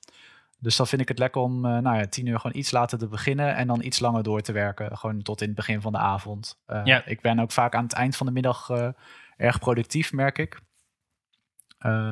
Dus 0.59 0.75
dan 0.75 0.87
vind 0.87 1.01
ik 1.01 1.07
het 1.07 1.19
lekker 1.19 1.41
om 1.41 1.65
eh, 1.65 1.77
nou 1.77 1.97
ja, 1.97 2.05
tien 2.07 2.25
uur 2.25 2.39
gewoon 2.39 2.57
iets 2.57 2.71
later 2.71 2.97
te 2.97 3.07
beginnen 3.07 3.55
en 3.55 3.67
dan 3.67 3.83
iets 3.83 3.99
langer 3.99 4.23
door 4.23 4.41
te 4.41 4.51
werken. 4.51 4.97
Gewoon 4.97 5.21
tot 5.21 5.41
in 5.41 5.47
het 5.47 5.55
begin 5.55 5.81
van 5.81 5.91
de 5.91 5.97
avond. 5.97 6.59
Eh, 6.65 6.81
Ja. 6.83 7.05
Ik 7.05 7.21
ben 7.21 7.39
ook 7.39 7.51
vaak 7.51 7.75
aan 7.75 7.83
het 7.83 7.93
eind 7.93 8.15
van 8.15 8.25
de 8.25 8.31
middag 8.31 8.69
eh, 8.69 8.89
erg 9.37 9.59
productief, 9.59 10.11
merk 10.13 10.37
ik. 10.37 10.59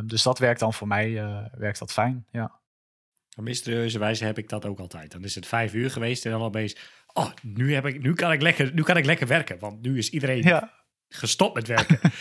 Dus 0.06 0.24
dat 0.24 0.40
werkt 0.40 0.60
dan 0.60 0.74
voor 0.74 0.88
mij 0.88 1.20
eh, 1.20 1.46
werkt 1.58 1.80
dat 1.80 1.92
fijn. 1.94 2.26
Ja. 2.32 2.52
Op 3.38 3.44
mysterieuze 3.44 4.00
wijze 4.00 4.26
heb 4.26 4.38
ik 4.38 4.50
dat 4.50 4.66
ook 4.66 4.80
altijd. 4.80 5.12
Dan 5.12 5.24
is 5.24 5.36
het 5.36 5.46
vijf 5.48 5.74
uur 5.74 5.92
geweest 5.92 6.26
en 6.26 6.32
dan 6.32 6.42
opeens... 6.42 6.78
Oh, 7.14 7.32
nu, 7.42 7.74
heb 7.74 7.86
ik, 7.86 8.02
nu, 8.02 8.14
kan, 8.14 8.32
ik 8.32 8.42
lekker, 8.42 8.74
nu 8.74 8.84
kan 8.84 8.98
ik 8.98 9.06
lekker 9.06 9.28
werken. 9.28 9.60
Want 9.60 9.82
nu 9.82 9.98
is 9.98 10.10
iedereen 10.10 10.42
Ja. 10.42 10.72
Gestopt 11.16 11.54
met 11.56 11.68
werken. 11.68 12.00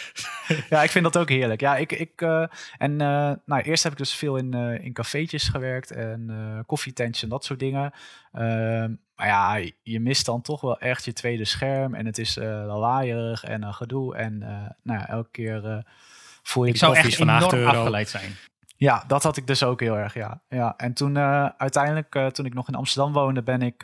ja, 0.70 0.82
ik 0.82 0.90
vind 0.90 1.05
dat 1.05 1.16
ook 1.16 1.28
heerlijk. 1.28 1.61
Ja, 1.61 1.76
ik, 1.76 1.93
ik, 1.93 2.20
eh, 2.20 2.45
en 2.78 3.01
eh, 3.01 3.32
nou, 3.45 3.62
eerst 3.62 3.82
heb 3.82 3.93
ik 3.93 3.99
dus 3.99 4.14
veel 4.14 4.36
in, 4.36 4.55
eh, 4.55 4.84
in 4.84 4.93
cafeetjes 4.93 5.49
gewerkt 5.49 5.90
en 5.90 6.62
koffietentjes 6.66 7.22
en 7.22 7.28
dat 7.28 7.45
soort 7.45 7.59
dingen. 7.59 7.93
Ehm, 8.32 8.95
maar 9.14 9.26
ja, 9.26 9.55
je- 9.82 10.01
mist 10.01 10.26
dan 10.26 10.43
toch 10.43 10.61
wel 10.61 10.78
echt 10.78 11.05
je 11.05 11.12
tweede 11.12 11.45
scherm 11.45 11.95
en 11.95 12.07
het 12.07 12.18
is 12.18 12.34
lawaaierig 12.36 13.45
en 13.45 13.74
gedoe. 13.74 14.16
En 14.16 14.38
nou 14.82 14.99
ja, 14.99 15.09
elke 15.09 15.30
keer 15.30 15.84
voel 16.43 16.64
je 16.64 16.70
Ik 16.70 16.76
zou 16.76 16.97
echt 16.97 17.16
van 17.16 17.28
8 17.28 17.53
enorm 17.53 17.66
euro. 17.66 17.78
afgeleid 17.78 18.09
zijn. 18.09 18.36
Ja, 18.76 19.05
dat 19.07 19.22
had 19.22 19.36
ik 19.36 19.47
dus 19.47 19.62
ook 19.62 19.80
heel 19.80 19.97
erg, 19.97 20.14
ja. 20.14 20.40
ja. 20.49 20.74
En 20.76 20.93
toen 20.93 21.18
uiteindelijk, 21.59 22.34
toen 22.34 22.47
ik 22.47 22.55
nog 22.55 22.68
in 22.68 22.74
Amsterdam 22.74 23.12
woonde, 23.12 23.43
ben 23.43 23.62
ik, 23.62 23.80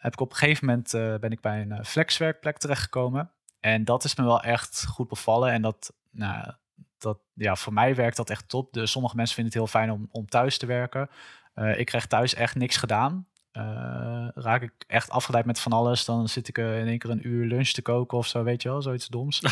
heb 0.00 0.12
ik 0.12 0.20
op 0.20 0.30
een 0.30 0.36
gegeven 0.36 0.66
moment 0.66 0.90
ben 1.20 1.30
ik 1.30 1.40
bij 1.40 1.60
een 1.60 1.84
flexwerkplek 1.84 2.58
terechtgekomen. 2.58 3.30
En 3.60 3.84
dat 3.84 4.04
is 4.04 4.16
me 4.16 4.24
wel 4.24 4.42
echt 4.42 4.86
goed 4.86 5.08
bevallen. 5.08 5.52
En 5.52 5.62
dat, 5.62 5.92
nou, 6.10 6.52
dat, 6.98 7.18
ja, 7.34 7.56
voor 7.56 7.72
mij 7.72 7.94
werkt 7.94 8.16
dat 8.16 8.30
echt 8.30 8.48
top. 8.48 8.72
Dus 8.72 8.90
sommige 8.90 9.16
mensen 9.16 9.34
vinden 9.34 9.52
het 9.52 9.62
heel 9.62 9.80
fijn 9.80 9.90
om, 9.90 10.08
om 10.10 10.26
thuis 10.26 10.58
te 10.58 10.66
werken. 10.66 11.10
Eh, 11.54 11.78
ik 11.78 11.86
krijg 11.86 12.06
thuis 12.06 12.34
echt 12.34 12.54
niks 12.54 12.76
gedaan. 12.76 13.26
Eh, 13.52 14.28
raak 14.34 14.62
ik 14.62 14.72
echt 14.86 15.10
afgeleid 15.10 15.44
met 15.44 15.60
van 15.60 15.72
alles, 15.72 16.04
dan 16.04 16.28
zit 16.28 16.48
ik 16.48 16.58
eh, 16.58 16.80
in 16.80 16.86
één 16.86 16.98
keer 16.98 17.10
een 17.10 17.28
uur 17.28 17.46
lunch 17.46 17.68
te 17.68 17.82
koken 17.82 18.18
of 18.18 18.26
zo, 18.26 18.42
weet 18.42 18.62
je 18.62 18.68
wel, 18.68 18.82
zoiets 18.82 19.06
doms. 19.06 19.40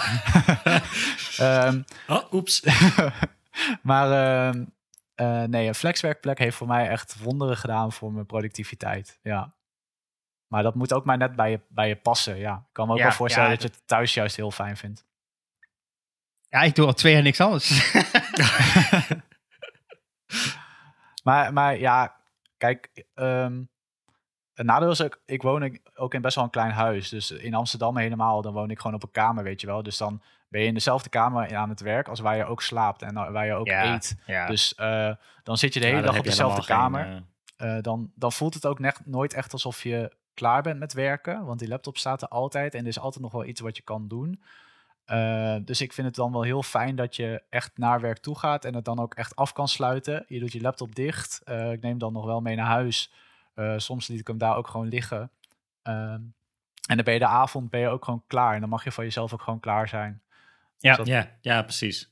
Oh, 2.07 2.33
oeps. 2.33 2.63
maar 3.83 4.11
ehm, 4.11 4.65
eh, 5.15 5.43
nee, 5.43 5.69
een 5.69 5.75
flexwerkplek 5.75 6.39
heeft 6.39 6.57
voor 6.57 6.67
mij 6.67 6.89
echt 6.89 7.23
wonderen 7.23 7.57
gedaan 7.57 7.93
voor 7.93 8.13
mijn 8.13 8.27
productiviteit. 8.27 9.19
Ja. 9.23 9.55
Maar 10.47 10.62
dat 10.62 10.74
moet 10.74 10.92
ook 10.92 11.05
maar 11.05 11.16
net 11.16 11.36
bij 11.36 11.51
je, 11.51 11.61
bij 11.68 11.88
je 11.88 11.97
passen. 11.97 12.36
Ja. 12.36 12.55
Ik 12.55 12.72
kan 12.72 12.86
me 12.86 12.92
ook 12.92 12.99
Ja, 12.99 13.05
wel 13.05 13.12
voorstellen 13.12 13.49
ja, 13.51 13.55
dat 13.55 13.62
je 13.62 13.68
het 13.68 13.86
thuis 13.86 14.14
juist 14.14 14.36
heel 14.36 14.51
fijn 14.51 14.76
vindt. 14.76 15.05
Ja, 16.49 16.61
ik 16.62 16.74
doe 16.74 16.86
al 16.86 16.92
twee 16.92 17.12
jaar 17.12 17.22
niks 17.22 17.40
anders. 17.40 17.92
Maar, 21.22 21.53
maar 21.53 21.78
ja, 21.78 22.16
kijk, 22.57 23.05
ehm 23.14 23.62
het 24.55 24.66
nadeel 24.66 24.90
is 24.90 25.03
ook, 25.03 25.20
ik 25.24 25.42
woon 25.42 25.64
ook- 25.64 25.78
ook 25.94 26.14
in 26.14 26.20
best 26.22 26.34
wel 26.34 26.44
een 26.44 26.51
klein 26.51 26.70
huis. 26.70 27.09
Dus 27.09 27.30
in 27.30 27.55
Amsterdam 27.55 27.97
helemaal, 27.97 28.42
dan 28.42 28.53
woon 28.53 28.70
ik 28.70 28.78
gewoon 28.78 28.97
op 28.97 29.03
een 29.03 29.11
kamer, 29.11 29.44
weet 29.44 29.61
je 29.61 29.66
wel. 29.66 29.82
Dus 29.82 29.97
dan 29.97 30.22
ben 30.49 30.61
je 30.61 30.66
in 30.66 30.74
dezelfde 30.74 31.09
kamer 31.09 31.57
aan 31.57 31.68
het 31.68 31.80
werk 31.80 32.09
als 32.09 32.20
waar 32.20 32.36
je 32.36 32.44
ook 32.44 32.62
slaapt 32.62 33.03
en 33.03 33.14
waar 33.32 33.47
je 33.47 33.55
ook 33.55 33.66
Ja, 33.66 33.94
eet. 33.94 34.16
ja. 34.26 34.47
Dus 34.47 34.74
eh, 34.74 35.12
dan 35.42 35.57
zit 35.59 35.74
je 35.74 35.80
de 35.80 35.86
Ja, 35.86 35.92
hele 35.94 36.07
dag 36.07 36.18
op 36.18 36.24
dezelfde 36.24 36.64
kamer. 36.64 37.05
geen, 37.05 37.26
eh, 37.57 37.76
eh, 37.76 37.82
dan, 37.82 38.12
dan 38.14 38.32
voelt 38.32 38.55
het 38.55 38.66
ook 38.66 38.78
net, 38.78 39.01
nooit 39.05 39.34
echt 39.34 39.53
alsof 39.53 39.82
je 39.82 40.16
klaar 40.37 40.62
bent 40.62 40.78
met 40.78 40.93
werken. 40.93 41.45
Want 41.45 41.59
die 41.59 41.68
laptop 41.68 41.97
staat 41.97 42.22
er 42.22 42.28
altijd 42.28 42.74
en 42.74 42.80
er 42.80 42.87
is 42.87 42.99
altijd 42.99 43.22
nog 43.22 43.32
wel 43.32 43.45
iets 43.45 43.61
wat 43.61 43.76
je 43.76 43.82
kan 43.82 44.09
doen. 44.09 44.43
Eh, 45.05 45.57
dus 45.64 45.80
ik 45.80 45.93
vind 45.93 46.07
het 46.07 46.16
dan 46.16 46.32
wel 46.32 46.43
heel 46.43 46.62
fijn 46.62 46.97
dat 46.97 47.16
je 47.16 47.43
echt 47.51 47.78
naar 47.78 48.01
werk 48.01 48.18
toe 48.18 48.39
gaat 48.39 48.64
en 48.64 48.74
het 48.74 48.84
dan 48.84 48.99
ook 48.99 49.14
echt 49.14 49.37
af 49.37 49.53
kan 49.53 49.68
sluiten. 49.68 50.24
Je 50.28 50.39
doet 50.41 50.53
je 50.53 50.61
laptop 50.61 50.95
dicht. 50.95 51.41
Eh, 51.45 51.72
ik 51.72 51.80
neem 51.80 51.99
dan 51.99 52.12
nog 52.12 52.24
wel 52.24 52.41
mee 52.41 52.57
naar 52.57 52.66
huis. 52.66 53.12
Eh, 53.55 53.74
soms 53.76 54.09
liet 54.09 54.20
ik 54.20 54.26
hem 54.26 54.39
daar 54.39 54.57
ook 54.57 54.68
gewoon 54.68 54.89
liggen. 54.89 55.30
Ehm, 55.82 56.20
en 56.89 56.97
dan 56.97 57.05
ben 57.05 57.12
je 57.14 57.18
de 57.20 57.26
avond 57.26 57.70
ben 57.70 57.80
je 57.80 57.89
ook 57.89 58.05
gewoon 58.05 58.24
klaar. 58.26 58.55
En 58.55 58.61
dan 58.61 58.68
mag 58.68 58.84
je 58.84 58.93
van 58.93 59.05
jezelf 59.05 59.32
ook 59.32 59.43
gewoon 59.43 59.61
klaar 59.61 59.89
zijn. 59.89 60.22
Ja, 60.78 60.97
dat- 60.97 61.07
ja, 61.07 61.30
ja, 61.41 61.62
precies. 61.62 62.11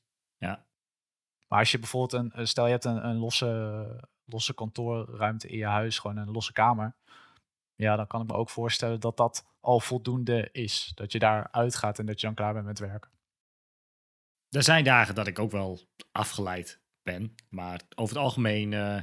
Maar 1.48 1.58
als 1.58 1.70
je 1.72 1.78
bijvoorbeeld 1.78 2.32
een, 2.34 2.46
stel 2.46 2.64
je 2.64 2.70
hebt 2.70 2.84
een, 2.84 3.06
een 3.06 3.16
losse, 3.16 4.04
losse 4.24 4.54
kantoorruimte 4.54 5.48
in 5.48 5.58
je 5.58 5.66
huis, 5.66 5.98
gewoon 5.98 6.16
een 6.16 6.30
losse 6.30 6.52
kamer. 6.52 6.94
Ja, 7.76 7.96
dan 7.96 8.06
kan 8.06 8.20
ik 8.20 8.26
me 8.26 8.34
ook 8.34 8.50
voorstellen 8.50 9.00
dat 9.00 9.16
dat 9.16 9.46
al 9.60 9.80
voldoende 9.80 10.48
is. 10.52 10.92
Dat 10.94 11.12
je 11.12 11.18
daar 11.18 11.48
uitgaat 11.50 11.98
en 11.98 12.06
dat 12.06 12.20
je 12.20 12.26
dan 12.26 12.36
klaar 12.36 12.52
bent 12.52 12.66
met 12.66 12.78
werken. 12.78 13.10
Er 14.48 14.62
zijn 14.62 14.84
dagen 14.84 15.14
dat 15.14 15.26
ik 15.26 15.38
ook 15.38 15.50
wel 15.50 15.80
afgeleid 16.12 16.80
ben, 17.02 17.34
maar 17.48 17.80
over 17.94 18.14
het 18.14 18.24
algemeen 18.24 18.72
eh, 18.72 19.00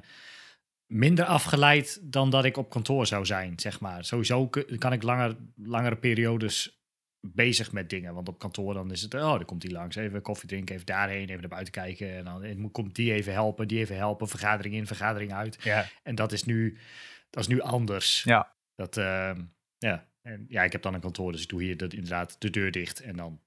minder 0.85 1.25
afgeleid 1.25 1.99
dan 2.11 2.29
dat 2.29 2.45
ik 2.45 2.57
op 2.57 2.69
kantoor 2.69 3.07
zou 3.07 3.25
zijn, 3.25 3.59
zeg 3.59 3.79
maar. 3.79 4.05
Sowieso 4.05 4.49
kan 4.77 4.93
ik 4.93 5.03
langer, 5.03 5.37
langere 5.55 5.97
periodes 5.97 6.81
bezig 7.27 7.71
met 7.71 7.89
dingen, 7.89 8.13
want 8.13 8.27
op 8.27 8.39
kantoor 8.39 8.73
dan 8.73 8.91
is 8.91 9.01
het, 9.01 9.13
oh, 9.13 9.31
dan 9.31 9.45
komt 9.45 9.61
die 9.61 9.71
langs, 9.71 9.95
even 9.95 10.21
koffie 10.21 10.47
drinken, 10.47 10.75
even 10.75 10.85
daarheen, 10.85 11.29
even 11.29 11.39
naar 11.39 11.49
buiten 11.49 11.73
kijken 11.73 12.15
en 12.15 12.23
dan 12.23 12.71
komt 12.71 12.95
die 12.95 13.13
even 13.13 13.33
helpen, 13.33 13.67
die 13.67 13.79
even 13.79 13.95
helpen, 13.95 14.27
vergadering 14.27 14.75
in, 14.75 14.87
vergadering 14.87 15.33
uit. 15.33 15.63
Ja. 15.63 15.85
En 16.03 16.15
dat 16.15 16.31
is 16.31 16.43
nu, 16.43 16.77
dat 17.29 17.41
is 17.43 17.47
nu 17.47 17.61
anders. 17.61 18.23
Ja. 18.23 18.53
Dat, 18.75 18.97
ehm, 18.97 19.41
ja. 19.77 20.09
En, 20.21 20.45
ja, 20.49 20.63
ik 20.63 20.71
heb 20.71 20.81
dan 20.81 20.93
een 20.93 21.01
kantoor, 21.01 21.31
dus 21.31 21.41
ik 21.41 21.49
doe 21.49 21.63
hier 21.63 21.77
de, 21.77 21.87
inderdaad 21.87 22.35
de 22.41 22.49
deur 22.49 22.71
dicht 22.71 22.99
en 23.01 23.15
dan 23.15 23.41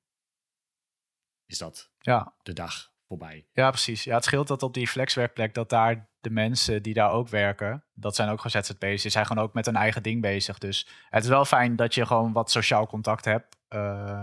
is 1.46 1.58
dat 1.58 1.90
Ja, 1.98 2.34
de 2.42 2.52
dag 2.52 2.92
voorbij. 3.08 3.46
ja, 3.52 3.68
precies. 3.70 4.04
Ja, 4.04 4.14
het 4.14 4.24
scheelt 4.24 4.48
dat 4.48 4.62
op 4.62 4.74
die 4.74 4.88
flexwerkplek 4.88 5.54
dat 5.54 5.68
daar 5.70 6.08
de 6.20 6.30
mensen 6.30 6.82
die 6.82 6.94
daar 6.94 7.10
ook 7.10 7.28
werken, 7.28 7.84
dat 7.94 8.14
zijn 8.14 8.28
ook 8.28 8.40
gewoon 8.40 8.62
ZZP'ers, 8.64 9.02
die 9.02 9.10
zijn 9.10 9.26
gewoon 9.26 9.44
ook 9.44 9.54
met 9.54 9.66
hun 9.66 9.76
eigen 9.76 10.02
ding 10.02 10.20
bezig. 10.20 10.58
Dus 10.58 10.88
het 11.10 11.22
is 11.22 11.28
wel 11.28 11.44
fijn 11.44 11.76
dat 11.76 11.94
je 11.94 12.06
gewoon 12.06 12.32
wat 12.32 12.50
sociaal 12.50 12.86
contact 12.86 13.24
hebt 13.24 13.56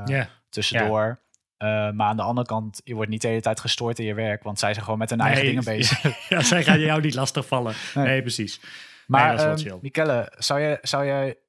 Ja, 0.06 0.30
tussendoor. 0.50 1.20
Eh, 1.58 1.68
maar 1.92 2.08
aan 2.08 2.16
de 2.18 2.24
andere 2.24 2.48
kant, 2.48 2.82
je 2.84 2.94
wordt 2.96 3.10
niet 3.10 3.22
de 3.22 3.28
hele 3.28 3.42
tijd 3.42 3.60
gestoord 3.60 4.00
in 4.00 4.06
je 4.06 4.14
werk, 4.14 4.44
want 4.44 4.60
zij 4.60 4.72
zijn 4.74 4.84
gewoon 4.84 5.00
met 5.00 5.10
hun 5.10 5.20
eigen 5.20 5.46
dingen 5.46 5.64
bezig. 5.64 6.04
ja, 6.30 6.42
zij 6.42 6.64
gaan 6.64 6.80
jou 6.80 7.02
niet 7.02 7.14
lastigvallen. 7.14 7.76
Nee, 7.96 8.06
Nee. 8.06 8.22
precies. 8.22 8.62
Maar 9.12 9.38
dat 9.38 9.58
is 9.58 9.64
wel 9.64 9.82
ehm, 9.82 10.26
zou 10.38 10.60
jij, 10.60 10.78
zou 10.82 11.06
jij 11.06 11.40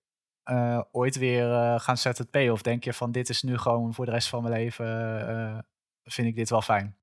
eh, 0.43 0.81
ooit 0.93 1.17
weer 1.17 1.53
eh, 1.53 1.81
gaan 1.81 1.97
ZZP? 1.97 2.37
Of 2.51 2.63
denk 2.63 2.85
je 2.85 2.93
van 2.93 3.13
dit 3.13 3.29
is 3.29 3.43
nu 3.43 3.59
gewoon 3.59 3.95
voor 3.95 4.05
de 4.05 4.11
rest 4.11 4.29
van 4.29 4.43
mijn 4.43 4.55
leven, 4.55 5.29
eh, 5.29 5.59
vind 6.05 6.29
ik 6.29 6.35
dit 6.35 6.51
wel 6.51 6.63
fijn? 6.63 6.97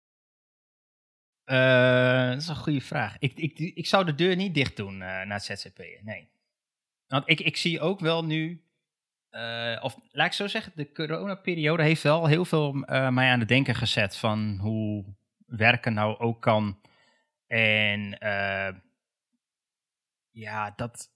Eh, 1.44 2.30
dat 2.30 2.38
is 2.38 2.48
een 2.48 2.56
goede 2.56 2.82
vraag. 2.82 3.16
Ik, 3.20 3.34
ik, 3.34 3.60
ik 3.60 3.88
zou 3.88 4.06
de 4.06 4.16
deur 4.16 4.36
niet 4.36 4.54
dicht 4.54 4.76
doen 4.76 4.94
eh, 4.94 5.00
naar 5.00 5.28
het 5.28 5.44
ZZP'en, 5.44 6.00
nee. 6.04 6.30
Want 7.08 7.30
ik, 7.30 7.40
ik 7.40 7.58
zie 7.58 7.80
ook 7.80 8.00
wel 8.00 8.26
nu, 8.26 8.64
eh, 9.30 9.78
of 9.82 9.98
laat 10.12 10.26
ik 10.26 10.34
zo 10.34 10.48
zeggen, 10.48 10.72
de 10.76 10.92
coronaperiode 10.92 11.84
heeft 11.84 12.04
wel 12.04 12.26
heel 12.26 12.46
veel 12.46 12.84
eh, 12.84 13.10
mij 13.10 13.32
aan 13.32 13.40
het 13.40 13.48
denken 13.48 13.76
gezet 13.76 14.18
van 14.18 14.58
hoe 14.62 15.06
werken 15.46 15.94
nou 15.94 16.20
ook 16.20 16.42
kan. 16.42 16.80
En 17.48 18.20
eh, 18.20 18.76
ja, 20.40 20.74
dat, 20.76 21.10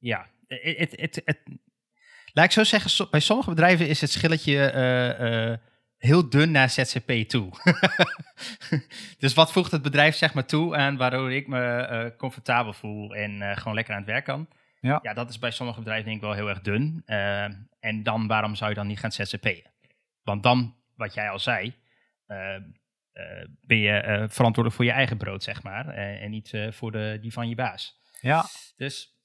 ja, 0.00 0.26
het, 0.46 0.90
het, 0.90 1.00
het, 1.00 1.22
het- 1.24 1.42
laat 2.32 2.44
ik 2.44 2.50
zo 2.50 2.64
zeggen, 2.64 2.90
so- 2.90 3.08
bij 3.10 3.20
sommige 3.20 3.50
bedrijven 3.50 3.88
is 3.88 4.00
het 4.00 4.10
schilletje 4.10 4.70
eh, 4.70 5.50
eh, 5.52 5.58
heel 5.98 6.28
dun 6.30 6.50
naar 6.50 6.70
ZZP 6.70 7.10
toe. 7.28 7.50
dus 9.18 9.34
wat 9.34 9.52
voegt 9.52 9.70
het 9.72 9.82
bedrijf 9.82 10.14
zeg 10.16 10.34
maar 10.34 10.46
toe 10.46 10.76
aan 10.76 10.96
waardoor 10.96 11.32
ik 11.32 11.46
me 11.48 11.60
eh, 11.80 12.16
comfortabel 12.16 12.72
voel 12.72 13.14
en 13.14 13.42
eh, 13.42 13.56
gewoon 13.56 13.74
lekker 13.74 13.94
aan 13.94 14.00
het 14.00 14.10
werk 14.10 14.24
kan? 14.24 14.48
Ja. 14.80 14.98
ja, 15.02 15.12
dat 15.14 15.28
is 15.30 15.38
bij 15.38 15.50
sommige 15.50 15.78
bedrijven 15.78 16.04
denk 16.04 16.16
ik 16.16 16.22
wel 16.22 16.32
heel 16.32 16.48
erg 16.48 16.60
dun. 16.60 17.02
Eh, 17.06 17.42
en 17.80 18.02
dan, 18.02 18.26
waarom 18.26 18.54
zou 18.54 18.70
je 18.70 18.76
dan 18.76 18.86
niet 18.86 18.98
gaan 18.98 19.12
ZZP'en? 19.12 19.62
Want 20.22 20.42
dan, 20.42 20.76
wat 20.96 21.14
jij 21.14 21.30
al 21.30 21.38
zei, 21.38 21.74
eh, 22.26 22.54
eh, 22.54 22.62
ben 23.60 23.78
je 23.78 23.90
eh, 23.92 24.14
verantwoordelijk 24.28 24.74
voor 24.74 24.84
je 24.84 24.90
eigen 24.90 25.16
brood, 25.16 25.42
zeg 25.42 25.62
maar. 25.62 25.88
eh, 25.88 26.22
en 26.22 26.30
niet 26.30 26.52
eh, 26.52 26.72
voor 26.72 26.92
de, 26.92 27.18
die 27.20 27.32
van 27.32 27.48
je 27.48 27.54
baas. 27.54 27.96
Ja, 28.20 28.44
Dus 28.76 29.16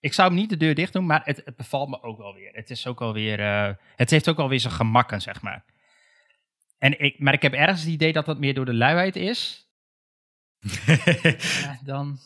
ik 0.00 0.12
zou 0.12 0.28
hem 0.28 0.38
niet 0.38 0.50
de 0.50 0.56
deur 0.56 0.74
dicht 0.74 0.92
doen, 0.92 1.06
maar 1.06 1.24
het, 1.24 1.42
het 1.44 1.56
bevalt 1.56 1.88
me 1.88 2.02
ook 2.02 2.18
wel 2.18 2.34
weer. 2.34 2.54
Het 2.54 2.70
is 2.70 2.86
ook 2.86 3.00
alweer, 3.00 3.40
eh 3.40 3.74
het 3.96 4.10
heeft 4.10 4.28
ook 4.28 4.38
alweer 4.38 4.60
zijn 4.60 4.72
gemakken, 4.72 5.20
zeg 5.20 5.42
maar. 5.42 5.64
En 6.78 7.00
ik, 7.00 7.18
maar 7.18 7.32
ik 7.32 7.42
heb 7.42 7.52
ergens 7.52 7.80
het 7.80 7.90
idee 7.90 8.12
dat 8.12 8.26
dat 8.26 8.38
meer 8.38 8.54
door 8.54 8.64
de 8.64 8.74
luiheid 8.74 9.16
is. 9.16 9.70
Ja, 11.62 11.80
dan 11.84 12.18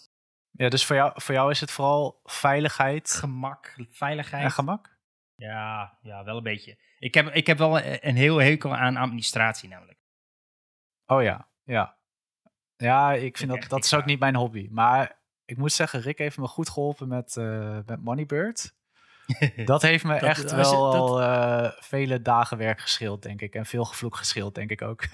ja 0.51 0.69
dus 0.69 0.85
voor 0.85 0.97
jou, 0.97 1.13
voor 1.15 1.35
jou 1.35 1.51
is 1.51 1.61
het 1.61 1.71
vooral 1.71 2.21
veiligheid 2.25 3.11
gemak, 3.11 3.75
veiligheid. 3.91 4.45
en 4.45 4.51
gemak? 4.51 4.99
ja, 5.35 5.99
ja, 6.03 6.25
wel 6.25 6.37
een 6.37 6.43
beetje. 6.43 6.79
Ik 6.99 7.15
heb, 7.15 7.35
ik 7.35 7.47
heb 7.47 7.59
wel 7.59 7.81
een, 7.81 8.09
een 8.09 8.17
heel 8.17 8.37
hekel 8.37 8.77
aan 8.77 8.97
administratie 8.97 9.69
namelijk. 9.69 9.99
Oh 11.07 11.23
ja, 11.23 11.49
ja. 11.65 11.99
Ja, 12.77 13.12
ik 13.12 13.37
vind 13.37 13.51
dat, 13.51 13.68
dat 13.68 13.85
is 13.85 13.95
ook 13.95 14.05
niet 14.05 14.18
mijn 14.20 14.35
hobby. 14.37 14.68
Maar 14.70 15.18
ik 15.45 15.57
moet 15.57 15.72
zeggen, 15.72 16.01
Rick 16.01 16.18
heeft 16.18 16.39
me 16.39 16.47
goed 16.47 16.68
geholpen 16.70 17.09
met, 17.09 17.37
eh 17.37 17.79
met 17.87 18.03
Moneybird. 18.05 18.74
Dat 19.64 19.83
heeft 19.83 20.05
me 20.05 20.12
Dat- 20.12 20.22
echt 20.22 20.51
je- 20.51 20.57
wel 20.57 20.95
al 20.95 21.22
eh, 21.22 21.70
vele 21.79 22.22
dagen 22.22 22.59
werk 22.59 22.81
geschild, 22.81 23.22
denk 23.22 23.41
ik. 23.41 23.55
En 23.55 23.66
veel 23.66 23.85
gevloek 23.85 24.16
geschild, 24.16 24.55
denk 24.55 24.70
ik 24.70 24.83
ook. 24.83 25.05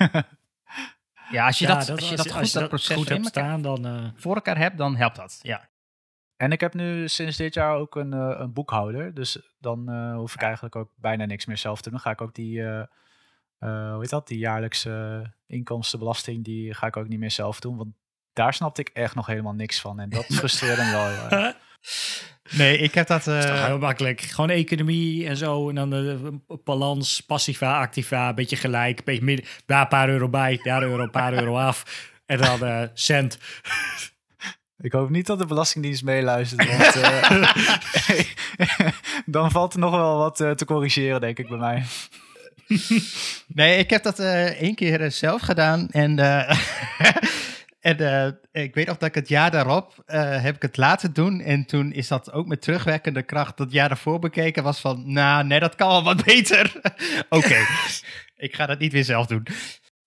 Ja, 1.30 1.46
als 1.46 1.58
je 1.58 1.66
Ja, 1.66 1.74
dat, 1.78 1.90
als 1.90 2.08
je 2.08 2.16
dat 2.16 2.30
goed, 2.30 2.40
als 2.40 2.52
je 2.52 2.58
dat 2.58 2.68
proces 2.68 2.96
goed 2.96 3.10
in 3.10 3.12
hebt 3.22 3.24
elkaar- 3.36 3.44
staan, 3.58 3.62
dan... 3.62 3.86
eh, 3.86 4.10
voor 4.14 4.34
elkaar 4.34 4.58
hebt, 4.58 4.78
dan 4.78 4.96
helpt 4.96 5.16
dat. 5.16 5.38
Ja. 5.42 5.68
en 6.36 6.52
ik 6.52 6.60
heb 6.60 6.74
nu 6.74 7.08
sinds 7.08 7.36
dit 7.36 7.54
jaar 7.54 7.74
ook 7.76 7.96
een, 7.96 8.12
een 8.12 8.52
boekhouder. 8.52 9.14
Dus 9.14 9.52
dan 9.58 9.88
eh, 9.90 10.14
hoef 10.14 10.34
ik 10.34 10.42
eigenlijk 10.42 10.76
ook 10.76 10.90
bijna 10.96 11.24
niks 11.24 11.46
meer 11.46 11.58
zelf 11.58 11.76
te 11.76 11.82
doen. 11.82 11.92
Dan 11.92 12.00
ga 12.00 12.10
ik 12.10 12.20
ook 12.20 12.34
die, 12.34 12.62
hoe 13.68 13.98
heet 14.00 14.10
dat, 14.10 14.28
die 14.28 14.38
jaarlijkse 14.38 15.24
inkomstenbelasting, 15.46 16.44
die 16.44 16.74
ga 16.74 16.86
ik 16.86 16.96
ook 16.96 17.08
niet 17.08 17.18
meer 17.18 17.30
zelf 17.30 17.60
doen. 17.60 17.76
Want 17.76 17.94
daar 18.32 18.54
snapte 18.54 18.80
ik 18.80 18.88
echt 18.88 19.14
nog 19.14 19.26
helemaal 19.26 19.52
niks 19.52 19.80
van. 19.80 20.00
En 20.00 20.08
dat 20.08 20.24
frustreerde 20.38 20.82
me 20.82 20.90
wel. 20.90 21.52
Nee, 22.50 22.78
ik 22.78 22.94
heb 22.94 23.06
dat... 23.06 23.26
is 23.26 23.46
toch 23.46 23.66
heel 23.66 23.78
makkelijk. 23.78 24.20
Gewoon 24.20 24.50
economie 24.50 25.26
en 25.26 25.36
zo. 25.36 25.68
En 25.68 25.74
dan 25.74 25.90
de 25.90 26.40
balans, 26.64 27.20
passiva, 27.20 27.80
activa, 27.80 28.28
een 28.28 28.34
beetje 28.34 28.56
gelijk. 28.56 28.98
Een 28.98 29.04
beetje 29.04 29.24
midden, 29.24 29.46
daar 29.66 29.80
een 29.80 29.88
paar 29.88 30.08
euro 30.08 30.28
bij, 30.28 30.60
daar 30.62 30.82
een 30.82 30.88
euro, 30.88 31.02
een 31.02 31.10
paar 31.10 31.32
euro 31.32 31.56
af. 31.56 32.10
En 32.26 32.38
dan 32.38 32.64
eh, 32.64 32.82
cent. 32.94 33.38
Ik 34.78 34.92
hoop 34.92 35.10
niet 35.10 35.26
dat 35.26 35.38
de 35.38 35.46
Belastingdienst 35.46 36.04
meeluistert, 36.04 36.76
want 36.76 36.96
eh, 36.96 38.88
dan 39.26 39.50
valt 39.50 39.72
er 39.72 39.78
nog 39.78 39.90
wel 39.90 40.18
wat 40.18 40.40
eh, 40.40 40.50
te 40.50 40.64
corrigeren, 40.64 41.20
denk 41.20 41.38
ik, 41.38 41.48
bij 41.48 41.58
mij. 41.58 41.84
Nee, 43.46 43.78
ik 43.78 43.90
heb 43.90 44.02
dat 44.02 44.18
eh 44.18 44.46
één 44.46 44.74
keer 44.74 45.00
eh, 45.00 45.10
zelf 45.10 45.42
gedaan. 45.42 45.88
En, 45.90 46.18
eh, 46.18 46.58
en 47.98 48.40
ik 48.52 48.74
weet 48.74 48.86
nog 48.86 48.96
dat 48.96 49.08
ik 49.08 49.14
het 49.14 49.28
jaar 49.28 49.50
daarop 49.50 50.02
heb 50.06 50.54
ik 50.54 50.62
het 50.62 50.76
laten 50.76 51.12
doen. 51.12 51.40
En 51.40 51.66
toen 51.66 51.92
is 51.92 52.08
dat 52.08 52.32
ook 52.32 52.46
met 52.46 52.62
terugwerkende 52.62 53.22
kracht 53.22 53.56
dat 53.56 53.72
jaar 53.72 53.88
daarvoor 53.88 54.18
bekeken. 54.18 54.62
Was 54.62 54.80
van, 54.80 55.12
nou, 55.12 55.44
nee, 55.44 55.60
dat 55.60 55.74
kan 55.74 55.88
wel 55.88 56.04
wat 56.04 56.24
beter. 56.24 56.80
Oké, 57.28 57.66
ik 58.36 58.54
ga 58.54 58.66
dat 58.66 58.78
niet 58.78 58.92
weer 58.92 59.04
zelf 59.04 59.26
doen. 59.26 59.46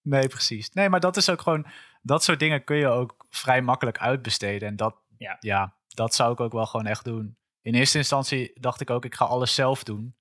Nee, 0.02 0.28
precies. 0.28 0.70
Nee, 0.70 0.90
maar 0.90 1.00
dat 1.00 1.18
is 1.18 1.30
ook 1.30 1.42
gewoon, 1.42 1.66
dat 2.02 2.24
soort 2.24 2.40
dingen 2.40 2.64
kun 2.64 2.78
je 2.78 2.88
ook 2.88 3.26
vrij 3.30 3.62
makkelijk 3.62 3.98
uitbesteden. 3.98 4.68
En 4.68 4.76
dat, 4.76 4.96
Ja. 5.18 5.38
ja, 5.40 5.74
dat 5.88 6.16
zou 6.16 6.32
ik 6.32 6.40
ook 6.40 6.54
wel 6.54 6.66
gewoon 6.66 6.86
echt 6.86 7.04
doen. 7.04 7.38
In 7.62 7.74
eerste 7.74 7.98
instantie 7.98 8.52
dacht 8.60 8.82
ik 8.82 8.90
ook, 8.90 9.06
ik 9.06 9.16
ga 9.16 9.26
alles 9.26 9.56
zelf 9.56 9.84
doen. 9.84 10.16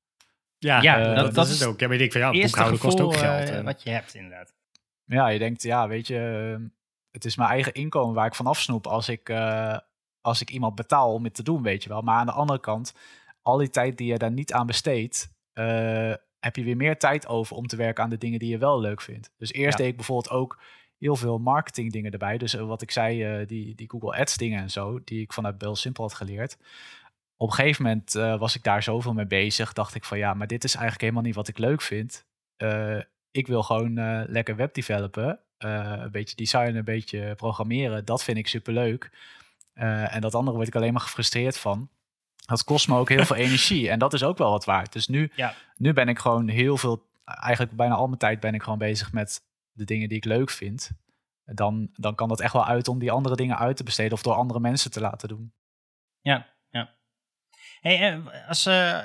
Ja, 0.64 0.82
Ja, 0.82 0.98
eh, 0.98 1.04
dat- 1.06 1.16
dat, 1.24 1.34
dat 1.34 1.48
is 1.48 1.58
het 1.60 1.68
ook. 1.68 1.80
Ja, 1.80 1.88
maar 1.88 1.96
ik 1.96 2.12
van 2.12 2.20
ja, 2.20 2.30
boekhouden 2.30 2.78
kost 2.80 2.92
gevoel 2.96 3.12
ook 3.12 3.18
geld. 3.18 3.48
eh, 3.48 3.56
en- 3.56 3.64
wat 3.64 3.82
je 3.82 3.90
hebt, 3.90 4.14
inderdaad. 4.14 4.52
Ja, 5.04 5.28
je 5.28 5.38
denkt, 5.38 5.62
ja, 5.62 5.88
weet 5.88 6.06
je, 6.06 6.54
eh, 6.58 6.64
het 7.10 7.24
is 7.24 7.36
mijn 7.36 7.50
eigen 7.50 7.72
inkomen 7.72 8.14
waar 8.14 8.26
ik 8.26 8.34
van 8.34 8.46
afsnoep 8.46 8.86
als 8.86 9.08
ik, 9.08 9.28
eh, 9.28 9.78
als 10.20 10.40
ik 10.40 10.50
iemand 10.50 10.74
betaal 10.74 11.12
om 11.12 11.24
het 11.24 11.34
te 11.34 11.42
doen, 11.42 11.62
weet 11.62 11.82
je 11.82 11.88
wel. 11.88 12.02
Maar 12.02 12.14
aan 12.18 12.26
de 12.26 12.32
andere 12.32 12.60
kant, 12.60 12.94
al 13.42 13.56
die 13.56 13.70
tijd 13.70 13.96
die 13.98 14.06
je 14.12 14.18
daar 14.18 14.30
niet 14.32 14.52
aan 14.52 14.66
besteedt, 14.66 15.32
eh, 15.52 16.12
heb 16.40 16.56
je 16.56 16.64
weer 16.64 16.76
meer 16.76 16.98
tijd 16.98 17.26
over 17.26 17.56
om 17.56 17.66
te 17.66 17.76
werken 17.76 18.04
aan 18.04 18.10
de 18.10 18.18
dingen 18.18 18.38
die 18.38 18.50
je 18.50 18.58
wel 18.58 18.80
leuk 18.80 19.00
vindt. 19.00 19.30
Dus 19.36 19.52
eerst 19.52 19.78
Ja. 19.78 19.84
deed 19.84 19.90
ik 19.90 19.96
bijvoorbeeld 19.96 20.34
ook 20.34 20.60
heel 20.98 21.16
veel 21.16 21.38
marketing 21.38 21.92
dingen 21.92 22.12
erbij. 22.12 22.38
Dus 22.38 22.54
eh, 22.54 22.66
wat 22.66 22.82
ik 22.82 22.90
zei, 22.90 23.22
eh, 23.24 23.46
die, 23.46 23.74
die 23.74 23.90
Google 23.90 24.16
Ads 24.18 24.36
dingen 24.36 24.60
en 24.60 24.70
zo, 24.70 25.00
die 25.04 25.20
ik 25.20 25.32
vanuit 25.32 25.58
Bel 25.58 25.76
Simple 25.76 26.04
had 26.04 26.14
geleerd. 26.14 26.56
Op 27.36 27.48
een 27.48 27.54
gegeven 27.54 27.82
moment 27.82 28.14
eh, 28.14 28.38
was 28.38 28.54
ik 28.56 28.62
daar 28.62 28.82
zoveel 28.82 29.12
mee 29.12 29.26
bezig, 29.26 29.72
dacht 29.72 29.94
ik 29.94 30.04
van 30.04 30.18
ja, 30.18 30.34
maar 30.34 30.46
dit 30.46 30.64
is 30.64 30.72
eigenlijk 30.72 31.02
helemaal 31.02 31.22
niet 31.22 31.34
wat 31.34 31.48
ik 31.48 31.58
leuk 31.58 31.82
vind. 31.82 32.26
Eh, 32.56 32.98
ik 33.30 33.46
wil 33.46 33.62
gewoon 33.62 33.98
eh, 33.98 34.22
lekker 34.26 34.56
webdevelopen, 34.56 35.38
een 35.58 36.10
beetje 36.10 36.36
designen, 36.36 36.76
een 36.76 36.84
beetje 36.84 37.34
programmeren. 37.34 38.04
Dat 38.04 38.24
vind 38.24 38.38
ik 38.38 38.46
superleuk. 38.48 39.10
En 39.74 40.20
dat 40.20 40.34
andere 40.34 40.56
word 40.56 40.68
ik 40.68 40.74
alleen 40.74 40.92
maar 40.92 41.02
gefrustreerd 41.02 41.58
van. 41.58 41.88
Dat 42.46 42.64
kost 42.64 42.88
me 42.88 42.96
ook 42.96 43.08
heel 43.08 43.24
veel 43.24 43.36
energie 43.46 43.90
en 43.90 43.98
dat 43.98 44.12
is 44.12 44.22
ook 44.22 44.38
wel 44.38 44.50
wat 44.50 44.64
waard. 44.64 44.92
Dus 44.92 45.08
nu, 45.08 45.30
Ja. 45.34 45.54
nu 45.76 45.92
ben 45.92 46.08
ik 46.08 46.18
gewoon 46.18 46.48
heel 46.48 46.76
veel, 46.76 47.06
eigenlijk 47.24 47.76
bijna 47.76 47.94
al 47.94 48.06
mijn 48.06 48.18
tijd 48.18 48.40
ben 48.40 48.54
ik 48.54 48.62
gewoon 48.62 48.78
bezig 48.78 49.12
met 49.12 49.42
de 49.72 49.84
dingen 49.84 50.08
die 50.08 50.16
ik 50.16 50.24
leuk 50.24 50.50
vind. 50.50 50.90
Dan, 51.44 51.88
dan 51.92 52.14
kan 52.14 52.28
dat 52.28 52.40
echt 52.40 52.52
wel 52.52 52.66
uit 52.66 52.88
om 52.88 52.98
die 52.98 53.10
andere 53.10 53.36
dingen 53.36 53.58
uit 53.58 53.76
te 53.76 53.84
besteden 53.84 54.12
of 54.12 54.22
door 54.22 54.34
andere 54.34 54.60
mensen 54.60 54.90
te 54.90 55.00
laten 55.00 55.28
doen. 55.28 55.52
Ja. 56.20 56.53
Hey, 57.84 58.12
eh, 58.12 58.48
als, 58.48 58.66
uh, 58.66 59.00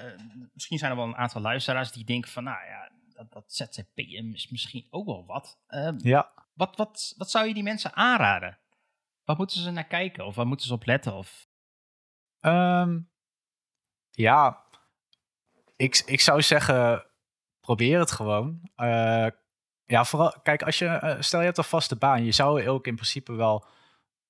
misschien 0.54 0.78
zijn 0.78 0.92
er 0.92 0.98
wel 0.98 1.08
een 1.08 1.16
aantal 1.16 1.42
luisteraars 1.42 1.92
die 1.92 2.06
denken 2.06 2.32
van, 2.32 2.44
nou 2.44 2.66
ja, 2.66 2.92
dat, 3.14 3.32
dat 3.32 3.46
is 3.96 4.50
misschien 4.50 4.88
ook 4.90 5.06
wel 5.06 5.26
wat. 5.26 5.60
Uh, 5.70 5.90
ja. 5.98 6.32
Wat, 6.54 6.76
wat, 6.76 7.14
wat 7.18 7.32
zou 7.32 7.48
je 7.48 7.54
die 7.54 7.64
mensen 7.64 7.96
aanraden? 7.96 8.58
Wat 9.24 9.38
moeten 9.38 9.60
ze 9.60 9.72
naar 9.72 9.88
kijken 9.88 10.26
of 10.26 10.36
waar 10.36 10.48
moeten 10.48 10.68
ze 10.68 10.74
op 10.74 10.86
letten? 10.86 11.14
Of? 11.14 11.48
Um, 12.42 13.10
ja, 14.12 14.64
ik, 15.76 16.04
ik 16.06 16.22
zou 16.22 16.42
zeggen, 16.42 17.06
probeer 17.60 18.00
het 18.00 18.12
gewoon. 18.12 18.70
Uh, 18.78 19.28
ja, 19.86 20.06
vooral, 20.06 20.40
kijk, 20.44 20.64
als 20.64 20.80
je, 20.80 20.86
uh, 20.86 21.16
stel 21.20 21.40
je 21.40 21.46
hebt 21.46 21.58
een 21.58 21.64
vaste 21.64 21.96
baan, 21.96 22.24
je 22.24 22.32
zou 22.32 22.68
ook 22.68 22.88
in 22.88 22.96
principe 22.96 23.34
wel, 23.34 23.66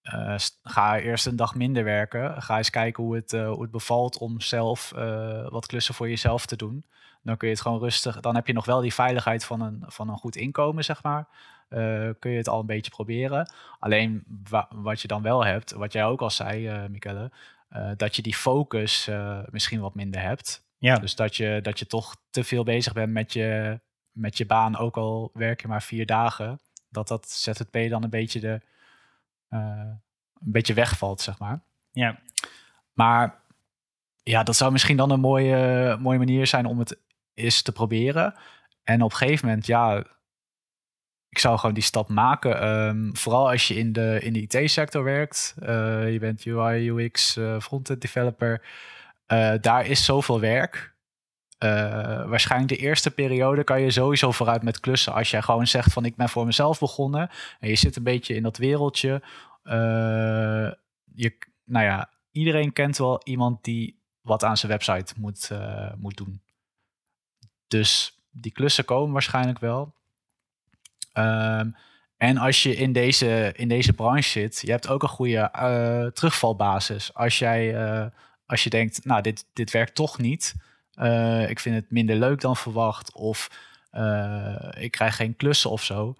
uh, 0.03 0.35
ga 0.63 0.99
eerst 0.99 1.25
een 1.25 1.35
dag 1.35 1.55
minder 1.55 1.83
werken. 1.83 2.41
Ga 2.41 2.57
eens 2.57 2.69
kijken 2.69 3.03
hoe 3.03 3.15
het, 3.15 3.31
hoe 3.31 3.61
het 3.61 3.71
bevalt 3.71 4.17
om 4.17 4.41
zelf 4.41 4.89
wat 5.49 5.65
klussen 5.65 5.93
voor 5.93 6.09
jezelf 6.09 6.45
te 6.45 6.55
doen. 6.55 6.85
Dan 7.23 7.37
kun 7.37 7.47
je 7.47 7.53
het 7.53 7.63
gewoon 7.63 7.79
rustig, 7.79 8.19
dan 8.19 8.35
heb 8.35 8.47
je 8.47 8.53
nog 8.53 8.65
wel 8.65 8.81
die 8.81 8.93
veiligheid 8.93 9.45
van 9.45 9.61
een, 9.61 9.83
van 9.87 10.09
een 10.09 10.17
goed 10.17 10.35
inkomen, 10.35 10.83
zeg 10.83 11.03
maar. 11.03 11.27
kun 12.19 12.31
je 12.31 12.37
het 12.37 12.47
al 12.47 12.59
een 12.59 12.65
beetje 12.65 12.91
proberen. 12.91 13.51
Alleen 13.79 14.23
wa 14.49 14.67
wat 14.69 15.01
je 15.01 15.07
dan 15.07 15.21
wel 15.21 15.45
hebt, 15.45 15.71
wat 15.71 15.93
jij 15.93 16.05
ook 16.05 16.21
al 16.21 16.29
zei, 16.29 16.87
Michele, 16.87 17.31
dat 17.95 18.15
je 18.15 18.21
die 18.21 18.35
focus 18.35 19.09
misschien 19.51 19.79
wat 19.79 19.95
minder 19.95 20.21
hebt. 20.21 20.63
Ja. 20.79 20.99
Dus 20.99 21.15
dat 21.15 21.35
je, 21.35 21.59
dat 21.61 21.79
je 21.79 21.85
toch 21.85 22.15
te 22.29 22.43
veel 22.43 22.63
bezig 22.63 22.93
bent 22.93 23.13
met 23.13 23.33
je, 23.33 23.79
met 24.11 24.37
je 24.37 24.45
baan, 24.45 24.77
ook 24.77 24.97
al 24.97 25.31
werk 25.33 25.61
je 25.61 25.67
maar 25.67 25.83
vier 25.83 26.05
dagen, 26.05 26.59
dat 26.89 27.07
dat 27.07 27.29
ZZP 27.29 27.89
dan 27.89 28.03
een 28.03 28.09
beetje, 28.09 28.39
de, 28.39 28.61
een 29.49 30.01
beetje 30.39 30.73
wegvalt, 30.73 31.21
zeg 31.21 31.39
maar. 31.39 31.61
Ja. 31.91 32.19
Maar 32.93 33.41
ja, 34.23 34.43
dat 34.43 34.55
zou 34.55 34.71
misschien 34.71 34.97
dan 34.97 35.11
een 35.11 35.19
mooie, 35.19 35.97
mooie 35.99 36.17
manier 36.17 36.47
zijn 36.47 36.65
om 36.65 36.79
het 36.79 36.99
eens 37.33 37.61
te 37.61 37.71
proberen. 37.71 38.33
En 38.83 39.01
op 39.01 39.11
een 39.11 39.17
gegeven 39.17 39.47
moment, 39.47 39.65
ja, 39.65 40.03
ik 41.29 41.39
zou 41.39 41.57
gewoon 41.57 41.73
die 41.73 41.83
stap 41.83 42.09
maken. 42.09 42.67
Um, 42.67 43.17
vooral 43.17 43.49
als 43.49 43.67
je 43.67 43.75
in 43.75 43.91
de, 43.91 44.19
in 44.21 44.33
de 44.33 44.41
IT-sector 44.41 45.03
werkt. 45.03 45.55
Uh, 45.59 46.11
je 46.11 46.19
bent 46.19 46.45
UI, 46.45 46.89
UX, 46.89 47.37
uh, 47.37 47.59
frontend 47.59 48.01
developer. 48.01 48.61
Uh, 49.27 49.53
daar 49.61 49.85
is 49.85 50.05
zoveel 50.05 50.39
werk. 50.39 50.93
Uh, 51.63 51.69
waarschijnlijk 52.25 52.71
de 52.71 52.77
eerste 52.77 53.11
periode 53.11 53.63
kan 53.63 53.81
je 53.81 53.91
sowieso 53.91 54.31
vooruit 54.31 54.63
met 54.63 54.79
klussen. 54.79 55.13
Als 55.13 55.31
jij 55.31 55.41
gewoon 55.41 55.67
zegt 55.67 55.93
van 55.93 56.05
ik 56.05 56.15
ben 56.15 56.29
voor 56.29 56.45
mezelf 56.45 56.79
begonnen. 56.79 57.29
En 57.59 57.69
je 57.69 57.75
zit 57.75 57.95
een 57.95 58.03
beetje 58.03 58.35
in 58.35 58.43
dat 58.43 58.57
wereldje. 58.57 59.21
Uh, 59.63 59.73
je, 61.13 61.37
nou 61.65 61.85
ja, 61.85 62.09
iedereen 62.31 62.73
kent 62.73 62.97
wel 62.97 63.21
iemand 63.23 63.63
die 63.63 63.99
wat 64.21 64.43
aan 64.43 64.57
zijn 64.57 64.71
website 64.71 65.13
moet, 65.17 65.49
moet 65.97 66.17
doen. 66.17 66.41
Dus 67.67 68.19
die 68.31 68.51
klussen 68.51 68.85
komen 68.85 69.13
waarschijnlijk 69.13 69.59
wel. 69.59 69.93
Um, 71.13 71.75
en 72.17 72.37
als 72.37 72.63
je 72.63 72.75
in 72.75 72.91
deze, 72.91 73.53
in 73.55 73.67
deze 73.67 73.93
branche 73.93 74.29
zit, 74.29 74.61
je 74.61 74.71
hebt 74.71 74.87
ook 74.87 75.03
een 75.03 75.09
goede 75.09 76.11
terugvalbasis. 76.13 77.13
Als 77.13 77.39
jij 77.39 77.73
als 78.49 78.63
je 78.63 78.69
denkt, 78.69 79.05
nou, 79.05 79.21
dit, 79.21 79.45
dit 79.53 79.71
werkt 79.71 79.95
toch 79.95 80.17
niet. 80.17 80.55
Uh, 80.99 81.49
ik 81.49 81.59
vind 81.59 81.75
het 81.75 81.91
minder 81.91 82.15
leuk 82.15 82.41
dan 82.41 82.55
verwacht. 82.55 83.13
Of 83.13 83.49
uh, 83.93 84.69
ik 84.77 84.91
krijg 84.91 85.15
geen 85.15 85.35
klussen 85.35 85.69
of 85.69 85.83
zo. 85.83 86.15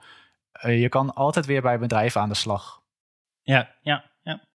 Uh, 0.66 0.82
je 0.82 0.90
kan 0.90 1.14
altijd 1.14 1.46
weer 1.46 1.62
bij 1.62 1.80
bedrijven 1.80 2.22
aan 2.22 2.30
de 2.30 2.36
slag. 2.36 2.82
Ja, 3.42 3.76
ja, 3.82 4.12
ja. 4.22 4.48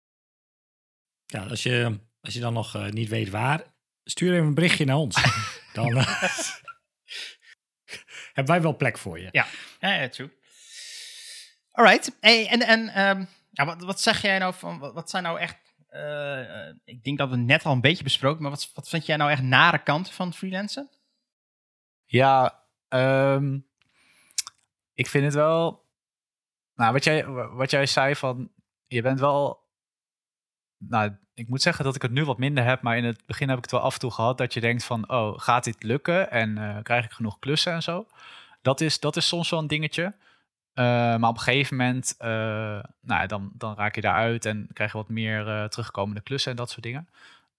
Ja, 1.27 1.47
als 1.47 1.63
je, 1.63 2.01
als 2.21 2.35
je 2.35 2.41
dan 2.41 2.53
nog 2.53 2.91
niet 2.91 3.09
weet 3.09 3.31
waar, 3.31 3.63
stuur 4.05 4.33
even 4.33 4.47
een 4.47 4.55
berichtje 4.55 4.85
naar 4.85 4.97
ons. 4.97 5.17
dan 5.73 5.97
hebben 8.33 8.55
wij 8.55 8.63
wel 8.63 8.77
plek 8.77 8.99
voor 8.99 9.21
je. 9.21 9.29
Ja, 9.31 9.47
ja, 9.81 9.95
ja 9.95 10.09
true. 10.09 10.31
Alright. 11.73 12.17
Hey, 12.21 12.49
en 12.49 12.61
en 12.61 13.09
um, 13.09 13.29
ja, 13.51 13.65
wat, 13.65 13.83
wat 13.83 14.01
zeg 14.01 14.23
jij 14.23 14.39
nou 14.39 14.55
van, 14.55 14.79
wat 14.79 15.11
zijn 15.11 15.23
nou 15.23 15.39
echt 15.39 15.57
uh, 15.95 16.75
ik 16.85 17.05
denk 17.05 17.19
dat 17.19 17.29
we 17.29 17.37
het 17.37 17.45
net 17.45 17.65
al 17.65 17.73
een 17.73 17.81
beetje 17.81 18.05
besproken, 18.05 18.43
maar 18.43 18.51
wat, 18.51 18.71
wat 18.75 18.89
vind 18.89 19.07
jij 19.07 19.17
nou 19.17 19.31
echt 19.31 19.43
nare 19.43 19.83
kant 19.83 20.11
van 20.11 20.35
freelancen? 20.35 20.91
Ja, 22.05 22.63
um, 22.89 23.67
ik 24.95 25.07
vind 25.07 25.25
het 25.25 25.35
wel. 25.35 25.85
Nou, 26.75 26.93
wat 26.93 27.05
jij, 27.05 27.27
wat 27.29 27.71
jij 27.71 27.87
zei 27.87 28.17
van. 28.17 28.51
Je 28.87 29.03
bent 29.03 29.21
wel. 29.21 29.63
Nou, 30.79 31.17
ik 31.35 31.49
moet 31.49 31.63
zeggen 31.63 31.85
dat 31.85 31.95
ik 31.95 32.03
het 32.03 32.11
nu 32.11 32.25
wat 32.25 32.39
minder 32.39 32.65
heb, 32.65 32.83
maar 32.83 32.97
in 32.97 33.05
het 33.05 33.27
begin 33.27 33.49
heb 33.49 33.57
ik 33.57 33.63
het 33.63 33.73
wel 33.73 33.81
af 33.81 33.95
en 33.95 34.01
toe 34.01 34.11
gehad 34.11 34.39
dat 34.39 34.55
je 34.55 34.61
denkt 34.61 34.85
van, 34.85 35.11
oh, 35.11 35.39
gaat 35.39 35.65
dit 35.65 35.83
lukken 35.83 36.31
en 36.31 36.57
uh, 36.57 36.79
krijg 36.83 37.05
ik 37.05 37.13
genoeg 37.13 37.39
klussen 37.39 37.73
en 37.73 37.83
zo. 37.83 38.07
Dat 38.63 38.81
is, 38.81 39.01
dat 39.01 39.17
is 39.17 39.29
soms 39.29 39.51
wel 39.51 39.61
een 39.61 39.67
dingetje. 39.67 40.15
Uh, 40.75 40.85
maar 41.17 41.29
op 41.29 41.37
een 41.37 41.43
gegeven 41.43 41.77
moment, 41.77 42.15
uh, 42.19 42.29
nou, 43.01 43.27
dan, 43.27 43.51
dan 43.55 43.75
raak 43.75 43.95
je 43.95 44.01
daaruit 44.01 44.45
en 44.45 44.69
krijg 44.73 44.93
je 44.93 44.99
wat 44.99 45.09
meer 45.09 45.47
uh, 45.47 45.65
terugkomende 45.65 46.21
klussen 46.21 46.51
en 46.51 46.57
dat 46.57 46.71
soort 46.71 46.83
dingen. 46.83 47.09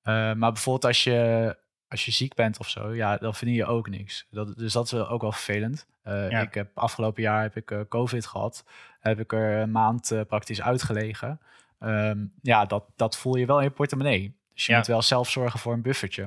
maar 0.03 0.51
bijvoorbeeld 0.51 0.86
als 0.86 1.03
je, 1.03 1.55
als 1.89 2.05
je 2.05 2.11
ziek 2.11 2.34
bent 2.34 2.59
of 2.59 2.70
zo, 2.70 2.93
ja, 2.93 3.18
dan 3.18 3.36
verdien 3.36 3.55
je 3.55 3.66
ook 3.66 3.89
niks. 3.89 4.26
Dat, 4.30 4.57
dus 4.57 4.74
dat 4.74 4.86
is 4.86 4.93
ook 4.93 5.22
wel 5.22 5.32
vervelend. 5.32 5.88
Ja. 6.03 6.41
Ik 6.41 6.53
heb 6.53 6.78
afgelopen 6.78 7.22
jaar 7.22 7.41
heb 7.41 7.55
ik 7.55 7.86
COVID 7.89 8.26
gehad. 8.26 8.66
Heb 8.99 9.20
ik 9.20 9.34
er 9.34 9.61
een 9.61 9.72
maand 9.72 10.13
praktisch 10.28 10.61
uitgelegen. 10.61 11.39
Um, 11.80 12.32
ja, 12.41 12.66
dat, 12.66 12.84
dat 12.95 13.18
voel 13.18 13.36
je 13.36 13.45
wel 13.45 13.57
in 13.57 13.63
je 13.63 13.70
portemonnee. 13.70 14.36
Dus 14.53 14.66
je 14.66 14.72
ja. 14.72 14.78
moet 14.78 14.88
wel 14.88 15.01
zelf 15.01 15.30
zorgen 15.30 15.59
voor 15.59 15.74
een 15.74 15.82
buffertje. 15.82 16.24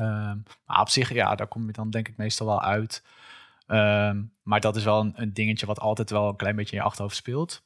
Um, 0.00 0.42
maar 0.66 0.80
op 0.80 0.88
zich, 0.88 1.12
ja, 1.12 1.34
daar 1.34 1.46
kom 1.46 1.66
je 1.66 1.72
dan 1.72 1.90
denk 1.90 2.08
ik 2.08 2.16
meestal 2.16 2.46
wel 2.46 2.62
uit. 2.62 3.02
Um, 3.66 4.32
maar 4.42 4.60
dat 4.60 4.76
is 4.76 4.84
wel 4.84 5.00
een, 5.00 5.12
een, 5.16 5.32
dingetje 5.32 5.66
wat 5.66 5.80
altijd 5.80 6.10
wel 6.10 6.28
een 6.28 6.36
klein 6.36 6.56
beetje 6.56 6.76
in 6.76 6.82
je 6.82 6.86
achterhoofd 6.86 7.16
speelt. 7.16 7.64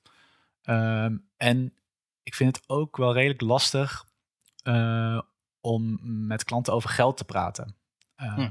Um, 0.65 1.29
en 1.37 1.75
ik 2.23 2.35
vind 2.35 2.57
het 2.57 2.69
ook 2.69 2.97
wel 2.97 3.13
redelijk 3.13 3.41
lastig 3.41 4.07
uh, 4.65 5.21
om 5.61 5.99
met 6.27 6.45
klanten 6.45 6.73
over 6.73 6.91
geld 6.91 7.17
te 7.17 7.25
praten. 7.25 7.77
Um, 8.17 8.29
hm. 8.29 8.51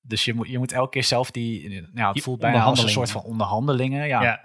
Dus 0.00 0.24
je 0.24 0.34
moet, 0.34 0.48
je 0.48 0.58
moet 0.58 0.72
elke 0.72 0.90
keer 0.90 1.04
zelf 1.04 1.30
die, 1.30 1.70
ja, 1.94 2.04
het 2.04 2.14
die 2.14 2.22
voelt 2.22 2.40
bijna 2.40 2.62
als 2.62 2.82
een 2.82 2.88
soort 2.88 3.10
van 3.10 3.22
onderhandelingen. 3.22 4.06
Ja. 4.06 4.22
ja. 4.22 4.44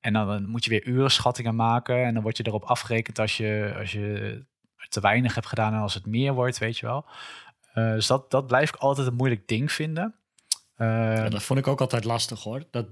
en 0.00 0.12
dan, 0.12 0.26
dan, 0.26 0.46
moet 0.46 0.64
je 0.64 0.70
weer 0.70 0.86
urenschattingen 0.86 1.56
maken 1.56 2.04
en 2.04 2.14
dan 2.14 2.22
word 2.22 2.36
je 2.36 2.46
erop 2.46 2.64
afgerekend 2.64 3.18
als 3.18 3.36
je, 3.36 3.74
als 3.78 3.92
je 3.92 4.46
te 4.88 5.00
weinig 5.00 5.34
hebt 5.34 5.46
gedaan 5.46 5.74
en 5.74 5.80
als 5.80 5.94
het 5.94 6.06
meer 6.06 6.32
wordt, 6.32 6.58
weet 6.58 6.78
je 6.78 6.86
wel. 6.86 7.04
Uh, 7.74 7.92
dus 7.92 8.06
dat, 8.06 8.30
dat 8.30 8.46
blijf 8.46 8.68
ik 8.68 8.76
altijd 8.76 9.06
een 9.06 9.14
moeilijk 9.14 9.48
ding 9.48 9.72
vinden. 9.72 10.14
Ja, 10.78 11.22
ehm, 11.22 11.30
dat 11.30 11.42
vond 11.42 11.58
ik 11.58 11.66
ook 11.66 11.80
altijd 11.80 12.04
lastig 12.04 12.42
hoor. 12.42 12.62
Dat, 12.70 12.86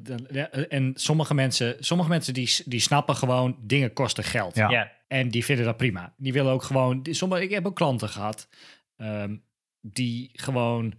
en 0.68 0.92
sommige 0.94 1.34
mensen, 1.34 1.76
sommige 1.80 2.08
mensen 2.08 2.34
die, 2.34 2.56
die 2.64 2.80
snappen 2.80 3.16
gewoon 3.16 3.56
dingen 3.60 3.92
kosten 3.92 4.24
geld. 4.24 4.56
Ja. 4.56 4.92
En 5.08 5.28
die 5.28 5.44
vinden 5.44 5.64
dat 5.64 5.76
prima. 5.76 6.14
Die 6.16 6.32
willen 6.32 6.52
ook 6.52 6.62
gewoon. 6.62 7.06
Sommige, 7.10 7.42
ik 7.42 7.50
heb 7.50 7.66
ook 7.66 7.76
klanten 7.76 8.08
gehad 8.08 8.48
um, 8.96 9.44
die 9.80 10.30
gewoon 10.32 10.94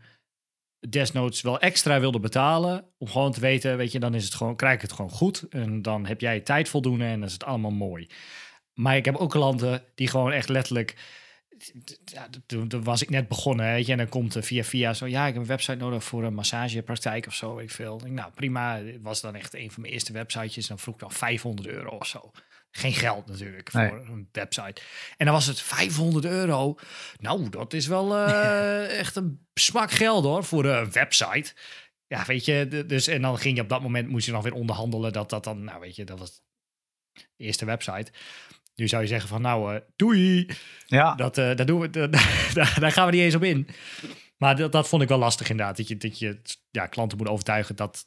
desnoods 0.89 1.41
wel 1.41 1.59
extra 1.59 1.99
wilden 1.99 2.21
betalen. 2.21 2.85
Om 2.97 3.07
gewoon 3.07 3.31
te 3.31 3.39
weten, 3.39 3.77
weet 3.77 3.91
je, 3.91 3.99
dan 3.99 4.13
is 4.13 4.23
het 4.23 4.35
gewoon, 4.35 4.55
krijg 4.55 4.75
ik 4.75 4.81
het 4.81 4.91
gewoon 4.91 5.11
goed. 5.11 5.45
En 5.49 5.81
dan 5.81 6.05
heb 6.05 6.21
jij 6.21 6.39
tijd 6.39 6.69
voldoende 6.69 7.05
en 7.05 7.19
dan 7.19 7.27
is 7.27 7.33
het 7.33 7.43
allemaal 7.43 7.71
mooi. 7.71 8.07
Maar 8.73 8.95
ik 8.95 9.05
heb 9.05 9.15
ook 9.15 9.29
klanten 9.29 9.83
die 9.95 10.07
gewoon 10.07 10.31
echt 10.31 10.49
letterlijk 10.49 10.95
ja, 12.05 12.29
toen, 12.45 12.67
toen, 12.67 12.83
was 12.83 13.01
ik 13.01 13.09
net 13.09 13.27
begonnen, 13.27 13.65
weet 13.73 13.85
je, 13.85 13.91
en 13.91 13.97
dan 13.97 14.09
komt 14.09 14.35
er 14.35 14.43
via 14.43 14.63
via 14.63 14.93
zo, 14.93 15.07
ja, 15.07 15.27
ik 15.27 15.33
heb 15.33 15.41
een 15.41 15.47
website 15.47 15.77
nodig 15.77 16.03
voor 16.03 16.23
een 16.23 16.33
massagepraktijk 16.33 17.27
of 17.27 17.33
zo, 17.33 17.55
weet 17.55 17.63
ik 17.63 17.71
veel. 17.71 18.01
Nou, 18.05 18.31
prima, 18.31 18.77
het 18.77 19.01
was 19.01 19.21
dan 19.21 19.35
echt 19.35 19.53
een 19.53 19.71
van 19.71 19.81
mijn 19.81 19.93
eerste 19.93 20.13
websitejes, 20.13 20.67
dan 20.67 20.79
vroeg 20.79 20.93
ik 20.93 20.99
dan 20.99 21.11
500 21.11 21.67
euro 21.67 21.89
of 21.89 22.07
zo. 22.07 22.31
Geen 22.71 22.93
geld 22.93 23.27
natuurlijk 23.27 23.71
voor 23.71 24.05
een 24.07 24.29
website. 24.31 24.81
En 25.17 25.25
dan 25.25 25.33
was 25.33 25.45
het 25.45 25.61
500 25.61 26.25
euro. 26.25 26.75
Nou, 27.19 27.49
dat 27.49 27.73
is 27.73 27.87
wel 27.87 28.15
uh, 28.15 28.99
echt 28.99 29.15
een 29.15 29.47
smak 29.53 29.91
geld 29.91 30.23
hoor, 30.23 30.43
voor 30.43 30.65
een 30.65 30.91
website. 30.91 31.53
Ja, 32.07 32.25
weet 32.25 32.45
je, 32.45 32.85
dus 32.87 33.07
en 33.07 33.21
dan 33.21 33.37
ging 33.37 33.55
je 33.55 33.61
op 33.61 33.69
dat 33.69 33.81
moment, 33.81 34.07
moest 34.07 34.25
je 34.25 34.31
dan 34.31 34.41
weer 34.41 34.53
onderhandelen 34.53 35.13
dat 35.13 35.29
dat 35.29 35.43
dan, 35.43 35.63
nou 35.63 35.79
weet 35.79 35.95
je, 35.95 36.03
dat 36.03 36.19
was 36.19 36.41
de 37.13 37.43
eerste 37.43 37.65
website. 37.65 38.11
Nu 38.77 38.87
zou 38.87 39.01
je 39.01 39.07
zeggen 39.07 39.29
van 39.29 39.41
nou, 39.41 39.73
uh, 39.73 39.79
doei. 39.95 40.49
Ja. 40.85 41.15
Dat, 41.15 41.37
uh, 41.37 41.55
dat 41.55 41.67
doen 41.67 41.79
we, 41.79 41.89
daar, 42.53 42.77
daar 42.79 42.91
gaan 42.91 43.05
we 43.05 43.11
niet 43.11 43.21
eens 43.21 43.35
op 43.35 43.43
in. 43.43 43.67
Maar 44.37 44.55
dat, 44.55 44.71
dat 44.71 44.87
vond 44.87 45.01
ik 45.01 45.07
wel 45.07 45.17
lastig 45.17 45.49
inderdaad. 45.49 45.77
Dat 45.77 45.87
je, 45.87 45.97
dat 45.97 46.19
je 46.19 46.41
ja, 46.71 46.85
klanten 46.85 47.17
moet 47.17 47.27
overtuigen 47.27 47.75
dat, 47.75 48.05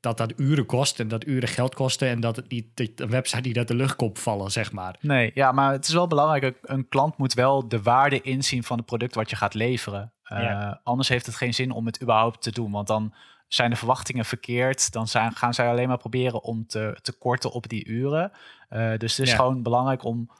dat 0.00 0.18
dat 0.18 0.32
uren 0.36 0.66
kost 0.66 1.00
en 1.00 1.08
dat 1.08 1.26
uren 1.26 1.48
geld 1.48 1.74
kosten. 1.74 2.08
En 2.08 2.20
dat 2.20 2.36
het 2.36 2.50
niet 2.50 2.76
dat 2.76 2.90
een 2.96 3.10
website 3.10 3.48
niet 3.48 3.58
uit 3.58 3.68
de 3.68 3.74
lucht 3.74 3.96
komt 3.96 4.18
vallen, 4.18 4.50
zeg 4.50 4.72
maar. 4.72 4.96
Nee, 5.00 5.30
ja, 5.34 5.52
maar 5.52 5.72
het 5.72 5.86
is 5.86 5.94
wel 5.94 6.06
belangrijk. 6.06 6.58
Een 6.62 6.88
klant 6.88 7.16
moet 7.16 7.34
wel 7.34 7.68
de 7.68 7.82
waarde 7.82 8.20
inzien 8.20 8.64
van 8.64 8.76
het 8.76 8.86
product 8.86 9.14
wat 9.14 9.30
je 9.30 9.36
gaat 9.36 9.54
leveren. 9.54 10.12
Uh, 10.32 10.74
Anders 10.82 11.08
heeft 11.08 11.26
het 11.26 11.34
geen 11.34 11.54
zin 11.54 11.70
om 11.70 11.86
het 11.86 12.02
überhaupt 12.02 12.42
te 12.42 12.52
doen. 12.52 12.70
Want 12.70 12.86
dan 12.86 13.14
zijn 13.52 13.70
de 13.70 13.76
verwachtingen 13.76 14.24
verkeerd, 14.24 14.92
dan 14.92 15.08
zijn, 15.08 15.32
gaan 15.32 15.54
zij 15.54 15.68
alleen 15.68 15.88
maar 15.88 15.98
proberen 15.98 16.42
om 16.42 16.66
te, 16.66 16.98
te 17.02 17.12
korten 17.12 17.50
op 17.52 17.68
die 17.68 17.86
uren. 17.86 18.32
Uh, 18.70 18.96
dus 18.96 19.16
het 19.16 19.26
is 19.26 19.32
gewoon 19.32 19.62
belangrijk 19.62 20.04
om 20.04 20.30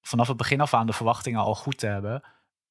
vanaf 0.00 0.28
het 0.28 0.36
begin 0.36 0.60
af 0.60 0.74
aan 0.74 0.86
de 0.86 0.92
verwachtingen 0.92 1.40
al 1.40 1.54
goed 1.54 1.78
te 1.78 1.86
hebben. 1.86 2.22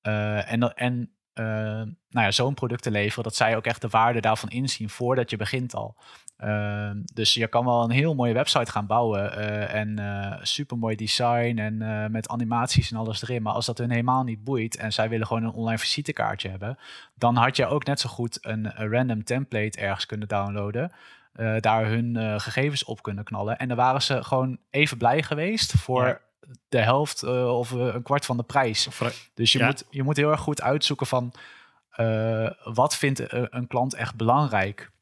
Uh, 0.01 0.51
en 0.51 0.75
en 0.75 1.15
uh, 1.33 1.45
nou 1.45 2.25
ja, 2.25 2.31
zo'n 2.31 2.53
product 2.53 2.83
te 2.83 2.91
leveren, 2.91 3.23
dat 3.23 3.35
zij 3.35 3.55
ook 3.55 3.65
echt 3.65 3.81
de 3.81 3.87
waarde 3.87 4.19
daarvan 4.19 4.49
inzien 4.49 4.89
voordat 4.89 5.29
je 5.29 5.37
begint 5.37 5.75
al. 5.75 5.95
Uh, 6.43 6.89
dus 7.13 7.33
je 7.33 7.47
kan 7.47 7.65
wel 7.65 7.83
een 7.83 7.89
heel 7.89 8.15
mooie 8.15 8.33
website 8.33 8.71
gaan 8.71 8.85
bouwen 8.85 9.37
uh, 9.37 9.73
en 9.73 9.99
super 10.41 10.77
mooi 10.77 10.95
design 10.95 11.57
en 11.57 12.11
met 12.11 12.27
animaties 12.27 12.91
en 12.91 12.97
alles 12.97 13.21
erin. 13.21 13.41
Maar 13.41 13.53
als 13.53 13.65
dat 13.65 13.77
hun 13.77 13.89
helemaal 13.89 14.23
niet 14.23 14.43
boeit 14.43 14.75
en 14.75 14.93
zij 14.93 15.09
willen 15.09 15.27
gewoon 15.27 15.43
een 15.43 15.51
online 15.51 15.77
visitekaartje 15.77 16.49
hebben, 16.49 16.77
dan 17.13 17.35
had 17.35 17.55
je 17.55 17.65
ook 17.65 17.85
net 17.85 17.99
zo 17.99 18.09
goed 18.09 18.37
een, 18.41 18.81
een 18.81 18.91
random 18.91 19.23
template 19.23 19.79
ergens 19.79 20.05
kunnen 20.05 20.27
downloaden. 20.27 20.91
daar 21.59 21.85
hun 21.85 22.39
gegevens 22.41 22.83
op 22.83 23.01
kunnen 23.01 23.23
knallen. 23.23 23.57
En 23.57 23.67
dan 23.67 23.77
waren 23.77 24.01
ze 24.01 24.23
gewoon 24.23 24.57
even 24.69 24.97
blij 24.97 25.23
geweest 25.23 25.71
voor 25.71 26.21
de 26.69 26.81
helft 26.81 27.23
of 27.47 27.71
een 27.71 28.03
kwart 28.03 28.25
van 28.25 28.37
de 28.37 28.43
prijs. 28.43 28.87
Dus 29.33 29.51
je, 29.51 29.63
moet, 29.63 29.85
je 29.89 30.03
moet 30.03 30.17
heel 30.17 30.31
erg 30.31 30.41
goed 30.41 30.61
uitzoeken 30.61 31.07
van 31.07 31.33
wat 32.63 32.95
vindt 32.95 33.21
een 33.31 33.67
klant 33.67 33.93
echt 33.93 34.15
belangrijk. 34.15 34.93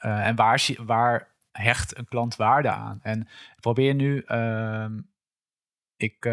Uh, 0.00 0.26
en 0.26 0.36
waar, 0.36 0.62
waar 0.76 1.34
hecht 1.50 1.98
een 1.98 2.08
klant 2.08 2.36
waarde 2.36 2.70
aan. 2.70 2.98
En 3.02 3.20
ik 3.20 3.60
probeer 3.60 3.94
nu, 3.94 4.22
ehm, 4.26 5.00
ik, 5.96 6.24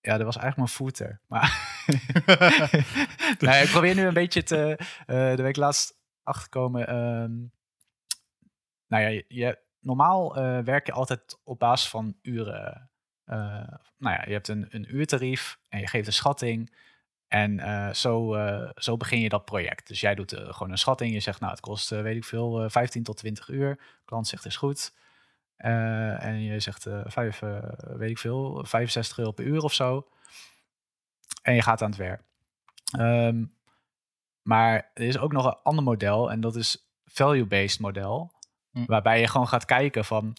ja, 0.00 0.16
dat 0.16 0.22
was 0.22 0.36
eigenlijk 0.36 0.56
mijn 0.56 0.68
voeter. 0.68 1.20
Maar 1.26 1.84
nee, 3.38 3.62
ik 3.62 3.70
probeer 3.70 3.94
nu 3.94 4.06
een 4.06 4.14
beetje 4.14 4.42
te, 4.42 4.78
de 5.06 5.42
week 5.42 5.56
laatst 5.56 5.98
achterkomen. 6.22 6.94
Um, 6.94 7.52
nou 8.86 9.02
ja, 9.02 9.08
je, 9.08 9.24
je 9.28 9.58
normaal 9.80 10.34
werk 10.64 10.86
je 10.86 10.92
altijd 10.92 11.40
op 11.44 11.58
basis 11.58 11.88
van 11.88 12.16
uren 12.22 12.90
nou 14.02 14.16
ja, 14.16 14.22
je 14.26 14.32
hebt 14.32 14.48
een, 14.48 14.66
een 14.70 14.96
uurtarief 14.96 15.58
en 15.68 15.80
je 15.80 15.86
geeft 15.86 16.06
een 16.06 16.12
schatting. 16.12 16.72
En 17.32 17.58
uh, 17.58 17.92
zo, 17.92 18.36
uh, 18.36 18.70
zo 18.74 18.96
begin 18.96 19.20
je 19.20 19.28
dat 19.28 19.44
project. 19.44 19.88
Dus 19.88 20.00
jij 20.00 20.14
doet 20.14 20.34
gewoon 20.36 20.70
een 20.70 20.78
schatting. 20.78 21.12
Je 21.12 21.20
zegt, 21.20 21.40
nou, 21.40 21.52
het 21.52 21.60
kost, 21.60 21.88
weet 21.88 22.16
ik 22.16 22.24
veel, 22.24 22.70
15 22.70 23.02
tot 23.02 23.16
20 23.16 23.48
uur. 23.48 23.74
De 23.76 24.04
klant 24.04 24.26
zegt, 24.28 24.44
is 24.44 24.56
goed. 24.56 24.94
en 25.56 26.42
je 26.42 26.60
zegt, 26.60 26.86
vijf, 27.04 27.40
weet 27.96 28.10
ik 28.10 28.18
veel, 28.18 28.64
65 28.64 29.18
euro 29.18 29.30
per 29.32 29.44
uur 29.44 29.62
of 29.62 29.72
zo. 29.72 30.08
En 31.42 31.54
je 31.54 31.62
gaat 31.62 31.82
aan 31.82 31.88
het 31.88 31.98
werk. 31.98 32.22
Um, 32.98 33.52
maar 34.42 34.90
er 34.94 35.06
is 35.06 35.18
ook 35.18 35.32
nog 35.32 35.44
een 35.44 35.58
ander 35.62 35.84
model. 35.84 36.30
En 36.30 36.40
dat 36.40 36.56
is 36.56 36.92
value-based 37.04 37.80
model. 37.80 38.32
Hm. 38.70 38.84
Waarbij 38.86 39.20
je 39.20 39.28
gewoon 39.28 39.48
gaat 39.48 39.64
kijken 39.64 40.04
van 40.04 40.36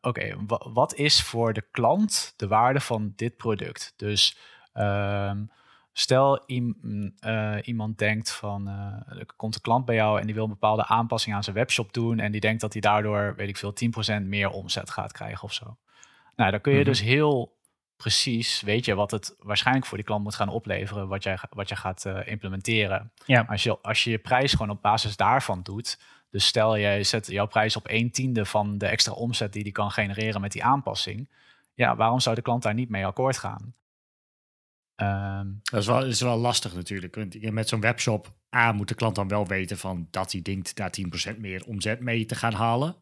oké, 0.00 0.36
wat 0.72 0.94
is 0.94 1.22
voor 1.22 1.52
de 1.52 1.66
klant 1.70 2.34
de 2.36 2.46
waarde 2.46 2.80
van 2.80 3.12
dit 3.16 3.36
product? 3.36 3.92
Dus 3.96 4.38
um, 4.74 5.50
stel 5.96 6.42
uh, 6.46 7.56
iemand 7.62 7.98
denkt 7.98 8.32
van, 8.32 8.68
uh, 8.68 9.18
er 9.18 9.26
komt 9.36 9.54
een 9.54 9.60
klant 9.60 9.84
bij 9.84 9.94
jou 9.94 10.20
en 10.20 10.26
die 10.26 10.34
wil 10.34 10.44
een 10.44 10.50
bepaalde 10.50 10.86
aanpassing 10.86 11.34
aan 11.34 11.44
zijn 11.44 11.56
webshop 11.56 11.92
doen 11.92 12.18
en 12.18 12.32
die 12.32 12.40
denkt 12.40 12.60
dat 12.60 12.72
hij 12.72 12.82
daardoor, 12.82 13.34
weet 13.36 13.48
ik 13.48 13.56
veel, 13.56 13.74
10% 14.20 14.22
meer 14.22 14.50
omzet 14.50 14.90
gaat 14.90 15.12
krijgen 15.12 15.42
of 15.42 15.52
zo. 15.52 15.76
Nou, 16.36 16.50
dan 16.50 16.60
kun 16.60 16.72
je 16.72 16.78
mm 16.78 16.84
-hmm. 16.84 16.92
dus 16.92 17.02
heel 17.02 17.56
precies, 17.96 18.60
weet 18.60 18.84
je 18.84 18.94
wat 18.94 19.10
het 19.10 19.36
waarschijnlijk 19.38 19.86
voor 19.86 19.96
die 19.96 20.06
klant 20.06 20.22
moet 20.22 20.34
gaan 20.34 20.48
opleveren, 20.48 21.08
wat 21.08 21.22
jij, 21.22 21.38
wat 21.50 21.68
je 21.68 21.76
gaat 21.76 22.04
implementeren. 22.24 23.12
Ja. 23.26 23.44
Als, 23.48 23.62
je, 23.62 23.78
als 23.82 24.04
je 24.04 24.10
je 24.10 24.18
prijs 24.18 24.52
gewoon 24.52 24.70
op 24.70 24.82
basis 24.82 25.16
daarvan 25.16 25.62
doet, 25.62 25.98
dus 26.30 26.46
stel 26.46 26.78
jij 26.78 27.04
zet 27.04 27.26
jouw 27.26 27.46
prijs 27.46 27.76
op 27.76 27.88
1 27.88 28.10
tiende 28.10 28.44
van 28.44 28.78
de 28.78 28.86
extra 28.86 29.12
omzet 29.12 29.52
die 29.52 29.62
die 29.62 29.72
kan 29.72 29.90
genereren 29.90 30.40
met 30.40 30.52
die 30.52 30.64
aanpassing. 30.64 31.30
Ja, 31.74 31.96
waarom 31.96 32.20
zou 32.20 32.34
de 32.34 32.42
klant 32.42 32.62
daar 32.62 32.74
niet 32.74 32.88
mee 32.88 33.06
akkoord 33.06 33.38
gaan? 33.38 33.74
Um, 34.96 35.60
dat, 35.62 35.80
is 35.80 35.86
wel, 35.86 36.04
is 36.04 36.20
wel 36.20 36.38
lastig 36.38 36.74
natuurlijk. 36.74 37.52
Met 37.52 37.68
zo'n 37.68 37.80
webshop, 37.80 38.34
A, 38.56 38.72
moet 38.72 38.88
de 38.88 38.94
klant 38.94 39.14
dan 39.14 39.28
wel 39.28 39.46
weten 39.46 39.78
van 39.78 40.08
dat 40.10 40.32
hij 40.32 40.42
denkt 40.42 40.76
daar 40.76 40.92
10% 41.34 41.38
meer 41.38 41.64
omzet 41.66 42.00
mee 42.00 42.24
te 42.24 42.34
gaan 42.34 42.52
halen. 42.52 42.96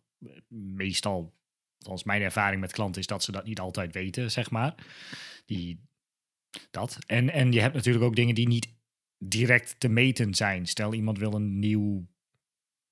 Meestal, 0.49 1.35
volgens 1.79 2.05
mijn 2.05 2.23
ervaring 2.23 2.61
met 2.61 2.73
klanten, 2.73 3.01
is 3.01 3.07
dat 3.07 3.23
ze 3.23 3.33
dat 3.33 3.45
niet 3.45 3.61
altijd 3.61 3.93
weten, 3.93 4.31
zeg 4.31 4.51
maar. 4.51 4.75
Die, 5.47 5.81
dat. 6.71 6.99
En, 7.07 7.31
en 7.31 7.53
je 7.53 7.61
hebt 7.61 7.75
natuurlijk 7.75 8.05
ook 8.05 8.17
dingen 8.17 8.35
die 8.35 8.49
niet 8.49 8.75
direct 9.19 9.75
te 9.79 9.89
meten 9.89 10.35
zijn. 10.35 10.67
Stel, 10.67 10.95
iemand 10.95 11.19
wil 11.19 11.35
een 11.35 11.59
nieuw 11.59 12.07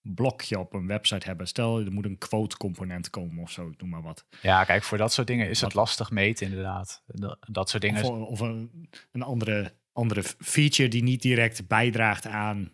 blokje 0.03 0.59
op 0.59 0.73
een 0.73 0.87
website 0.87 1.27
hebben. 1.27 1.47
Stel, 1.47 1.81
er 1.81 1.93
moet 1.93 2.05
een 2.05 2.19
quote 2.19 2.57
component 2.57 3.11
komen 3.11 3.43
of 3.43 3.51
zo, 3.51 3.73
noem 3.77 3.89
maar 3.89 4.03
wat. 4.03 4.25
Ja, 4.43 4.65
kijk, 4.65 4.83
voor 4.83 4.99
dat 4.99 5.13
soort 5.13 5.27
dingen 5.27 5.49
is 5.49 5.61
het 5.61 5.75
lastig 5.75 6.11
meten 6.11 6.47
inderdaad. 6.47 7.03
Dat 7.49 7.71
soort 7.71 7.83
dingen. 7.83 8.05
Of, 8.05 8.29
of 8.29 8.41
een, 8.41 8.89
een, 9.13 9.23
andere, 9.23 9.75
andere 9.93 10.23
feature 10.23 10.89
die 10.89 11.03
niet 11.03 11.23
direct 11.23 11.69
bijdraagt 11.69 12.27
aan 12.27 12.73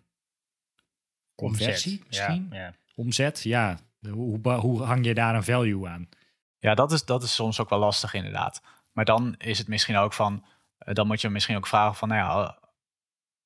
conversie 1.34 1.92
Omzet. 1.92 2.06
misschien? 2.06 2.46
Ja, 2.50 2.58
ja. 2.58 2.74
Omzet, 2.94 3.42
ja. 3.42 3.78
Hoe, 4.10 4.56
hoe 4.58 4.82
hang 4.82 5.04
je 5.04 5.14
daar 5.14 5.34
een 5.34 5.44
value 5.44 5.88
aan? 5.88 6.08
Ja, 6.58 6.74
dat 6.74 6.92
is, 6.92 7.04
dat 7.04 7.22
is 7.22 7.34
soms 7.34 7.60
ook 7.60 7.70
wel 7.70 7.78
lastig 7.78 8.14
inderdaad. 8.14 8.62
Maar 8.92 9.04
dan 9.04 9.34
is 9.38 9.58
het 9.58 9.68
misschien 9.68 9.96
ook 9.96 10.12
van, 10.12 10.44
eh, 10.78 10.94
dan 10.94 11.06
moet 11.06 11.20
je 11.20 11.28
misschien 11.28 11.56
ook 11.56 11.66
vragen 11.66 11.94
van, 11.94 12.08
nou 12.08 12.20
ja, 12.20 12.58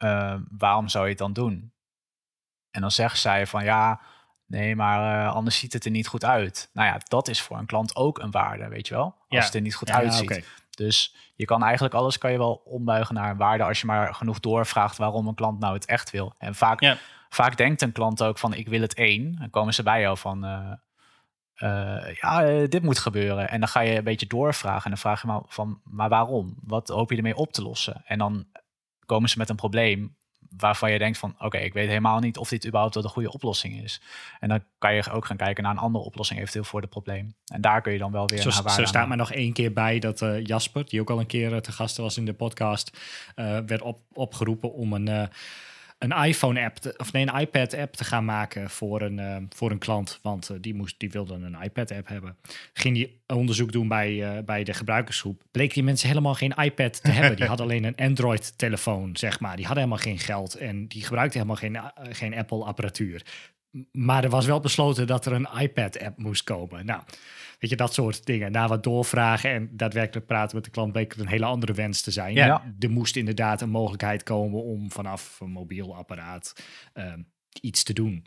uh, 0.05 0.41
waarom 0.59 0.89
zou 0.89 1.05
je 1.05 1.11
het 1.11 1.18
dan 1.18 1.33
doen? 1.33 1.72
En 2.70 2.80
dan 2.80 2.90
zegt 2.90 3.18
zij 3.18 3.46
van 3.46 3.64
ja, 3.64 4.00
nee, 4.46 4.76
maar 4.76 5.26
uh, 5.26 5.34
anders 5.34 5.58
ziet 5.58 5.72
het 5.72 5.84
er 5.84 5.90
niet 5.90 6.06
goed 6.06 6.24
uit. 6.24 6.70
Nou 6.72 6.88
ja, 6.88 7.00
dat 7.08 7.28
is 7.28 7.42
voor 7.42 7.58
een 7.58 7.66
klant 7.66 7.96
ook 7.96 8.18
een 8.18 8.30
waarde, 8.30 8.68
weet 8.68 8.88
je 8.88 8.94
wel? 8.94 9.14
Als 9.28 9.44
het 9.44 9.54
er 9.54 9.60
niet 9.60 9.74
goed 9.74 9.90
uitziet. 9.90 10.46
Dus 10.70 11.16
je 11.34 11.44
kan 11.44 11.62
eigenlijk 11.62 11.94
alles 11.94 12.18
kan 12.18 12.32
je 12.32 12.38
wel 12.38 12.62
ombuigen 12.64 13.14
naar 13.14 13.30
een 13.30 13.36
waarde 13.36 13.64
als 13.64 13.80
je 13.80 13.86
maar 13.86 14.14
genoeg 14.14 14.40
doorvraagt 14.40 14.96
waarom 14.96 15.26
een 15.26 15.34
klant 15.34 15.60
nou 15.60 15.74
het 15.74 15.86
echt 15.86 16.10
wil. 16.10 16.34
En 16.38 16.54
vaak, 16.54 16.96
vaak 17.28 17.56
denkt 17.56 17.82
een 17.82 17.92
klant 17.92 18.22
ook 18.22 18.38
van 18.38 18.54
ik 18.54 18.68
wil 18.68 18.80
het 18.80 18.94
één. 18.94 19.36
Dan 19.38 19.50
komen 19.50 19.74
ze 19.74 19.82
bij 19.82 20.00
jou 20.00 20.18
van 20.18 20.44
uh, 20.44 20.72
uh, 21.56 22.14
ja, 22.14 22.66
dit 22.66 22.82
moet 22.82 22.98
gebeuren. 22.98 23.48
En 23.48 23.60
dan 23.60 23.68
ga 23.68 23.80
je 23.80 23.96
een 23.96 24.04
beetje 24.04 24.26
doorvragen 24.26 24.84
en 24.84 24.90
dan 24.90 24.98
vraag 24.98 25.20
je 25.20 25.26
maar 25.26 25.42
van 25.46 25.80
maar 25.84 26.08
waarom? 26.08 26.56
Wat 26.62 26.88
hoop 26.88 27.10
je 27.10 27.16
ermee 27.16 27.36
op 27.36 27.52
te 27.52 27.62
lossen? 27.62 28.02
En 28.04 28.18
dan 28.18 28.46
komen 29.06 29.28
ze 29.28 29.38
met 29.38 29.48
een 29.48 29.56
probleem 29.56 30.16
waarvan 30.57 30.92
je 30.92 30.98
denkt 30.98 31.18
van 31.18 31.34
oké, 31.38 31.59
ik 31.59 31.72
weet 31.72 31.88
helemaal 31.88 32.18
niet 32.18 32.36
of 32.36 32.48
dit 32.48 32.66
überhaupt 32.66 32.94
wel 32.94 33.03
de 33.03 33.09
goede 33.09 33.32
oplossing 33.32 33.82
is. 33.82 34.01
En 34.40 34.48
dan 34.48 34.62
kan 34.78 34.94
je 34.94 35.11
ook 35.11 35.26
gaan 35.26 35.36
kijken 35.36 35.62
naar 35.62 35.72
een 35.72 35.78
andere 35.78 36.05
oplossing 36.05 36.38
eventueel 36.38 36.64
voor 36.64 36.80
het 36.80 36.90
probleem. 36.90 37.34
En 37.53 37.61
daar 37.61 37.80
kun 37.80 37.92
je 37.92 37.98
dan 37.98 38.12
wel 38.12 38.26
weer 38.26 38.38
zo, 38.38 38.51
naar 38.51 38.62
waarde 38.62 38.80
Zo 38.80 38.86
staat 38.86 39.09
maar 39.09 39.16
nog 39.16 39.32
één 39.32 39.53
keer 39.53 39.72
bij 39.72 39.98
dat 39.98 40.20
uh, 40.20 40.44
Jasper, 40.44 40.84
die 40.88 41.01
ook 41.01 41.11
al 41.11 41.20
een 41.20 41.26
keer 41.26 41.53
uh, 41.53 41.59
te 41.59 41.72
gast 41.72 41.96
was 41.96 42.16
in 42.16 42.24
de 42.24 42.34
podcast, 42.34 42.98
uh, 43.36 43.59
werd 43.66 43.82
op, 43.82 44.01
opgeroepen 44.12 44.72
om 44.72 44.92
een 44.92 45.28
een 46.01 46.24
iPhone-app, 46.24 46.94
of 46.96 47.12
nee, 47.12 47.26
een 47.26 47.40
iPad-app 47.40 47.94
te 47.94 48.05
gaan 48.05 48.24
maken 48.24 48.70
voor 48.70 49.03
een, 49.03 49.18
uh, 49.18 49.36
voor 49.48 49.70
een 49.70 49.78
klant. 49.78 50.18
Want 50.22 50.51
uh, 50.51 50.57
die, 50.61 50.74
moest, 50.74 50.94
die 50.98 51.11
wilde 51.11 51.34
een 51.34 51.62
iPad-app 51.62 52.09
hebben. 52.09 52.36
Ging 52.72 52.94
die 52.94 53.20
onderzoek 53.26 53.72
doen 53.72 53.88
bij, 53.88 54.12
uh, 54.12 54.44
bij 54.44 54.64
de 54.64 54.72
gebruikersgroep. 54.72 55.42
Bleek 55.51 55.74
die 55.74 55.82
mensen 55.82 56.09
helemaal 56.09 56.34
geen 56.34 56.55
iPad 56.55 57.03
te 57.03 57.11
hebben. 57.11 57.36
Die 57.36 57.46
hadden 57.53 57.66
alleen 57.66 57.84
een 57.84 57.96
Android-telefoon, 57.96 59.16
zeg 59.16 59.40
maar. 59.40 59.57
Die 59.57 59.66
hadden 59.66 59.84
helemaal 59.84 60.05
geen 60.05 60.18
geld 60.18 60.55
en 60.55 60.86
die 60.86 61.03
gebruikten 61.03 61.40
helemaal 61.40 61.92
geen, 61.92 62.14
geen 62.14 62.34
Apple-apparatuur. 62.34 63.22
Maar 63.92 64.24
er 64.24 64.30
was 64.30 64.46
wel 64.46 64.60
besloten 64.60 65.06
dat 65.06 65.26
er 65.26 65.32
een 65.32 65.48
iPad-app 65.58 66.18
moest 66.18 66.44
komen. 66.44 66.86
Nou, 66.86 67.02
weet 67.58 67.70
je, 67.70 67.76
dat 67.76 67.94
soort 67.94 68.26
dingen. 68.26 68.52
Na 68.52 68.68
wat 68.68 68.82
doorvragen 68.82 69.51
en 69.51 69.68
daadwerkelijk 69.72 70.26
praten 70.26 70.56
met 70.56 70.64
de 70.64 70.70
klant 70.70 70.92
bleek 70.92 71.12
het 71.12 71.20
een 71.20 71.28
hele 71.28 71.44
andere 71.44 71.72
wens 71.72 72.02
te 72.02 72.10
zijn. 72.10 72.34
Ja. 72.34 72.74
Er 72.78 72.90
moest 72.90 73.16
inderdaad 73.16 73.60
een 73.60 73.70
mogelijkheid 73.70 74.22
komen 74.22 74.62
om 74.62 74.90
vanaf 74.90 75.40
een 75.40 75.51
mobiel 75.51 75.97
apparaat 75.97 76.55
ehm, 76.92 77.22
iets 77.60 77.82
te 77.82 77.92
doen. 77.92 78.26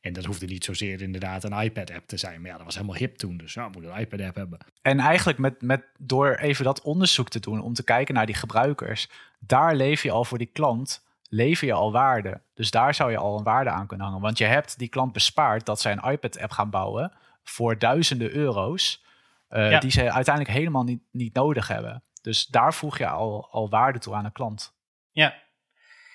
En 0.00 0.12
dat 0.12 0.24
hoefde 0.24 0.46
niet 0.46 0.64
zozeer 0.64 1.02
inderdaad 1.02 1.44
een 1.44 1.62
iPad-app 1.62 2.06
te 2.06 2.16
zijn. 2.16 2.40
Maar 2.40 2.50
ja, 2.50 2.56
dat 2.56 2.64
was 2.64 2.74
helemaal 2.74 2.96
hip 2.96 3.16
toen. 3.16 3.36
Dus 3.36 3.54
ja, 3.54 3.64
we 3.64 3.70
moeten 3.72 3.92
een 3.92 4.00
iPad-app 4.00 4.36
hebben. 4.36 4.58
En 4.82 4.98
eigenlijk 4.98 5.38
met, 5.38 5.62
met, 5.62 5.82
door 5.98 6.34
even 6.34 6.64
dat 6.64 6.82
onderzoek 6.82 7.28
te 7.28 7.40
doen, 7.40 7.60
om 7.60 7.74
te 7.74 7.84
kijken 7.84 8.14
naar 8.14 8.26
die 8.26 8.34
gebruikers, 8.34 9.08
daar 9.38 9.76
leef 9.76 10.02
je 10.02 10.10
al 10.10 10.24
voor 10.24 10.38
die 10.38 10.50
klant 10.52 11.02
lever 11.30 11.66
je 11.66 11.72
al 11.72 11.92
waarde. 11.92 12.42
Dus 12.54 12.70
daar 12.70 12.94
zou 12.94 13.10
je 13.10 13.16
al 13.16 13.38
een 13.38 13.44
waarde 13.44 13.70
aan 13.70 13.86
kunnen 13.86 14.06
hangen. 14.06 14.22
Want 14.22 14.38
je 14.38 14.44
hebt 14.44 14.78
die 14.78 14.88
klant 14.88 15.12
bespaard 15.12 15.66
dat 15.66 15.80
zij 15.80 15.92
een 15.92 16.10
iPad-app 16.10 16.50
gaan 16.50 16.70
bouwen 16.70 17.12
voor 17.42 17.78
duizenden 17.78 18.30
euro's, 18.30 19.04
uh, 19.50 19.80
die 19.80 19.90
ze 19.90 20.12
uiteindelijk 20.12 20.56
helemaal 20.56 20.84
niet, 20.84 21.02
niet 21.10 21.34
nodig 21.34 21.68
hebben. 21.68 22.02
Dus 22.22 22.46
daar 22.46 22.74
voeg 22.74 22.98
je 22.98 23.08
al, 23.08 23.48
al 23.50 23.68
waarde 23.68 23.98
toe 23.98 24.14
aan 24.14 24.24
een 24.24 24.32
klant. 24.32 24.74
Ja. 25.10 25.34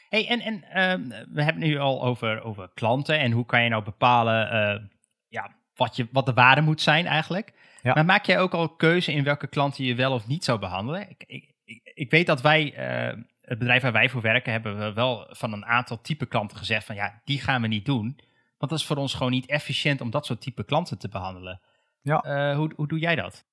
Hey, 0.09 0.27
en 0.27 0.39
en 0.39 0.55
uh, 0.55 1.23
we 1.33 1.43
hebben 1.43 1.63
nu 1.63 1.77
al 1.77 2.03
over, 2.03 2.43
over 2.43 2.69
klanten 2.73 3.19
en 3.19 3.31
hoe 3.31 3.45
kan 3.45 3.63
je 3.63 3.69
nou 3.69 3.83
bepalen 3.83 4.53
uh, 4.53 4.87
ja, 5.27 5.55
wat, 5.75 5.95
je, 5.95 6.07
wat 6.11 6.25
de 6.25 6.33
waarde 6.33 6.61
moet 6.61 6.81
zijn 6.81 7.05
eigenlijk. 7.05 7.53
Ja. 7.81 7.93
Maar 7.93 8.05
maak 8.05 8.25
jij 8.25 8.39
ook 8.39 8.53
al 8.53 8.69
keuze 8.69 9.13
in 9.13 9.23
welke 9.23 9.47
klanten 9.47 9.83
je 9.83 9.95
wel 9.95 10.13
of 10.13 10.27
niet 10.27 10.43
zou 10.43 10.59
behandelen? 10.59 11.09
Ik, 11.09 11.23
ik, 11.27 11.53
ik 11.93 12.11
weet 12.11 12.27
dat 12.27 12.41
wij 12.41 12.73
eh, 12.73 13.17
het 13.45 13.57
bedrijf 13.59 13.81
waar 13.81 13.91
wij 13.91 14.09
voor 14.09 14.21
werken, 14.21 14.51
hebben 14.51 14.77
we 14.77 14.93
wel 14.93 15.27
van 15.29 15.53
een 15.53 15.65
aantal 15.65 16.01
type 16.01 16.25
klanten 16.25 16.57
gezegd 16.57 16.85
van 16.85 16.95
ja, 16.95 17.21
die 17.23 17.39
gaan 17.41 17.61
we 17.61 17.67
niet 17.67 17.85
doen. 17.85 18.19
Want 18.57 18.71
dat 18.71 18.79
is 18.79 18.85
voor 18.85 18.97
ons 18.97 19.13
gewoon 19.13 19.31
niet 19.31 19.45
efficiënt 19.45 20.01
om 20.01 20.09
dat 20.09 20.25
soort 20.25 20.41
type 20.41 20.63
klanten 20.63 20.97
te 20.97 21.09
behandelen. 21.09 21.61
Ja. 22.01 22.25
Uh, 22.25 22.55
hoe, 22.55 22.71
hoe 22.75 22.87
doe 22.87 22.99
jij 22.99 23.15
dat? 23.15 23.45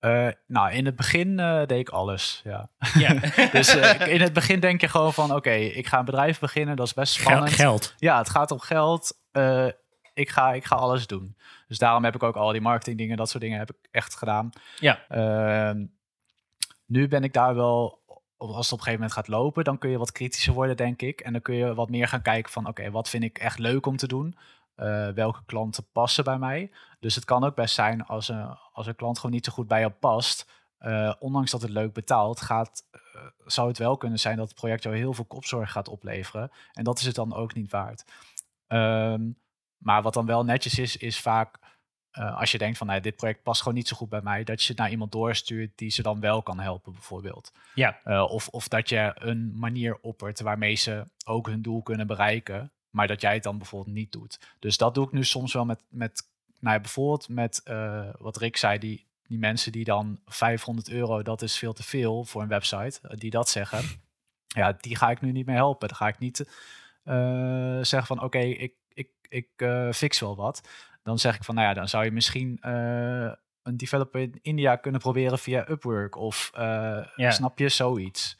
Uh, 0.00 0.28
nou, 0.46 0.72
in 0.72 0.86
het 0.86 0.96
begin 0.96 1.38
uh, 1.38 1.66
deed 1.66 1.80
ik 1.80 1.88
alles, 1.88 2.40
ja. 2.44 2.70
ja. 2.94 3.14
dus 3.52 3.76
uh, 3.76 4.06
in 4.06 4.20
het 4.20 4.32
begin 4.32 4.60
denk 4.60 4.80
je 4.80 4.88
gewoon 4.88 5.12
van, 5.12 5.34
oké, 5.34 5.50
ik 5.50 5.86
ga 5.86 5.98
een 5.98 6.04
bedrijf 6.04 6.38
beginnen, 6.38 6.76
dat 6.76 6.86
is 6.86 6.94
best 6.94 7.12
spannend. 7.12 7.52
Geld. 7.52 7.94
Ja, 7.98 8.18
het 8.18 8.30
gaat 8.30 8.50
om 8.50 8.60
geld. 8.60 9.20
ik, 10.14 10.30
ga, 10.30 10.52
ik 10.52 10.64
ga 10.64 10.76
alles 10.76 11.06
doen. 11.06 11.36
Dus 11.68 11.78
daarom 11.78 12.04
heb 12.04 12.14
ik 12.14 12.22
ook 12.22 12.36
al 12.36 12.52
die 12.52 12.60
marketing 12.60 12.98
dingen, 12.98 13.16
dat 13.16 13.30
soort 13.30 13.42
dingen 13.42 13.58
heb 13.58 13.70
ik 13.70 13.76
echt 13.90 14.16
gedaan. 14.16 14.50
Ja. 14.78 14.98
Ehm, 15.08 15.84
nu 16.86 17.08
ben 17.08 17.24
ik 17.24 17.32
daar 17.32 17.54
wel, 17.54 18.01
als 18.48 18.64
het 18.64 18.72
op 18.72 18.78
een 18.78 18.84
gegeven 18.84 18.92
moment 18.92 19.12
gaat 19.12 19.28
lopen, 19.28 19.64
dan 19.64 19.78
kun 19.78 19.90
je 19.90 19.98
wat 19.98 20.12
kritischer 20.12 20.54
worden, 20.54 20.76
denk 20.76 21.02
ik. 21.02 21.20
En 21.20 21.32
dan 21.32 21.42
kun 21.42 21.54
je 21.54 21.74
wat 21.74 21.90
meer 21.90 22.08
gaan 22.08 22.22
kijken 22.22 22.52
van, 22.52 22.68
oké, 22.68 22.90
wat 22.90 23.08
vind 23.08 23.22
ik 23.22 23.38
echt 23.38 23.58
leuk 23.58 23.86
om 23.86 23.96
te 23.96 24.06
doen? 24.06 24.36
Uh, 24.76 25.08
welke 25.08 25.44
klanten 25.46 25.86
passen 25.92 26.24
bij 26.24 26.38
mij. 26.38 26.70
Dus 27.00 27.14
het 27.14 27.24
kan 27.24 27.44
ook 27.44 27.54
best 27.54 27.74
zijn 27.74 28.06
als 28.06 28.28
een, 28.28 28.56
als 28.72 28.86
een 28.86 28.96
klant 28.96 29.16
gewoon 29.18 29.34
niet 29.34 29.44
zo 29.44 29.52
goed 29.52 29.68
bij 29.68 29.80
jou 29.80 29.92
past. 29.92 30.50
Uh, 30.80 31.14
ondanks 31.18 31.50
dat 31.50 31.62
het 31.62 31.70
leuk 31.70 31.92
betaalt, 31.92 32.40
gaat, 32.40 32.88
uh, 32.92 33.22
zou 33.44 33.68
het 33.68 33.78
wel 33.78 33.96
kunnen 33.96 34.18
zijn 34.18 34.36
dat 34.36 34.48
het 34.48 34.56
project 34.56 34.82
jou 34.82 34.96
heel 34.96 35.12
veel 35.12 35.24
kopzorg 35.24 35.72
gaat 35.72 35.88
opleveren. 35.88 36.50
En 36.72 36.84
dat 36.84 36.98
is 36.98 37.04
het 37.06 37.14
dan 37.14 37.34
ook 37.34 37.54
niet 37.54 37.70
waard. 37.70 38.04
Um, 38.68 39.40
maar 39.78 40.02
wat 40.02 40.14
dan 40.14 40.26
wel 40.26 40.44
netjes 40.44 40.78
is, 40.78 40.96
is 40.96 41.20
vaak 41.20 41.58
als 42.12 42.50
je 42.52 42.58
denkt 42.58 42.78
van 42.78 42.86
nou, 42.86 43.00
dit 43.00 43.16
project 43.16 43.42
past 43.42 43.62
gewoon 43.62 43.76
niet 43.76 43.88
zo 43.88 43.96
goed 43.96 44.08
bij 44.08 44.22
mij, 44.22 44.44
dat 44.44 44.62
je 44.62 44.68
het 44.68 44.78
naar 44.78 44.90
iemand 44.90 45.12
doorstuurt 45.12 45.70
die 45.74 45.90
ze 45.90 46.02
dan 46.02 46.20
wel 46.20 46.42
kan 46.42 46.60
helpen, 46.60 46.92
bijvoorbeeld. 46.92 47.52
Ja. 47.74 48.00
of, 48.24 48.48
of 48.48 48.68
dat 48.68 48.88
je 48.88 49.12
een 49.14 49.58
manier 49.58 49.98
oppert 50.00 50.40
waarmee 50.40 50.74
ze 50.74 51.06
ook 51.24 51.46
hun 51.46 51.62
doel 51.62 51.82
kunnen 51.82 52.06
bereiken 52.06 52.72
maar 52.92 53.06
dat 53.06 53.20
jij 53.20 53.34
het 53.34 53.42
dan 53.42 53.58
bijvoorbeeld 53.58 53.96
niet 53.96 54.12
doet. 54.12 54.40
Dus 54.58 54.76
dat 54.76 54.94
doe 54.94 55.06
ik 55.06 55.12
nu 55.12 55.24
soms 55.24 55.52
wel 55.52 55.64
met, 55.64 55.82
met 55.88 56.28
nou 56.60 56.74
ja, 56.74 56.80
bijvoorbeeld 56.80 57.28
met 57.28 57.60
uh, 57.64 58.08
wat 58.18 58.36
Rick 58.36 58.56
zei, 58.56 58.78
die, 58.78 59.06
die 59.22 59.38
mensen 59.38 59.72
die 59.72 59.84
dan 59.84 60.20
500 60.26 60.88
euro, 60.88 61.22
dat 61.22 61.42
is 61.42 61.58
veel 61.58 61.72
te 61.72 61.82
veel 61.82 62.24
voor 62.24 62.42
een 62.42 62.48
website, 62.48 63.00
uh, 63.02 63.10
die 63.16 63.30
dat 63.30 63.48
zeggen. 63.48 63.84
Ja, 64.54 64.72
die 64.80 64.96
ga 64.96 65.10
ik 65.10 65.20
nu 65.20 65.32
niet 65.32 65.46
meer 65.46 65.56
helpen. 65.56 65.88
Dan 65.88 65.96
ga 65.96 66.08
ik 66.08 66.18
niet 66.18 66.40
uh, 67.04 67.78
zeggen 67.80 68.06
van 68.06 68.16
oké, 68.16 68.26
okay, 68.26 68.50
ik, 68.50 68.74
ik, 68.88 69.08
ik 69.28 69.48
fix 69.94 70.20
wel 70.20 70.36
wat. 70.36 70.68
Dan 71.02 71.18
zeg 71.18 71.34
ik 71.34 71.44
van 71.44 71.54
nou 71.54 71.68
ja, 71.68 71.74
dan 71.74 71.88
zou 71.88 72.04
je 72.04 72.12
misschien 72.12 72.58
een 73.62 73.76
developer 73.76 74.20
in 74.20 74.38
India 74.42 74.76
kunnen 74.76 75.00
proberen 75.00 75.38
via 75.38 75.68
Upwork 75.68 76.16
of 76.16 76.50
ja. 76.54 77.30
snap 77.30 77.58
je 77.58 77.68
zoiets. 77.68 78.38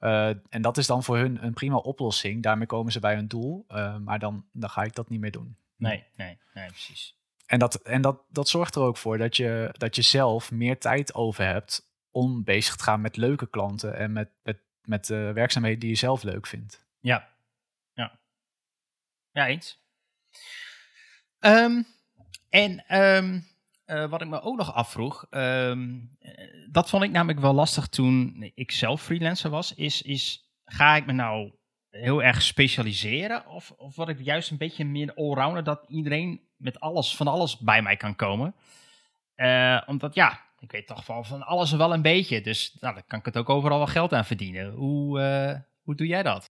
Uh, 0.00 0.28
en 0.28 0.62
dat 0.62 0.76
is 0.76 0.86
dan 0.86 1.02
voor 1.02 1.16
hun 1.16 1.44
een 1.44 1.52
prima 1.52 1.76
oplossing. 1.76 2.42
Daarmee 2.42 2.66
komen 2.66 2.92
ze 2.92 3.00
bij 3.00 3.14
hun 3.14 3.28
doel. 3.28 3.64
Maar 4.00 4.18
dan, 4.18 4.46
dan 4.52 4.70
ga 4.70 4.82
ik 4.82 4.94
dat 4.94 5.08
niet 5.08 5.20
meer 5.20 5.30
doen. 5.30 5.56
Nee, 5.76 6.04
nee, 6.16 6.38
nee, 6.54 6.66
precies. 6.66 7.16
En, 7.46 7.58
dat, 7.58 7.74
en 7.74 8.02
dat, 8.02 8.22
dat 8.28 8.48
zorgt 8.48 8.74
er 8.74 8.82
ook 8.82 8.96
voor 8.96 9.18
dat 9.18 9.36
je, 9.36 9.74
dat 9.78 9.96
je 9.96 10.02
zelf 10.02 10.50
meer 10.50 10.78
tijd 10.78 11.14
over 11.14 11.44
hebt 11.44 11.92
om 12.10 12.44
bezig 12.44 12.76
te 12.76 12.82
gaan 12.82 13.00
met 13.00 13.16
leuke 13.16 13.46
klanten 13.46 13.96
en 13.96 14.12
met, 14.12 14.30
met, 14.42 14.58
met 14.82 15.08
werkzaamheden 15.08 15.80
die 15.80 15.88
je 15.88 15.96
zelf 15.96 16.22
leuk 16.22 16.46
vindt. 16.46 16.86
Ja, 17.00 17.28
ja. 17.92 18.18
Ja, 19.30 19.46
eens. 19.46 19.82
Um, 21.40 21.86
en 22.54 23.00
um, 23.02 23.46
uh, 23.86 24.06
wat 24.06 24.22
ik 24.22 24.28
me 24.28 24.40
ook 24.40 24.56
nog 24.56 24.74
afvroeg, 24.74 25.26
um, 25.30 26.10
dat 26.70 26.88
vond 26.88 27.02
ik 27.02 27.10
namelijk 27.10 27.40
wel 27.40 27.52
lastig 27.52 27.86
toen 27.86 28.50
ik 28.54 28.70
zelf 28.70 29.02
freelancer 29.02 29.50
was, 29.50 29.74
is, 29.74 30.02
is 30.02 30.50
ga 30.64 30.96
ik 30.96 31.06
me 31.06 31.12
nou 31.12 31.52
heel 31.90 32.22
erg 32.22 32.42
specialiseren 32.42 33.46
of, 33.46 33.70
of 33.70 33.96
word 33.96 34.08
ik 34.08 34.20
juist 34.20 34.50
een 34.50 34.56
beetje 34.56 34.84
meer 34.84 35.14
allrounder 35.14 35.64
dat 35.64 35.84
iedereen 35.88 36.40
met 36.56 36.80
alles, 36.80 37.16
van 37.16 37.26
alles 37.26 37.58
bij 37.58 37.82
mij 37.82 37.96
kan 37.96 38.16
komen? 38.16 38.54
Uh, 39.36 39.82
omdat 39.86 40.14
ja, 40.14 40.40
ik 40.58 40.72
weet 40.72 40.86
toch 40.86 41.04
van 41.04 41.42
alles 41.42 41.72
wel 41.72 41.92
een 41.92 42.02
beetje, 42.02 42.40
dus 42.40 42.76
nou, 42.80 42.94
dan 42.94 43.04
kan 43.06 43.18
ik 43.18 43.24
het 43.24 43.36
ook 43.36 43.48
overal 43.48 43.78
wel 43.78 43.86
geld 43.86 44.12
aan 44.12 44.24
verdienen. 44.24 44.72
Hoe, 44.72 45.64
hoe 45.82 45.94
doe 45.94 46.06
jij 46.06 46.22
dat? 46.22 46.53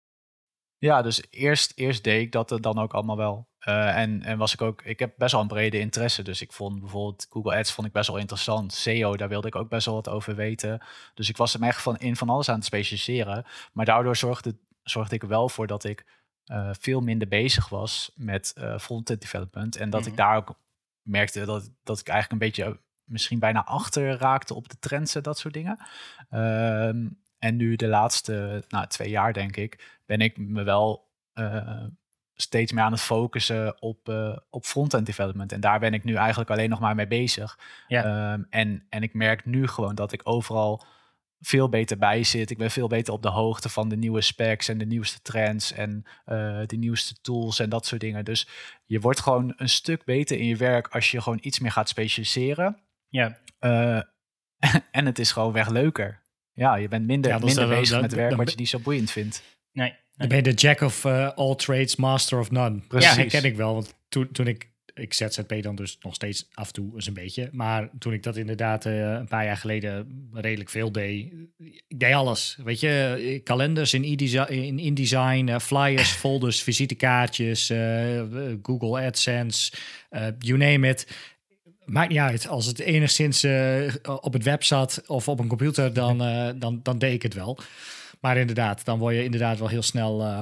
Ja, 0.79 1.01
dus 1.01 1.23
eerst, 1.29 1.71
eerst 1.75 2.03
deed 2.03 2.21
ik 2.21 2.31
dat 2.31 2.57
dan 2.61 2.79
ook 2.79 2.93
allemaal 2.93 3.17
wel. 3.17 3.47
Uh, 3.67 3.97
en, 3.97 4.23
en 4.23 4.37
was 4.37 4.53
ik 4.53 4.61
ook, 4.61 4.81
ik 4.81 4.99
heb 4.99 5.13
best 5.17 5.31
wel 5.31 5.41
een 5.41 5.47
brede 5.47 5.79
interesse. 5.79 6.23
Dus 6.23 6.41
ik 6.41 6.51
vond 6.51 6.79
bijvoorbeeld 6.79 7.27
Google 7.29 7.55
Ads 7.55 7.71
vond 7.71 7.87
ik 7.87 7.93
best 7.93 8.07
wel 8.07 8.17
interessant. 8.17 8.73
SEO, 8.73 9.17
daar 9.17 9.29
wilde 9.29 9.47
ik 9.47 9.55
ook 9.55 9.69
best 9.69 9.85
wel 9.85 9.95
wat 9.95 10.09
over 10.09 10.35
weten. 10.35 10.81
Dus 11.13 11.29
ik 11.29 11.37
was 11.37 11.53
er 11.53 11.61
echt 11.61 11.81
van 11.81 11.97
in 11.97 12.15
van 12.15 12.29
alles 12.29 12.49
aan 12.49 12.55
het 12.55 12.65
specialiseren. 12.65 13.45
Maar 13.73 13.85
daardoor 13.85 14.15
zorgde, 14.15 14.57
zorgde 14.83 15.15
ik 15.15 15.21
er 15.21 15.27
wel 15.27 15.49
voor 15.49 15.67
dat 15.67 15.83
ik 15.83 16.05
uh, 16.45 16.69
veel 16.79 17.01
minder 17.01 17.27
bezig 17.27 17.69
was 17.69 18.11
met 18.15 18.53
uh, 18.57 18.77
frontend 18.77 19.21
development. 19.21 19.75
En 19.75 19.89
dat 19.89 19.99
mm 19.99 20.05
-hmm. 20.05 20.15
ik 20.15 20.19
daar 20.19 20.35
ook 20.35 20.59
merkte 21.01 21.45
dat, 21.45 21.71
dat 21.83 21.99
ik 21.99 22.07
eigenlijk 22.07 22.41
een 22.41 22.47
beetje 22.47 22.79
misschien 23.03 23.39
bijna 23.39 23.65
achter 23.65 24.17
raakte 24.17 24.53
op 24.53 24.69
de 24.69 24.79
trends 24.79 25.15
en 25.15 25.21
dat 25.21 25.37
soort 25.37 25.53
dingen. 25.53 25.79
Uh, 26.31 27.09
en 27.39 27.55
nu 27.55 27.75
de 27.75 27.87
laatste 27.87 28.63
nou, 28.69 28.87
twee 28.87 29.09
jaar, 29.09 29.33
denk 29.33 29.55
ik, 29.55 29.99
ben 30.05 30.19
ik 30.19 30.37
me 30.37 30.63
wel 30.63 31.07
uh, 31.33 31.83
steeds 32.33 32.71
meer 32.71 32.83
aan 32.83 32.91
het 32.91 33.01
focussen 33.01 33.81
op, 33.81 34.09
uh, 34.09 34.37
op 34.49 34.65
front-end 34.65 35.05
development. 35.05 35.51
En 35.51 35.59
daar 35.59 35.79
ben 35.79 35.93
ik 35.93 36.03
nu 36.03 36.15
eigenlijk 36.15 36.49
alleen 36.49 36.69
nog 36.69 36.79
maar 36.79 36.95
mee 36.95 37.07
bezig. 37.07 37.59
Ja. 37.87 38.33
Um, 38.33 38.47
en, 38.49 38.85
en 38.89 39.03
ik 39.03 39.13
merk 39.13 39.45
nu 39.45 39.67
gewoon 39.67 39.95
dat 39.95 40.11
ik 40.11 40.21
overal 40.23 40.85
veel 41.39 41.69
beter 41.69 41.97
bij 41.97 42.23
zit. 42.23 42.49
Ik 42.49 42.57
ben 42.57 42.71
veel 42.71 42.87
beter 42.87 43.13
op 43.13 43.21
de 43.21 43.29
hoogte 43.29 43.69
van 43.69 43.89
de 43.89 43.95
nieuwe 43.95 44.21
specs 44.21 44.67
en 44.67 44.77
de 44.77 44.85
nieuwste 44.85 45.21
trends 45.21 45.71
en 45.71 46.03
uh, 46.25 46.61
de 46.65 46.77
nieuwste 46.77 47.21
tools 47.21 47.59
en 47.59 47.69
dat 47.69 47.85
soort 47.85 48.01
dingen. 48.01 48.25
Dus 48.25 48.47
je 48.85 48.99
wordt 48.99 49.19
gewoon 49.19 49.53
een 49.55 49.69
stuk 49.69 50.05
beter 50.05 50.39
in 50.39 50.45
je 50.45 50.55
werk 50.55 50.87
als 50.87 51.11
je 51.11 51.21
gewoon 51.21 51.39
iets 51.41 51.59
meer 51.59 51.71
gaat 51.71 51.89
specialiseren. 51.89 52.77
Ja. 53.09 53.37
Uh, 53.59 54.01
en 54.91 55.05
het 55.05 55.19
is 55.19 55.31
gewoon 55.31 55.51
weg 55.51 55.69
leuker. 55.69 56.21
Ja, 56.57 56.75
je 56.75 56.87
bent 56.87 57.05
minder, 57.05 57.31
ja, 57.31 57.39
minder 57.39 57.67
bezig 57.67 57.89
dat, 57.89 58.01
met 58.01 58.13
werk 58.13 58.35
wat 58.35 58.51
je 58.51 58.57
niet 58.57 58.69
zo 58.69 58.79
boeiend 58.79 59.11
vindt. 59.11 59.43
Nee. 59.71 59.93
Dan 60.15 60.27
ben 60.27 60.37
je 60.37 60.43
de 60.43 60.53
jack 60.53 60.81
of 60.81 61.03
uh, 61.03 61.29
all 61.35 61.55
trades, 61.55 61.95
master 61.95 62.39
of 62.39 62.51
none. 62.51 62.79
Precies. 62.87 63.09
Ja, 63.09 63.15
herken 63.15 63.43
ik 63.43 63.55
wel. 63.55 63.73
Want 63.73 63.93
toen, 64.09 64.31
toen 64.31 64.47
ik, 64.47 64.69
ik 64.93 65.13
ZZP 65.13 65.61
dan 65.61 65.75
dus 65.75 65.97
nog 66.01 66.15
steeds 66.15 66.47
af 66.53 66.67
en 66.67 66.73
toe 66.73 66.91
eens 66.95 67.07
een 67.07 67.13
beetje. 67.13 67.49
Maar 67.51 67.89
toen 67.99 68.13
ik 68.13 68.23
dat 68.23 68.35
inderdaad 68.35 68.85
uh, 68.85 69.11
een 69.11 69.27
paar 69.27 69.45
jaar 69.45 69.57
geleden 69.57 70.29
redelijk 70.33 70.69
veel 70.69 70.91
deed. 70.91 71.33
Ik 71.87 71.99
deed 71.99 72.13
alles. 72.13 72.57
Weet 72.63 72.79
je, 72.79 73.41
kalenders 73.43 73.93
in 73.93 74.03
InDesign, 74.03 74.53
in 74.53 74.79
InDesign 74.79 75.47
uh, 75.47 75.59
flyers, 75.59 76.09
folders, 76.09 76.61
visitekaartjes, 76.61 77.73
Google 78.61 79.05
AdSense, 79.05 79.71
you 80.39 80.57
name 80.57 80.89
it. 80.89 81.07
Maakt 81.87 82.09
niet 82.09 82.17
uit. 82.17 82.47
Als 82.47 82.65
het 82.65 82.79
enigszins 82.79 83.43
uh, 83.43 83.93
op 84.21 84.33
het 84.33 84.43
web 84.43 84.63
zat 84.63 85.03
of 85.05 85.27
op 85.27 85.39
een 85.39 85.47
computer, 85.47 85.93
dan, 85.93 86.21
uh, 86.21 86.49
dan, 86.55 86.79
dan 86.83 86.97
deed 86.97 87.13
ik 87.13 87.21
het 87.21 87.33
wel. 87.33 87.59
Maar 88.19 88.37
inderdaad, 88.37 88.85
dan 88.85 88.99
word 88.99 89.15
je 89.15 89.23
inderdaad 89.23 89.59
wel 89.59 89.67
heel 89.67 89.81
snel, 89.81 90.21
uh, 90.21 90.39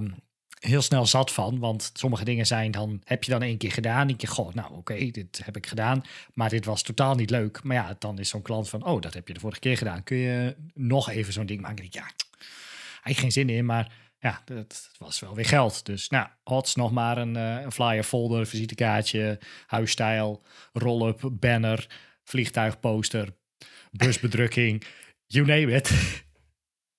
heel 0.59 0.81
snel 0.81 1.05
zat 1.05 1.31
van. 1.31 1.59
Want 1.59 1.91
sommige 1.93 2.23
dingen 2.23 2.45
zijn 2.45 2.71
dan, 2.71 3.01
heb 3.03 3.23
je 3.23 3.31
dan 3.31 3.41
één 3.41 3.57
keer 3.57 3.71
gedaan. 3.71 4.07
Denk 4.07 4.21
je, 4.21 4.27
goh, 4.27 4.53
nou 4.53 4.67
oké, 4.67 4.77
okay, 4.77 5.11
dit 5.11 5.41
heb 5.43 5.55
ik 5.55 5.67
gedaan. 5.67 6.03
Maar 6.33 6.49
dit 6.49 6.65
was 6.65 6.81
totaal 6.81 7.15
niet 7.15 7.29
leuk. 7.29 7.63
Maar 7.63 7.75
ja, 7.75 7.95
dan 7.99 8.19
is 8.19 8.29
zo'n 8.29 8.41
klant 8.41 8.69
van, 8.69 8.85
oh, 8.85 9.01
dat 9.01 9.13
heb 9.13 9.27
je 9.27 9.33
de 9.33 9.39
vorige 9.39 9.59
keer 9.59 9.77
gedaan. 9.77 10.03
Kun 10.03 10.17
je 10.17 10.55
nog 10.73 11.09
even 11.09 11.33
zo'n 11.33 11.45
ding 11.45 11.61
maken? 11.61 11.87
Ja, 11.89 12.11
eigenlijk 13.03 13.17
geen 13.17 13.31
zin 13.31 13.49
in, 13.49 13.65
maar 13.65 13.91
ja, 14.25 14.41
dat 14.45 14.91
was 14.97 15.19
wel 15.19 15.35
weer 15.35 15.45
geld. 15.45 15.85
Dus 15.85 16.09
nou, 16.09 16.27
hots 16.43 16.75
nog 16.75 16.91
maar 16.91 17.17
een, 17.17 17.35
uh, 17.37 17.61
een 17.61 17.71
flyer 17.71 18.03
folder, 18.03 18.47
visitekaartje, 18.47 19.39
huisstijl, 19.67 20.43
roll-up, 20.73 21.29
banner, 21.31 21.87
vliegtuigposter, 22.23 23.35
busbedrukking, 23.91 24.83
you 25.35 25.45
name 25.45 25.75
it. 25.75 25.89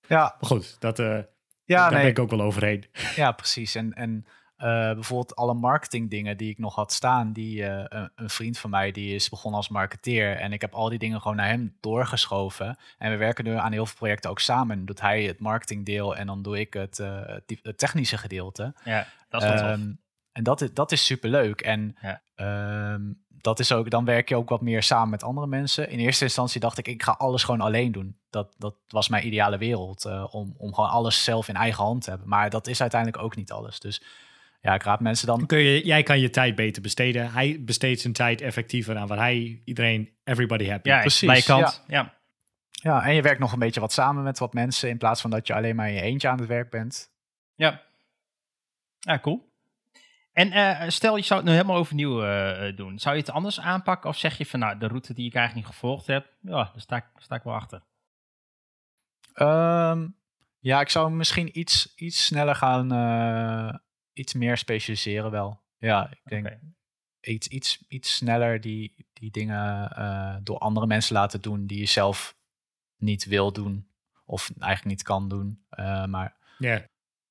Ja. 0.09 0.37
Maar 0.41 0.51
goed, 0.51 0.77
dat, 0.81 0.99
uh, 0.99 1.19
ja, 1.65 1.81
daar 1.83 1.91
nee. 1.91 2.01
ben 2.01 2.11
ik 2.11 2.19
ook 2.19 2.31
wel 2.31 2.41
overheen. 2.41 2.85
Ja, 3.17 3.33
precies. 3.33 3.75
En, 3.75 3.93
en 3.93 4.27
bijvoorbeeld 4.57 5.37
alle 5.37 5.55
marketing 5.55 6.11
dingen 6.11 6.37
die 6.37 6.51
ik 6.51 6.59
nog 6.59 6.75
had 6.75 6.93
staan, 6.93 7.33
die 7.33 7.61
uh, 7.61 7.85
een, 7.85 8.11
een, 8.15 8.31
vriend 8.31 8.59
van 8.59 8.71
mij 8.71 8.91
die 8.91 9.15
is 9.15 9.29
begonnen 9.29 9.61
als 9.61 9.69
marketeer 9.69 10.37
en 10.37 10.53
ik 10.53 10.61
heb 10.61 10.75
al 10.75 10.89
die 10.89 10.99
dingen 10.99 11.21
gewoon 11.21 11.37
naar 11.37 11.49
hem 11.49 11.77
doorgeschoven. 11.81 12.79
En 12.99 13.11
we 13.11 13.17
werken 13.17 13.45
nu 13.45 13.55
aan 13.55 13.73
heel 13.73 13.87
veel 13.87 13.97
projecten 13.97 14.31
ook 14.31 14.41
samen. 14.41 14.85
Doet 14.85 15.01
hij 15.01 15.23
het 15.23 15.41
marketingdeel 15.41 16.17
en 16.17 16.27
dan 16.27 16.43
doe 16.43 16.61
ik 16.61 16.73
het, 16.73 16.99
uh, 16.99 17.21
het, 17.63 17.79
technische 17.79 18.19
gedeelte. 18.19 18.75
Ja, 18.85 19.07
dat 19.29 19.43
is 19.43 19.49
wel 19.49 19.71
um, 19.71 20.01
En 20.33 20.43
dat 20.43 20.61
is, 20.61 20.73
dat 20.73 20.93
is 20.93 21.05
super 21.05 21.31
leuk. 21.31 21.61
En 21.61 21.97
ja. 22.01 22.23
um, 22.93 23.25
dat 23.29 23.59
is 23.59 23.73
ook, 23.73 23.91
dan 23.91 24.05
werk 24.05 24.29
je 24.29 24.37
ook 24.37 24.49
wat 24.49 24.61
meer 24.61 24.83
samen 24.83 25.11
met 25.11 25.23
andere 25.23 25.47
mensen. 25.47 25.91
In 25.91 25.99
eerste 25.99 26.25
instantie 26.25 26.61
dacht 26.61 26.79
ik, 26.79 26.89
ik 26.89 27.03
ga 27.03 27.13
alles 27.13 27.45
gewoon 27.45 27.61
alleen 27.61 27.93
doen. 27.93 28.17
Dat, 28.31 28.55
dat 28.59 28.75
was 28.89 29.09
mijn 29.09 29.27
ideale 29.27 29.59
wereld, 29.59 30.05
om, 30.31 30.55
om 30.59 30.75
gewoon 30.75 30.91
alles 30.91 31.25
zelf 31.25 31.49
in 31.49 31.55
eigen 31.57 31.85
hand 31.85 32.03
te 32.03 32.11
hebben. 32.11 32.29
Maar 32.29 32.51
dat 32.51 32.67
is 32.67 32.81
uiteindelijk 32.81 33.23
ook 33.23 33.37
niet 33.37 33.53
alles. 33.53 33.81
Dus 33.81 34.03
ja, 34.61 34.75
ik 34.75 34.83
raad 34.83 35.01
mensen 35.01 35.27
dan. 35.27 35.47
Kun 35.47 35.59
je, 35.59 35.87
jij 35.87 36.03
kan 36.03 36.21
je 36.21 36.31
tijd 36.31 36.55
beter 36.55 36.83
besteden. 36.83 37.33
Hij 37.33 37.63
besteedt 37.65 38.01
zijn 38.01 38.13
tijd 38.13 38.41
effectiever 38.41 38.97
aan 38.97 39.07
waar 39.07 39.19
hij 39.19 39.63
iedereen, 39.65 40.11
everybody 40.25 40.69
happy. 40.69 40.89
Ja, 40.89 41.01
precies. 41.01 41.29
Bij 41.29 41.43
kant. 41.43 41.85
Ja. 41.87 41.99
ja. 41.99 42.15
Ja, 42.71 43.05
en 43.05 43.15
je 43.15 43.23
werkt 43.23 43.41
nog 43.41 43.53
een 43.53 43.59
beetje 43.59 43.81
wat 43.81 43.93
samen 43.93 44.23
met 44.23 44.39
wat 44.39 44.53
mensen 44.53 44.89
in 44.89 44.99
plaats 44.99 45.21
van 45.21 45.31
dat 45.31 45.47
je 45.47 45.55
alleen 45.55 45.77
maar 45.77 45.89
in 45.89 45.95
je 45.95 46.01
eentje 46.01 46.29
aan 46.29 46.39
het 46.39 46.49
werk 46.49 46.71
bent. 46.71 47.11
Ja. 47.55 47.83
Ja, 48.99 49.19
cool. 49.19 49.55
En 50.33 50.53
uh, 50.53 50.89
stel, 50.89 51.17
je 51.17 51.23
zou 51.23 51.41
het 51.41 51.49
nu 51.49 51.55
helemaal 51.55 51.77
overnieuw 51.77 52.25
uh, 52.25 52.77
doen. 52.77 52.99
Zou 52.99 53.15
je 53.15 53.21
het 53.21 53.31
anders 53.31 53.61
aanpakken? 53.61 54.11
Of 54.11 54.19
zeg 54.19 54.39
je 54.39 54.47
van, 54.47 54.61
nou, 54.61 54.79
de 54.79 54.87
route 54.87 55.15
die 55.15 55.27
ik 55.27 55.35
eigenlijk 55.35 55.67
niet 55.67 55.75
gevolgd 55.75 56.07
heb, 56.07 56.27
ja, 56.41 56.51
daar 56.51 56.73
sta 56.77 56.97
ik, 56.97 57.05
daar 57.13 57.23
sta 57.23 57.35
ik 57.35 57.43
wel 57.43 57.55
achter. 57.55 57.83
Um, 59.35 60.17
ja, 60.61 60.81
ik 60.81 60.89
zou 60.89 61.11
misschien 61.11 61.59
iets, 61.59 61.95
iets 61.95 62.25
sneller 62.25 62.55
gaan, 62.55 62.93
uh, 62.93 63.75
iets 64.17 64.35
meer 64.35 64.57
specialiseren 64.57 65.31
wel. 65.31 65.63
Ja, 65.79 66.11
ik 66.11 66.21
denk 66.25 66.47
okay. 66.47 66.61
iets, 67.21 67.49
iets, 67.49 67.85
iets 67.89 68.15
sneller 68.15 68.61
die, 68.61 69.07
die 69.13 69.31
dingen 69.31 69.91
door 70.45 70.59
andere 70.59 70.87
mensen 70.87 71.15
laten 71.15 71.41
doen 71.41 71.67
die 71.67 71.79
je 71.79 71.87
zelf 71.87 72.37
niet 72.97 73.25
wil 73.25 73.53
doen. 73.53 73.89
Of 74.25 74.51
eigenlijk 74.59 74.85
niet 74.85 75.03
kan 75.03 75.29
doen. 75.29 75.65
maar 76.07 76.37
yeah. 76.59 76.83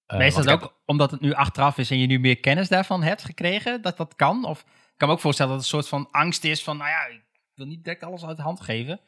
Uh, 0.08 0.18
maar 0.18 0.28
is 0.28 0.36
dat 0.36 0.50
ook 0.50 0.62
heb... 0.62 0.74
omdat 0.86 1.12
het 1.12 1.22
nu 1.22 1.34
achteraf 1.34 1.78
is 1.78 1.92
en 1.92 2.00
je 2.00 2.08
nu 2.08 2.20
meer 2.20 2.40
kennis 2.40 2.68
daarvan 2.68 3.04
hebt 3.04 3.24
gekregen, 3.24 3.82
dat 3.82 3.98
dat 3.98 4.16
kan? 4.16 4.46
Of 4.46 4.60
ik 4.62 4.94
kan 4.98 5.08
me 5.08 5.14
ook 5.14 5.20
voorstellen 5.20 5.52
dat 5.52 5.64
het 5.64 5.72
een 5.72 5.80
soort 5.80 5.90
van 5.90 6.12
angst 6.12 6.44
is 6.44 6.64
van, 6.64 6.78
nou 6.78 6.90
ja, 6.90 7.06
ik 7.06 7.24
wil 7.54 7.66
niet 7.66 7.84
direct 7.84 8.04
alles 8.04 8.26
uit 8.26 8.38
de 8.38 8.44
hand 8.44 8.62
geven. 8.62 9.00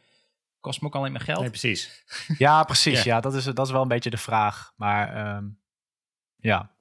Kost 0.60 0.82
me 0.82 0.88
ook 0.88 0.96
alleen 0.96 1.12
maar 1.12 1.22
geld. 1.22 1.40
Nee, 1.40 1.50
precies. 1.50 2.04
Ja, 2.38 2.64
precies. 2.64 3.04
ja. 3.04 3.16
ja, 3.16 3.22
dat, 3.22 3.34
is, 3.34 3.44
dat 3.44 3.66
is 3.66 3.72
wel 3.72 3.82
een 3.82 3.88
beetje 3.88 4.10
de 4.10 4.18
vraag. 4.18 4.74
Maar 4.76 5.36
um, 5.36 5.60
ja, 6.36 6.77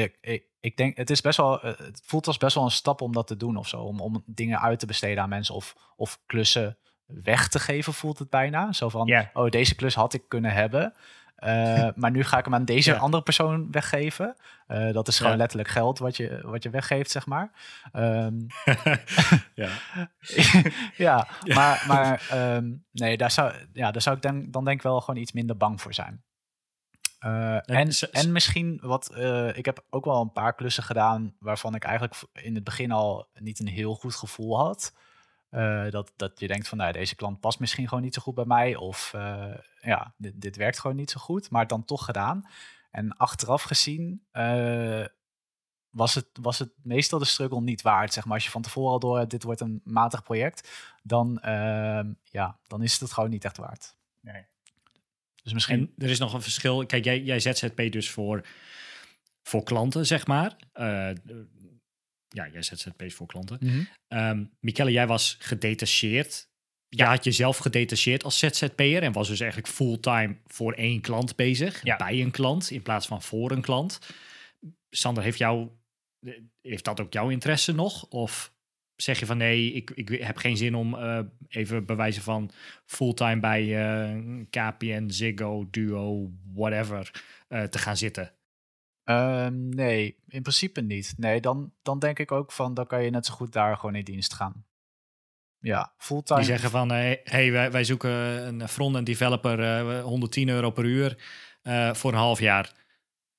ik, 0.00 0.18
ik, 0.20 0.44
ik, 0.60 0.76
denk, 0.76 0.96
het 0.96 1.10
is 1.10 1.20
best 1.20 1.36
wel, 1.36 1.58
het 1.60 2.00
voelt 2.04 2.26
als 2.26 2.36
best 2.38 2.54
wel 2.54 2.64
een 2.64 2.70
stap 2.70 3.00
om 3.00 3.12
dat 3.12 3.26
te 3.26 3.36
doen 3.36 3.56
of 3.56 3.68
zo. 3.68 3.80
Om, 3.80 4.00
om 4.00 4.22
dingen 4.26 4.60
uit 4.60 4.78
te 4.78 4.86
besteden 4.86 5.22
aan 5.22 5.28
mensen 5.28 5.54
of, 5.54 5.76
of 5.96 6.20
klussen 6.26 6.78
weg 7.06 7.48
te 7.48 7.58
geven, 7.58 7.92
voelt 7.92 8.18
het 8.18 8.30
bijna. 8.30 8.72
Zo 8.72 8.88
van, 8.88 9.06
yeah. 9.06 9.26
oh, 9.32 9.48
deze 9.50 9.74
klus 9.74 9.94
had 9.94 10.14
ik 10.14 10.22
kunnen 10.28 10.52
hebben. 10.52 10.94
Uh, 11.38 11.88
maar 11.94 12.10
nu 12.10 12.24
ga 12.24 12.38
ik 12.38 12.44
hem 12.44 12.54
aan 12.54 12.64
deze 12.64 12.92
Ja. 12.92 12.98
andere 12.98 13.22
persoon 13.22 13.70
weggeven. 13.70 14.36
Uh, 14.68 14.92
dat 14.92 15.08
is 15.08 15.16
gewoon 15.16 15.32
Ja. 15.32 15.38
letterlijk 15.38 15.68
geld 15.68 15.98
wat 15.98 16.16
je, 16.16 16.40
wat 16.42 16.62
je 16.62 16.70
weggeeft, 16.70 17.10
zeg 17.10 17.26
maar. 17.26 17.50
Ehm, 17.92 18.34
ja. 19.54 19.68
ja, 20.96 21.28
maar, 21.54 21.84
maar 21.88 22.26
ehm, 22.30 22.72
nee, 22.92 23.16
daar 23.16 23.30
zou, 23.30 23.54
ja, 23.72 23.90
daar 23.90 24.02
zou 24.02 24.16
ik 24.16 24.22
dan, 24.22 24.50
dan 24.50 24.64
denk 24.64 24.76
ik 24.76 24.82
wel 24.82 25.00
gewoon 25.00 25.20
iets 25.20 25.32
minder 25.32 25.56
bang 25.56 25.80
voor 25.80 25.94
zijn. 25.94 26.22
Uh, 27.24 27.70
en, 27.70 27.88
en 28.10 28.32
misschien 28.32 28.78
wat, 28.82 29.14
eh, 29.14 29.56
ik 29.56 29.64
heb 29.64 29.84
ook 29.90 30.04
wel 30.04 30.20
een 30.20 30.32
paar 30.32 30.54
klussen 30.54 30.82
gedaan 30.82 31.36
waarvan 31.38 31.74
ik 31.74 31.84
eigenlijk 31.84 32.22
in 32.32 32.54
het 32.54 32.64
begin 32.64 32.92
al 32.92 33.28
niet 33.34 33.60
een 33.60 33.68
heel 33.68 33.94
goed 33.94 34.14
gevoel 34.14 34.58
had. 34.58 34.92
Eh, 35.52 35.90
dat, 35.90 36.12
dat 36.16 36.40
je 36.40 36.46
denkt 36.46 36.68
van, 36.68 36.78
nou, 36.78 36.92
deze 36.92 37.14
klant 37.14 37.40
past 37.40 37.60
misschien 37.60 37.88
gewoon 37.88 38.02
niet 38.02 38.14
zo 38.14 38.22
goed 38.22 38.34
bij 38.34 38.44
mij. 38.44 38.76
Of 38.76 39.14
eh, 39.14 39.54
ja, 39.80 40.14
dit, 40.16 40.40
dit 40.40 40.56
werkt 40.56 40.80
gewoon 40.80 40.96
niet 40.96 41.10
zo 41.10 41.20
goed, 41.20 41.50
maar 41.50 41.66
dan 41.66 41.84
toch 41.84 42.04
gedaan. 42.04 42.48
En 42.90 43.16
achteraf 43.16 43.62
gezien 43.62 44.26
eh, 44.30 45.04
was, 45.90 46.14
het, 46.14 46.26
was 46.40 46.58
het 46.58 46.70
meestal 46.82 47.18
de 47.18 47.24
struggle 47.24 47.60
niet 47.60 47.82
waard. 47.82 48.12
Zeg 48.12 48.24
maar. 48.24 48.34
Als 48.34 48.44
je 48.44 48.50
van 48.50 48.62
tevoren 48.62 48.92
al 48.92 48.98
door 48.98 49.18
hebt, 49.18 49.30
dit 49.30 49.42
wordt 49.42 49.60
een 49.60 49.80
matig 49.84 50.22
project, 50.22 50.70
dan, 51.02 51.38
ja, 52.24 52.58
dan 52.66 52.82
is 52.82 52.92
het 52.92 53.00
het 53.00 53.12
gewoon 53.12 53.30
niet 53.30 53.44
echt 53.44 53.56
waard. 53.56 53.96
Nee. 54.20 54.44
Dus 55.42 55.52
misschien... 55.52 55.92
En 55.96 56.04
er 56.04 56.10
is 56.10 56.18
nog 56.18 56.34
een 56.34 56.42
verschil. 56.42 56.86
Kijk, 56.86 57.04
jij, 57.04 57.22
jij 57.22 57.40
ZZP 57.40 57.92
dus 57.92 58.10
voor, 58.10 58.46
voor 59.42 59.62
klanten, 59.62 60.06
zeg 60.06 60.26
maar. 60.26 60.56
Eh, 60.72 61.10
ja, 62.28 62.48
jij 62.48 62.62
ZZP's 62.62 63.14
voor 63.14 63.26
klanten. 63.26 63.88
Michelle, 64.60 64.90
jij 64.90 65.06
was 65.06 65.36
gedetacheerd. 65.38 66.50
Je 66.88 67.04
had 67.04 67.24
jezelf 67.24 67.56
gedetacheerd 67.56 68.24
als 68.24 68.38
ZZP'er 68.38 69.02
en 69.02 69.12
was 69.12 69.28
dus 69.28 69.40
eigenlijk 69.40 69.72
fulltime 69.72 70.36
voor 70.46 70.72
één 70.72 71.00
klant 71.00 71.36
bezig. 71.36 71.84
Ja. 71.84 71.96
Bij 71.96 72.20
een 72.20 72.30
klant 72.30 72.70
in 72.70 72.82
plaats 72.82 73.06
van 73.06 73.22
voor 73.22 73.50
een 73.50 73.60
klant. 73.60 73.98
Sander, 74.90 75.22
heeft, 75.22 75.38
jou, 75.38 75.68
heeft 76.60 76.84
dat 76.84 77.00
ook 77.00 77.12
jouw 77.12 77.28
interesse 77.28 77.72
nog? 77.72 78.06
Of 78.08 78.51
zeg 79.02 79.18
je 79.18 79.26
van 79.26 79.36
nee, 79.36 79.72
ik, 79.72 79.90
ik 79.90 80.08
heb 80.08 80.36
geen 80.36 80.56
zin 80.56 80.74
om 80.74 80.94
eh, 80.94 81.18
even 81.48 81.86
bewijzen 81.86 82.22
van 82.22 82.50
fulltime 82.86 83.40
bij 83.40 83.84
eh, 83.84 84.16
KPN, 84.50 85.08
Ziggo, 85.08 85.66
Duo, 85.70 86.30
whatever 86.54 87.22
eh, 87.48 87.62
te 87.62 87.78
gaan 87.78 87.96
zitten? 87.96 88.32
Ehm, 89.04 89.68
nee, 89.68 90.16
in 90.28 90.42
principe 90.42 90.80
niet. 90.80 91.14
Nee, 91.16 91.40
dan, 91.40 91.72
dan 91.82 91.98
denk 91.98 92.18
ik 92.18 92.32
ook 92.32 92.52
van, 92.52 92.74
dan 92.74 92.86
kan 92.86 93.04
je 93.04 93.10
net 93.10 93.26
zo 93.26 93.34
goed 93.34 93.52
daar 93.52 93.76
gewoon 93.76 93.94
in 93.94 94.04
dienst 94.04 94.34
gaan. 94.34 94.64
Ja, 95.58 95.92
fulltime. 95.96 96.38
Die 96.38 96.48
zeggen 96.48 96.70
van, 96.70 96.90
hé, 96.90 97.16
hey, 97.24 97.52
wij, 97.52 97.70
wij 97.70 97.84
zoeken 97.84 98.10
een 98.10 98.68
front-end 98.68 99.06
developer, 99.06 99.60
eh, 99.60 100.02
110 100.02 100.48
euro 100.48 100.70
per 100.70 100.84
uur 100.84 101.16
voor 101.92 102.12
een 102.12 102.18
half 102.18 102.40
jaar. 102.40 102.72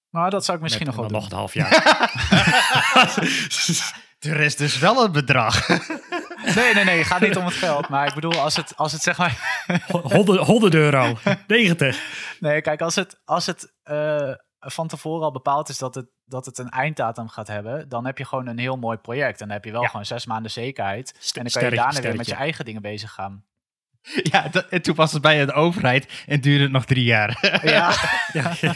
Maar 0.10 0.30
dat 0.30 0.46
zou 0.46 0.58
ik 0.58 0.64
misschien 0.64 0.86
Met- 0.86 0.96
nog 0.96 1.10
wel 1.10 1.20
en 1.20 1.20
doen. 1.20 1.22
nog 1.22 1.32
een 1.32 1.38
half 1.38 1.54
jaar. 1.54 1.72
Er 4.24 4.40
is 4.40 4.56
dus 4.56 4.80
wel 4.80 5.04
een 5.06 5.12
bedrag. 5.12 5.68
Nee, 6.56 6.74
nee, 6.74 6.84
nee, 6.84 6.98
het 6.98 7.08
gaat 7.08 7.22
niet 7.22 7.38
om 7.38 7.46
het 7.46 7.54
geld. 7.54 7.90
Maar 7.90 8.08
ik 8.08 8.14
bedoel, 8.14 8.40
als 8.40 8.56
het, 8.56 8.78
als 8.78 8.92
het 8.92 9.02
zeg 9.02 9.18
maar... 9.18 9.62
100, 9.92 10.40
100 10.40 10.74
euro, 10.74 11.18
90. 11.48 12.00
Nee, 12.40 12.62
kijk, 12.62 12.82
als 12.82 12.96
het, 12.96 13.22
als 13.26 13.46
het 13.46 13.74
eh, 13.84 14.32
van 14.60 14.88
tevoren 14.88 15.24
al 15.24 15.32
bepaald 15.32 15.70
is 15.70 15.78
dat 15.78 15.96
het, 15.96 16.06
dat 16.26 16.46
het 16.46 16.58
een 16.58 16.70
einddatum 16.70 17.28
gaat 17.30 17.48
hebben... 17.48 17.90
dan 17.90 18.06
heb 18.06 18.18
je 18.18 18.26
gewoon 18.26 18.48
een 18.48 18.58
heel 18.58 18.78
mooi 18.78 18.98
project. 18.98 19.42
En 19.42 19.48
dan 19.48 19.56
heb 19.56 19.66
je 19.66 19.72
wel 19.72 19.82
Ja. 19.82 19.88
gewoon 19.88 20.06
zes 20.06 20.26
maanden 20.26 20.52
zekerheid. 20.52 21.08
St- 21.08 21.14
en 21.16 21.22
dan 21.22 21.34
kan 21.34 21.44
je 21.44 21.50
sterretje, 21.50 21.76
daarna 21.84 22.02
weer 22.08 22.18
met 22.18 22.26
je 22.26 22.36
eigen 22.36 22.66
dingen 22.66 22.82
bezig 22.82 23.12
gaan. 23.12 23.46
ja, 24.24 24.48
dat, 24.48 24.66
en 24.70 24.82
toen 24.82 24.96
was 24.96 25.12
het 25.12 25.22
bij 25.22 25.46
de 25.46 25.54
overheid 25.54 26.24
en 26.26 26.42
duurde 26.42 26.64
het 26.64 26.72
nog 26.72 26.86
drie 26.86 27.04
jaar. 27.06 27.60
Ja, 27.64 27.94
Ja. 28.34 28.74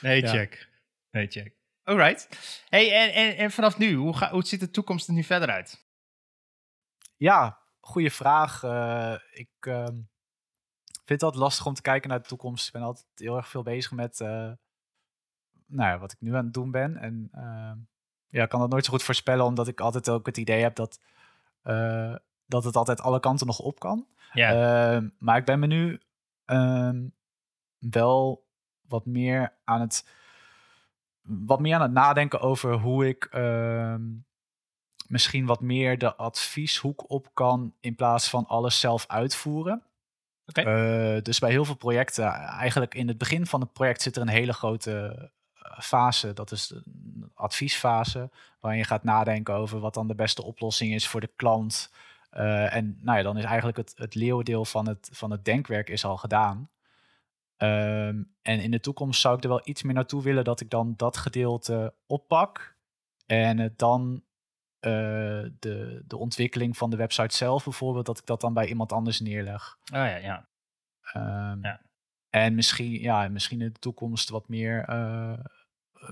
nee, 0.00 0.20
Ja. 0.22 0.28
check. 0.28 0.68
Nee, 1.10 1.26
check. 1.26 1.54
Alright. 1.86 2.28
Hey, 2.68 2.92
en, 2.92 3.12
en, 3.12 3.36
en 3.36 3.50
vanaf 3.50 3.78
nu, 3.78 3.94
hoe, 3.94 4.16
ga, 4.16 4.30
hoe 4.30 4.44
ziet 4.44 4.60
de 4.60 4.70
toekomst 4.70 5.08
er 5.08 5.14
nu 5.14 5.22
verder 5.22 5.50
uit? 5.50 5.84
ja 7.16 7.58
goede 7.80 8.10
vraag. 8.10 8.62
Eh, 8.62 9.14
ik 9.30 9.50
ehm, 9.60 9.94
vind 10.84 11.08
het 11.08 11.22
altijd 11.22 11.42
lastig 11.42 11.66
om 11.66 11.74
te 11.74 11.82
kijken 11.82 12.10
naar 12.10 12.22
de 12.22 12.28
toekomst. 12.28 12.66
Ik 12.66 12.72
ben 12.72 12.82
altijd 12.82 13.06
heel 13.14 13.36
erg 13.36 13.48
veel 13.48 13.62
bezig 13.62 13.92
met 13.92 14.20
eh, 14.20 14.52
nou 15.66 15.90
ja, 15.90 15.98
wat 15.98 16.12
ik 16.12 16.20
nu 16.20 16.34
aan 16.34 16.44
het 16.44 16.54
doen 16.54 16.70
ben. 16.70 16.96
En 16.96 17.28
ehm, 17.32 17.76
ja, 18.28 18.42
ik 18.42 18.48
kan 18.48 18.60
dat 18.60 18.70
nooit 18.70 18.84
zo 18.84 18.90
goed 18.90 19.02
voorspellen, 19.02 19.44
omdat 19.44 19.68
ik 19.68 19.80
altijd 19.80 20.08
ook 20.08 20.26
het 20.26 20.36
idee 20.36 20.62
heb 20.62 20.74
dat, 20.74 21.00
eh, 21.62 22.14
dat 22.46 22.64
het 22.64 22.76
altijd 22.76 23.00
alle 23.00 23.20
kanten 23.20 23.46
nog 23.46 23.58
op 23.58 23.78
kan. 23.78 24.06
Ja, 24.32 24.50
Ehm, 24.50 25.08
maar 25.18 25.36
ik 25.36 25.44
ben 25.44 25.58
me 25.58 25.66
nu 25.66 26.00
wel 27.78 28.46
wat 28.88 29.06
meer 29.06 29.56
aan 29.64 29.80
het 29.80 30.06
wat 31.26 31.60
meer 31.60 31.74
aan 31.74 31.82
het 31.82 31.92
nadenken 31.92 32.40
over 32.40 32.72
hoe 32.72 33.08
ik 33.08 33.24
ehm, 33.24 34.02
misschien 35.08 35.46
wat 35.46 35.60
meer 35.60 35.98
de 35.98 36.14
advieshoek 36.14 37.10
op 37.10 37.28
kan 37.34 37.74
in 37.80 37.94
plaats 37.94 38.30
van 38.30 38.46
alles 38.46 38.80
zelf 38.80 39.04
uitvoeren. 39.06 39.82
Eh, 40.46 41.16
dus 41.22 41.38
bij 41.38 41.50
heel 41.50 41.64
veel 41.64 41.76
projecten, 41.76 42.24
eigenlijk 42.32 42.94
in 42.94 43.08
het 43.08 43.18
begin 43.18 43.46
van 43.46 43.60
het 43.60 43.72
project 43.72 44.02
zit 44.02 44.16
er 44.16 44.22
een 44.22 44.28
hele 44.28 44.52
grote 44.52 45.30
eh, 45.54 45.80
fase. 45.80 46.32
Dat 46.32 46.50
is 46.50 46.66
de 46.66 46.82
adviesfase, 47.34 48.30
waarin 48.60 48.80
je 48.80 48.86
gaat 48.86 49.04
nadenken 49.04 49.54
over 49.54 49.78
wat 49.80 49.94
dan 49.94 50.08
de 50.08 50.14
beste 50.14 50.42
oplossing 50.44 50.94
is 50.94 51.08
voor 51.08 51.20
de 51.20 51.30
klant. 51.36 51.92
Eh, 52.30 52.74
en 52.74 52.98
nou 53.00 53.16
ja, 53.18 53.22
dan 53.22 53.36
is 53.36 53.44
eigenlijk 53.44 53.76
het, 53.76 53.92
het 53.96 54.14
leeuwendeel 54.14 54.64
van 54.64 54.88
het, 54.88 55.08
van 55.12 55.30
het 55.30 55.44
denkwerk 55.44 55.88
is 55.88 56.04
al 56.04 56.16
gedaan. 56.16 56.70
Ehm, 57.56 58.22
en 58.42 58.60
in 58.60 58.70
de 58.70 58.80
toekomst 58.80 59.20
zou 59.20 59.36
ik 59.36 59.42
er 59.42 59.48
wel 59.48 59.60
iets 59.64 59.82
meer 59.82 59.94
naartoe 59.94 60.22
willen 60.22 60.44
dat 60.44 60.60
ik 60.60 60.70
dan 60.70 60.94
dat 60.96 61.16
gedeelte 61.16 61.94
oppak. 62.06 62.76
En 63.26 63.58
het 63.58 63.78
dan 63.78 64.22
eh, 64.80 64.92
de, 65.58 66.02
de 66.06 66.16
ontwikkeling 66.16 66.76
van 66.76 66.90
de 66.90 66.96
website 66.96 67.36
zelf 67.36 67.64
bijvoorbeeld, 67.64 68.06
dat 68.06 68.18
ik 68.18 68.26
dat 68.26 68.40
dan 68.40 68.54
bij 68.54 68.68
iemand 68.68 68.92
anders 68.92 69.20
neerleg. 69.20 69.78
oh, 69.82 69.98
ja, 69.98 70.16
ja. 70.16 70.48
Ehm, 71.12 71.62
Ja. 71.62 71.84
En 72.30 72.54
misschien, 72.54 73.00
ja, 73.00 73.28
misschien 73.28 73.60
in 73.60 73.72
de 73.72 73.78
toekomst 73.78 74.28
wat 74.28 74.48
meer 74.48 74.84
eh, 74.84 75.38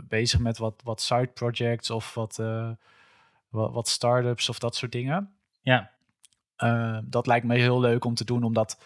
bezig 0.05 0.41
met 0.41 0.59
wat, 0.59 0.81
wat 0.85 1.01
side 1.01 1.27
projects 1.27 1.91
of 1.91 2.15
wat, 2.15 2.39
eh, 2.39 2.71
wat, 3.49 3.73
wat 3.73 3.89
startups 3.89 4.49
of 4.49 4.59
dat 4.59 4.77
soort 4.77 4.93
dingen. 4.93 5.35
Ja. 5.61 5.91
Eh, 6.57 6.99
dat 7.05 7.27
lijkt 7.27 7.47
me 7.47 7.55
heel 7.55 7.81
leuk 7.81 8.05
om 8.05 8.15
te 8.15 8.25
doen, 8.25 8.43
omdat 8.43 8.79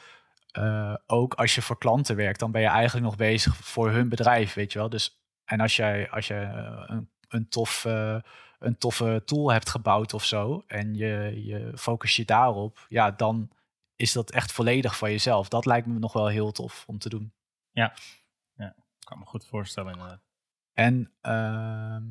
eh, 0.58 0.94
ook 1.06 1.34
als 1.34 1.54
je 1.54 1.62
voor 1.62 1.78
klanten 1.78 2.16
werkt, 2.16 2.38
dan 2.38 2.50
ben 2.50 2.60
je 2.60 2.66
eigenlijk 2.66 3.06
nog 3.06 3.16
bezig 3.16 3.56
voor 3.56 3.90
hun 3.90 4.08
bedrijf, 4.08 4.54
weet 4.54 4.72
je 4.72 4.78
wel. 4.78 4.88
Dus, 4.88 5.20
en 5.44 5.60
als 5.60 5.76
jij, 5.76 6.10
als 6.10 6.26
jij 6.26 6.44
eh, 6.44 6.82
een, 6.86 7.10
een, 7.28 7.48
tof, 7.48 7.84
eh, 7.84 8.20
een 8.58 8.78
toffe 8.78 9.22
tool 9.24 9.52
hebt 9.52 9.68
gebouwd 9.68 10.14
of 10.14 10.24
zo, 10.24 10.64
en 10.66 10.94
je, 10.94 11.42
je 11.44 11.72
focus 11.74 12.16
je 12.16 12.24
daarop, 12.24 12.86
ja, 12.88 13.10
dan 13.10 13.50
is 13.96 14.12
dat 14.12 14.30
echt 14.30 14.52
volledig 14.52 14.96
van 14.96 15.10
jezelf. 15.10 15.48
Dat 15.48 15.66
lijkt 15.66 15.86
me 15.86 15.98
nog 15.98 16.12
wel 16.12 16.26
heel 16.26 16.52
tof 16.52 16.84
om 16.86 16.98
te 16.98 17.08
doen. 17.08 17.32
Ik 18.98 19.04
kan 19.04 19.18
me 19.18 19.24
goed 19.24 19.46
voorstellen 19.46 19.92
inderdaad. 19.92 20.22
En 20.72 21.12
ehm, 21.20 22.02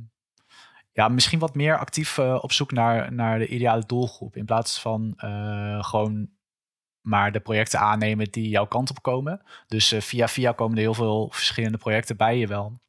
ja, 0.91 1.07
misschien 1.07 1.39
wat 1.39 1.55
meer 1.55 1.77
actief 1.77 2.19
op 2.19 2.51
zoek 2.51 2.71
naar, 2.71 3.13
naar 3.13 3.39
de 3.39 3.47
ideale 3.47 3.85
doelgroep. 3.85 4.35
In 4.35 4.45
plaats 4.45 4.81
van 4.81 5.13
gewoon 5.83 6.36
maar 7.07 7.31
de 7.31 7.39
projecten 7.39 7.79
aannemen 7.79 8.31
die 8.31 8.49
jouw 8.49 8.65
kant 8.65 8.89
op 8.89 9.01
komen. 9.01 9.41
Dus 9.67 9.91
eh, 9.91 10.01
via 10.01 10.27
via 10.27 10.51
komen 10.51 10.75
er 10.75 10.83
heel 10.83 10.93
veel 10.93 11.29
verschillende 11.31 11.77
projecten 11.77 12.17
bij 12.17 12.37
je 12.37 12.47
wel. 12.47 12.79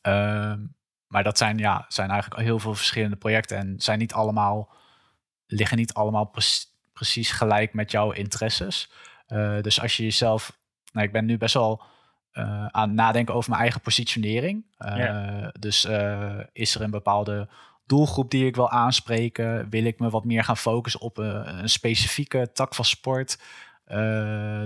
Ehm, 0.00 0.60
maar 1.06 1.22
dat 1.22 1.38
zijn, 1.38 1.58
ja, 1.58 1.84
zijn 1.88 2.10
eigenlijk 2.10 2.42
heel 2.42 2.58
veel 2.58 2.74
verschillende 2.74 3.16
projecten 3.16 3.56
en 3.56 3.74
zijn 3.78 3.98
niet 3.98 4.12
allemaal, 4.12 4.74
liggen 5.46 5.76
niet 5.76 5.94
allemaal 5.94 6.34
precies 6.92 7.30
gelijk 7.30 7.74
met 7.74 7.90
jouw 7.90 8.10
interesses. 8.10 8.90
Uh, 9.28 9.60
dus 9.60 9.80
als 9.80 9.96
je 9.96 10.02
jezelf, 10.02 10.58
nou, 10.92 11.06
ik 11.06 11.12
ben 11.12 11.24
nu 11.24 11.38
best 11.38 11.54
wel 11.54 11.82
uh, 12.32 12.66
aan 12.66 12.88
het 12.88 12.96
nadenken 12.96 13.34
over 13.34 13.50
mijn 13.50 13.62
eigen 13.62 13.80
positionering. 13.80 14.64
Dus 15.58 15.84
is 16.52 16.74
er 16.74 16.80
een 16.80 16.90
bepaalde 16.90 17.48
doelgroep 17.86 18.30
die 18.30 18.46
ik 18.46 18.54
wil 18.54 18.70
aanspreken? 18.70 19.70
Wil 19.70 19.84
ik 19.84 19.98
me 19.98 20.10
wat 20.10 20.24
meer 20.24 20.44
gaan 20.44 20.56
focussen 20.56 21.00
op 21.00 21.18
een, 21.18 21.58
een 21.58 21.68
specifieke 21.68 22.50
tak 22.52 22.74
van 22.74 22.84
sport? 22.84 23.38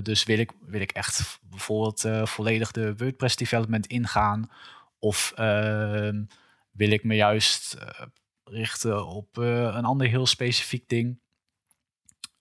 dus 0.03 0.25
wil 0.25 0.39
ik, 0.39 0.53
wil 0.61 0.81
ik 0.81 0.91
echt 0.93 1.39
bijvoorbeeld 1.43 2.29
volledig 2.29 2.71
de 2.71 2.97
WordPress 2.97 3.37
development 3.37 3.87
ingaan? 3.87 4.51
Of 4.99 5.33
ehm, 5.37 6.25
wil 6.71 6.91
ik 6.91 7.05
me 7.05 7.15
juist 7.15 7.77
richten 8.45 9.07
op 9.07 9.37
een 9.37 9.85
ander 9.85 10.07
heel 10.07 10.27
specifiek 10.27 10.89
ding? 10.89 11.21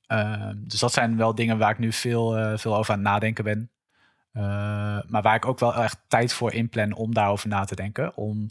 Uh, 0.07 0.49
dus 0.55 0.79
dat 0.79 0.93
zijn 0.93 1.17
wel 1.17 1.35
dingen 1.35 1.57
waar 1.57 1.71
ik 1.71 1.77
nu 1.77 1.91
veel, 1.91 2.57
veel 2.57 2.75
over 2.75 2.93
aan 2.93 2.99
het 2.99 3.07
nadenken 3.07 3.43
ben. 3.43 3.71
maar 5.07 5.21
waar 5.21 5.35
ik 5.35 5.45
ook 5.45 5.59
wel 5.59 5.75
echt 5.75 5.99
tijd 6.07 6.33
voor 6.33 6.53
inplan 6.53 6.93
om 6.93 7.13
daarover 7.13 7.47
na 7.47 7.65
te 7.65 7.75
denken. 7.75 8.15
Om. 8.15 8.47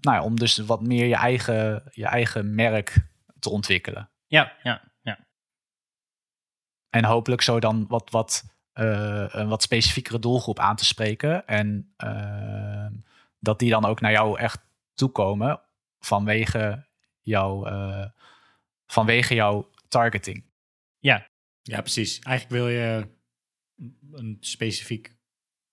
Nou 0.00 0.16
ja, 0.16 0.22
om 0.22 0.38
dus 0.38 0.56
wat 0.56 0.82
meer 0.82 1.06
je 1.06 1.14
eigen, 1.14 1.82
je 1.90 2.06
eigen 2.06 2.54
merk 2.54 3.08
te 3.38 3.50
ontwikkelen. 3.50 4.10
Ja, 4.26 4.56
ja, 4.62 4.92
ja. 5.02 5.26
En 6.90 7.04
hopelijk 7.04 7.42
zo 7.42 7.60
dan 7.60 7.86
wat, 7.86 8.10
wat 8.10 8.44
uh, 8.74 9.26
een 9.28 9.48
wat 9.48 9.62
specifiekere 9.62 10.18
doelgroep 10.18 10.58
aan 10.58 10.76
te 10.76 10.84
spreken. 10.84 11.46
En 11.46 11.94
uh, 12.04 12.86
dat 13.38 13.58
die 13.58 13.70
dan 13.70 13.84
ook 13.84 14.00
naar 14.00 14.12
jou 14.12 14.38
echt 14.38 14.60
toekomen 14.94 15.60
vanwege, 15.98 16.86
jouw 17.20 17.66
uh, 17.66 18.06
vanwege 18.86 19.34
jouw 19.34 19.70
targeting. 19.88 20.44
Ja. 20.98 21.28
ja, 21.62 21.80
precies. 21.80 22.18
Eigenlijk 22.18 22.60
wil 22.60 22.68
je 22.68 23.08
een 24.12 24.36
specifiek 24.40 25.16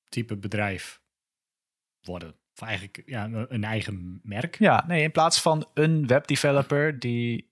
type 0.10 0.38
bedrijf 0.38 1.02
worden. 2.02 2.36
Of 2.54 2.68
eigenlijk 2.68 3.04
ja, 3.06 3.30
een 3.48 3.64
eigen 3.64 4.20
merk. 4.24 4.60
Ja, 4.60 4.84
nee, 4.88 5.04
in 5.04 5.12
plaats 5.12 5.42
van 5.42 5.68
een 5.74 6.08
webdeveloper 6.08 7.00
die 7.00 7.52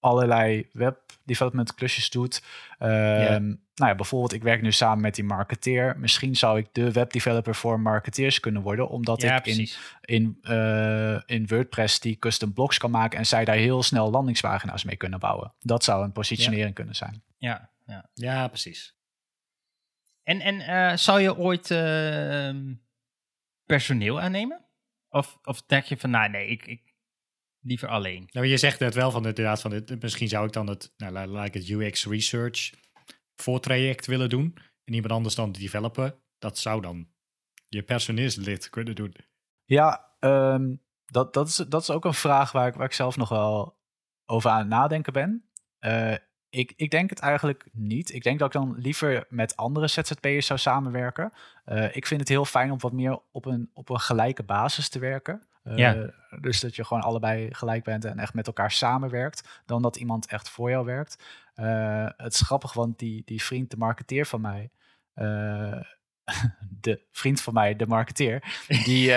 allerlei 0.00 0.68
web 0.72 0.98
development 1.24 1.74
klusjes 1.74 2.10
doet. 2.10 2.42
Um, 2.78 3.64
Nou 3.76 3.90
ja, 3.90 3.96
bijvoorbeeld, 3.96 4.32
ik 4.32 4.42
werk 4.42 4.62
nu 4.62 4.72
samen 4.72 5.00
met 5.00 5.14
die 5.14 5.24
marketeer. 5.24 5.98
Misschien 5.98 6.36
zou 6.36 6.58
ik 6.58 6.68
de 6.72 6.92
webdeveloper 6.92 7.54
voor 7.54 7.80
marketeers 7.80 8.40
kunnen 8.40 8.62
worden, 8.62 8.88
omdat 8.88 9.22
ik 9.22 9.46
in, 9.46 9.68
in, 10.00 10.38
uh, 10.42 11.20
in 11.26 11.46
WordPress 11.46 12.00
die 12.00 12.18
custom 12.18 12.52
blocks 12.52 12.78
kan 12.78 12.90
maken 12.90 13.18
en 13.18 13.26
zij 13.26 13.44
daar 13.44 13.56
heel 13.56 13.82
snel 13.82 14.10
landingspagina's 14.10 14.84
mee 14.84 14.96
kunnen 14.96 15.18
bouwen. 15.18 15.52
Dat 15.60 15.84
zou 15.84 16.04
een 16.04 16.12
positionering 16.12 16.74
kunnen 16.74 16.94
zijn. 16.94 17.22
Ja, 17.38 17.70
ja. 17.86 18.08
ja 18.14 18.48
precies. 18.48 18.94
En, 20.22 20.40
en 20.40 20.54
uh, 20.60 20.96
zou 20.96 21.20
je 21.20 21.36
ooit 21.36 21.70
uh, 21.70 22.50
personeel 23.66 24.20
aannemen? 24.20 24.64
Of, 25.08 25.38
of 25.42 25.62
denk 25.62 25.84
je 25.84 25.96
van, 25.96 26.10
nou 26.10 26.30
nee, 26.30 26.46
ik, 26.46 26.66
ik, 26.66 26.94
liever 27.60 27.88
alleen. 27.88 28.28
Nou, 28.32 28.46
je 28.46 28.56
zegt 28.56 28.80
net 28.80 28.94
wel 28.94 29.10
van 29.10 29.26
inderdaad 29.26 29.60
van 29.60 29.72
het, 29.72 30.02
misschien 30.02 30.28
zou 30.28 30.46
ik 30.46 30.52
dan 30.52 30.66
het, 30.66 30.92
nou, 30.96 31.38
like 31.38 31.58
het 31.58 31.68
UX 31.68 32.06
research 32.06 32.72
voortraject 33.34 34.06
willen 34.06 34.28
doen 34.28 34.56
en 34.84 34.94
iemand 34.94 35.12
anders 35.12 35.34
dan 35.34 35.52
de 35.52 35.58
developer. 35.58 36.18
Dat 36.38 36.58
zou 36.58 36.80
dan 36.80 37.08
je 37.68 37.82
personeelslid 37.82 38.70
kunnen 38.70 38.94
doen. 38.94 39.14
Ja, 39.64 40.14
ehm, 40.18 40.76
dat, 41.04 41.34
dat, 41.34 41.48
is, 41.48 41.56
dat 41.56 41.82
is 41.82 41.90
ook 41.90 42.04
een 42.04 42.14
vraag 42.14 42.52
waar 42.52 42.68
ik, 42.68 42.74
waar 42.74 42.86
ik 42.86 42.92
zelf 42.92 43.16
nog 43.16 43.28
wel 43.28 43.80
over 44.24 44.50
aan 44.50 44.58
het 44.58 44.68
nadenken 44.68 45.12
ben. 45.12 45.50
Uh, 45.80 46.14
ik, 46.50 46.72
ik 46.76 46.90
denk 46.90 47.10
het 47.10 47.18
eigenlijk 47.18 47.64
niet. 47.72 48.14
Ik 48.14 48.22
denk 48.22 48.38
dat 48.38 48.54
ik 48.54 48.60
dan 48.60 48.74
liever 48.78 49.26
met 49.28 49.56
andere 49.56 49.88
ZZP'ers 49.88 50.46
zou 50.46 50.58
samenwerken. 50.58 51.32
Uh, 51.66 51.96
ik 51.96 52.06
vind 52.06 52.20
het 52.20 52.28
heel 52.28 52.44
fijn 52.44 52.72
om 52.72 52.78
wat 52.78 52.92
meer 52.92 53.18
op 53.32 53.44
een, 53.44 53.70
op 53.74 53.88
een 53.88 54.00
gelijke 54.00 54.42
basis 54.42 54.88
te 54.88 54.98
werken. 54.98 55.42
Uh, 55.64 55.76
ja. 55.76 56.10
Dus 56.40 56.60
dat 56.60 56.76
je 56.76 56.84
gewoon 56.84 57.02
allebei 57.02 57.54
gelijk 57.54 57.84
bent 57.84 58.04
en 58.04 58.18
echt 58.18 58.34
met 58.34 58.46
elkaar 58.46 58.70
samenwerkt. 58.70 59.62
Dan 59.66 59.82
dat 59.82 59.96
iemand 59.96 60.26
echt 60.26 60.48
voor 60.48 60.70
jou 60.70 60.84
werkt. 60.84 61.24
Uh, 61.56 62.08
het 62.16 62.32
is 62.32 62.40
grappig, 62.40 62.72
want 62.72 62.98
die, 62.98 63.22
die 63.24 63.42
vriend, 63.42 63.70
de 63.70 63.76
marketeer 63.76 64.26
van 64.26 64.40
mij. 64.40 64.70
de 66.80 67.02
vriend 67.12 67.40
van 67.40 67.54
mij, 67.54 67.76
de 67.76 67.86
marketeer. 67.86 68.64
Die, 68.84 69.12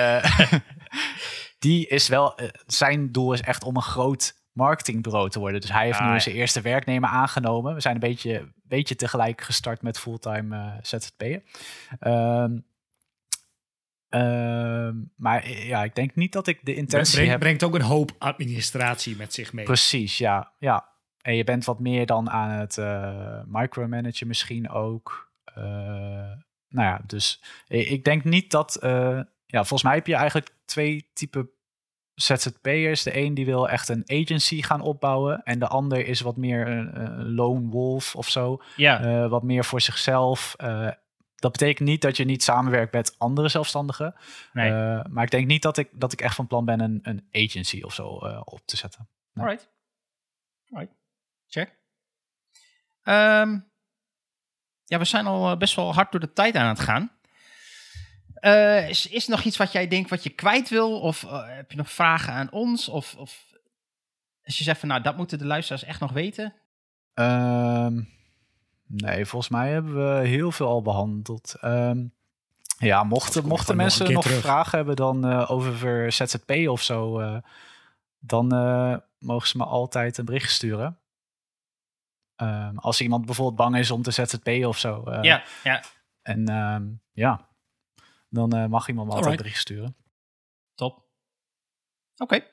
die 1.60 1.88
is 1.88 2.08
wel. 2.08 2.40
zijn 2.66 3.12
doel 3.12 3.34
is 3.34 3.42
echt 3.42 3.64
om 3.64 3.76
een 3.76 3.82
groot 3.82 4.39
marketingbureau 4.52 5.30
te 5.30 5.40
worden. 5.40 5.62
Dus 5.62 5.72
hij 5.72 5.86
heeft 5.86 6.00
ah, 6.00 6.12
nu 6.12 6.20
zijn 6.20 6.36
eerste 6.36 6.62
werknemer 6.62 7.10
aangenomen. 7.10 7.74
We 7.74 7.82
zijn 7.82 7.94
een 7.94 8.00
beetje, 8.00 8.52
beetje 8.64 8.96
tegelijk 8.96 9.42
gestart 9.42 9.82
met 9.82 10.00
fulltime 10.00 10.56
uh, 10.56 10.74
ZZP'en. 10.82 11.44
Um, 14.12 15.12
maar 15.16 15.44
eh, 15.44 15.68
ja, 15.68 15.84
ik 15.84 15.96
denk 15.96 16.16
niet 16.16 16.34
dat 16.34 16.48
ik 16.48 16.60
de 16.64 16.76
intentie 16.76 17.14
brengt, 17.14 17.32
heb... 17.32 17.40
Brengt 17.40 17.64
ook 17.64 17.76
een 17.76 17.82
hoop 17.82 18.12
administratie 18.18 19.16
met 19.16 19.34
zich 19.34 19.54
mee. 19.54 19.66
Precies, 19.66 20.18
ja. 20.18 20.52
ja. 20.60 20.90
En 21.22 21.36
je 21.36 21.44
bent 21.44 21.66
wat 21.66 21.80
meer 21.80 22.06
dan 22.06 22.30
aan 22.30 22.50
het 22.50 22.78
uh, 22.78 23.42
micromanagen 23.46 24.28
misschien 24.28 24.70
ook. 24.70 25.32
Uh, 25.58 25.64
nou 26.70 26.88
ja, 26.88 27.02
dus 27.06 27.44
ik 27.68 28.04
denk 28.04 28.24
niet 28.24 28.52
dat... 28.52 28.78
ja, 29.46 29.64
volgens 29.64 29.84
mij 29.84 29.96
heb 29.96 30.08
je 30.08 30.16
eigenlijk 30.16 30.50
twee 30.66 31.10
typen 31.14 31.50
ZZP'ers. 32.22 33.04
De 33.04 33.18
een 33.18 33.34
die 33.34 33.46
wil 33.46 33.70
echt 33.70 33.90
een 33.90 34.04
agency 34.06 34.62
gaan 34.62 34.82
opbouwen. 34.82 35.44
En 35.44 35.60
de 35.60 35.68
ander 35.68 36.08
is 36.08 36.22
wat 36.22 36.38
meer 36.38 36.68
een, 36.68 37.02
een 37.02 37.34
lone 37.34 37.70
wolf 37.70 38.16
of 38.16 38.30
zo. 38.30 38.62
Ja. 38.76 39.02
Uh, 39.02 39.30
wat 39.30 39.44
meer 39.44 39.66
voor 39.66 39.82
zichzelf. 39.82 40.56
Uh, 40.58 40.92
dat 41.36 41.52
betekent 41.52 41.88
niet 41.88 42.02
dat 42.02 42.18
je 42.18 42.26
niet 42.26 42.44
samenwerkt 42.44 42.94
met 42.94 43.16
andere 43.18 43.48
zelfstandigen. 43.48 44.16
Nee. 44.54 44.72
Uh, 44.72 45.04
maar 45.10 45.24
ik 45.24 45.32
denk 45.32 45.48
niet 45.48 45.62
dat 45.62 45.78
ik, 45.78 45.90
dat 45.94 46.14
ik 46.14 46.22
echt 46.22 46.36
van 46.36 46.48
plan 46.48 46.66
ben 46.66 46.80
een, 46.80 47.00
een 47.02 47.28
agency 47.32 47.82
of 47.82 47.94
zo 47.94 48.08
op 48.44 48.62
te 48.66 48.78
zetten. 48.78 49.08
Nee. 49.34 49.46
Alright. 49.46 49.72
Alright. 50.70 50.96
Check. 51.48 51.78
Um, 53.04 53.72
ja, 54.86 54.98
we 54.98 55.06
zijn 55.06 55.26
al 55.26 55.58
best 55.58 55.76
wel 55.76 55.94
hard 55.94 56.12
door 56.12 56.22
de 56.22 56.34
tijd 56.34 56.56
aan 56.56 56.68
het 56.68 56.80
gaan. 56.80 57.12
Uh, 58.42 58.90
is, 58.90 59.08
is 59.08 59.24
er 59.24 59.32
nog 59.32 59.44
iets 59.44 59.58
wat 59.58 59.72
jij 59.72 59.88
denkt 59.88 60.10
wat 60.10 60.24
je 60.24 60.30
kwijt 60.30 60.70
wil? 60.70 61.00
Of 61.00 61.24
uh, 61.24 61.44
heb 61.46 61.72
je 61.72 61.78
nog 61.78 61.92
vragen 61.92 62.34
aan 62.34 62.52
ons? 62.52 62.90
Of, 62.90 63.16
of 63.16 63.46
als 64.44 64.58
je 64.58 64.64
zegt 64.64 64.80
van 64.80 64.90
nou, 64.90 65.02
dat 65.02 65.18
moeten 65.18 65.38
de 65.38 65.46
luisteraars 65.46 65.84
echt 65.84 66.00
nog 66.00 66.12
weten? 66.12 66.54
Um, 67.14 68.10
nee, 68.88 69.26
volgens 69.26 69.52
mij 69.52 69.72
hebben 69.72 70.20
we 70.20 70.28
heel 70.28 70.52
veel 70.52 70.68
al 70.68 70.82
behandeld. 70.82 71.56
Um, 71.62 72.14
ja, 72.78 73.04
mochten, 73.04 73.48
mochten 73.48 73.76
mensen 73.76 74.14
nog, 74.14 74.26
nog 74.26 74.34
vragen 74.34 74.78
hebben 74.78 74.96
dan 74.96 75.32
uh, 75.32 75.52
over 75.52 76.12
ZZP 76.12 76.52
of 76.68 76.82
zo, 76.82 77.22
dan 78.20 78.48
mogen 79.20 79.48
ze 79.48 79.58
me 79.58 79.66
altijd 79.66 80.18
een 80.18 80.26
bericht 80.26 80.52
sturen. 80.52 81.00
Um, 82.38 82.78
als 82.78 83.02
iemand 83.02 83.26
bijvoorbeeld 83.26 83.58
bang 83.58 83.78
is 83.78 83.92
om 83.92 84.02
te 84.02 84.12
ZZP 84.12 84.66
of 84.66 84.78
zo. 84.78 85.04
ja, 85.22 85.44
ja. 85.64 85.84
En 86.22 87.02
ja, 87.12 87.49
dan 88.30 88.56
uh, 88.56 88.66
mag 88.66 88.88
iemand 88.88 89.08
me 89.08 89.16
altijd 89.16 89.38
bericht 89.38 89.60
sturen. 89.60 89.96
Top. 90.76 90.98
Oké. 92.18 92.24
Okay. 92.24 92.48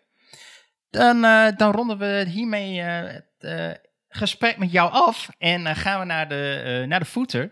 Dan, 0.90 1.24
uh, 1.24 1.56
dan 1.56 1.72
ronden 1.72 1.98
we 1.98 2.24
hiermee 2.28 2.78
uh, 2.78 3.12
het 3.12 3.80
gesprek 4.08 4.58
met 4.58 4.72
jou 4.72 4.92
af 4.92 5.28
en 5.38 5.76
gaan 5.76 6.00
we 6.00 6.06
naar 6.06 6.28
de, 6.28 6.84
naar 6.88 7.00
de 7.00 7.06
footer. 7.06 7.42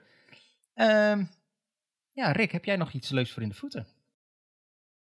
Um, 0.74 1.30
ja, 2.12 2.32
Rick, 2.32 2.52
heb 2.52 2.64
jij 2.64 2.76
nog 2.76 2.92
iets 2.92 3.10
leuks 3.10 3.32
voor 3.32 3.42
in 3.42 3.48
de 3.48 3.54
footer? 3.54 3.86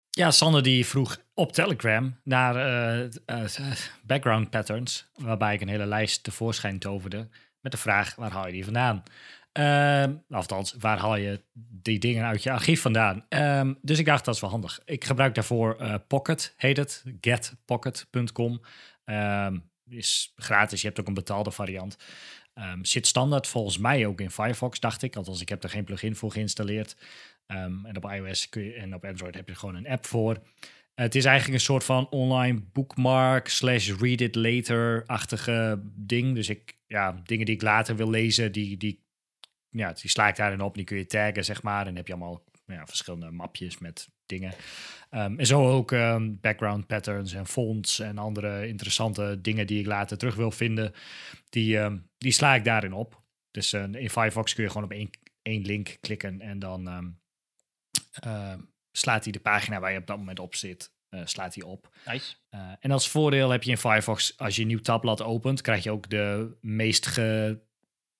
Ja, 0.10 0.32
Sander 0.32 0.64
die 0.64 0.86
vroeg 0.86 1.18
op 1.34 1.52
Telegram 1.52 2.19
naar 2.23 3.10
background 4.03 4.49
patterns, 4.49 5.07
waarbij 5.14 5.53
ik 5.53 5.61
een 5.61 5.68
hele 5.68 5.86
lijst 5.86 6.23
tevoorschijn 6.23 6.80
toverde 6.80 7.30
met 7.60 7.72
de 7.72 7.77
vraag, 7.77 8.15
waar 8.15 8.32
haal 8.32 8.48
je 8.48 8.53
die 8.53 8.64
vandaan? 8.64 9.03
Um, 9.60 10.23
althans, 10.30 10.76
waar 10.80 10.98
haal 10.98 11.15
je 11.15 11.41
die 11.53 11.99
dingen 11.99 12.26
uit 12.26 12.44
je 12.44 12.52
archief 12.52 12.82
vandaan? 12.82 13.26
Um, 13.30 13.77
dus 13.82 13.99
ik 13.99 14.06
dacht, 14.06 14.26
dat 14.26 14.36
is 14.36 14.41
wel 14.41 14.49
handig. 14.49 14.80
Ik 14.86 15.03
gebruik 15.03 15.36
daarvoor 15.36 15.77
uh, 15.82 15.95
Pocket, 16.07 16.53
heet 16.57 16.77
het. 16.77 17.03
Getpocket.com. 17.22 18.52
Um, 18.52 18.61
ehm, 19.06 19.57
is 19.90 20.34
gratis, 20.36 20.82
je 20.82 20.88
hebt 20.88 20.99
ook 20.99 21.07
een 21.07 21.14
betaalde 21.14 21.52
variant. 21.52 21.98
zit 22.82 23.07
standaard 23.07 23.48
volgens 23.48 23.77
mij 23.77 24.06
ook 24.06 24.22
in 24.22 24.32
Firefox, 24.32 24.80
dacht 24.80 25.02
ik. 25.02 25.15
Althans, 25.15 25.41
ik 25.41 25.49
heb 25.49 25.64
er 25.64 25.69
geen 25.69 25.84
plugin 25.84 26.15
voor 26.15 26.32
geïnstalleerd. 26.32 26.98
en 27.45 27.95
op 27.95 28.11
iOS 28.11 28.49
kun 28.49 28.64
je, 28.64 28.73
en 28.73 28.95
op 28.95 29.06
Android 29.06 29.36
heb 29.36 29.48
je 29.48 29.56
gewoon 29.56 29.76
een 29.76 29.88
app 29.88 30.06
voor. 30.06 30.38
het 30.95 31.15
is 31.15 31.26
eigenlijk 31.26 31.60
een 31.60 31.65
soort 31.65 31.84
van 31.84 32.10
online 32.10 32.61
bookmark 32.73 33.48
slash 33.48 33.91
read 33.99 34.22
it 34.22 34.36
later-achtige 34.36 35.82
ding. 35.95 36.36
Dus 36.36 36.49
ik, 36.49 36.77
ja, 36.88 37.22
dingen 37.23 37.45
die 37.45 37.56
ik 37.56 37.61
later 37.61 37.95
wil 37.95 38.10
lezen, 38.10 38.52
die, 38.52 38.77
die 38.77 39.05
ja, 39.76 39.93
die 39.93 40.10
sla 40.10 40.27
ik 40.27 40.35
daarin 40.35 40.61
op. 40.61 40.76
Die 40.76 40.84
kun 40.84 40.97
je 40.97 41.06
taggen, 41.06 41.45
zeg 41.45 41.64
maar. 41.64 41.80
En 41.80 41.85
dan 41.85 41.95
heb 41.95 42.07
je 42.07 42.14
allemaal 42.14 42.43
ja, 42.65 42.85
verschillende 42.85 43.31
mapjes 43.31 43.77
met 43.77 44.10
dingen. 44.26 44.53
Ehm, 45.10 45.39
en 45.39 45.45
zo 45.45 45.69
ook 45.72 45.91
ehm, 45.91 46.31
background 46.41 46.88
patterns 46.88 47.34
en 47.34 47.47
fonts 47.47 47.99
en 47.99 48.18
andere 48.18 48.68
interessante 48.68 49.41
dingen 49.41 49.68
die 49.68 49.80
ik 49.80 49.85
later 49.85 50.18
terug 50.18 50.35
wil 50.35 50.52
vinden. 50.52 50.93
Die, 51.49 51.77
ehm, 51.80 51.97
die 52.18 52.31
sla 52.31 52.56
ik 52.56 52.64
daarin 52.64 52.93
op. 52.93 53.23
Dus 53.52 53.73
eh, 53.73 53.84
in 53.84 54.10
Firefox 54.10 54.53
kun 54.53 54.64
je 54.64 54.69
gewoon 54.69 54.85
op 54.85 54.91
één, 54.91 55.10
één 55.41 55.61
link 55.61 55.97
klikken 56.02 56.41
en 56.41 56.60
dan 56.60 57.15
slaat 58.97 59.23
hij 59.23 59.31
de 59.31 59.39
pagina 59.39 59.80
waar 59.80 59.91
je 59.91 59.97
op 59.97 60.07
dat 60.07 60.18
moment 60.18 60.39
op 60.39 60.56
zit, 60.56 60.91
eh, 61.10 61.22
slaat 61.23 61.56
hij 61.56 61.64
op. 61.64 61.89
Nice. 62.06 62.35
Uh, 62.52 62.72
en 62.80 62.91
als 62.91 63.10
voordeel 63.10 63.49
heb 63.49 63.64
je 63.64 63.72
in 63.72 63.77
Firefox, 63.77 64.38
als 64.38 64.56
je 64.56 64.61
een 64.61 64.68
nieuw 64.68 64.80
tabblad 64.80 65.22
opent, 65.22 65.61
krijg 65.61 65.84
je 65.84 65.91
ook 65.91 66.10
de 66.10 66.57
meest 66.61 67.07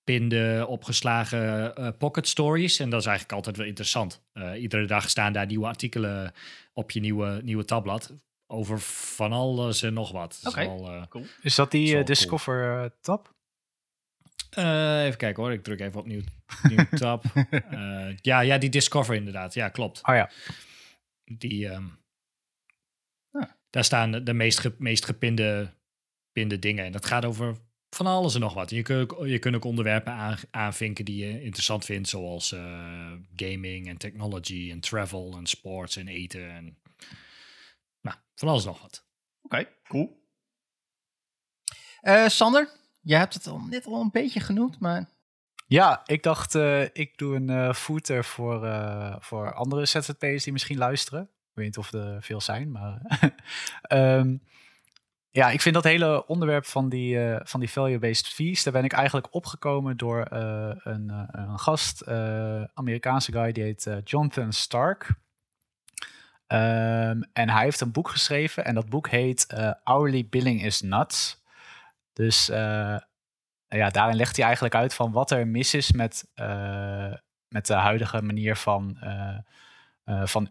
gepinde, 0.06 0.66
opgeslagen 0.68 1.74
uh, 1.78 1.88
pocket 1.98 2.28
stories. 2.28 2.78
En 2.78 2.90
dat 2.90 3.00
is 3.00 3.06
eigenlijk 3.06 3.36
altijd 3.36 3.56
wel 3.56 3.66
interessant. 3.66 4.22
iedere 4.56 4.84
dag 4.84 5.10
staan 5.10 5.32
daar 5.32 5.46
nieuwe 5.46 5.66
artikelen 5.66 6.32
op 6.72 6.90
je 6.90 7.00
nieuwe, 7.00 7.40
nieuwe 7.42 7.64
tabblad. 7.64 8.12
Over 8.46 8.80
van 8.80 9.32
alles 9.32 9.82
en 9.82 9.92
nog 9.92 10.12
wat. 10.12 10.40
Oké, 10.44 10.62
okay. 10.62 11.06
cool. 11.08 11.24
Is 11.42 11.54
dat 11.54 11.70
die 11.70 12.02
Discover 12.02 12.90
tab? 13.00 13.34
Uh, 14.58 15.04
even 15.04 15.18
kijken 15.18 15.42
hoor, 15.42 15.52
ik 15.52 15.62
druk 15.62 15.80
even 15.80 16.00
op 16.00 16.06
nieuw, 16.06 16.22
nieuw 16.62 16.86
tab. 16.98 17.24
Uh, 17.70 18.16
ja, 18.16 18.40
ja, 18.40 18.58
die 18.58 18.70
Discover 18.70 19.14
inderdaad. 19.14 19.54
Ja, 19.54 19.68
klopt. 19.68 20.00
Oh 20.08 20.14
ja. 20.14 20.30
Die, 21.24 21.66
um, 21.66 21.98
ah. 23.30 23.50
Daar 23.70 23.84
staan 23.84 24.10
de, 24.10 24.22
de 24.22 24.32
meest, 24.32 24.58
ge, 24.58 24.74
meest 24.78 25.04
gepinde 25.04 25.74
pinde 26.32 26.58
dingen. 26.58 26.84
En 26.84 26.92
dat 26.92 27.06
gaat 27.06 27.24
over 27.24 27.56
van 27.90 28.06
alles 28.06 28.34
en 28.34 28.40
nog 28.40 28.54
wat. 28.54 28.70
Je 28.70 28.82
kunt, 28.82 29.14
je 29.22 29.38
kunt 29.38 29.54
ook 29.54 29.64
onderwerpen 29.64 30.12
aan, 30.12 30.36
aanvinken 30.50 31.04
die 31.04 31.26
je 31.26 31.42
interessant 31.42 31.84
vindt, 31.84 32.08
zoals 32.08 32.52
uh, 32.52 33.12
gaming 33.36 33.88
en 33.88 33.96
technology 33.96 34.70
en 34.70 34.80
travel 34.80 35.34
en 35.36 35.46
sports 35.46 35.96
en 35.96 36.08
eten. 36.08 36.50
En, 36.50 36.78
nou, 38.00 38.16
van 38.34 38.48
alles 38.48 38.64
en 38.64 38.68
nog 38.68 38.82
wat. 38.82 39.06
Oké, 39.42 39.56
okay, 39.56 39.72
cool. 39.88 40.24
Sander, 42.26 42.70
je 43.00 43.16
hebt 43.16 43.34
het 43.34 43.46
al 43.46 43.58
net 43.58 43.86
al 43.86 44.00
een 44.00 44.10
beetje 44.10 44.40
genoemd, 44.40 44.80
maar... 44.80 45.14
Ja, 45.66 46.02
ik 46.04 46.22
dacht, 46.22 46.54
uh, 46.54 46.82
ik 46.82 47.18
doe 47.18 47.36
een 47.36 47.48
uh, 47.48 47.72
footer 47.72 48.24
voor, 48.24 48.64
uh, 48.64 49.16
voor 49.18 49.54
andere 49.54 49.86
ZZP'ers 49.86 50.44
die 50.44 50.52
misschien 50.52 50.78
luisteren. 50.78 51.22
Ik 51.22 51.52
weet 51.54 51.66
niet 51.66 51.78
of 51.78 51.92
er 51.92 52.22
veel 52.22 52.40
zijn, 52.40 52.70
maar... 52.70 53.00
um, 53.88 54.42
ja, 55.36 55.50
ik 55.50 55.60
vind 55.60 55.74
dat 55.74 55.84
hele 55.84 56.26
onderwerp 56.26 56.66
van 56.66 56.88
die, 56.88 57.18
van 57.42 57.60
die 57.60 57.70
value-based 57.70 58.28
fees... 58.28 58.62
daar 58.62 58.72
ben 58.72 58.84
ik 58.84 58.92
eigenlijk 58.92 59.34
opgekomen 59.34 59.96
door 59.96 60.26
een, 60.30 61.12
een 61.30 61.58
gast, 61.58 62.08
Amerikaanse 62.74 63.32
guy, 63.32 63.52
die 63.52 63.62
heet 63.62 63.90
Jonathan 64.04 64.52
Stark... 64.52 65.10
Um, 66.48 67.22
en 67.32 67.48
hij 67.48 67.62
heeft 67.62 67.80
een 67.80 67.92
boek 67.92 68.08
geschreven 68.08 68.64
en 68.64 68.74
dat 68.74 68.88
boek 68.88 69.08
heet 69.08 69.46
Hourly 69.84 70.26
Billing 70.28 70.62
is 70.62 70.80
Nuts. 70.80 71.42
Dus 72.12 72.46
ja, 72.46 73.90
daarin 73.90 74.16
legt 74.16 74.36
hij 74.36 74.44
eigenlijk 74.44 74.74
uit 74.74 74.94
van 74.94 75.12
wat 75.12 75.30
er 75.30 75.46
mis 75.46 75.74
is 75.74 75.92
met, 75.92 76.30
met 77.48 77.66
de 77.66 77.74
huidige 77.74 78.22
manier 78.22 78.56
van, 78.56 78.98
van 80.04 80.50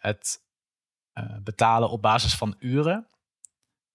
het 0.00 0.40
betalen 1.42 1.90
op 1.90 2.02
basis 2.02 2.34
van 2.34 2.54
uren. 2.58 3.06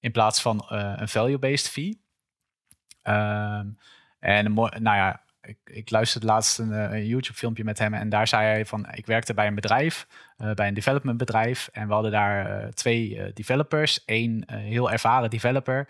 In 0.02 0.11
plaats 0.11 0.41
van 0.41 0.65
een 0.69 1.07
value-based 1.07 1.69
fee. 1.69 2.02
Um, 3.03 3.78
en 4.19 4.53
nou 4.53 4.82
ja, 4.82 5.22
ik, 5.41 5.57
ik 5.64 5.90
luisterde 5.90 6.26
laatst 6.26 6.60
een, 6.60 6.72
een 6.72 7.06
YouTube-filmpje 7.06 7.64
met 7.64 7.80
hem 7.80 7.94
en 7.94 8.10
daar 8.10 8.28
zei 8.28 8.45
hij 8.45 8.65
van, 8.65 8.88
ik 8.91 9.06
werkte 9.06 9.34
bij 9.34 9.48
een 9.48 9.56
bedrijf, 9.56 10.07
uh, 10.38 10.53
bij 10.53 10.68
een 10.68 10.73
development 10.73 11.18
bedrijf 11.18 11.69
en 11.72 11.88
we 11.88 11.94
hadden 11.94 12.11
daar 12.11 12.69
twee 12.73 13.34
developers, 13.34 14.06
één 14.06 14.52
heel 14.52 14.91
ervaren 14.91 15.30
developer 15.30 15.88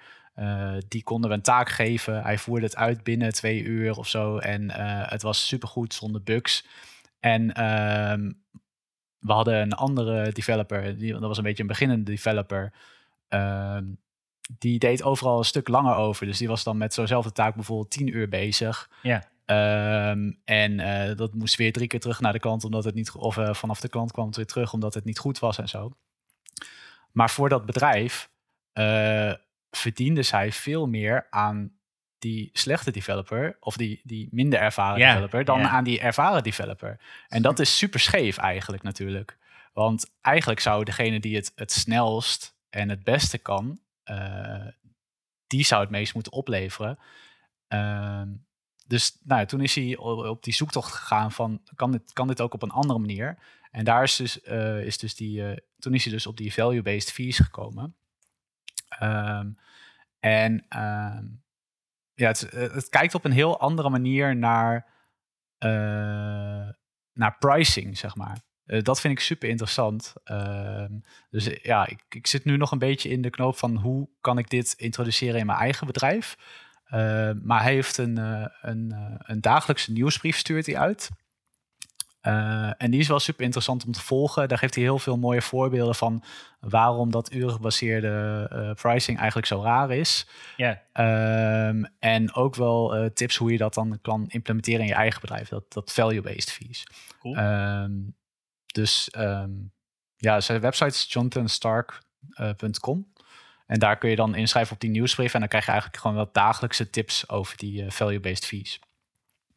die 0.88 1.04
konden 1.04 1.30
we 1.30 1.36
een 1.36 1.42
taak 1.42 1.70
geven. 1.70 2.22
Hij 2.22 2.38
voerde 2.38 2.66
het 2.66 2.76
uit 2.76 3.04
binnen 3.04 3.34
twee 3.34 3.64
uur 3.64 3.98
of 3.98 4.08
zo. 4.08 4.38
En 4.38 4.72
het 5.10 5.22
was 5.22 5.48
supergoed 5.48 5.94
zonder 5.94 6.24
bugs. 6.24 6.68
En 7.20 7.42
uh, 7.44 8.30
we 9.20 9.34
hadden 9.34 9.62
een 9.62 9.74
andere 9.74 10.32
developer, 10.32 10.98
die, 10.98 11.12
dat 11.12 11.22
was 11.22 11.38
een 11.38 11.44
beetje 11.44 11.62
een 11.62 11.68
beginnende 11.68 12.12
developer. 12.12 12.74
Ehm, 13.32 13.86
die 14.58 14.80
deed 14.80 15.04
overal 15.04 15.38
een 15.38 15.44
stuk 15.44 15.68
langer 15.68 15.96
over. 15.96 16.26
Dus 16.26 16.38
die 16.38 16.48
was 16.48 16.64
dan 16.64 16.78
met 16.78 16.94
zo'nzelfde 16.94 17.32
taak 17.32 17.56
bijvoorbeeld 17.56 17.90
tien 17.90 18.16
uur 18.16 18.30
bezig. 18.30 18.90
Ja. 19.02 19.24
Um, 20.10 20.40
en 20.46 20.80
uh, 20.80 21.16
dat 21.16 21.34
moest 21.34 21.56
weer 21.56 21.72
drie 21.72 21.88
keer 21.88 22.00
terug 22.00 22.20
naar 22.20 22.34
de 22.34 22.40
klant, 22.40 22.64
omdat 22.64 22.84
het 22.84 22.96
niet, 22.96 23.12
of 23.12 23.38
uh, 23.38 23.54
vanaf 23.54 23.80
de 23.80 23.90
klant 23.90 24.12
kwam 24.12 24.26
het 24.26 24.36
weer 24.36 24.46
terug, 24.46 24.74
omdat 24.74 24.94
het 24.94 25.06
niet 25.06 25.20
goed 25.20 25.40
was 25.40 25.58
en 25.58 25.70
zo. 25.70 25.92
Maar 27.12 27.30
voor 27.30 27.50
dat 27.50 27.66
bedrijf 27.66 28.30
uh, 28.74 29.34
verdiende 29.72 30.24
zij 30.24 30.52
veel 30.52 30.88
meer 30.88 31.28
aan 31.30 31.72
die 32.20 32.50
slechte 32.54 32.92
developer 32.92 33.58
of 33.60 33.78
die, 33.78 34.02
die 34.04 34.28
minder 34.32 34.60
ervaren 34.60 35.00
developer 35.00 35.46
dan 35.46 35.68
aan 35.68 35.84
die 35.84 36.00
ervaren 36.00 36.44
developer. 36.44 37.00
En 37.28 37.42
dat 37.42 37.60
is 37.60 37.78
super 37.78 38.00
scheef 38.00 38.38
eigenlijk 38.38 38.84
natuurlijk. 38.84 39.38
Want 39.74 40.12
eigenlijk 40.22 40.60
zou 40.60 40.84
degene 40.84 41.20
die 41.20 41.36
het 41.36 41.52
het 41.56 41.72
snelst 41.72 42.60
en 42.72 42.90
het 42.90 43.04
beste 43.04 43.38
kan, 43.38 43.80
uh, 44.06 44.68
die 45.48 45.66
zou 45.66 45.82
het 45.82 45.90
meest 45.90 46.14
moeten 46.14 46.32
opleveren. 46.32 47.00
Uh, 47.70 48.22
dus 48.88 49.18
nou, 49.24 49.46
toen 49.46 49.62
is 49.62 49.76
hij 49.76 49.98
op 49.98 50.44
die 50.44 50.54
zoektocht 50.54 50.94
gegaan 50.94 51.32
van 51.32 51.62
kan 51.76 51.92
dit, 51.92 52.14
kan 52.14 52.28
dit 52.28 52.42
ook 52.42 52.54
op 52.54 52.62
een 52.62 52.72
andere 52.72 53.00
manier? 53.00 53.38
En 53.72 53.86
daar 53.86 54.04
is 54.04 54.16
dus, 54.16 54.44
uh, 54.44 54.86
is 54.86 54.98
dus 54.98 55.16
die, 55.16 55.42
uh, 55.42 55.58
toen 55.80 55.94
is 55.94 56.04
hij 56.04 56.14
dus 56.14 56.28
op 56.28 56.38
die 56.38 56.54
value-based 56.54 57.12
fees 57.12 57.38
gekomen. 57.38 57.96
Um, 59.02 59.58
en 60.20 60.54
um, 60.54 61.44
ja, 62.14 62.28
het, 62.28 62.50
eh, 62.50 62.74
het, 62.74 62.90
kijkt 62.90 63.16
op 63.16 63.26
een 63.26 63.32
heel 63.32 63.60
andere 63.60 63.90
manier 63.90 64.36
naar, 64.36 64.86
naar 67.14 67.38
pricing, 67.40 67.98
zeg 67.98 68.16
maar. 68.16 68.38
Uh, 68.72 68.82
dat 68.82 69.02
vind 69.02 69.14
ik 69.14 69.20
super 69.20 69.50
interessant. 69.50 70.14
Uh, 70.26 70.86
dus 71.30 71.50
ja, 71.62 71.88
ik, 71.88 72.04
ik, 72.10 72.28
zit 72.28 72.46
nu 72.46 72.58
nog 72.58 72.72
een 72.72 72.80
beetje 72.80 73.10
in 73.10 73.22
de 73.22 73.30
knoop 73.30 73.58
van 73.58 73.76
hoe 73.76 74.10
kan 74.22 74.38
ik 74.38 74.50
dit 74.50 74.74
introduceren 74.78 75.40
in 75.40 75.46
mijn 75.46 75.60
eigen 75.60 75.88
bedrijf. 75.88 76.38
maar 77.44 77.62
hij 77.62 77.74
heeft 77.74 77.98
een, 77.98 78.18
een, 78.62 78.96
een 79.18 79.42
dagelijkse 79.42 79.92
nieuwsbrief 79.92 80.38
stuurt 80.38 80.66
hij 80.66 80.78
uit. 80.78 81.10
En 82.78 82.92
die 82.92 83.00
is 83.00 83.08
wel 83.08 83.20
super 83.20 83.44
interessant 83.44 83.86
om 83.86 83.92
te 83.92 84.02
volgen. 84.02 84.48
Daar 84.48 84.58
geeft 84.58 84.76
hij 84.76 84.84
heel 84.84 85.00
veel 85.00 85.18
mooie 85.18 85.42
voorbeelden 85.42 85.96
van 85.96 86.24
waarom 86.60 87.12
dat 87.12 87.34
urengebaseerde 87.34 88.76
pricing 88.82 89.18
eigenlijk 89.18 89.48
zo 89.48 89.62
raar 89.62 89.92
is. 89.92 90.28
Ja. 90.58 90.82
Um, 91.68 91.88
en 92.00 92.34
ook 92.34 92.56
wel 92.56 93.10
tips 93.14 93.36
hoe 93.36 93.52
je 93.52 93.58
dat 93.58 93.74
dan 93.74 94.00
kan 94.02 94.26
implementeren 94.28 94.82
in 94.82 94.88
je 94.88 94.94
eigen 94.94 95.22
bedrijf. 95.22 95.50
Dat, 95.50 95.74
dat 95.74 95.92
value-based 95.94 96.52
fees. 96.52 96.88
Cool. 97.20 97.38
Um, 97.38 98.16
dus 98.72 99.10
um, 99.18 99.74
ja, 100.16 100.42
zijn 100.42 100.62
website 100.62 100.90
is 100.90 101.06
jonathanstark.com. 101.10 103.14
en 103.68 103.80
daar 103.80 103.98
kun 103.98 104.10
je 104.10 104.16
dan 104.16 104.36
inschrijven 104.36 104.74
op 104.74 104.80
die 104.80 104.90
nieuwsbrief. 104.90 105.34
En 105.34 105.40
dan 105.40 105.50
krijg 105.50 105.66
je 105.66 105.72
eigenlijk 105.72 106.02
gewoon 106.02 106.18
wat 106.18 106.34
dagelijkse 106.34 106.90
tips 106.90 107.30
over 107.30 107.58
die 107.58 107.92
value-based 107.92 108.46
fees. 108.46 108.80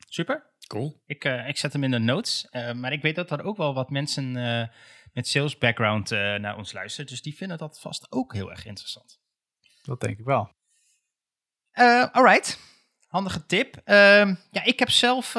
Super. 0.09 0.53
Cool. 0.67 1.03
Ik, 1.07 1.25
uh, 1.25 1.49
ik 1.49 1.57
zet 1.57 1.73
hem 1.73 1.85
in 1.85 1.91
de 1.91 1.99
notes. 1.99 2.47
Uh, 2.51 2.73
maar 2.73 2.93
ik 2.93 3.03
weet 3.03 3.15
dat 3.15 3.31
er 3.31 3.43
ook 3.43 3.57
wel 3.57 3.75
wat 3.75 3.91
mensen 3.91 4.37
uh, 4.37 4.67
met 5.13 5.29
sales 5.29 5.59
background 5.59 6.11
naar 6.11 6.57
ons 6.57 6.73
luisteren. 6.73 7.11
Dus 7.11 7.23
die 7.23 7.37
vinden 7.37 7.59
dat 7.59 7.81
vast 7.81 8.13
ook 8.13 8.33
heel 8.33 8.51
erg 8.51 8.67
interessant. 8.67 9.21
Dat 9.83 10.01
denk 10.01 10.19
ik 10.19 10.25
wel. 10.25 10.51
alright. 12.13 12.74
Handige 13.15 13.47
tip. 13.47 13.81
Ehm, 13.85 14.35
ja, 14.51 14.65
ik 14.65 14.79
heb 14.79 14.91
zelf 14.91 15.37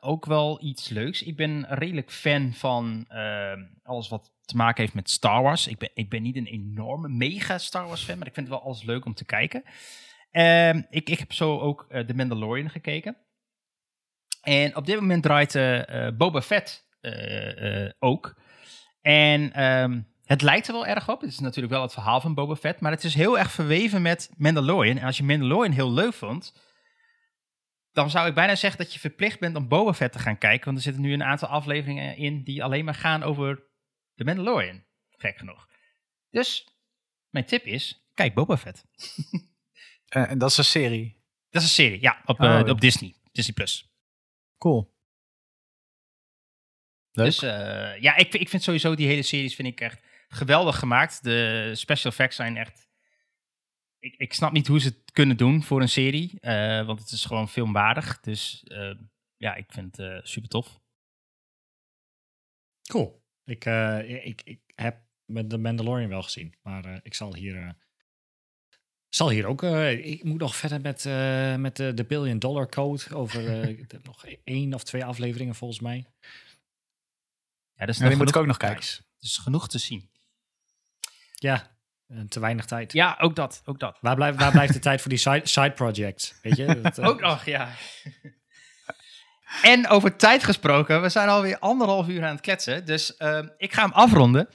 ook 0.00 0.26
wel 0.26 0.64
iets 0.64 0.88
leuks. 0.88 1.22
Ik 1.22 1.36
ben 1.36 1.66
redelijk 1.68 2.12
fan 2.12 2.52
van 2.54 3.04
ehm, 3.08 3.64
alles 3.82 4.08
wat 4.08 4.32
te 4.44 4.56
maken 4.56 4.82
heeft 4.82 4.94
met 4.94 5.10
Star 5.10 5.42
Wars. 5.42 5.66
Ik 5.66 5.78
ben, 5.78 5.90
ik 5.94 6.08
ben 6.08 6.22
niet 6.22 6.36
een 6.36 6.46
enorme 6.46 7.08
mega 7.08 7.58
Star 7.58 7.86
Wars 7.86 8.04
fan, 8.04 8.18
maar 8.18 8.26
ik 8.26 8.34
vind 8.34 8.46
het 8.46 8.56
wel 8.56 8.64
alles 8.64 8.82
leuk 8.82 9.04
om 9.04 9.14
te 9.14 9.24
kijken. 9.24 9.62
Ehm, 10.30 10.82
ik, 10.90 11.08
ik 11.08 11.18
heb 11.18 11.32
zo 11.32 11.58
ook 11.58 11.86
The 11.88 12.14
Mandalorian 12.14 12.70
gekeken. 12.70 13.16
En 14.42 14.76
op 14.76 14.86
dit 14.86 15.00
moment 15.00 15.22
draait 15.22 15.54
uh, 15.54 16.08
Boba 16.16 16.42
Fett 16.42 16.86
ook. 17.98 18.34
En 19.00 19.50
het 20.24 20.42
lijkt 20.42 20.66
er 20.66 20.72
wel 20.72 20.86
erg 20.86 21.08
op. 21.08 21.20
Het 21.20 21.30
is 21.30 21.38
natuurlijk 21.38 21.74
wel 21.74 21.82
het 21.82 21.92
verhaal 21.92 22.20
van 22.20 22.34
Boba 22.34 22.56
Fett. 22.56 22.80
Maar 22.80 22.92
het 22.92 23.04
is 23.04 23.14
heel 23.14 23.38
erg 23.38 23.50
verweven 23.50 24.02
met 24.02 24.30
Mandalorian. 24.36 24.98
En 24.98 25.06
als 25.06 25.16
je 25.16 25.24
Mandalorian 25.24 25.72
heel 25.72 25.92
leuk 25.92 26.12
vond... 26.12 26.52
dan 27.96 28.10
zou 28.10 28.28
ik 28.28 28.34
bijna 28.34 28.54
zeggen 28.54 28.80
dat 28.80 28.92
je 28.92 28.98
verplicht 28.98 29.40
bent 29.40 29.56
om 29.56 29.68
Boba 29.68 29.94
Fett 29.94 30.12
te 30.12 30.18
gaan 30.18 30.38
kijken. 30.38 30.64
Want 30.64 30.76
er 30.76 30.82
zitten 30.82 31.02
nu 31.02 31.12
een 31.12 31.22
aantal 31.22 31.48
afleveringen 31.48 32.16
in... 32.16 32.42
die 32.42 32.64
alleen 32.64 32.84
maar 32.84 32.94
gaan 32.94 33.22
over 33.22 33.62
de 34.14 34.24
Mandalorian. 34.24 34.84
Gek 35.10 35.36
genoeg. 35.36 35.68
Dus 36.30 36.68
mijn 37.30 37.44
tip 37.44 37.64
is... 37.64 38.08
kijk 38.14 38.34
Boba 38.34 38.56
Fett. 38.56 38.84
en 40.08 40.38
dat 40.38 40.50
is 40.50 40.56
een 40.56 40.64
serie? 40.64 41.22
Dat 41.50 41.62
is 41.62 41.68
een 41.68 41.74
serie, 41.74 42.00
ja. 42.00 42.22
Op, 42.24 42.40
oh. 42.40 42.62
op 42.66 42.80
Disney. 42.80 43.14
Disney+. 43.32 43.54
Plus. 43.54 43.90
Cool. 44.58 44.94
Leuk. 47.12 47.26
Dus 47.26 47.42
eh, 47.42 48.00
ja, 48.00 48.16
ik, 48.16 48.34
ik 48.34 48.48
vind 48.48 48.62
sowieso 48.62 48.94
die 48.94 49.06
hele 49.06 49.22
series 49.22 49.54
vind 49.54 49.68
ik 49.68 49.80
echt 49.80 50.00
geweldig 50.28 50.78
gemaakt. 50.78 51.22
De 51.22 51.70
special 51.74 52.12
effects 52.12 52.36
zijn 52.36 52.56
echt... 52.56 52.85
Ik, 53.98 54.14
ik 54.16 54.32
snap 54.32 54.52
niet 54.52 54.66
hoe 54.66 54.80
ze 54.80 54.88
het 54.88 55.12
kunnen 55.12 55.36
doen 55.36 55.62
voor 55.62 55.80
een 55.80 55.88
serie. 55.88 56.40
eh, 56.40 56.86
want 56.86 57.00
het 57.00 57.10
is 57.10 57.24
gewoon 57.24 57.48
filmwaardig. 57.48 58.20
Dus 58.20 58.62
eh, 58.64 58.94
ja, 59.36 59.54
ik 59.54 59.72
vind 59.72 59.96
het 59.96 60.06
eh, 60.06 60.18
super 60.22 60.48
tof. 60.48 60.80
Cool. 62.90 63.24
Ik, 63.44 63.64
eh, 63.64 64.26
ik, 64.26 64.42
ik 64.44 64.60
heb 64.74 64.98
met 65.24 65.50
de 65.50 65.58
Mandalorian 65.58 66.08
wel 66.08 66.22
gezien, 66.22 66.54
maar 66.62 66.84
eh, 66.84 66.98
ik 67.02 67.14
zal 67.14 67.34
hier, 67.34 67.56
eh, 67.56 67.70
zal 69.08 69.30
hier 69.30 69.46
ook. 69.46 69.62
eh, 69.62 70.04
ik 70.06 70.24
moet 70.24 70.38
nog 70.40 70.56
verder 70.56 70.80
met, 70.80 71.06
eh, 71.06 71.56
met 71.56 71.76
de, 71.76 71.94
de 71.94 72.04
Billion 72.04 72.38
Dollar 72.38 72.68
Code 72.68 73.14
over 73.14 73.48
eh, 73.48 73.68
ik 73.78 73.90
heb 73.90 74.04
nog 74.04 74.26
één 74.26 74.74
of 74.74 74.84
twee 74.84 75.04
afleveringen 75.04 75.54
volgens 75.54 75.80
mij. 75.80 76.06
Ja, 77.74 77.86
dat 77.86 77.88
is 77.94 77.98
Ja, 77.98 78.08
die 78.08 78.16
moet 78.16 78.28
ik 78.28 78.36
ook 78.36 78.46
nog 78.46 78.56
kijken. 78.56 78.84
Het 78.84 79.04
is 79.20 79.36
genoeg 79.36 79.68
te 79.68 79.78
zien. 79.78 80.10
Ja, 81.34 81.75
eh, 82.08 82.20
te 82.28 82.40
weinig 82.40 82.64
tijd. 82.64 82.92
Ja, 82.92 83.16
ook 83.20 83.36
dat. 83.36 83.62
Ook 83.64 83.78
dat. 83.78 83.98
Waar, 84.00 84.14
blijft, 84.14 84.38
waar 84.38 84.50
blijft 84.50 84.72
de 84.72 84.78
tijd 84.78 85.00
voor 85.00 85.10
die 85.10 85.18
side, 85.18 85.40
side 85.42 85.70
projects? 85.70 86.34
Weet 86.42 86.56
je? 86.56 86.66
Dat, 86.82 86.98
eh, 86.98 87.06
Ook 87.08 87.20
nog, 87.20 87.44
ja. 87.44 87.68
En 89.62 89.88
over 89.88 90.16
tijd 90.16 90.44
gesproken, 90.44 91.02
we 91.02 91.08
zijn 91.08 91.28
alweer 91.28 91.58
anderhalf 91.58 92.08
uur 92.08 92.24
aan 92.24 92.32
het 92.32 92.40
kletsen. 92.40 92.86
Dus 92.86 93.16
eh, 93.16 93.42
ik 93.56 93.72
ga 93.72 93.82
hem 93.82 93.92
afronden. 93.92 94.48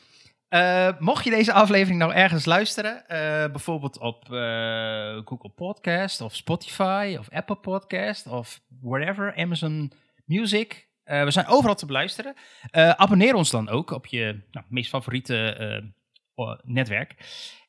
Eh, 0.48 0.90
mocht 0.99 1.23
je 1.23 1.30
deze 1.30 1.53
aflevering 1.53 1.99
nou 1.99 2.14
ergens 2.14 2.45
luisteren, 2.45 3.03
bijvoorbeeld 3.52 3.99
op 3.99 4.26
Google 5.26 5.52
Podcast 5.56 6.22
of 6.22 6.36
Spotify 6.36 7.15
of 7.19 7.30
Apple 7.30 7.56
Podcast 7.56 8.28
of 8.28 8.61
wherever, 8.82 9.36
Amazon 9.36 9.91
Music. 10.26 10.88
we 11.03 11.32
zijn 11.32 11.48
overal 11.48 11.76
te 11.76 11.86
beluisteren. 11.86 12.36
Abonneer 12.72 13.34
ons 13.34 13.49
dan 13.49 13.69
ook 13.69 13.91
op 13.91 14.06
je 14.06 14.41
nou, 14.52 14.65
meest 14.69 14.90
favoriete 14.90 15.94
netwerk. 16.63 17.15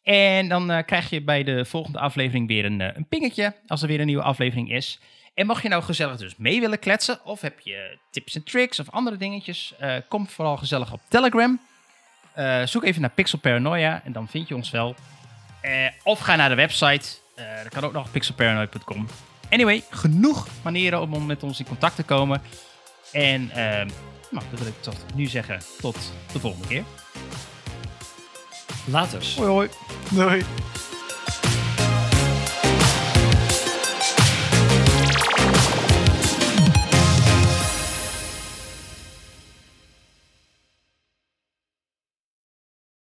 En 0.02 0.48
dan 0.48 0.70
eh, 0.70 0.84
krijg 0.84 1.10
je 1.10 1.22
bij 1.22 1.44
de 1.44 1.64
volgende 1.64 1.98
aflevering 1.98 2.48
weer 2.48 2.64
een, 2.64 2.80
eh, 2.80 2.96
een 2.96 3.06
pingetje 3.08 3.54
als 3.66 3.82
er 3.82 3.88
weer 3.88 4.00
een 4.00 4.06
nieuwe 4.06 4.22
aflevering 4.22 4.72
is. 4.72 5.00
En 5.34 5.46
mag 5.46 5.62
je 5.62 5.68
nou 5.68 5.82
gezellig 5.82 6.16
dus 6.16 6.36
mee 6.36 6.60
willen 6.60 6.78
kletsen, 6.78 7.24
of 7.24 7.40
heb 7.40 7.60
je 7.60 7.98
tips 8.10 8.34
en 8.34 8.44
tricks 8.44 8.80
of 8.80 8.90
andere 8.90 9.16
dingetjes, 9.16 9.74
eh, 9.78 9.96
kom 10.08 10.28
vooral 10.28 10.56
gezellig 10.56 10.92
op 10.92 11.00
Telegram. 11.08 11.60
Eh, 12.32 12.62
zoek 12.66 12.84
even 12.84 13.00
naar 13.00 13.10
Pixel 13.10 13.38
Paranoia 13.38 14.00
en 14.04 14.12
dan 14.12 14.28
vind 14.28 14.48
je 14.48 14.54
ons 14.54 14.70
wel. 14.70 14.94
Eh, 15.60 15.72
of 16.02 16.18
ga 16.18 16.36
naar 16.36 16.48
de 16.48 16.54
website, 16.54 17.08
eh, 17.34 17.44
dat 17.62 17.72
kan 17.72 17.84
ook 17.84 17.92
nog 17.92 18.10
pixelparanoia.com. 18.10 19.06
Anyway, 19.50 19.84
genoeg 19.90 20.46
manieren 20.62 21.00
om, 21.00 21.26
met 21.26 21.42
ons 21.42 21.58
in 21.58 21.66
contact 21.66 21.96
te 21.96 22.02
komen. 22.02 22.42
En 23.12 23.46
nou, 24.30 24.44
dat 24.50 24.58
wil 24.58 24.68
ik 24.68 24.82
tot 24.82 25.04
nu 25.14 25.26
zeggen. 25.26 25.60
Tot 25.80 26.12
de 26.32 26.40
volgende 26.40 26.68
keer. 26.68 26.84
Laters. 28.86 29.36
hoi. 29.36 29.68
Doei. 30.10 30.44